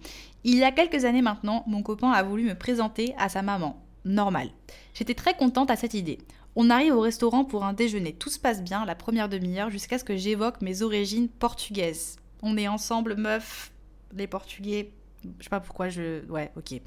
Il 0.43 0.57
y 0.57 0.63
a 0.63 0.71
quelques 0.71 1.05
années 1.05 1.21
maintenant, 1.21 1.63
mon 1.67 1.83
copain 1.83 2.11
a 2.11 2.23
voulu 2.23 2.43
me 2.43 2.55
présenter 2.55 3.13
à 3.17 3.29
sa 3.29 3.43
maman. 3.43 3.81
Normal. 4.05 4.49
J'étais 4.93 5.13
très 5.13 5.35
contente 5.35 5.69
à 5.69 5.75
cette 5.75 5.93
idée. 5.93 6.17
On 6.59 6.71
arrive 6.71 6.95
au 6.95 7.01
restaurant 7.01 7.45
pour 7.45 7.63
un 7.63 7.73
déjeuner. 7.73 8.13
Tout 8.13 8.31
se 8.31 8.39
passe 8.39 8.63
bien 8.63 8.83
la 8.83 8.95
première 8.95 9.29
demi-heure 9.29 9.69
jusqu'à 9.69 9.99
ce 9.99 10.03
que 10.03 10.17
j'évoque 10.17 10.59
mes 10.63 10.81
origines 10.81 11.29
portugaises. 11.29 12.15
On 12.41 12.57
est 12.57 12.67
ensemble, 12.67 13.15
meuf. 13.15 13.71
Les 14.15 14.25
Portugais. 14.25 14.91
Je 15.37 15.43
sais 15.43 15.51
pas 15.51 15.59
pourquoi 15.59 15.89
je. 15.89 16.25
Ouais, 16.31 16.51
ok. 16.57 16.81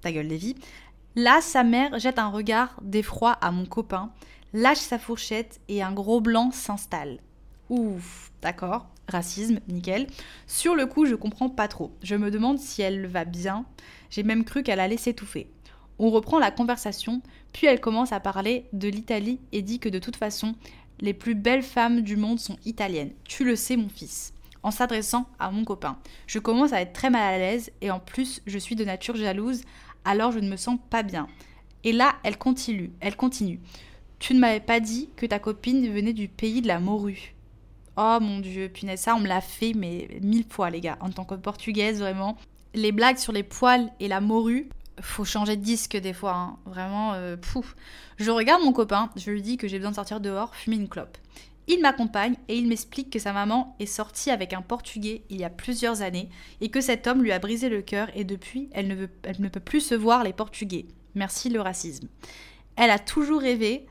Ta 0.00 0.10
gueule, 0.10 0.26
Lévi. 0.26 0.56
Là, 1.16 1.42
sa 1.42 1.64
mère 1.64 1.98
jette 1.98 2.18
un 2.18 2.28
regard 2.28 2.78
d'effroi 2.80 3.32
à 3.32 3.50
mon 3.50 3.66
copain, 3.66 4.10
lâche 4.54 4.78
sa 4.78 4.98
fourchette 4.98 5.60
et 5.68 5.82
un 5.82 5.92
gros 5.92 6.22
blanc 6.22 6.50
s'installe. 6.50 7.18
Ouf, 7.68 8.32
d'accord, 8.40 8.86
racisme, 9.06 9.60
nickel. 9.68 10.06
Sur 10.46 10.74
le 10.74 10.86
coup, 10.86 11.04
je 11.04 11.14
comprends 11.14 11.50
pas 11.50 11.68
trop. 11.68 11.92
Je 12.02 12.14
me 12.14 12.30
demande 12.30 12.58
si 12.58 12.80
elle 12.80 13.06
va 13.06 13.26
bien. 13.26 13.66
J'ai 14.08 14.22
même 14.22 14.44
cru 14.44 14.62
qu'elle 14.62 14.80
allait 14.80 14.96
s'étouffer. 14.96 15.50
On 16.02 16.08
reprend 16.08 16.38
la 16.38 16.50
conversation, 16.50 17.20
puis 17.52 17.66
elle 17.66 17.78
commence 17.78 18.12
à 18.12 18.20
parler 18.20 18.64
de 18.72 18.88
l'Italie 18.88 19.38
et 19.52 19.60
dit 19.60 19.78
que 19.78 19.90
de 19.90 19.98
toute 19.98 20.16
façon, 20.16 20.54
les 20.98 21.12
plus 21.12 21.34
belles 21.34 21.62
femmes 21.62 22.00
du 22.00 22.16
monde 22.16 22.40
sont 22.40 22.56
italiennes. 22.64 23.12
Tu 23.24 23.44
le 23.44 23.54
sais, 23.54 23.76
mon 23.76 23.90
fils. 23.90 24.32
En 24.62 24.70
s'adressant 24.70 25.26
à 25.38 25.50
mon 25.50 25.62
copain. 25.62 25.98
Je 26.26 26.38
commence 26.38 26.72
à 26.72 26.80
être 26.80 26.94
très 26.94 27.10
mal 27.10 27.34
à 27.34 27.36
l'aise 27.36 27.70
et 27.82 27.90
en 27.90 28.00
plus, 28.00 28.40
je 28.46 28.56
suis 28.56 28.76
de 28.76 28.84
nature 28.84 29.14
jalouse 29.14 29.60
alors 30.06 30.32
je 30.32 30.38
ne 30.38 30.48
me 30.48 30.56
sens 30.56 30.78
pas 30.88 31.02
bien. 31.02 31.26
Et 31.84 31.92
là, 31.92 32.14
elle 32.22 32.38
continue, 32.38 32.92
elle 33.00 33.16
continue. 33.16 33.60
Tu 34.20 34.32
ne 34.32 34.40
m'avais 34.40 34.60
pas 34.60 34.80
dit 34.80 35.10
que 35.16 35.26
ta 35.26 35.38
copine 35.38 35.86
venait 35.92 36.14
du 36.14 36.28
pays 36.28 36.62
de 36.62 36.68
la 36.68 36.80
morue. 36.80 37.34
Oh 37.98 38.16
mon 38.22 38.38
dieu, 38.38 38.70
punaise, 38.70 39.00
ça 39.00 39.14
on 39.14 39.20
me 39.20 39.28
l'a 39.28 39.42
fait, 39.42 39.74
mais 39.74 40.08
mille 40.22 40.46
fois 40.48 40.70
les 40.70 40.80
gars, 40.80 40.96
en 41.02 41.10
tant 41.10 41.26
que 41.26 41.34
portugaise 41.34 42.00
vraiment. 42.00 42.38
Les 42.72 42.92
blagues 42.92 43.18
sur 43.18 43.34
les 43.34 43.42
poils 43.42 43.92
et 44.00 44.08
la 44.08 44.22
morue, 44.22 44.70
faut 45.00 45.24
changer 45.24 45.56
de 45.56 45.62
disque 45.62 45.96
des 45.96 46.12
fois, 46.12 46.34
hein. 46.34 46.56
vraiment, 46.66 47.14
euh. 47.14 47.36
Je 48.18 48.30
regarde 48.30 48.62
mon 48.62 48.72
copain, 48.72 49.10
je 49.16 49.30
lui 49.30 49.42
dis 49.42 49.56
que 49.56 49.68
j'ai 49.68 49.78
besoin 49.78 49.90
de 49.90 49.96
sortir 49.96 50.20
dehors, 50.20 50.54
fumer 50.54 50.76
une 50.76 50.88
clope. 50.88 51.16
Il 51.68 51.80
m'accompagne 51.82 52.34
et 52.48 52.56
il 52.56 52.66
m'explique 52.66 53.10
que 53.10 53.18
sa 53.18 53.32
maman 53.32 53.76
est 53.78 53.86
sortie 53.86 54.30
avec 54.30 54.52
un 54.52 54.62
Portugais 54.62 55.22
il 55.30 55.38
y 55.38 55.44
a 55.44 55.50
plusieurs 55.50 56.02
années 56.02 56.28
et 56.60 56.68
que 56.68 56.80
cet 56.80 57.06
homme 57.06 57.22
lui 57.22 57.30
a 57.30 57.38
brisé 57.38 57.68
le 57.68 57.80
cœur 57.80 58.08
et 58.14 58.24
depuis 58.24 58.68
elle 58.72 58.88
ne, 58.88 58.94
veut, 58.94 59.10
elle 59.22 59.40
ne 59.40 59.48
peut 59.48 59.60
plus 59.60 59.80
se 59.80 59.94
voir 59.94 60.24
les 60.24 60.32
Portugais. 60.32 60.86
Merci 61.14 61.48
le 61.48 61.60
racisme. 61.60 62.08
Elle 62.74 62.90
a 62.90 62.98
toujours 62.98 63.40
rêvé 63.40 63.86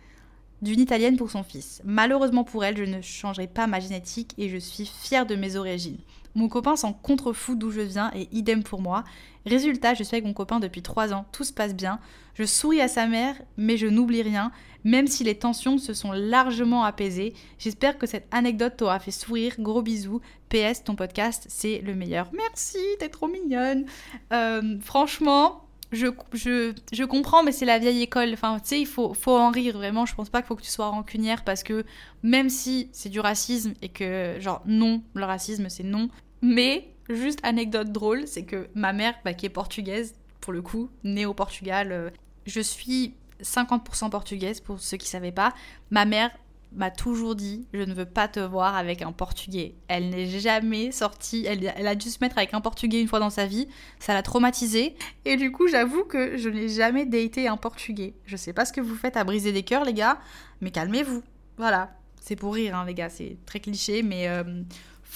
d'une 0.62 0.80
Italienne 0.80 1.16
pour 1.16 1.32
son 1.32 1.44
fils. 1.44 1.82
Malheureusement 1.86 2.44
pour 2.44 2.66
elle, 2.66 2.76
je 2.76 2.84
ne 2.84 3.02
changerai 3.02 3.48
pas 3.48 3.68
ma 3.68 3.80
génétique 3.80 4.34
et 4.38 4.50
je 4.50 4.58
suis 4.58 4.86
fière 4.86 5.26
de 5.26 5.36
mes 5.36 5.56
origines. 5.56 6.00
Mon 6.36 6.48
copain 6.48 6.76
s'en 6.76 6.94
contrefout 6.94 7.58
d'où 7.58 7.72
je 7.72 7.82
viens 7.82 8.12
et 8.14 8.28
idem 8.32 8.64
pour 8.64 8.82
moi. 8.82 9.04
Résultat, 9.50 9.94
je 9.94 10.04
suis 10.04 10.16
avec 10.16 10.26
mon 10.26 10.34
copain 10.34 10.60
depuis 10.60 10.82
3 10.82 11.14
ans, 11.14 11.26
tout 11.32 11.44
se 11.44 11.54
passe 11.54 11.76
bien. 11.76 12.00
Je 12.36 12.44
souris 12.46 12.82
à 12.82 12.88
sa 12.88 13.08
mère, 13.08 13.36
mais 13.58 13.76
je 13.76 13.88
n'oublie 13.88 14.22
rien, 14.22 14.52
même 14.84 15.08
si 15.08 15.24
les 15.24 15.36
tensions 15.36 15.78
se 15.78 15.94
sont 15.94 16.12
largement 16.12 16.84
apaisées. 16.84 17.34
J'espère 17.58 17.98
que 17.98 18.08
cette 18.08 18.28
anecdote 18.32 18.78
t'aura 18.78 19.00
fait 19.00 19.12
sourire. 19.12 19.56
Gros 19.60 19.82
bisous. 19.82 20.22
PS, 20.50 20.84
ton 20.84 20.96
podcast, 20.96 21.46
c'est 21.50 21.80
le 21.80 21.96
meilleur. 21.96 22.30
Merci, 22.34 22.80
t'es 23.00 23.10
trop 23.10 23.28
mignonne. 23.28 23.86
Euh, 24.32 24.78
franchement, 24.82 25.66
je, 25.92 26.08
je, 26.34 26.74
je, 26.92 27.04
comprends, 27.04 27.44
mais 27.44 27.52
c'est 27.52 27.66
la 27.66 27.80
vieille 27.80 28.02
école. 28.02 28.32
Enfin, 28.34 28.60
tu 28.60 28.70
sais, 28.70 28.82
il 28.82 28.88
faut, 28.88 29.14
faut 29.14 29.36
en 29.36 29.52
rire, 29.52 29.76
vraiment. 29.76 30.06
Je 30.06 30.16
pense 30.16 30.30
pas 30.30 30.42
qu'il 30.42 30.48
faut 30.48 30.56
que 30.56 30.62
tu 30.62 30.72
sois 30.72 30.88
rancunière 30.88 31.44
parce 31.44 31.64
que 31.64 31.84
même 32.24 32.50
si 32.50 32.90
c'est 32.92 33.10
du 33.10 33.20
racisme 33.20 33.74
et 33.82 33.90
que, 33.90 34.38
genre, 34.40 34.62
non, 34.66 35.02
le 35.14 35.26
racisme, 35.26 35.70
c'est 35.70 35.84
non. 35.84 36.10
Mais, 36.42 36.90
juste 37.10 37.40
anecdote 37.44 37.92
drôle, 37.92 38.28
c'est 38.28 38.44
que 38.44 38.70
ma 38.76 38.94
mère, 38.94 39.16
bah, 39.26 39.34
qui 39.34 39.46
est 39.46 39.50
portugaise, 39.50 40.16
pour 40.42 40.54
le 40.54 40.62
coup, 40.62 40.90
née 41.04 41.26
au 41.26 41.34
Portugal, 41.34 41.92
euh, 41.92 42.10
je 42.46 42.62
suis 42.62 43.16
50% 43.42 44.10
portugaise, 44.10 44.60
pour 44.62 44.80
ceux 44.80 44.98
qui 44.98 45.06
ne 45.06 45.12
savaient 45.12 45.32
pas. 45.32 45.54
Ma 45.92 46.06
mère 46.06 46.32
m'a 46.74 46.92
toujours 46.92 47.36
dit 47.36 47.66
je 47.74 47.82
ne 47.82 47.94
veux 47.94 48.06
pas 48.06 48.28
te 48.28 48.40
voir 48.40 48.76
avec 48.76 49.02
un 49.02 49.12
portugais. 49.12 49.76
Elle 49.88 50.10
n'est 50.10 50.28
jamais 50.28 50.92
sortie, 50.92 51.46
elle, 51.46 51.88
a 51.88 51.96
dû 51.96 52.10
se 52.10 52.20
mettre 52.22 52.38
avec 52.38 52.54
un 52.54 52.62
portugais 52.62 53.02
une 53.02 53.08
fois 53.08 53.20
dans 53.20 53.30
sa 53.30 53.46
vie, 53.46 53.68
ça 54.00 54.14
l'a 54.14 54.22
traumatisée. 54.22 54.96
Et 55.26 55.36
du 55.36 55.52
coup, 55.52 55.68
j'avoue 55.68 56.04
que 56.04 56.38
je 56.38 56.50
n'ai 56.50 56.70
jamais 56.70 57.06
daté 57.06 57.48
un 57.48 57.58
portugais. 57.58 58.14
Je 58.26 58.38
sais 58.38 58.54
pas 58.54 58.66
ce 58.66 58.74
que 58.74 58.82
vous 58.82 58.96
faites 58.96 59.18
à 59.18 59.24
briser 59.24 59.52
des 59.52 59.64
cœurs, 59.64 59.86
les 59.86 59.94
gars, 59.94 60.20
mais 60.62 60.72
calmez-vous. 60.72 61.24
Voilà, 61.58 61.92
c'est 62.22 62.36
pour 62.36 62.54
rire, 62.54 62.76
hein, 62.76 62.86
les 62.86 62.94
gars, 62.94 63.10
c'est 63.10 63.38
très 63.46 63.60
cliché, 63.60 64.04
mais 64.04 64.28
euh, 64.28 64.44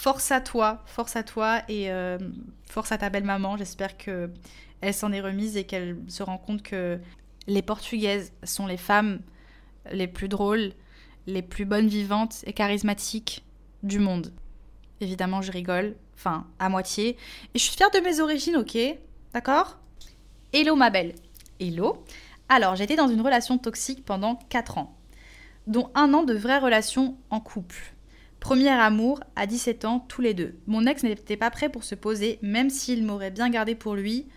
force 0.03 0.33
à 0.33 0.41
toi, 0.41 0.83
force 0.85 1.15
à 1.15 1.23
toi 1.23 1.61
et 1.69 1.89
euh, 1.89 2.17
force 2.65 2.91
à 2.91 2.97
ta 2.97 3.09
belle 3.09 3.23
maman. 3.23 3.55
J'espère 3.55 3.97
que 3.97 4.29
elle 4.81 4.93
s'en 4.93 5.13
est 5.13 5.21
remise 5.21 5.55
et 5.55 5.63
qu'elle 5.63 5.97
se 6.09 6.23
rend 6.23 6.37
compte 6.37 6.61
que 6.61 6.99
les 7.47 7.61
portugaises 7.61 8.33
sont 8.43 8.67
les 8.67 8.75
femmes 8.75 9.21
les 9.93 10.07
plus 10.07 10.27
drôles 10.27 10.73
les 11.25 11.41
plus 11.41 11.63
bonnes 11.63 11.87
vivantes 11.87 12.43
et 12.45 12.51
charismatiques 12.51 13.45
du 13.81 13.99
monde. 13.99 14.33
Évidemment, 14.99 15.41
je 15.41 15.53
rigole, 15.53 15.95
enfin, 16.15 16.47
à 16.59 16.67
moitié. 16.67 17.15
Et 17.53 17.59
je 17.59 17.63
suis 17.63 17.77
fière 17.77 17.91
de 17.91 17.99
mes 17.99 18.19
origines, 18.19 18.57
ok? 18.57 18.77
D'accord? 19.33 19.79
Hello, 20.51 20.75
ma 20.75 20.89
belle. 20.89 21.15
Hello. 21.61 22.03
Alors, 22.49 22.75
j'étais 22.75 22.97
dans 22.97 23.07
une 23.07 23.21
relation 23.21 23.57
toxique 23.57 24.03
pendant 24.03 24.35
4 24.49 24.79
ans, 24.79 24.97
dont 25.65 25.91
un 25.95 26.13
an 26.13 26.23
de 26.23 26.33
vraie 26.33 26.59
relation 26.59 27.15
en 27.29 27.39
couple. 27.39 27.92
Premier 28.43 28.71
amour, 28.71 29.21
à 29.37 29.47
17 29.47 29.85
ans, 29.85 30.05
tous 30.09 30.19
les 30.19 30.33
deux. 30.33 30.59
Mon 30.67 30.85
ex 30.85 31.03
n'était 31.03 31.37
pas 31.37 31.49
prêt 31.49 31.69
pour 31.69 31.85
se 31.85 31.95
poser, 31.95 32.39
même 32.41 32.69
s'il 32.69 33.05
m'aurait 33.05 33.31
bien 33.31 33.49
gardé 33.49 33.73
pour 33.73 33.95
lui, 33.95 34.27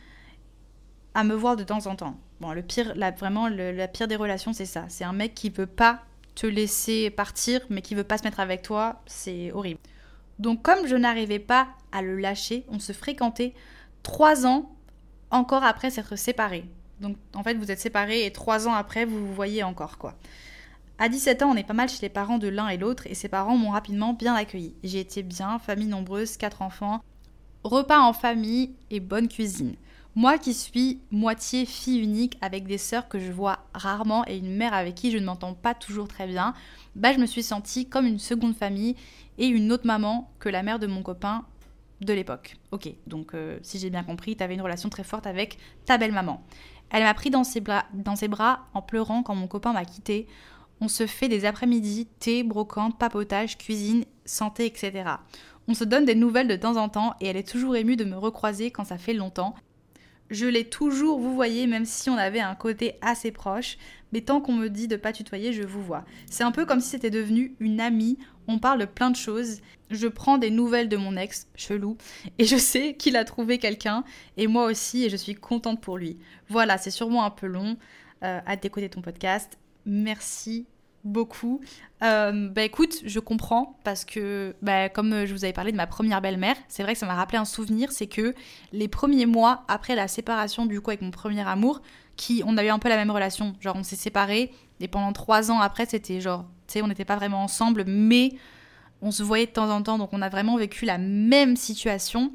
à 1.14 1.24
me 1.24 1.34
voir 1.34 1.56
de 1.56 1.64
temps 1.64 1.88
en 1.88 1.96
temps. 1.96 2.16
Bon, 2.40 2.52
le 2.52 2.62
pire, 2.62 2.94
vraiment, 3.18 3.48
la 3.48 3.88
pire 3.88 4.06
des 4.06 4.14
relations, 4.14 4.52
c'est 4.52 4.64
ça. 4.64 4.84
C'est 4.88 5.02
un 5.02 5.12
mec 5.12 5.34
qui 5.34 5.50
peut 5.50 5.66
pas 5.66 6.04
te 6.36 6.46
laisser 6.46 7.10
partir, 7.10 7.60
mais 7.68 7.82
qui 7.82 7.96
veut 7.96 8.04
pas 8.04 8.16
se 8.16 8.22
mettre 8.22 8.38
avec 8.38 8.62
toi, 8.62 9.02
c'est 9.06 9.50
horrible. 9.50 9.80
Donc 10.38 10.62
comme 10.62 10.86
je 10.86 10.94
n'arrivais 10.94 11.40
pas 11.40 11.66
à 11.90 12.00
le 12.00 12.16
lâcher, 12.16 12.64
on 12.68 12.78
se 12.78 12.92
fréquentait 12.92 13.54
trois 14.04 14.46
ans 14.46 14.70
encore 15.32 15.64
après 15.64 15.90
s'être 15.90 16.14
séparés. 16.14 16.64
Donc 17.00 17.16
en 17.34 17.42
fait 17.42 17.54
vous 17.54 17.72
êtes 17.72 17.80
séparés 17.80 18.24
et 18.24 18.30
trois 18.32 18.68
ans 18.68 18.74
après 18.74 19.04
vous 19.04 19.26
vous 19.26 19.34
voyez 19.34 19.64
encore 19.64 19.98
quoi. 19.98 20.14
À 20.98 21.10
17 21.10 21.42
ans 21.42 21.50
on 21.50 21.56
est 21.56 21.62
pas 21.62 21.74
mal 21.74 21.90
chez 21.90 22.00
les 22.00 22.08
parents 22.08 22.38
de 22.38 22.48
l'un 22.48 22.68
et 22.68 22.78
l'autre 22.78 23.06
et 23.06 23.14
ses 23.14 23.28
parents 23.28 23.56
m'ont 23.56 23.70
rapidement 23.70 24.14
bien 24.14 24.34
accueilli. 24.34 24.74
J'ai 24.82 25.00
été 25.00 25.22
bien, 25.22 25.58
famille 25.58 25.88
nombreuse, 25.88 26.38
quatre 26.38 26.62
enfants, 26.62 27.02
repas 27.64 28.00
en 28.00 28.14
famille 28.14 28.74
et 28.90 29.00
bonne 29.00 29.28
cuisine. 29.28 29.76
Moi 30.14 30.38
qui 30.38 30.54
suis 30.54 31.02
moitié 31.10 31.66
fille 31.66 32.00
unique 32.00 32.38
avec 32.40 32.66
des 32.66 32.78
sœurs 32.78 33.08
que 33.08 33.18
je 33.18 33.30
vois 33.30 33.66
rarement 33.74 34.26
et 34.26 34.38
une 34.38 34.56
mère 34.56 34.72
avec 34.72 34.94
qui 34.94 35.10
je 35.10 35.18
ne 35.18 35.26
m'entends 35.26 35.52
pas 35.52 35.74
toujours 35.74 36.08
très 36.08 36.26
bien, 36.26 36.54
bah 36.94 37.12
je 37.12 37.18
me 37.18 37.26
suis 37.26 37.42
sentie 37.42 37.86
comme 37.86 38.06
une 38.06 38.18
seconde 38.18 38.56
famille 38.56 38.96
et 39.36 39.46
une 39.46 39.70
autre 39.72 39.86
maman 39.86 40.30
que 40.38 40.48
la 40.48 40.62
mère 40.62 40.78
de 40.78 40.86
mon 40.86 41.02
copain 41.02 41.44
de 42.00 42.14
l'époque. 42.14 42.56
Ok, 42.72 42.88
donc 43.06 43.34
euh, 43.34 43.58
si 43.60 43.78
j'ai 43.78 43.90
bien 43.90 44.02
compris, 44.02 44.34
tu 44.34 44.42
avais 44.42 44.54
une 44.54 44.62
relation 44.62 44.88
très 44.88 45.04
forte 45.04 45.26
avec 45.26 45.58
ta 45.84 45.98
belle-maman. 45.98 46.42
Elle 46.88 47.02
m'a 47.02 47.12
pris 47.12 47.28
dans 47.28 47.44
ses, 47.44 47.60
bras, 47.60 47.84
dans 47.92 48.16
ses 48.16 48.28
bras 48.28 48.66
en 48.72 48.80
pleurant 48.80 49.22
quand 49.22 49.34
mon 49.34 49.48
copain 49.48 49.74
m'a 49.74 49.84
quitté. 49.84 50.26
On 50.80 50.88
se 50.88 51.06
fait 51.06 51.28
des 51.28 51.44
après-midi, 51.44 52.06
thé, 52.18 52.42
brocante, 52.42 52.98
papotage, 52.98 53.58
cuisine, 53.58 54.04
santé, 54.24 54.66
etc. 54.66 55.04
On 55.68 55.74
se 55.74 55.84
donne 55.84 56.04
des 56.04 56.14
nouvelles 56.14 56.48
de 56.48 56.56
temps 56.56 56.76
en 56.76 56.88
temps 56.88 57.14
et 57.20 57.26
elle 57.26 57.36
est 57.36 57.48
toujours 57.48 57.76
émue 57.76 57.96
de 57.96 58.04
me 58.04 58.16
recroiser 58.16 58.70
quand 58.70 58.84
ça 58.84 58.98
fait 58.98 59.14
longtemps 59.14 59.54
je 60.30 60.46
l'ai 60.46 60.64
toujours 60.64 61.18
vous 61.18 61.34
voyez, 61.34 61.66
même 61.66 61.84
si 61.84 62.10
on 62.10 62.16
avait 62.16 62.40
un 62.40 62.54
côté 62.54 62.96
assez 63.00 63.30
proche. 63.30 63.78
Mais 64.12 64.20
tant 64.20 64.40
qu'on 64.40 64.54
me 64.54 64.68
dit 64.68 64.88
de 64.88 64.96
pas 64.96 65.12
tutoyer, 65.12 65.52
je 65.52 65.62
vous 65.62 65.82
vois. 65.82 66.04
C'est 66.30 66.44
un 66.44 66.52
peu 66.52 66.64
comme 66.64 66.80
si 66.80 66.90
c'était 66.90 67.10
devenu 67.10 67.54
une 67.60 67.80
amie. 67.80 68.18
On 68.48 68.58
parle 68.58 68.86
plein 68.86 69.10
de 69.10 69.16
choses. 69.16 69.60
Je 69.90 70.06
prends 70.06 70.38
des 70.38 70.50
nouvelles 70.50 70.88
de 70.88 70.96
mon 70.96 71.16
ex, 71.16 71.48
chelou, 71.54 71.96
et 72.38 72.44
je 72.44 72.56
sais 72.56 72.94
qu'il 72.94 73.16
a 73.16 73.24
trouvé 73.24 73.58
quelqu'un, 73.58 74.02
et 74.36 74.48
moi 74.48 74.64
aussi, 74.64 75.04
et 75.04 75.10
je 75.10 75.16
suis 75.16 75.34
contente 75.34 75.80
pour 75.80 75.96
lui. 75.96 76.18
Voilà, 76.48 76.76
c'est 76.76 76.90
sûrement 76.90 77.24
un 77.24 77.30
peu 77.30 77.46
long. 77.46 77.76
Euh, 78.24 78.40
à 78.46 78.56
d'écouter 78.56 78.88
ton 78.88 79.02
podcast. 79.02 79.58
Merci 79.86 80.66
beaucoup. 81.04 81.60
Euh, 82.02 82.48
bah 82.48 82.62
écoute, 82.62 82.96
je 83.04 83.20
comprends 83.20 83.78
parce 83.84 84.04
que, 84.04 84.54
bah, 84.60 84.88
comme 84.88 85.24
je 85.24 85.32
vous 85.32 85.44
avais 85.44 85.52
parlé 85.52 85.72
de 85.72 85.76
ma 85.76 85.86
première 85.86 86.20
belle-mère, 86.20 86.56
c'est 86.68 86.82
vrai 86.82 86.92
que 86.92 86.98
ça 86.98 87.06
m'a 87.06 87.14
rappelé 87.14 87.38
un 87.38 87.44
souvenir, 87.44 87.92
c'est 87.92 88.08
que 88.08 88.34
les 88.72 88.88
premiers 88.88 89.26
mois 89.26 89.64
après 89.68 89.94
la 89.94 90.08
séparation 90.08 90.66
du 90.66 90.80
coup 90.80 90.90
avec 90.90 91.02
mon 91.02 91.12
premier 91.12 91.46
amour, 91.46 91.80
qui 92.16 92.42
on 92.44 92.56
a 92.56 92.64
eu 92.64 92.68
un 92.68 92.78
peu 92.78 92.88
la 92.88 92.96
même 92.96 93.10
relation, 93.10 93.54
genre 93.60 93.76
on 93.76 93.82
s'est 93.82 93.96
séparés 93.96 94.52
et 94.80 94.88
pendant 94.88 95.12
trois 95.12 95.50
ans 95.50 95.60
après 95.60 95.86
c'était 95.86 96.20
genre, 96.20 96.44
tu 96.66 96.74
sais, 96.74 96.82
on 96.82 96.88
n'était 96.88 97.04
pas 97.04 97.16
vraiment 97.16 97.42
ensemble, 97.42 97.84
mais 97.86 98.32
on 99.00 99.10
se 99.10 99.22
voyait 99.22 99.46
de 99.46 99.52
temps 99.52 99.70
en 99.70 99.82
temps, 99.82 99.98
donc 99.98 100.12
on 100.12 100.22
a 100.22 100.28
vraiment 100.28 100.56
vécu 100.56 100.84
la 100.84 100.98
même 100.98 101.56
situation. 101.56 102.32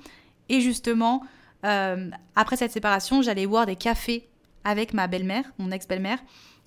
Et 0.48 0.62
justement, 0.62 1.24
euh, 1.66 2.10
après 2.36 2.56
cette 2.56 2.72
séparation, 2.72 3.22
j'allais 3.22 3.48
boire 3.48 3.66
des 3.66 3.76
cafés 3.76 4.30
avec 4.64 4.94
ma 4.94 5.08
belle-mère, 5.08 5.44
mon 5.58 5.72
ex-belle-mère. 5.72 6.20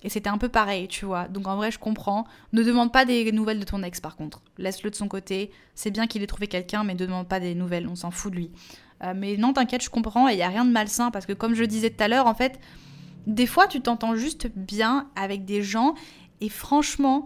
Et 0.05 0.09
c'était 0.09 0.29
un 0.29 0.37
peu 0.37 0.49
pareil, 0.49 0.87
tu 0.87 1.03
vois. 1.03 1.27
Donc 1.27 1.47
en 1.47 1.55
vrai, 1.55 1.71
je 1.71 1.79
comprends. 1.79 2.25
Ne 2.53 2.61
demande 2.61 2.91
pas 2.91 3.05
des 3.05 3.31
nouvelles 3.31 3.59
de 3.59 3.65
ton 3.65 3.81
ex, 3.81 3.99
par 3.99 4.15
contre. 4.15 4.43
Laisse-le 4.59 4.91
de 4.91 4.95
son 4.95 5.07
côté. 5.07 5.49
C'est 5.73 5.89
bien 5.89 6.05
qu'il 6.05 6.21
ait 6.21 6.27
trouvé 6.27 6.45
quelqu'un, 6.45 6.83
mais 6.83 6.93
ne 6.93 6.99
demande 6.99 7.27
pas 7.27 7.39
des 7.39 7.55
nouvelles. 7.55 7.87
On 7.87 7.95
s'en 7.95 8.11
fout 8.11 8.31
de 8.31 8.37
lui. 8.37 8.51
Euh, 9.03 9.15
mais 9.15 9.35
non, 9.35 9.51
t'inquiète, 9.51 9.83
je 9.83 9.89
comprends. 9.89 10.29
Et 10.29 10.33
il 10.33 10.35
n'y 10.35 10.43
a 10.43 10.47
rien 10.47 10.63
de 10.63 10.69
malsain. 10.69 11.09
Parce 11.09 11.25
que 11.25 11.33
comme 11.33 11.55
je 11.55 11.63
disais 11.63 11.89
tout 11.89 12.03
à 12.03 12.07
l'heure, 12.07 12.27
en 12.27 12.35
fait, 12.35 12.59
des 13.25 13.47
fois, 13.47 13.65
tu 13.65 13.81
t'entends 13.81 14.15
juste 14.15 14.47
bien 14.55 15.09
avec 15.15 15.43
des 15.43 15.63
gens. 15.63 15.95
Et 16.39 16.49
franchement, 16.49 17.25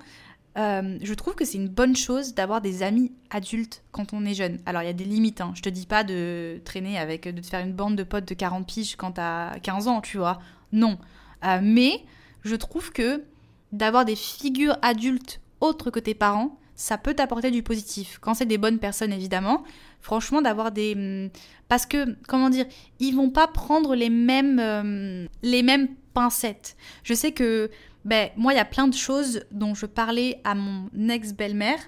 euh, 0.58 0.98
je 1.02 1.14
trouve 1.16 1.36
que 1.36 1.44
c'est 1.44 1.58
une 1.58 1.68
bonne 1.68 1.98
chose 1.98 2.34
d'avoir 2.34 2.62
des 2.62 2.82
amis 2.82 3.12
adultes 3.30 3.84
quand 3.92 4.14
on 4.14 4.24
est 4.24 4.36
jeune. 4.36 4.60
Alors, 4.66 4.84
il 4.84 4.86
y 4.86 4.90
a 4.90 4.94
des 4.94 5.04
limites. 5.04 5.42
Hein. 5.42 5.52
Je 5.54 5.62
te 5.62 5.68
dis 5.68 5.86
pas 5.86 6.06
de 6.06 6.62
traîner 6.64 6.98
avec, 6.98 7.28
de 7.28 7.42
te 7.42 7.46
faire 7.46 7.60
une 7.60 7.74
bande 7.74 7.98
de 7.98 8.04
potes 8.04 8.30
de 8.30 8.36
40 8.36 8.66
piges 8.66 8.96
quand 8.96 9.12
t'as 9.12 9.60
15 9.60 9.90
ans, 9.90 10.00
tu 10.00 10.18
vois. 10.18 10.40
Non. 10.72 10.98
Euh, 11.44 11.60
mais 11.62 12.06
je 12.44 12.56
trouve 12.56 12.92
que 12.92 13.24
d'avoir 13.72 14.06
des 14.06 14.16
figures 14.16 14.78
adultes 14.82 15.42
autres 15.62 15.92
que 15.92 16.00
tes 16.00 16.14
parents, 16.14 16.58
ça 16.76 16.98
peut 16.98 17.14
t'apporter 17.14 17.52
du 17.52 17.62
positif. 17.62 18.20
Quand 18.22 18.34
c'est 18.34 18.46
des 18.46 18.58
bonnes 18.58 18.80
personnes, 18.80 19.12
évidemment. 19.12 19.64
Franchement, 20.00 20.42
d'avoir 20.42 20.72
des... 20.72 20.96
Hmm, 20.96 21.30
parce 21.68 21.86
que, 21.86 22.16
comment 22.28 22.50
dire, 22.50 22.66
ils 23.00 23.12
vont 23.12 23.30
pas 23.30 23.48
prendre 23.48 23.96
les 23.96 24.10
mêmes, 24.10 24.60
euh, 24.60 25.28
les 25.44 25.62
mêmes 25.62 25.90
pincettes. 26.14 26.78
Je 27.04 27.14
sais 27.14 27.34
que, 27.34 27.70
ben, 28.06 28.30
moi, 28.38 28.54
il 28.54 28.56
y 28.56 28.62
a 28.62 28.66
plein 28.66 28.88
de 28.88 28.96
choses 28.96 29.42
dont 29.52 29.76
je 29.76 29.86
parlais 29.86 30.40
à 30.46 30.56
mon 30.56 30.90
ex-belle-mère, 31.10 31.80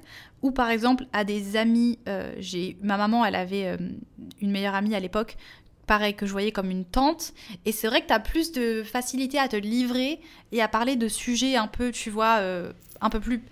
ou 0.42 0.52
par 0.52 0.70
exemple 0.70 1.06
à 1.14 1.24
des 1.24 1.56
amis. 1.56 2.00
Euh, 2.10 2.34
j'ai 2.40 2.78
Ma 2.82 2.98
maman, 2.98 3.24
elle 3.24 3.36
avait 3.36 3.68
euh, 3.68 3.78
une 4.42 4.52
meilleure 4.52 4.76
amie 4.76 4.94
à 4.94 5.00
l'époque 5.00 5.38
que 6.00 6.26
je 6.26 6.32
voyais 6.32 6.52
comme 6.52 6.72
une 6.72 6.86
tante. 6.86 7.34
Et 7.66 7.72
c'est 7.72 7.88
vrai 7.88 8.02
que 8.02 8.08
tu 8.08 8.14
as 8.14 8.20
plus 8.20 8.52
de 8.52 8.84
facilité 8.84 9.38
à 9.40 9.48
te 9.48 9.56
livrer 9.56 10.22
et 10.52 10.62
à 10.62 10.68
parler 10.68 10.96
de 10.96 11.08
sujets 11.08 11.56
un 11.56 11.68
peu, 11.68 11.92
tu 11.92 12.10
vois, 12.10 12.38
euh, 12.40 12.72
un 13.02 13.10
peu 13.10 13.20
plus 13.20 13.44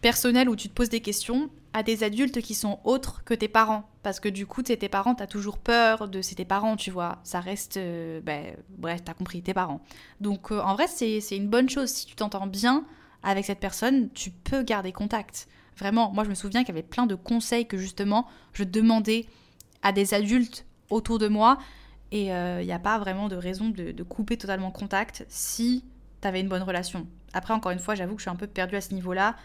personnels 0.00 0.48
où 0.48 0.56
tu 0.56 0.68
te 0.68 0.74
poses 0.74 0.88
des 0.88 1.00
questions 1.00 1.50
à 1.72 1.82
des 1.82 2.02
adultes 2.02 2.40
qui 2.40 2.54
sont 2.54 2.80
autres 2.84 3.22
que 3.24 3.34
tes 3.34 3.48
parents. 3.48 3.88
Parce 4.02 4.20
que 4.20 4.28
du 4.28 4.46
coup, 4.46 4.62
tes 4.62 4.76
parents, 4.88 5.14
tu 5.14 5.22
as 5.22 5.26
toujours 5.26 5.58
peur 5.58 6.08
de 6.08 6.22
c'est 6.22 6.34
tes 6.34 6.44
parents, 6.44 6.76
tu 6.76 6.90
vois. 6.90 7.18
Ça 7.22 7.40
reste, 7.40 7.76
euh, 7.76 8.20
ben, 8.22 8.56
bref, 8.70 9.04
tu 9.04 9.10
as 9.10 9.14
compris, 9.14 9.42
tes 9.42 9.54
parents. 9.54 9.80
Donc 10.20 10.50
euh, 10.50 10.60
en 10.60 10.74
vrai, 10.74 10.86
c'est 10.88 11.36
une 11.36 11.48
bonne 11.48 11.68
chose. 11.68 11.90
Si 11.90 12.06
tu 12.06 12.16
t'entends 12.16 12.46
bien 12.46 12.84
avec 13.22 13.44
cette 13.44 13.60
personne, 13.60 14.10
tu 14.14 14.30
peux 14.30 14.62
garder 14.62 14.92
contact. 14.92 15.48
Vraiment, 15.76 16.10
moi 16.10 16.24
je 16.24 16.30
me 16.30 16.34
souviens 16.34 16.62
qu'il 16.64 16.74
y 16.74 16.78
avait 16.78 16.86
plein 16.86 17.06
de 17.06 17.14
conseils 17.14 17.66
que 17.66 17.76
justement 17.76 18.26
je 18.52 18.64
demandais 18.64 19.26
à 19.82 19.92
des 19.92 20.12
adultes 20.12 20.64
autour 20.90 21.18
de 21.18 21.28
moi. 21.28 21.58
Et 22.10 22.26
il 22.26 22.30
euh, 22.30 22.64
n'y 22.64 22.72
a 22.72 22.78
pas 22.78 22.98
vraiment 22.98 23.28
de 23.28 23.36
raison 23.36 23.68
de, 23.68 24.02
couper 24.02 24.36
totalement 24.36 24.70
contact 24.70 25.26
si 25.28 25.84
tu 26.20 26.28
avais 26.28 26.40
une 26.40 26.48
bonne 26.48 26.62
relation. 26.62 27.06
Après, 27.32 27.52
encore 27.52 27.72
une 27.72 27.78
fois, 27.78 27.94
j'avoue 27.94 28.14
que 28.14 28.20
je 28.20 28.24
suis 28.24 28.30
un 28.30 28.36
peu 28.36 28.46
perdue 28.46 28.76
à 28.76 28.80
ce 28.80 28.94
niveau-là. 28.94 29.36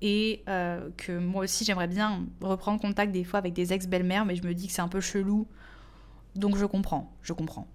Et 0.00 0.42
euh, 0.48 0.88
que 0.96 1.16
moi 1.16 1.44
aussi, 1.44 1.64
j'aimerais 1.64 1.86
bien 1.86 2.26
reprendre 2.40 2.80
contact 2.80 3.12
des 3.12 3.24
fois 3.24 3.38
avec 3.38 3.52
des 3.52 3.72
ex-belles-mères, 3.72 4.24
mais 4.24 4.34
je 4.34 4.42
me 4.42 4.52
dis 4.52 4.66
que 4.66 4.72
c'est 4.72 4.82
un 4.82 4.88
peu 4.88 5.00
chelou. 5.00 5.46
Donc 6.34 6.56
je 6.56 6.64
comprends, 6.64 7.12
je 7.22 7.32
comprends. 7.34 7.68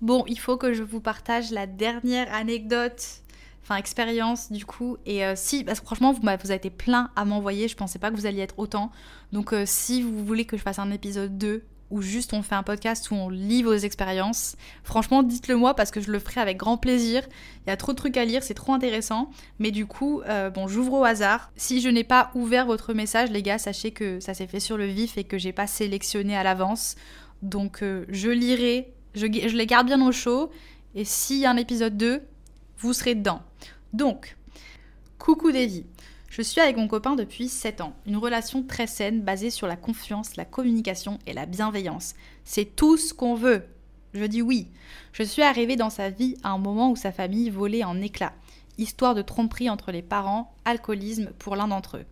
Bon, 0.00 0.24
il 0.26 0.38
faut 0.38 0.56
que 0.56 0.72
je 0.72 0.82
vous 0.82 1.00
partage 1.00 1.52
la 1.52 1.66
dernière 1.66 2.32
anecdote, 2.34 3.20
enfin 3.62 3.76
expérience 3.76 4.50
du 4.50 4.64
coup. 4.66 4.96
Et 5.06 5.24
euh, 5.24 5.34
si, 5.36 5.62
parce 5.62 5.78
que 5.78 5.86
franchement, 5.86 6.12
vous, 6.12 6.22
vous 6.22 6.26
avez 6.26 6.54
été 6.54 6.70
plein 6.70 7.10
à 7.14 7.24
m'envoyer, 7.24 7.68
je 7.68 7.76
pensais 7.76 8.00
pas 8.00 8.10
que 8.10 8.16
vous 8.16 8.26
alliez 8.26 8.40
être 8.40 8.58
autant. 8.58 8.90
Donc 9.32 9.54
si 9.64 10.02
vous 10.02 10.24
voulez 10.24 10.46
que 10.46 10.56
je 10.56 10.62
fasse 10.62 10.80
un 10.80 10.90
épisode 10.90 11.38
2, 11.38 11.62
ou 11.94 12.02
juste 12.02 12.32
on 12.32 12.42
fait 12.42 12.56
un 12.56 12.64
podcast 12.64 13.12
où 13.12 13.14
on 13.14 13.28
lit 13.28 13.62
vos 13.62 13.76
expériences, 13.76 14.56
franchement 14.82 15.22
dites-le 15.22 15.54
moi 15.54 15.74
parce 15.74 15.92
que 15.92 16.00
je 16.00 16.10
le 16.10 16.18
ferai 16.18 16.40
avec 16.40 16.56
grand 16.56 16.76
plaisir. 16.76 17.22
Il 17.64 17.70
y 17.70 17.72
a 17.72 17.76
trop 17.76 17.92
de 17.92 17.96
trucs 17.96 18.16
à 18.16 18.24
lire, 18.24 18.42
c'est 18.42 18.54
trop 18.54 18.72
intéressant. 18.72 19.30
Mais 19.60 19.70
du 19.70 19.86
coup, 19.86 20.20
euh, 20.22 20.50
bon, 20.50 20.66
j'ouvre 20.66 20.94
au 20.94 21.04
hasard. 21.04 21.52
Si 21.54 21.80
je 21.80 21.88
n'ai 21.88 22.02
pas 22.02 22.32
ouvert 22.34 22.66
votre 22.66 22.94
message, 22.94 23.30
les 23.30 23.42
gars, 23.42 23.58
sachez 23.58 23.92
que 23.92 24.18
ça 24.18 24.34
s'est 24.34 24.48
fait 24.48 24.58
sur 24.58 24.76
le 24.76 24.86
vif 24.86 25.16
et 25.16 25.22
que 25.22 25.38
j'ai 25.38 25.52
pas 25.52 25.68
sélectionné 25.68 26.36
à 26.36 26.42
l'avance. 26.42 26.96
Donc 27.42 27.84
euh, 27.84 28.04
je 28.08 28.28
lirai, 28.28 28.92
je, 29.14 29.26
les 29.26 29.66
garde 29.66 29.86
bien 29.86 30.04
au 30.04 30.10
chaud. 30.10 30.50
Et 30.96 31.04
s'il 31.04 31.38
y 31.38 31.46
a 31.46 31.50
un 31.50 31.56
épisode 31.56 31.96
2, 31.96 32.22
vous 32.78 32.92
serez 32.92 33.14
dedans. 33.14 33.40
Donc, 33.92 34.36
coucou 35.18 35.52
Davy. 35.52 35.84
Je 36.36 36.42
suis 36.42 36.60
avec 36.60 36.76
mon 36.76 36.88
copain 36.88 37.14
depuis 37.14 37.48
7 37.48 37.80
ans. 37.80 37.92
Une 38.06 38.16
relation 38.16 38.64
très 38.64 38.88
saine 38.88 39.20
basée 39.22 39.50
sur 39.50 39.68
la 39.68 39.76
confiance, 39.76 40.34
la 40.34 40.44
communication 40.44 41.20
et 41.28 41.32
la 41.32 41.46
bienveillance. 41.46 42.16
C'est 42.42 42.74
tout 42.74 42.96
ce 42.96 43.14
qu'on 43.14 43.36
veut. 43.36 43.62
Je 44.14 44.24
dis 44.24 44.42
oui. 44.42 44.66
Je 45.12 45.22
suis 45.22 45.42
arrivée 45.42 45.76
dans 45.76 45.90
sa 45.90 46.10
vie 46.10 46.36
à 46.42 46.48
un 46.48 46.58
moment 46.58 46.90
où 46.90 46.96
sa 46.96 47.12
famille 47.12 47.50
volait 47.50 47.84
en 47.84 48.02
éclats. 48.02 48.32
Histoire 48.78 49.14
de 49.14 49.22
tromperie 49.22 49.70
entre 49.70 49.92
les 49.92 50.02
parents, 50.02 50.52
alcoolisme 50.64 51.30
pour 51.38 51.54
l'un 51.54 51.68
d'entre 51.68 51.98
eux. 51.98 52.06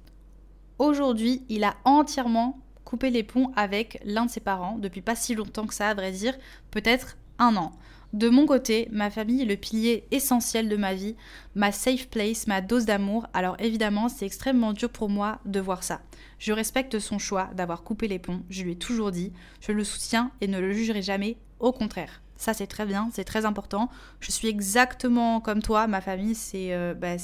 Aujourd'hui, 0.78 1.42
il 1.48 1.64
a 1.64 1.74
entièrement 1.84 2.60
coupé 2.84 3.10
les 3.10 3.24
ponts 3.24 3.50
avec 3.56 4.00
l'un 4.04 4.26
de 4.26 4.30
ses 4.30 4.38
parents, 4.38 4.78
depuis 4.78 5.02
pas 5.02 5.16
si 5.16 5.34
longtemps 5.34 5.66
que 5.66 5.74
ça, 5.74 5.88
à 5.88 5.94
vrai 5.94 6.12
dire, 6.12 6.38
peut-être 6.70 7.16
un 7.40 7.56
an. 7.56 7.72
De 8.12 8.28
mon 8.28 8.44
côté, 8.44 8.88
ma 8.92 9.08
famille 9.08 9.40
est 9.40 9.46
le 9.46 9.56
pilier 9.56 10.04
essentiel 10.10 10.68
de 10.68 10.76
ma 10.76 10.92
vie, 10.92 11.16
ma 11.54 11.72
safe 11.72 12.08
place, 12.08 12.46
ma 12.46 12.60
dose 12.60 12.84
d'amour, 12.84 13.26
alors 13.32 13.56
évidemment 13.58 14.10
c'est 14.10 14.26
extrêmement 14.26 14.74
dur 14.74 14.90
pour 14.90 15.08
moi 15.08 15.38
de 15.46 15.60
voir 15.60 15.82
ça. 15.82 16.02
Je 16.38 16.52
respecte 16.52 16.98
son 16.98 17.18
choix 17.18 17.48
d'avoir 17.54 17.82
coupé 17.82 18.08
les 18.08 18.18
ponts, 18.18 18.42
je 18.50 18.64
lui 18.64 18.72
ai 18.72 18.76
toujours 18.76 19.12
dit, 19.12 19.32
je 19.62 19.72
le 19.72 19.82
soutiens 19.82 20.30
et 20.42 20.46
ne 20.46 20.58
le 20.58 20.72
jugerai 20.72 21.00
jamais, 21.00 21.38
au 21.58 21.72
contraire. 21.72 22.20
Ça 22.36 22.52
c'est 22.52 22.66
très 22.66 22.84
bien, 22.84 23.08
c'est 23.14 23.24
très 23.24 23.46
important. 23.46 23.88
Je 24.20 24.30
suis 24.30 24.48
exactement 24.48 25.40
comme 25.40 25.62
toi, 25.62 25.86
ma 25.86 26.02
famille 26.02 26.34
c'est 26.34 26.74
euh, 26.74 26.92
bah, 26.92 27.16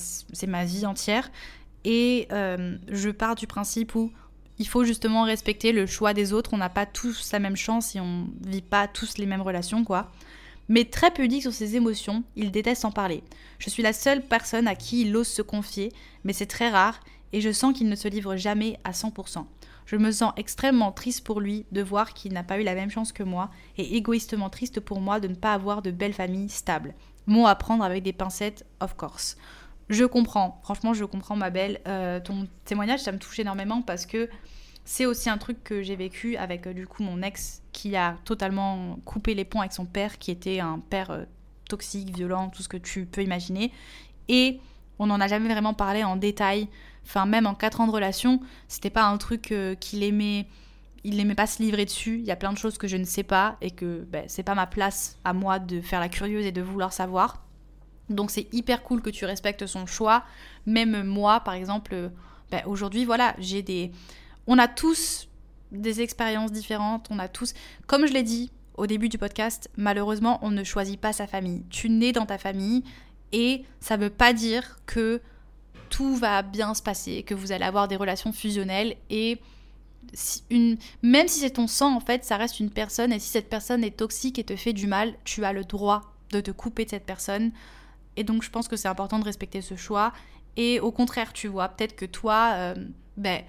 ma 0.47 0.65
vie 0.65 0.87
entière 0.87 1.31
et 1.85 2.29
euh, 2.33 2.79
je 2.89 3.11
pars 3.11 3.35
du 3.35 3.47
principe 3.47 3.95
où 3.95 4.11
il 4.59 4.67
faut 4.67 4.85
justement 4.85 5.25
respecter 5.25 5.73
le 5.73 5.85
choix 5.85 6.15
des 6.15 6.33
autres, 6.33 6.55
on 6.55 6.59
n'a 6.59 6.71
pas 6.71 6.87
tous 6.87 7.31
la 7.33 7.41
même 7.41 7.57
chance 7.57 7.95
et 7.95 8.01
on 8.01 8.27
vit 8.47 8.63
pas 8.63 8.89
tous 8.89 9.19
les 9.19 9.27
mêmes 9.27 9.43
relations 9.43 9.85
quoi 9.85 10.11
mais 10.69 10.85
très 10.85 11.11
pudique 11.11 11.43
sur 11.43 11.53
ses 11.53 11.77
émotions, 11.77 12.25
il 12.37 12.51
déteste 12.51 12.85
en 12.85 12.91
parler. 12.91 13.23
Je 13.59 13.71
suis 13.71 13.83
la 13.83 13.93
seule 13.93 14.23
personne 14.23 14.69
à 14.69 14.75
qui 14.75 15.03
il 15.03 15.17
ose 15.17 15.29
se 15.29 15.43
confier, 15.43 15.93
mais 16.25 16.33
c'est 16.33 16.47
très 16.47 16.71
rare, 16.71 17.01
et 17.33 17.41
je 17.41 17.53
sens 17.53 17.77
qu'il 17.77 17.89
ne 17.89 17.97
se 17.97 18.09
livre 18.09 18.37
jamais 18.37 18.79
à 18.85 18.93
100%. 18.93 19.45
Je 19.87 19.97
me 19.97 20.11
sens 20.11 20.33
extrêmement 20.37 20.93
triste 20.93 21.25
pour 21.25 21.41
lui 21.41 21.65
de 21.73 21.83
voir 21.83 22.13
qu'il 22.13 22.33
n'a 22.35 22.43
pas 22.43 22.61
eu 22.61 22.63
la 22.63 22.75
même 22.75 22.91
chance 22.91 23.13
que 23.13 23.23
moi, 23.23 23.51
et 23.79 23.97
égoïstement 23.97 24.51
triste 24.51 24.81
pour 24.81 25.01
moi 25.01 25.21
de 25.21 25.29
ne 25.29 25.35
pas 25.35 25.55
avoir 25.55 25.81
de 25.81 25.91
belle 25.91 26.13
famille 26.13 26.51
stable. 26.51 26.95
Mot 27.27 27.47
à 27.47 27.55
prendre 27.55 27.85
avec 27.85 28.03
des 28.03 28.13
pincettes, 28.13 28.67
of 28.81 28.95
course. 28.97 29.37
Je 29.89 30.05
comprends, 30.05 30.61
franchement 30.63 30.93
je 30.93 31.07
comprends 31.07 31.37
ma 31.37 31.49
belle. 31.49 31.81
Euh, 31.87 32.21
ton 32.21 32.47
témoignage, 32.67 33.01
ça 33.01 33.13
me 33.13 33.19
touche 33.19 33.39
énormément 33.39 33.81
parce 33.81 34.05
que 34.05 34.29
c'est 34.91 35.05
aussi 35.05 35.29
un 35.29 35.37
truc 35.37 35.63
que 35.63 35.83
j'ai 35.83 35.97
vécu 35.97 36.39
avec 36.39 36.67
euh, 36.67 36.73
du 36.73 36.87
coup 36.87 37.03
mon 37.03 37.21
ex 37.21 37.61
qui 37.73 37.95
a 37.95 38.17
totalement 38.25 38.99
coupé 39.05 39.35
les 39.35 39.45
ponts 39.45 39.61
avec 39.61 39.75
son 39.75 39.85
père, 39.85 40.17
qui 40.17 40.31
était 40.31 40.61
un 40.61 40.79
père 40.79 41.11
euh, 41.11 41.25
toxique, 41.69 42.17
violent, 42.17 42.49
tout 42.49 42.63
ce 42.63 42.71
que 42.71 42.79
tu 42.79 43.05
peux 43.05 43.23
imaginer. 43.23 43.71
Et 44.29 44.61
on 44.99 45.09
n'en 45.09 45.21
a 45.21 45.29
jamais 45.29 45.51
vraiment 45.51 45.75
parlé 45.75 46.05
en 46.05 46.17
détail. 46.17 46.69
Enfin, 47.05 47.27
même 47.27 47.47
en 47.47 47.55
4 47.55 47.83
ans 47.83 47.87
de 47.87 47.93
relation, 47.93 48.41
c'était 48.67 48.89
pas 48.89 49.05
un 49.05 49.19
truc 49.19 49.53
euh, 49.53 49.75
qu'il 49.75 50.03
aimait. 50.03 50.47
Il 51.05 51.19
n'aimait 51.19 51.35
pas 51.35 51.47
se 51.47 51.63
livrer 51.63 51.85
dessus. 51.85 52.21
Il 52.21 52.25
y 52.25 52.31
a 52.31 52.37
plein 52.37 52.55
de 52.55 52.59
choses 52.59 52.79
que 52.79 52.89
je 52.89 52.97
ne 52.97 53.05
sais 53.05 53.23
pas 53.25 53.59
et 53.61 53.71
que 53.71 54.07
ben, 54.11 54.25
c'est 54.27 54.43
pas 54.43 54.55
ma 54.55 54.67
place 54.67 55.19
à 55.23 55.35
moi 55.35 55.59
de 55.59 55.83
faire 55.83 56.01
la 56.01 56.09
curieuse 56.09 56.47
et 56.47 56.53
de 56.53 56.63
vouloir 56.63 56.95
savoir. 56.95 57.45
Donc 58.09 58.31
c'est 58.31 58.49
hyper 58.55 58.83
cool 58.83 59.03
que 59.03 59.11
tu 59.11 59.27
respectes 59.27 59.67
son 59.67 59.85
choix. 59.85 60.25
Même 60.65 61.03
moi, 61.03 61.41
par 61.41 61.53
exemple, 61.53 62.11
ben, 62.51 62.63
aujourd'hui, 62.65 63.05
voilà, 63.05 63.35
j'ai 63.39 63.61
des 63.61 63.93
on 64.49 64.59
a 64.59 64.67
tous 64.67 65.29
des 65.71 66.01
expériences 66.01 66.51
différentes, 66.51 67.07
on 67.11 67.19
a 67.19 67.29
tous, 67.29 67.53
comme 67.87 68.07
je 68.07 68.13
l'ai 68.13 68.23
dit 68.25 68.51
au 68.77 68.87
début 68.87 69.09
du 69.09 69.19
podcast, 69.19 69.71
malheureusement, 69.77 70.39
on 70.43 70.51
ne 70.51 70.65
choisit 70.65 70.99
pas 70.99 71.13
sa 71.13 71.27
famille. 71.27 71.65
Tu 71.69 71.91
nais 71.91 72.13
dans 72.13 72.27
ta 72.27 72.39
famille 72.39 72.83
et 73.33 73.65
ça 73.81 73.97
ne 73.97 74.05
veut 74.05 74.11
pas 74.11 74.33
dire 74.33 74.79
que 74.87 75.21
tout 75.91 76.17
va 76.17 76.43
bien 76.43 76.75
se 76.75 76.83
passer, 76.83 77.23
que 77.23 77.35
vous 77.35 77.53
allez 77.53 77.65
avoir 77.65 77.89
des 77.89 77.97
relations 77.97 78.33
fusionnelles 78.33 78.97
et 79.11 79.39
une, 80.49 80.79
même 81.03 81.29
si 81.29 81.41
c'est 81.41 81.51
ton 81.51 81.67
sang, 81.67 81.95
en 81.95 82.01
fait, 82.01 82.25
ça 82.25 82.39
reste 82.39 82.61
une 82.61 82.71
personne 82.71 83.13
et 83.13 83.19
si 83.19 83.29
cette 83.29 83.51
personne 83.51 83.85
est 83.85 83.97
toxique 83.97 84.39
et 84.39 84.45
te 84.45 84.57
fait 84.57 84.73
du 84.73 84.87
mal, 84.87 85.15
tu 85.25 85.45
as 85.45 85.53
le 85.53 85.65
droit 85.65 86.15
de 86.31 86.41
te 86.41 86.51
couper 86.51 86.87
de 86.87 86.91
cette 86.91 87.05
personne. 87.05 87.53
Et 88.17 88.25
donc, 88.25 88.43
je 88.43 88.51
pense 88.51 88.69
que 88.69 88.77
c'est 88.77 88.89
important 88.89 89.19
de 89.19 89.25
respecter 89.25 89.61
ce 89.61 89.77
choix. 89.77 90.13
Et 90.57 90.81
au 90.81 90.91
contraire, 90.91 91.35
tu 91.35 91.49
vois, 91.49 91.69
peut-être 91.69 91.95
que 91.95 92.07
toi, 92.07 92.53
euh, 92.55 92.75
ben, 93.19 93.43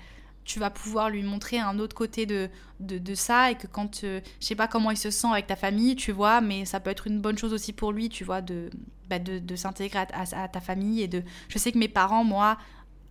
tu 0.50 0.58
vas 0.58 0.72
pouvoir 0.72 1.12
lui 1.12 1.22
montrer 1.22 1.60
un 1.60 1.78
autre 1.78 1.96
côté 1.96 2.26
de, 2.26 2.50
de, 2.80 3.14
ça 3.14 3.52
et 3.52 3.56
que 3.56 3.68
quand, 3.68 4.04
euh, 4.04 4.20
je 4.40 4.48
sais 4.48 4.56
pas 4.56 4.68
comment 4.68 4.90
il 4.90 4.98
se 4.98 5.12
sent 5.12 5.28
avec 5.32 5.46
ta 5.46 5.56
famille, 5.56 5.96
tu 5.96 6.12
vois, 6.12 6.42
mais 6.42 6.66
ça 6.66 6.80
peut 6.80 6.90
être 6.90 7.06
une 7.06 7.22
bonne 7.22 7.38
chose 7.38 7.54
aussi 7.54 7.72
pour 7.72 7.92
lui, 7.92 8.10
tu 8.10 8.24
vois, 8.24 8.42
de, 8.42 8.72
bah, 9.10 9.20
de, 9.20 9.56
s'intégrer 9.56 10.08
à, 10.12 10.48
ta 10.48 10.60
famille 10.60 11.04
et 11.04 11.08
de... 11.08 11.22
Je 11.50 11.60
sais 11.60 11.72
que 11.72 11.78
mes 11.78 11.88
parents, 11.88 12.24
moi, 12.24 12.58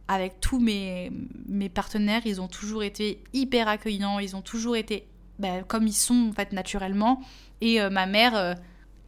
avec 0.08 0.40
tous 0.40 0.58
mes, 0.58 1.12
mes 1.46 1.68
partenaires, 1.68 2.22
ils 2.24 2.40
ont 2.40 2.48
toujours 2.48 2.82
été 2.82 3.22
hyper 3.32 3.68
accueillants, 3.68 4.18
ils 4.18 4.34
ont 4.34 4.42
toujours 4.42 4.74
été 4.74 5.06
bah, 5.38 5.62
comme 5.62 5.86
ils 5.86 5.92
sont, 5.92 6.30
en 6.30 6.32
fait, 6.32 6.52
naturellement. 6.52 7.22
Et 7.60 7.80
euh, 7.80 7.88
ma 7.88 8.06
mère... 8.06 8.36
Euh, 8.36 8.54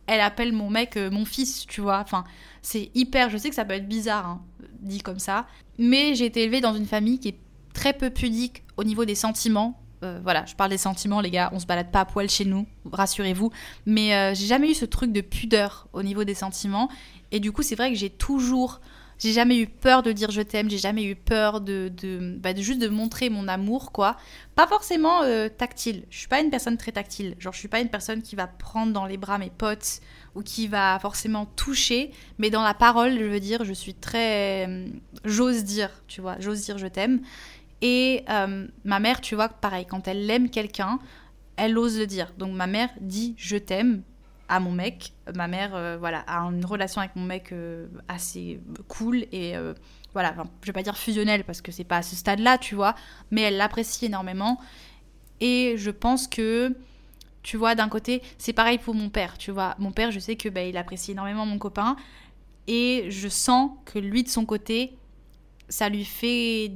elle 0.07 0.22
appelle 0.22 0.53
mon 0.53 0.70
mec 0.70 0.97
mon 0.97 1.24
fils, 1.24 1.66
tu 1.68 1.81
vois. 1.81 2.01
Enfin, 2.01 2.24
c'est 2.62 2.91
hyper. 2.97 3.31
Je 3.31 3.37
sais 3.37 3.49
que 3.49 3.55
ça 3.55 3.64
peut 3.64 3.74
être 3.74 3.87
bizarre, 3.87 4.26
hein, 4.26 4.43
dit 4.81 4.99
comme 5.03 5.20
ça. 5.20 5.47
Mais 5.78 6.16
j'ai 6.16 6.24
été 6.24 6.43
élevée 6.43 6.61
dans 6.61 6.74
une 6.74 6.87
famille 6.87 7.20
qui 7.20 7.28
est 7.28 7.39
très 7.73 7.93
peu 7.93 8.11
pudique 8.11 8.62
au 8.77 8.85
niveau 8.85 9.05
des 9.05 9.14
sentiments. 9.14 9.81
Euh, 10.03 10.18
voilà, 10.23 10.47
je 10.47 10.55
parle 10.55 10.71
des 10.71 10.79
sentiments, 10.79 11.21
les 11.21 11.31
gars, 11.31 11.51
on 11.53 11.59
se 11.59 11.66
balade 11.66 11.91
pas 11.91 12.01
à 12.01 12.05
poil 12.07 12.29
chez 12.31 12.47
nous, 12.47 12.66
rassurez-vous. 12.91 13.51
Mais 13.85 14.14
euh, 14.14 14.35
j'ai 14.35 14.47
jamais 14.47 14.71
eu 14.71 14.75
ce 14.75 14.87
truc 14.87 15.12
de 15.12 15.21
pudeur 15.21 15.89
au 15.93 16.03
niveau 16.03 16.25
des 16.25 16.35
sentiments. 16.35 16.89
Et 17.33 17.41
du 17.41 17.53
coup, 17.53 17.62
c'est 17.62 17.75
vrai 17.75 17.91
que 17.91 17.99
j'ai 17.99 18.11
toujours. 18.11 18.81
J'ai 19.18 19.33
jamais 19.33 19.59
eu 19.59 19.66
peur 19.66 20.03
de 20.03 20.12
dire 20.12 20.31
je 20.31 20.41
t'aime, 20.41 20.71
j'ai 20.71 20.79
jamais 20.79 21.05
eu 21.05 21.14
peur 21.14 21.61
de, 21.61 21.93
de, 21.95 22.39
bah, 22.39 22.55
juste 22.57 22.81
de 22.81 22.89
montrer 22.89 23.29
mon 23.29 23.49
amour, 23.49 23.93
quoi. 23.93 24.16
Pas 24.55 24.66
forcément 24.66 25.23
euh, 25.25 25.51
tactile. 25.51 26.05
Je 26.09 26.21
suis 26.21 26.29
pas 26.29 26.41
une 26.41 26.49
personne 26.49 26.79
très 26.79 26.93
tactile. 26.93 27.35
Genre, 27.39 27.53
je 27.53 27.59
suis 27.59 27.68
pas 27.68 27.81
une 27.81 27.91
personne 27.91 28.23
qui 28.23 28.35
va 28.35 28.47
prendre 28.47 28.95
dans 28.95 29.05
les 29.05 29.18
bras 29.18 29.37
mes 29.37 29.51
potes 29.51 30.01
ou 30.35 30.41
qui 30.41 30.68
va 30.68 30.99
forcément 31.01 31.45
toucher. 31.45 32.12
Mais 32.39 32.49
dans 32.49 32.62
la 32.62 32.73
parole, 32.73 33.18
je 33.18 33.25
veux 33.25 33.41
dire, 33.41 33.62
je 33.64 33.75
suis 33.75 33.93
très. 33.93 34.87
J'ose 35.27 35.64
dire, 35.64 35.91
tu 36.09 36.23
vois, 36.23 36.37
j'ose 36.39 36.62
dire 36.62 36.79
je 36.79 36.87
t'aime. 36.87 37.21
Et 37.83 38.24
euh, 38.28 38.66
ma 38.85 39.01
mère, 39.01 39.20
tu 39.20 39.35
vois, 39.35 39.49
pareil, 39.49 39.87
quand 39.87 40.07
elle 40.09 40.28
aime 40.31 40.51
quelqu'un, 40.51 40.99
elle 41.57 41.78
ose 41.78 41.99
le 41.99 42.07
dire. 42.07 42.33
Donc 42.39 42.55
ma 42.55 42.66
mère 42.66 42.91
dit 43.01 43.35
je 43.39 43.57
t'aime 43.57 44.03
à 44.49 44.61
mon 44.61 44.72
mec. 44.72 45.12
Ma 45.35 45.49
mère, 45.49 45.74
euh, 45.74 45.97
voilà, 45.99 46.20
a 46.26 46.41
une 46.41 46.64
relation 46.64 47.01
avec 47.01 47.16
mon 47.16 47.24
mec 47.24 47.53
euh, 47.53 47.87
assez 48.09 48.61
cool 48.89 49.26
et 49.33 49.55
voilà, 50.12 50.35
je 50.62 50.66
vais 50.66 50.72
pas 50.72 50.83
dire 50.83 50.99
fusionnelle 50.99 51.45
parce 51.45 51.61
que 51.61 51.70
c'est 51.70 51.85
pas 51.85 51.99
à 51.99 52.03
ce 52.03 52.16
stade-là, 52.16 52.59
tu 52.59 52.74
vois, 52.74 52.97
mais 53.31 53.43
elle 53.43 53.57
l'apprécie 53.57 54.07
énormément. 54.07 54.61
Et 55.41 55.74
je 55.76 55.91
pense 55.91 56.26
que, 56.26 56.76
tu 57.43 57.57
vois, 57.57 57.74
d'un 57.74 57.89
côté, 57.89 58.20
c'est 58.37 58.53
pareil 58.53 58.78
pour 58.78 58.95
mon 58.95 59.09
père, 59.09 59.39
tu 59.39 59.53
vois. 59.53 59.76
Mon 59.78 59.93
père, 59.93 60.11
je 60.11 60.18
sais 60.18 60.37
que 60.37 60.49
bah, 60.49 60.62
il 60.64 60.76
apprécie 60.76 61.12
énormément 61.12 61.47
mon 61.47 61.59
copain 61.59 61.97
et 62.66 63.07
je 63.11 63.28
sens 63.28 63.70
que 63.85 63.99
lui 63.99 64.22
de 64.22 64.28
son 64.28 64.45
côté, 64.45 64.97
ça 65.68 65.89
lui 65.89 66.05
fait 66.05 66.72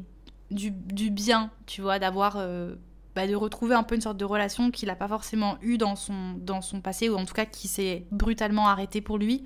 du, 0.55 1.11
bien, 1.11 1.50
tu 1.66 1.82
vois, 1.82 1.98
d'avoir. 1.98 2.36
Euh, 2.36 2.76
bah, 3.14 3.28
de 3.28 3.34
retrouver 3.36 3.76
un 3.76 3.84
peu 3.84 3.94
une 3.94 4.00
sorte 4.00 4.16
de 4.16 4.24
relation 4.24 4.72
qu'il 4.72 4.88
n'a 4.88 4.96
pas 4.96 5.07
forcément 5.07 5.57
eu 5.62 5.78
dans 5.78 5.94
son, 5.94 6.34
dans 6.36 6.61
son 6.61 6.80
passé, 6.80 7.09
ou 7.09 7.14
en 7.14 7.24
tout 7.24 7.34
cas 7.34 7.44
qui 7.44 7.68
s'est 7.68 8.07
brutalement 8.11 8.66
arrêté 8.66 9.00
pour 9.00 9.18
lui. 9.18 9.44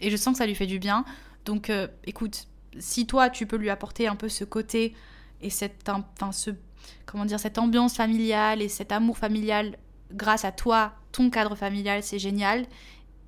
Et 0.00 0.08
je 0.08 0.16
sens 0.16 0.34
que 0.34 0.38
ça 0.38 0.46
lui 0.46 0.54
fait 0.54 0.66
du 0.66 0.78
bien. 0.78 1.04
Donc 1.44 1.68
euh, 1.68 1.88
écoute, 2.04 2.46
si 2.78 3.06
toi 3.06 3.28
tu 3.28 3.46
peux 3.46 3.56
lui 3.56 3.70
apporter 3.70 4.06
un 4.06 4.14
peu 4.14 4.28
ce 4.28 4.44
côté 4.44 4.94
et 5.40 5.50
cette, 5.50 5.88
enfin, 5.88 6.30
ce, 6.30 6.50
comment 7.04 7.24
dire, 7.24 7.40
cette 7.40 7.58
ambiance 7.58 7.96
familiale 7.96 8.62
et 8.62 8.68
cet 8.68 8.92
amour 8.92 9.18
familial 9.18 9.76
grâce 10.12 10.44
à 10.44 10.52
toi, 10.52 10.92
ton 11.10 11.30
cadre 11.30 11.56
familial, 11.56 12.02
c'est 12.02 12.18
génial. 12.18 12.66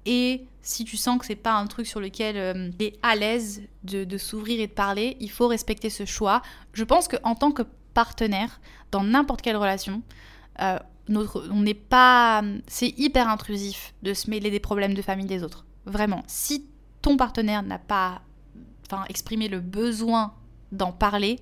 Et 0.06 0.46
si 0.62 0.84
tu 0.84 0.96
sens 0.96 1.18
que 1.18 1.26
c'est 1.26 1.34
pas 1.36 1.54
un 1.54 1.66
truc 1.66 1.86
sur 1.86 2.00
lequel 2.00 2.36
euh, 2.36 2.70
tu 2.78 2.86
es 2.86 2.98
à 3.02 3.16
l'aise 3.16 3.62
de, 3.82 4.18
s'ouvrir 4.18 4.60
et 4.60 4.66
de 4.66 4.72
parler, 4.72 5.16
il 5.20 5.30
faut 5.30 5.48
respecter 5.48 5.90
ce 5.90 6.04
choix. 6.04 6.42
Je 6.72 6.84
pense 6.84 7.08
qu'en 7.08 7.34
tant 7.34 7.52
que 7.52 7.62
partenaire, 7.92 8.60
dans 8.90 9.02
n'importe 9.02 9.42
quelle 9.42 9.56
relation, 9.56 10.02
euh, 10.60 10.78
notre, 11.08 11.48
on 11.50 11.60
n'est 11.60 11.74
pas. 11.74 12.42
C'est 12.66 12.98
hyper 12.98 13.28
intrusif 13.28 13.94
de 14.02 14.14
se 14.14 14.30
mêler 14.30 14.50
des 14.50 14.60
problèmes 14.60 14.94
de 14.94 15.02
famille 15.02 15.26
des 15.26 15.42
autres. 15.42 15.66
Vraiment. 15.86 16.22
Si 16.26 16.66
ton 17.02 17.16
partenaire 17.16 17.62
n'a 17.62 17.78
pas 17.78 18.22
exprimé 19.08 19.48
le 19.48 19.60
besoin 19.60 20.34
d'en 20.70 20.92
parler, 20.92 21.40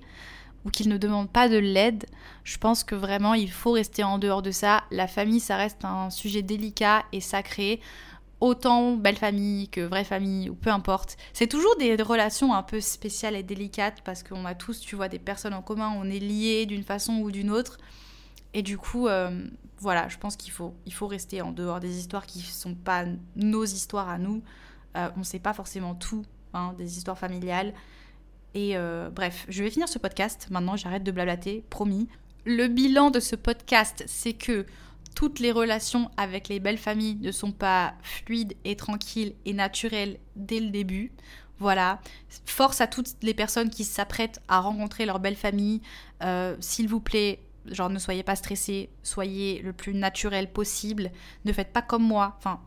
ou 0.65 0.69
qu'ils 0.69 0.89
ne 0.89 0.97
demandent 0.97 1.31
pas 1.31 1.49
de 1.49 1.57
l'aide, 1.57 2.05
je 2.43 2.57
pense 2.57 2.83
que 2.83 2.95
vraiment 2.95 3.33
il 3.33 3.51
faut 3.51 3.71
rester 3.71 4.03
en 4.03 4.17
dehors 4.17 4.41
de 4.41 4.51
ça. 4.51 4.83
La 4.91 5.07
famille, 5.07 5.39
ça 5.39 5.57
reste 5.57 5.83
un 5.85 6.09
sujet 6.09 6.41
délicat 6.41 7.03
et 7.11 7.19
sacré. 7.19 7.81
Autant 8.43 8.97
belle 8.97 9.15
famille 9.15 9.69
que 9.69 9.79
vraie 9.79 10.03
famille, 10.03 10.49
ou 10.49 10.53
peu 10.53 10.69
importe. 10.69 11.15
C'est 11.31 11.47
toujours 11.47 11.77
des 11.77 11.95
relations 11.95 12.53
un 12.53 12.61
peu 12.61 12.81
spéciales 12.81 13.37
et 13.37 13.41
délicates 13.41 14.01
parce 14.03 14.21
qu'on 14.21 14.43
a 14.43 14.53
tous, 14.53 14.81
tu 14.81 14.97
vois, 14.97 15.07
des 15.07 15.17
personnes 15.17 15.53
en 15.53 15.61
commun, 15.61 15.93
on 15.95 16.03
est 16.09 16.19
liés 16.19 16.65
d'une 16.65 16.83
façon 16.83 17.19
ou 17.19 17.31
d'une 17.31 17.49
autre. 17.49 17.77
Et 18.53 18.61
du 18.61 18.77
coup, 18.77 19.07
euh, 19.07 19.47
voilà, 19.79 20.09
je 20.09 20.17
pense 20.17 20.35
qu'il 20.35 20.51
faut, 20.51 20.75
il 20.85 20.93
faut 20.93 21.07
rester 21.07 21.41
en 21.41 21.53
dehors 21.53 21.79
des 21.79 21.97
histoires 21.97 22.25
qui 22.25 22.39
ne 22.39 22.43
sont 22.43 22.75
pas 22.75 23.05
nos 23.37 23.63
histoires 23.63 24.09
à 24.09 24.17
nous. 24.17 24.43
Euh, 24.97 25.07
on 25.15 25.19
ne 25.19 25.23
sait 25.23 25.39
pas 25.39 25.53
forcément 25.53 25.95
tout 25.95 26.25
hein, 26.53 26.75
des 26.77 26.97
histoires 26.97 27.17
familiales. 27.17 27.73
Et 28.55 28.75
euh, 28.75 29.09
bref, 29.09 29.45
je 29.47 29.63
vais 29.63 29.69
finir 29.69 29.87
ce 29.87 29.99
podcast. 29.99 30.49
Maintenant, 30.51 30.75
j'arrête 30.75 31.05
de 31.05 31.11
blablater, 31.13 31.63
promis. 31.69 32.09
Le 32.43 32.67
bilan 32.67 33.09
de 33.09 33.21
ce 33.21 33.37
podcast, 33.37 34.03
c'est 34.05 34.33
que 34.33 34.65
toutes 35.15 35.39
les 35.39 35.51
relations 35.51 36.09
avec 36.17 36.47
les 36.47 36.59
belles 36.59 36.77
familles 36.77 37.17
ne 37.21 37.31
sont 37.31 37.51
pas 37.51 37.93
fluides 38.01 38.55
et 38.65 38.75
tranquilles 38.75 39.35
et 39.45 39.53
naturelles 39.53 40.19
dès 40.35 40.59
le 40.59 40.69
début. 40.69 41.11
Voilà, 41.59 42.01
force 42.45 42.81
à 42.81 42.87
toutes 42.87 43.15
les 43.21 43.33
personnes 43.33 43.69
qui 43.69 43.83
s'apprêtent 43.83 44.41
à 44.47 44.59
rencontrer 44.59 45.05
leur 45.05 45.19
belle 45.19 45.35
famille. 45.35 45.81
S'il 46.59 46.89
vous 46.89 46.99
plaît, 46.99 47.39
genre 47.65 47.89
ne 47.89 47.99
soyez 47.99 48.23
pas 48.23 48.35
stressés, 48.35 48.89
soyez 49.03 49.61
le 49.61 49.71
plus 49.71 49.93
naturel 49.93 50.51
possible, 50.51 51.11
ne 51.45 51.53
faites 51.53 51.71
pas 51.71 51.81
comme 51.81 52.03
moi, 52.03 52.35
enfin 52.37 52.59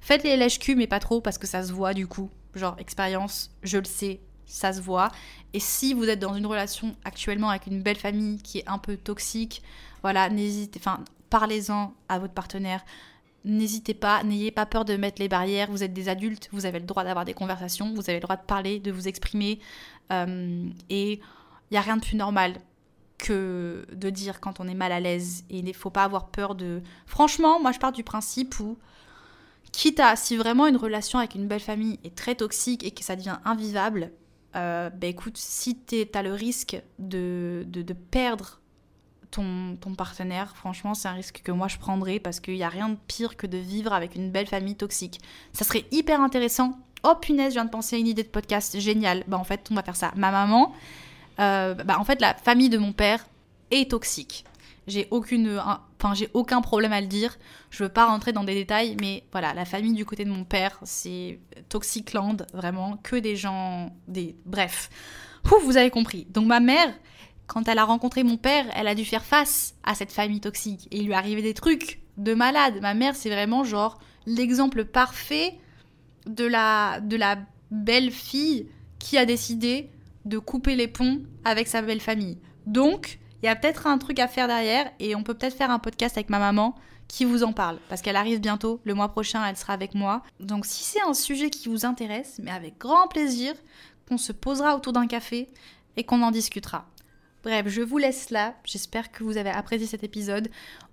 faites 0.00 0.24
les 0.24 0.36
lèches 0.36 0.58
cul 0.58 0.74
mais 0.74 0.86
pas 0.86 1.00
trop 1.00 1.20
parce 1.20 1.38
que 1.38 1.46
ça 1.46 1.62
se 1.62 1.72
voit 1.72 1.94
du 1.94 2.06
coup, 2.06 2.30
genre 2.54 2.76
expérience, 2.78 3.50
je 3.62 3.78
le 3.78 3.84
sais, 3.84 4.20
ça 4.44 4.72
se 4.74 4.80
voit. 4.82 5.10
Et 5.54 5.60
si 5.60 5.94
vous 5.94 6.04
êtes 6.04 6.18
dans 6.18 6.34
une 6.34 6.44
relation 6.44 6.94
actuellement 7.04 7.48
avec 7.48 7.66
une 7.66 7.82
belle 7.82 7.96
famille 7.96 8.38
qui 8.42 8.58
est 8.58 8.68
un 8.68 8.78
peu 8.78 8.98
toxique, 8.98 9.62
voilà, 10.02 10.28
n'hésitez, 10.28 10.78
enfin 10.78 11.02
parlez-en 11.32 11.94
à 12.10 12.18
votre 12.18 12.34
partenaire. 12.34 12.84
N'hésitez 13.46 13.94
pas, 13.94 14.22
n'ayez 14.22 14.50
pas 14.50 14.66
peur 14.66 14.84
de 14.84 14.96
mettre 14.96 15.20
les 15.20 15.28
barrières. 15.28 15.70
Vous 15.70 15.82
êtes 15.82 15.94
des 15.94 16.10
adultes, 16.10 16.50
vous 16.52 16.66
avez 16.66 16.78
le 16.78 16.84
droit 16.84 17.04
d'avoir 17.04 17.24
des 17.24 17.32
conversations, 17.32 17.94
vous 17.94 18.10
avez 18.10 18.18
le 18.18 18.20
droit 18.20 18.36
de 18.36 18.44
parler, 18.44 18.78
de 18.80 18.92
vous 18.92 19.08
exprimer. 19.08 19.58
Euh, 20.12 20.68
et 20.90 21.14
il 21.14 21.72
n'y 21.72 21.78
a 21.78 21.80
rien 21.80 21.96
de 21.96 22.02
plus 22.02 22.16
normal 22.16 22.56
que 23.16 23.86
de 23.92 24.10
dire 24.10 24.40
quand 24.40 24.60
on 24.60 24.68
est 24.68 24.74
mal 24.74 24.92
à 24.92 25.00
l'aise. 25.00 25.44
Et 25.48 25.60
il 25.60 25.64
ne 25.64 25.72
faut 25.72 25.90
pas 25.90 26.04
avoir 26.04 26.28
peur 26.28 26.54
de... 26.54 26.82
Franchement, 27.06 27.60
moi 27.60 27.72
je 27.72 27.78
pars 27.78 27.92
du 27.92 28.04
principe 28.04 28.60
où, 28.60 28.76
quitte 29.72 30.00
à, 30.00 30.16
si 30.16 30.36
vraiment 30.36 30.66
une 30.66 30.76
relation 30.76 31.18
avec 31.18 31.34
une 31.34 31.48
belle 31.48 31.60
famille 31.60 31.98
est 32.04 32.14
très 32.14 32.34
toxique 32.34 32.84
et 32.84 32.90
que 32.90 33.02
ça 33.02 33.16
devient 33.16 33.38
invivable, 33.46 34.12
euh, 34.54 34.90
ben 34.90 35.08
écoute, 35.08 35.38
si 35.38 35.78
tu 35.78 36.06
as 36.12 36.22
le 36.22 36.34
risque 36.34 36.76
de, 36.98 37.64
de, 37.66 37.92
perdre 37.94 38.60
ton, 39.32 39.94
partenaire, 39.96 40.54
franchement, 40.56 40.94
c'est 40.94 41.08
un 41.08 41.12
risque 41.12 41.40
que 41.42 41.50
moi 41.52 41.66
je 41.66 41.78
prendrais 41.78 42.20
parce 42.20 42.38
qu'il 42.38 42.54
n'y 42.54 42.62
a 42.62 42.68
rien 42.68 42.90
de 42.90 42.96
pire 43.08 43.36
que 43.36 43.46
de 43.46 43.58
vivre 43.58 43.92
avec 43.92 44.14
une 44.14 44.30
belle 44.30 44.46
famille 44.46 44.76
toxique. 44.76 45.20
Ça 45.52 45.64
serait 45.64 45.84
hyper 45.90 46.20
intéressant. 46.20 46.78
Oh 47.02 47.14
punaise, 47.20 47.48
je 47.48 47.54
viens 47.54 47.64
de 47.64 47.70
penser 47.70 47.96
à 47.96 47.98
une 47.98 48.06
idée 48.06 48.22
de 48.22 48.28
podcast 48.28 48.78
génial. 48.78 49.24
Bah 49.26 49.38
en 49.38 49.44
fait, 49.44 49.68
on 49.70 49.74
va 49.74 49.82
faire 49.82 49.96
ça. 49.96 50.12
Ma 50.14 50.30
maman, 50.30 50.72
euh, 51.40 51.74
bah, 51.74 51.98
en 51.98 52.04
fait, 52.04 52.20
la 52.20 52.34
famille 52.34 52.68
de 52.68 52.78
mon 52.78 52.92
père 52.92 53.26
est 53.70 53.90
toxique. 53.90 54.44
J'ai 54.86 55.08
aucune, 55.10 55.60
enfin, 55.98 56.14
j'ai 56.14 56.28
aucun 56.34 56.60
problème 56.60 56.92
à 56.92 57.00
le 57.00 57.06
dire. 57.06 57.38
Je 57.70 57.84
veux 57.84 57.88
pas 57.88 58.06
rentrer 58.06 58.32
dans 58.32 58.44
des 58.44 58.54
détails, 58.54 58.96
mais 59.00 59.24
voilà, 59.32 59.54
la 59.54 59.64
famille 59.64 59.94
du 59.94 60.04
côté 60.04 60.24
de 60.24 60.30
mon 60.30 60.44
père, 60.44 60.78
c'est 60.82 61.38
Toxic 61.68 62.12
Land, 62.12 62.38
vraiment, 62.52 62.98
que 63.02 63.16
des 63.16 63.36
gens, 63.36 63.92
des, 64.08 64.36
bref. 64.44 64.90
Vous 65.64 65.76
avez 65.76 65.90
compris. 65.90 66.26
Donc 66.30 66.46
ma 66.46 66.60
mère, 66.60 66.92
quand 67.46 67.68
elle 67.68 67.78
a 67.78 67.84
rencontré 67.84 68.22
mon 68.22 68.36
père, 68.36 68.66
elle 68.74 68.88
a 68.88 68.94
dû 68.94 69.04
faire 69.04 69.24
face 69.24 69.74
à 69.84 69.94
cette 69.94 70.12
famille 70.12 70.40
toxique 70.40 70.88
et 70.90 70.98
il 70.98 71.06
lui 71.06 71.14
arrivait 71.14 71.42
des 71.42 71.54
trucs 71.54 72.00
de 72.16 72.34
malade. 72.34 72.78
Ma 72.80 72.94
mère, 72.94 73.16
c'est 73.16 73.30
vraiment 73.30 73.64
genre 73.64 73.98
l'exemple 74.26 74.84
parfait 74.84 75.58
de 76.26 76.44
la, 76.44 77.00
belle 77.70 78.10
fille 78.10 78.68
qui 78.98 79.16
a 79.16 79.24
décidé 79.24 79.90
de 80.26 80.38
couper 80.38 80.76
les 80.76 80.88
ponts 80.88 81.22
avec 81.44 81.68
sa 81.68 81.80
belle 81.82 82.00
famille. 82.00 82.38
Donc, 82.66 83.18
il 83.42 83.46
y 83.46 83.48
a 83.48 83.56
peut-être 83.56 83.86
un 83.86 83.98
truc 83.98 84.18
à 84.18 84.28
faire 84.28 84.46
derrière 84.46 84.90
et 85.00 85.16
on 85.16 85.22
peut 85.22 85.34
peut-être 85.34 85.56
faire 85.56 85.70
un 85.70 85.78
podcast 85.78 86.16
avec 86.16 86.28
ma 86.28 86.38
maman 86.38 86.74
qui 87.08 87.24
vous 87.24 87.42
en 87.42 87.52
parle 87.52 87.78
parce 87.88 88.02
qu'elle 88.02 88.16
arrive 88.16 88.40
bientôt, 88.40 88.80
le 88.84 88.94
mois 88.94 89.08
prochain 89.08 89.44
elle 89.46 89.56
sera 89.56 89.72
avec 89.72 89.94
moi. 89.94 90.22
Donc 90.38 90.66
si 90.66 90.84
c'est 90.84 91.02
un 91.02 91.14
sujet 91.14 91.50
qui 91.50 91.68
vous 91.68 91.84
intéresse, 91.86 92.38
mais 92.42 92.50
avec 92.50 92.78
grand 92.78 93.08
plaisir, 93.08 93.54
qu'on 94.06 94.18
se 94.18 94.32
posera 94.32 94.76
autour 94.76 94.92
d'un 94.92 95.06
café 95.06 95.48
et 95.96 96.04
qu'on 96.04 96.22
en 96.22 96.30
discutera. 96.30 96.86
Bref, 97.42 97.66
je 97.68 97.82
vous 97.82 97.98
laisse 97.98 98.30
là. 98.30 98.54
J'espère 98.64 99.10
que 99.10 99.24
vous 99.24 99.36
avez 99.36 99.50
apprécié 99.50 99.86
cet 99.86 100.04
épisode. 100.04 100.48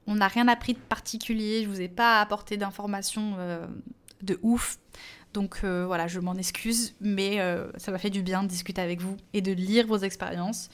On 0.08 0.16
n'a 0.16 0.28
rien 0.28 0.48
appris 0.48 0.74
de 0.74 0.80
particulier, 0.80 1.64
je 1.64 1.70
vous 1.70 1.82
ai 1.82 1.88
pas 1.88 2.20
apporté 2.20 2.58
d'informations 2.58 3.36
euh, 3.38 3.68
de 4.24 4.40
ouf. 4.42 4.80
Donc 5.34 5.60
euh, 5.64 5.86
voilà, 5.86 6.08
je 6.08 6.20
m'en 6.20 6.34
excuse, 6.34 6.96
mais 7.00 7.40
euh, 7.40 7.70
ça 7.78 7.92
m'a 7.92 8.00
fait 8.00 8.10
du 8.10 8.24
bien 8.24 8.42
de 8.42 8.48
discuter 8.48 8.82
avec 8.82 9.00
vous 9.02 9.18
et 9.34 9.42
de 9.42 9.52
lire 9.52 9.86
vos 9.86 10.00
expériences. 10.00 10.70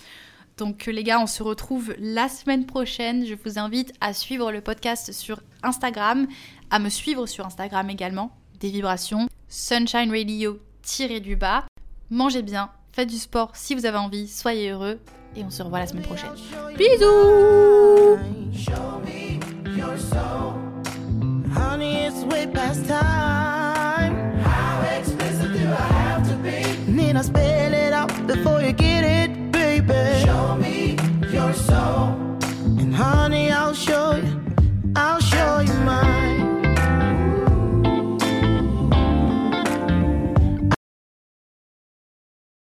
Donc 0.57 0.85
les 0.85 1.03
gars, 1.03 1.19
on 1.19 1.27
se 1.27 1.43
retrouve 1.43 1.93
la 1.99 2.29
semaine 2.29 2.65
prochaine. 2.65 3.25
Je 3.25 3.35
vous 3.35 3.59
invite 3.59 3.93
à 3.99 4.13
suivre 4.13 4.53
le 4.53 4.61
podcast 4.61 5.11
sur 5.11 5.41
Instagram, 5.63 6.27
à 6.69 6.79
me 6.79 6.87
suivre 6.87 7.25
sur 7.25 7.45
Instagram 7.45 7.89
également, 7.89 8.31
des 8.61 8.69
vibrations, 8.69 9.27
Sunshine 9.49 10.09
Radio 10.09 10.59
tiré 10.81 11.19
du 11.19 11.35
bas. 11.35 11.65
Mangez 12.09 12.43
bien, 12.43 12.71
faites 12.93 13.09
du 13.09 13.17
sport 13.17 13.51
si 13.55 13.75
vous 13.75 13.85
avez 13.85 13.97
envie, 13.97 14.29
soyez 14.29 14.69
heureux 14.69 14.99
et 15.35 15.43
on 15.43 15.49
se 15.49 15.63
revoit 15.63 15.79
la 15.79 15.87
semaine 15.87 16.03
prochaine. 16.03 16.29
Bisous 16.77 18.19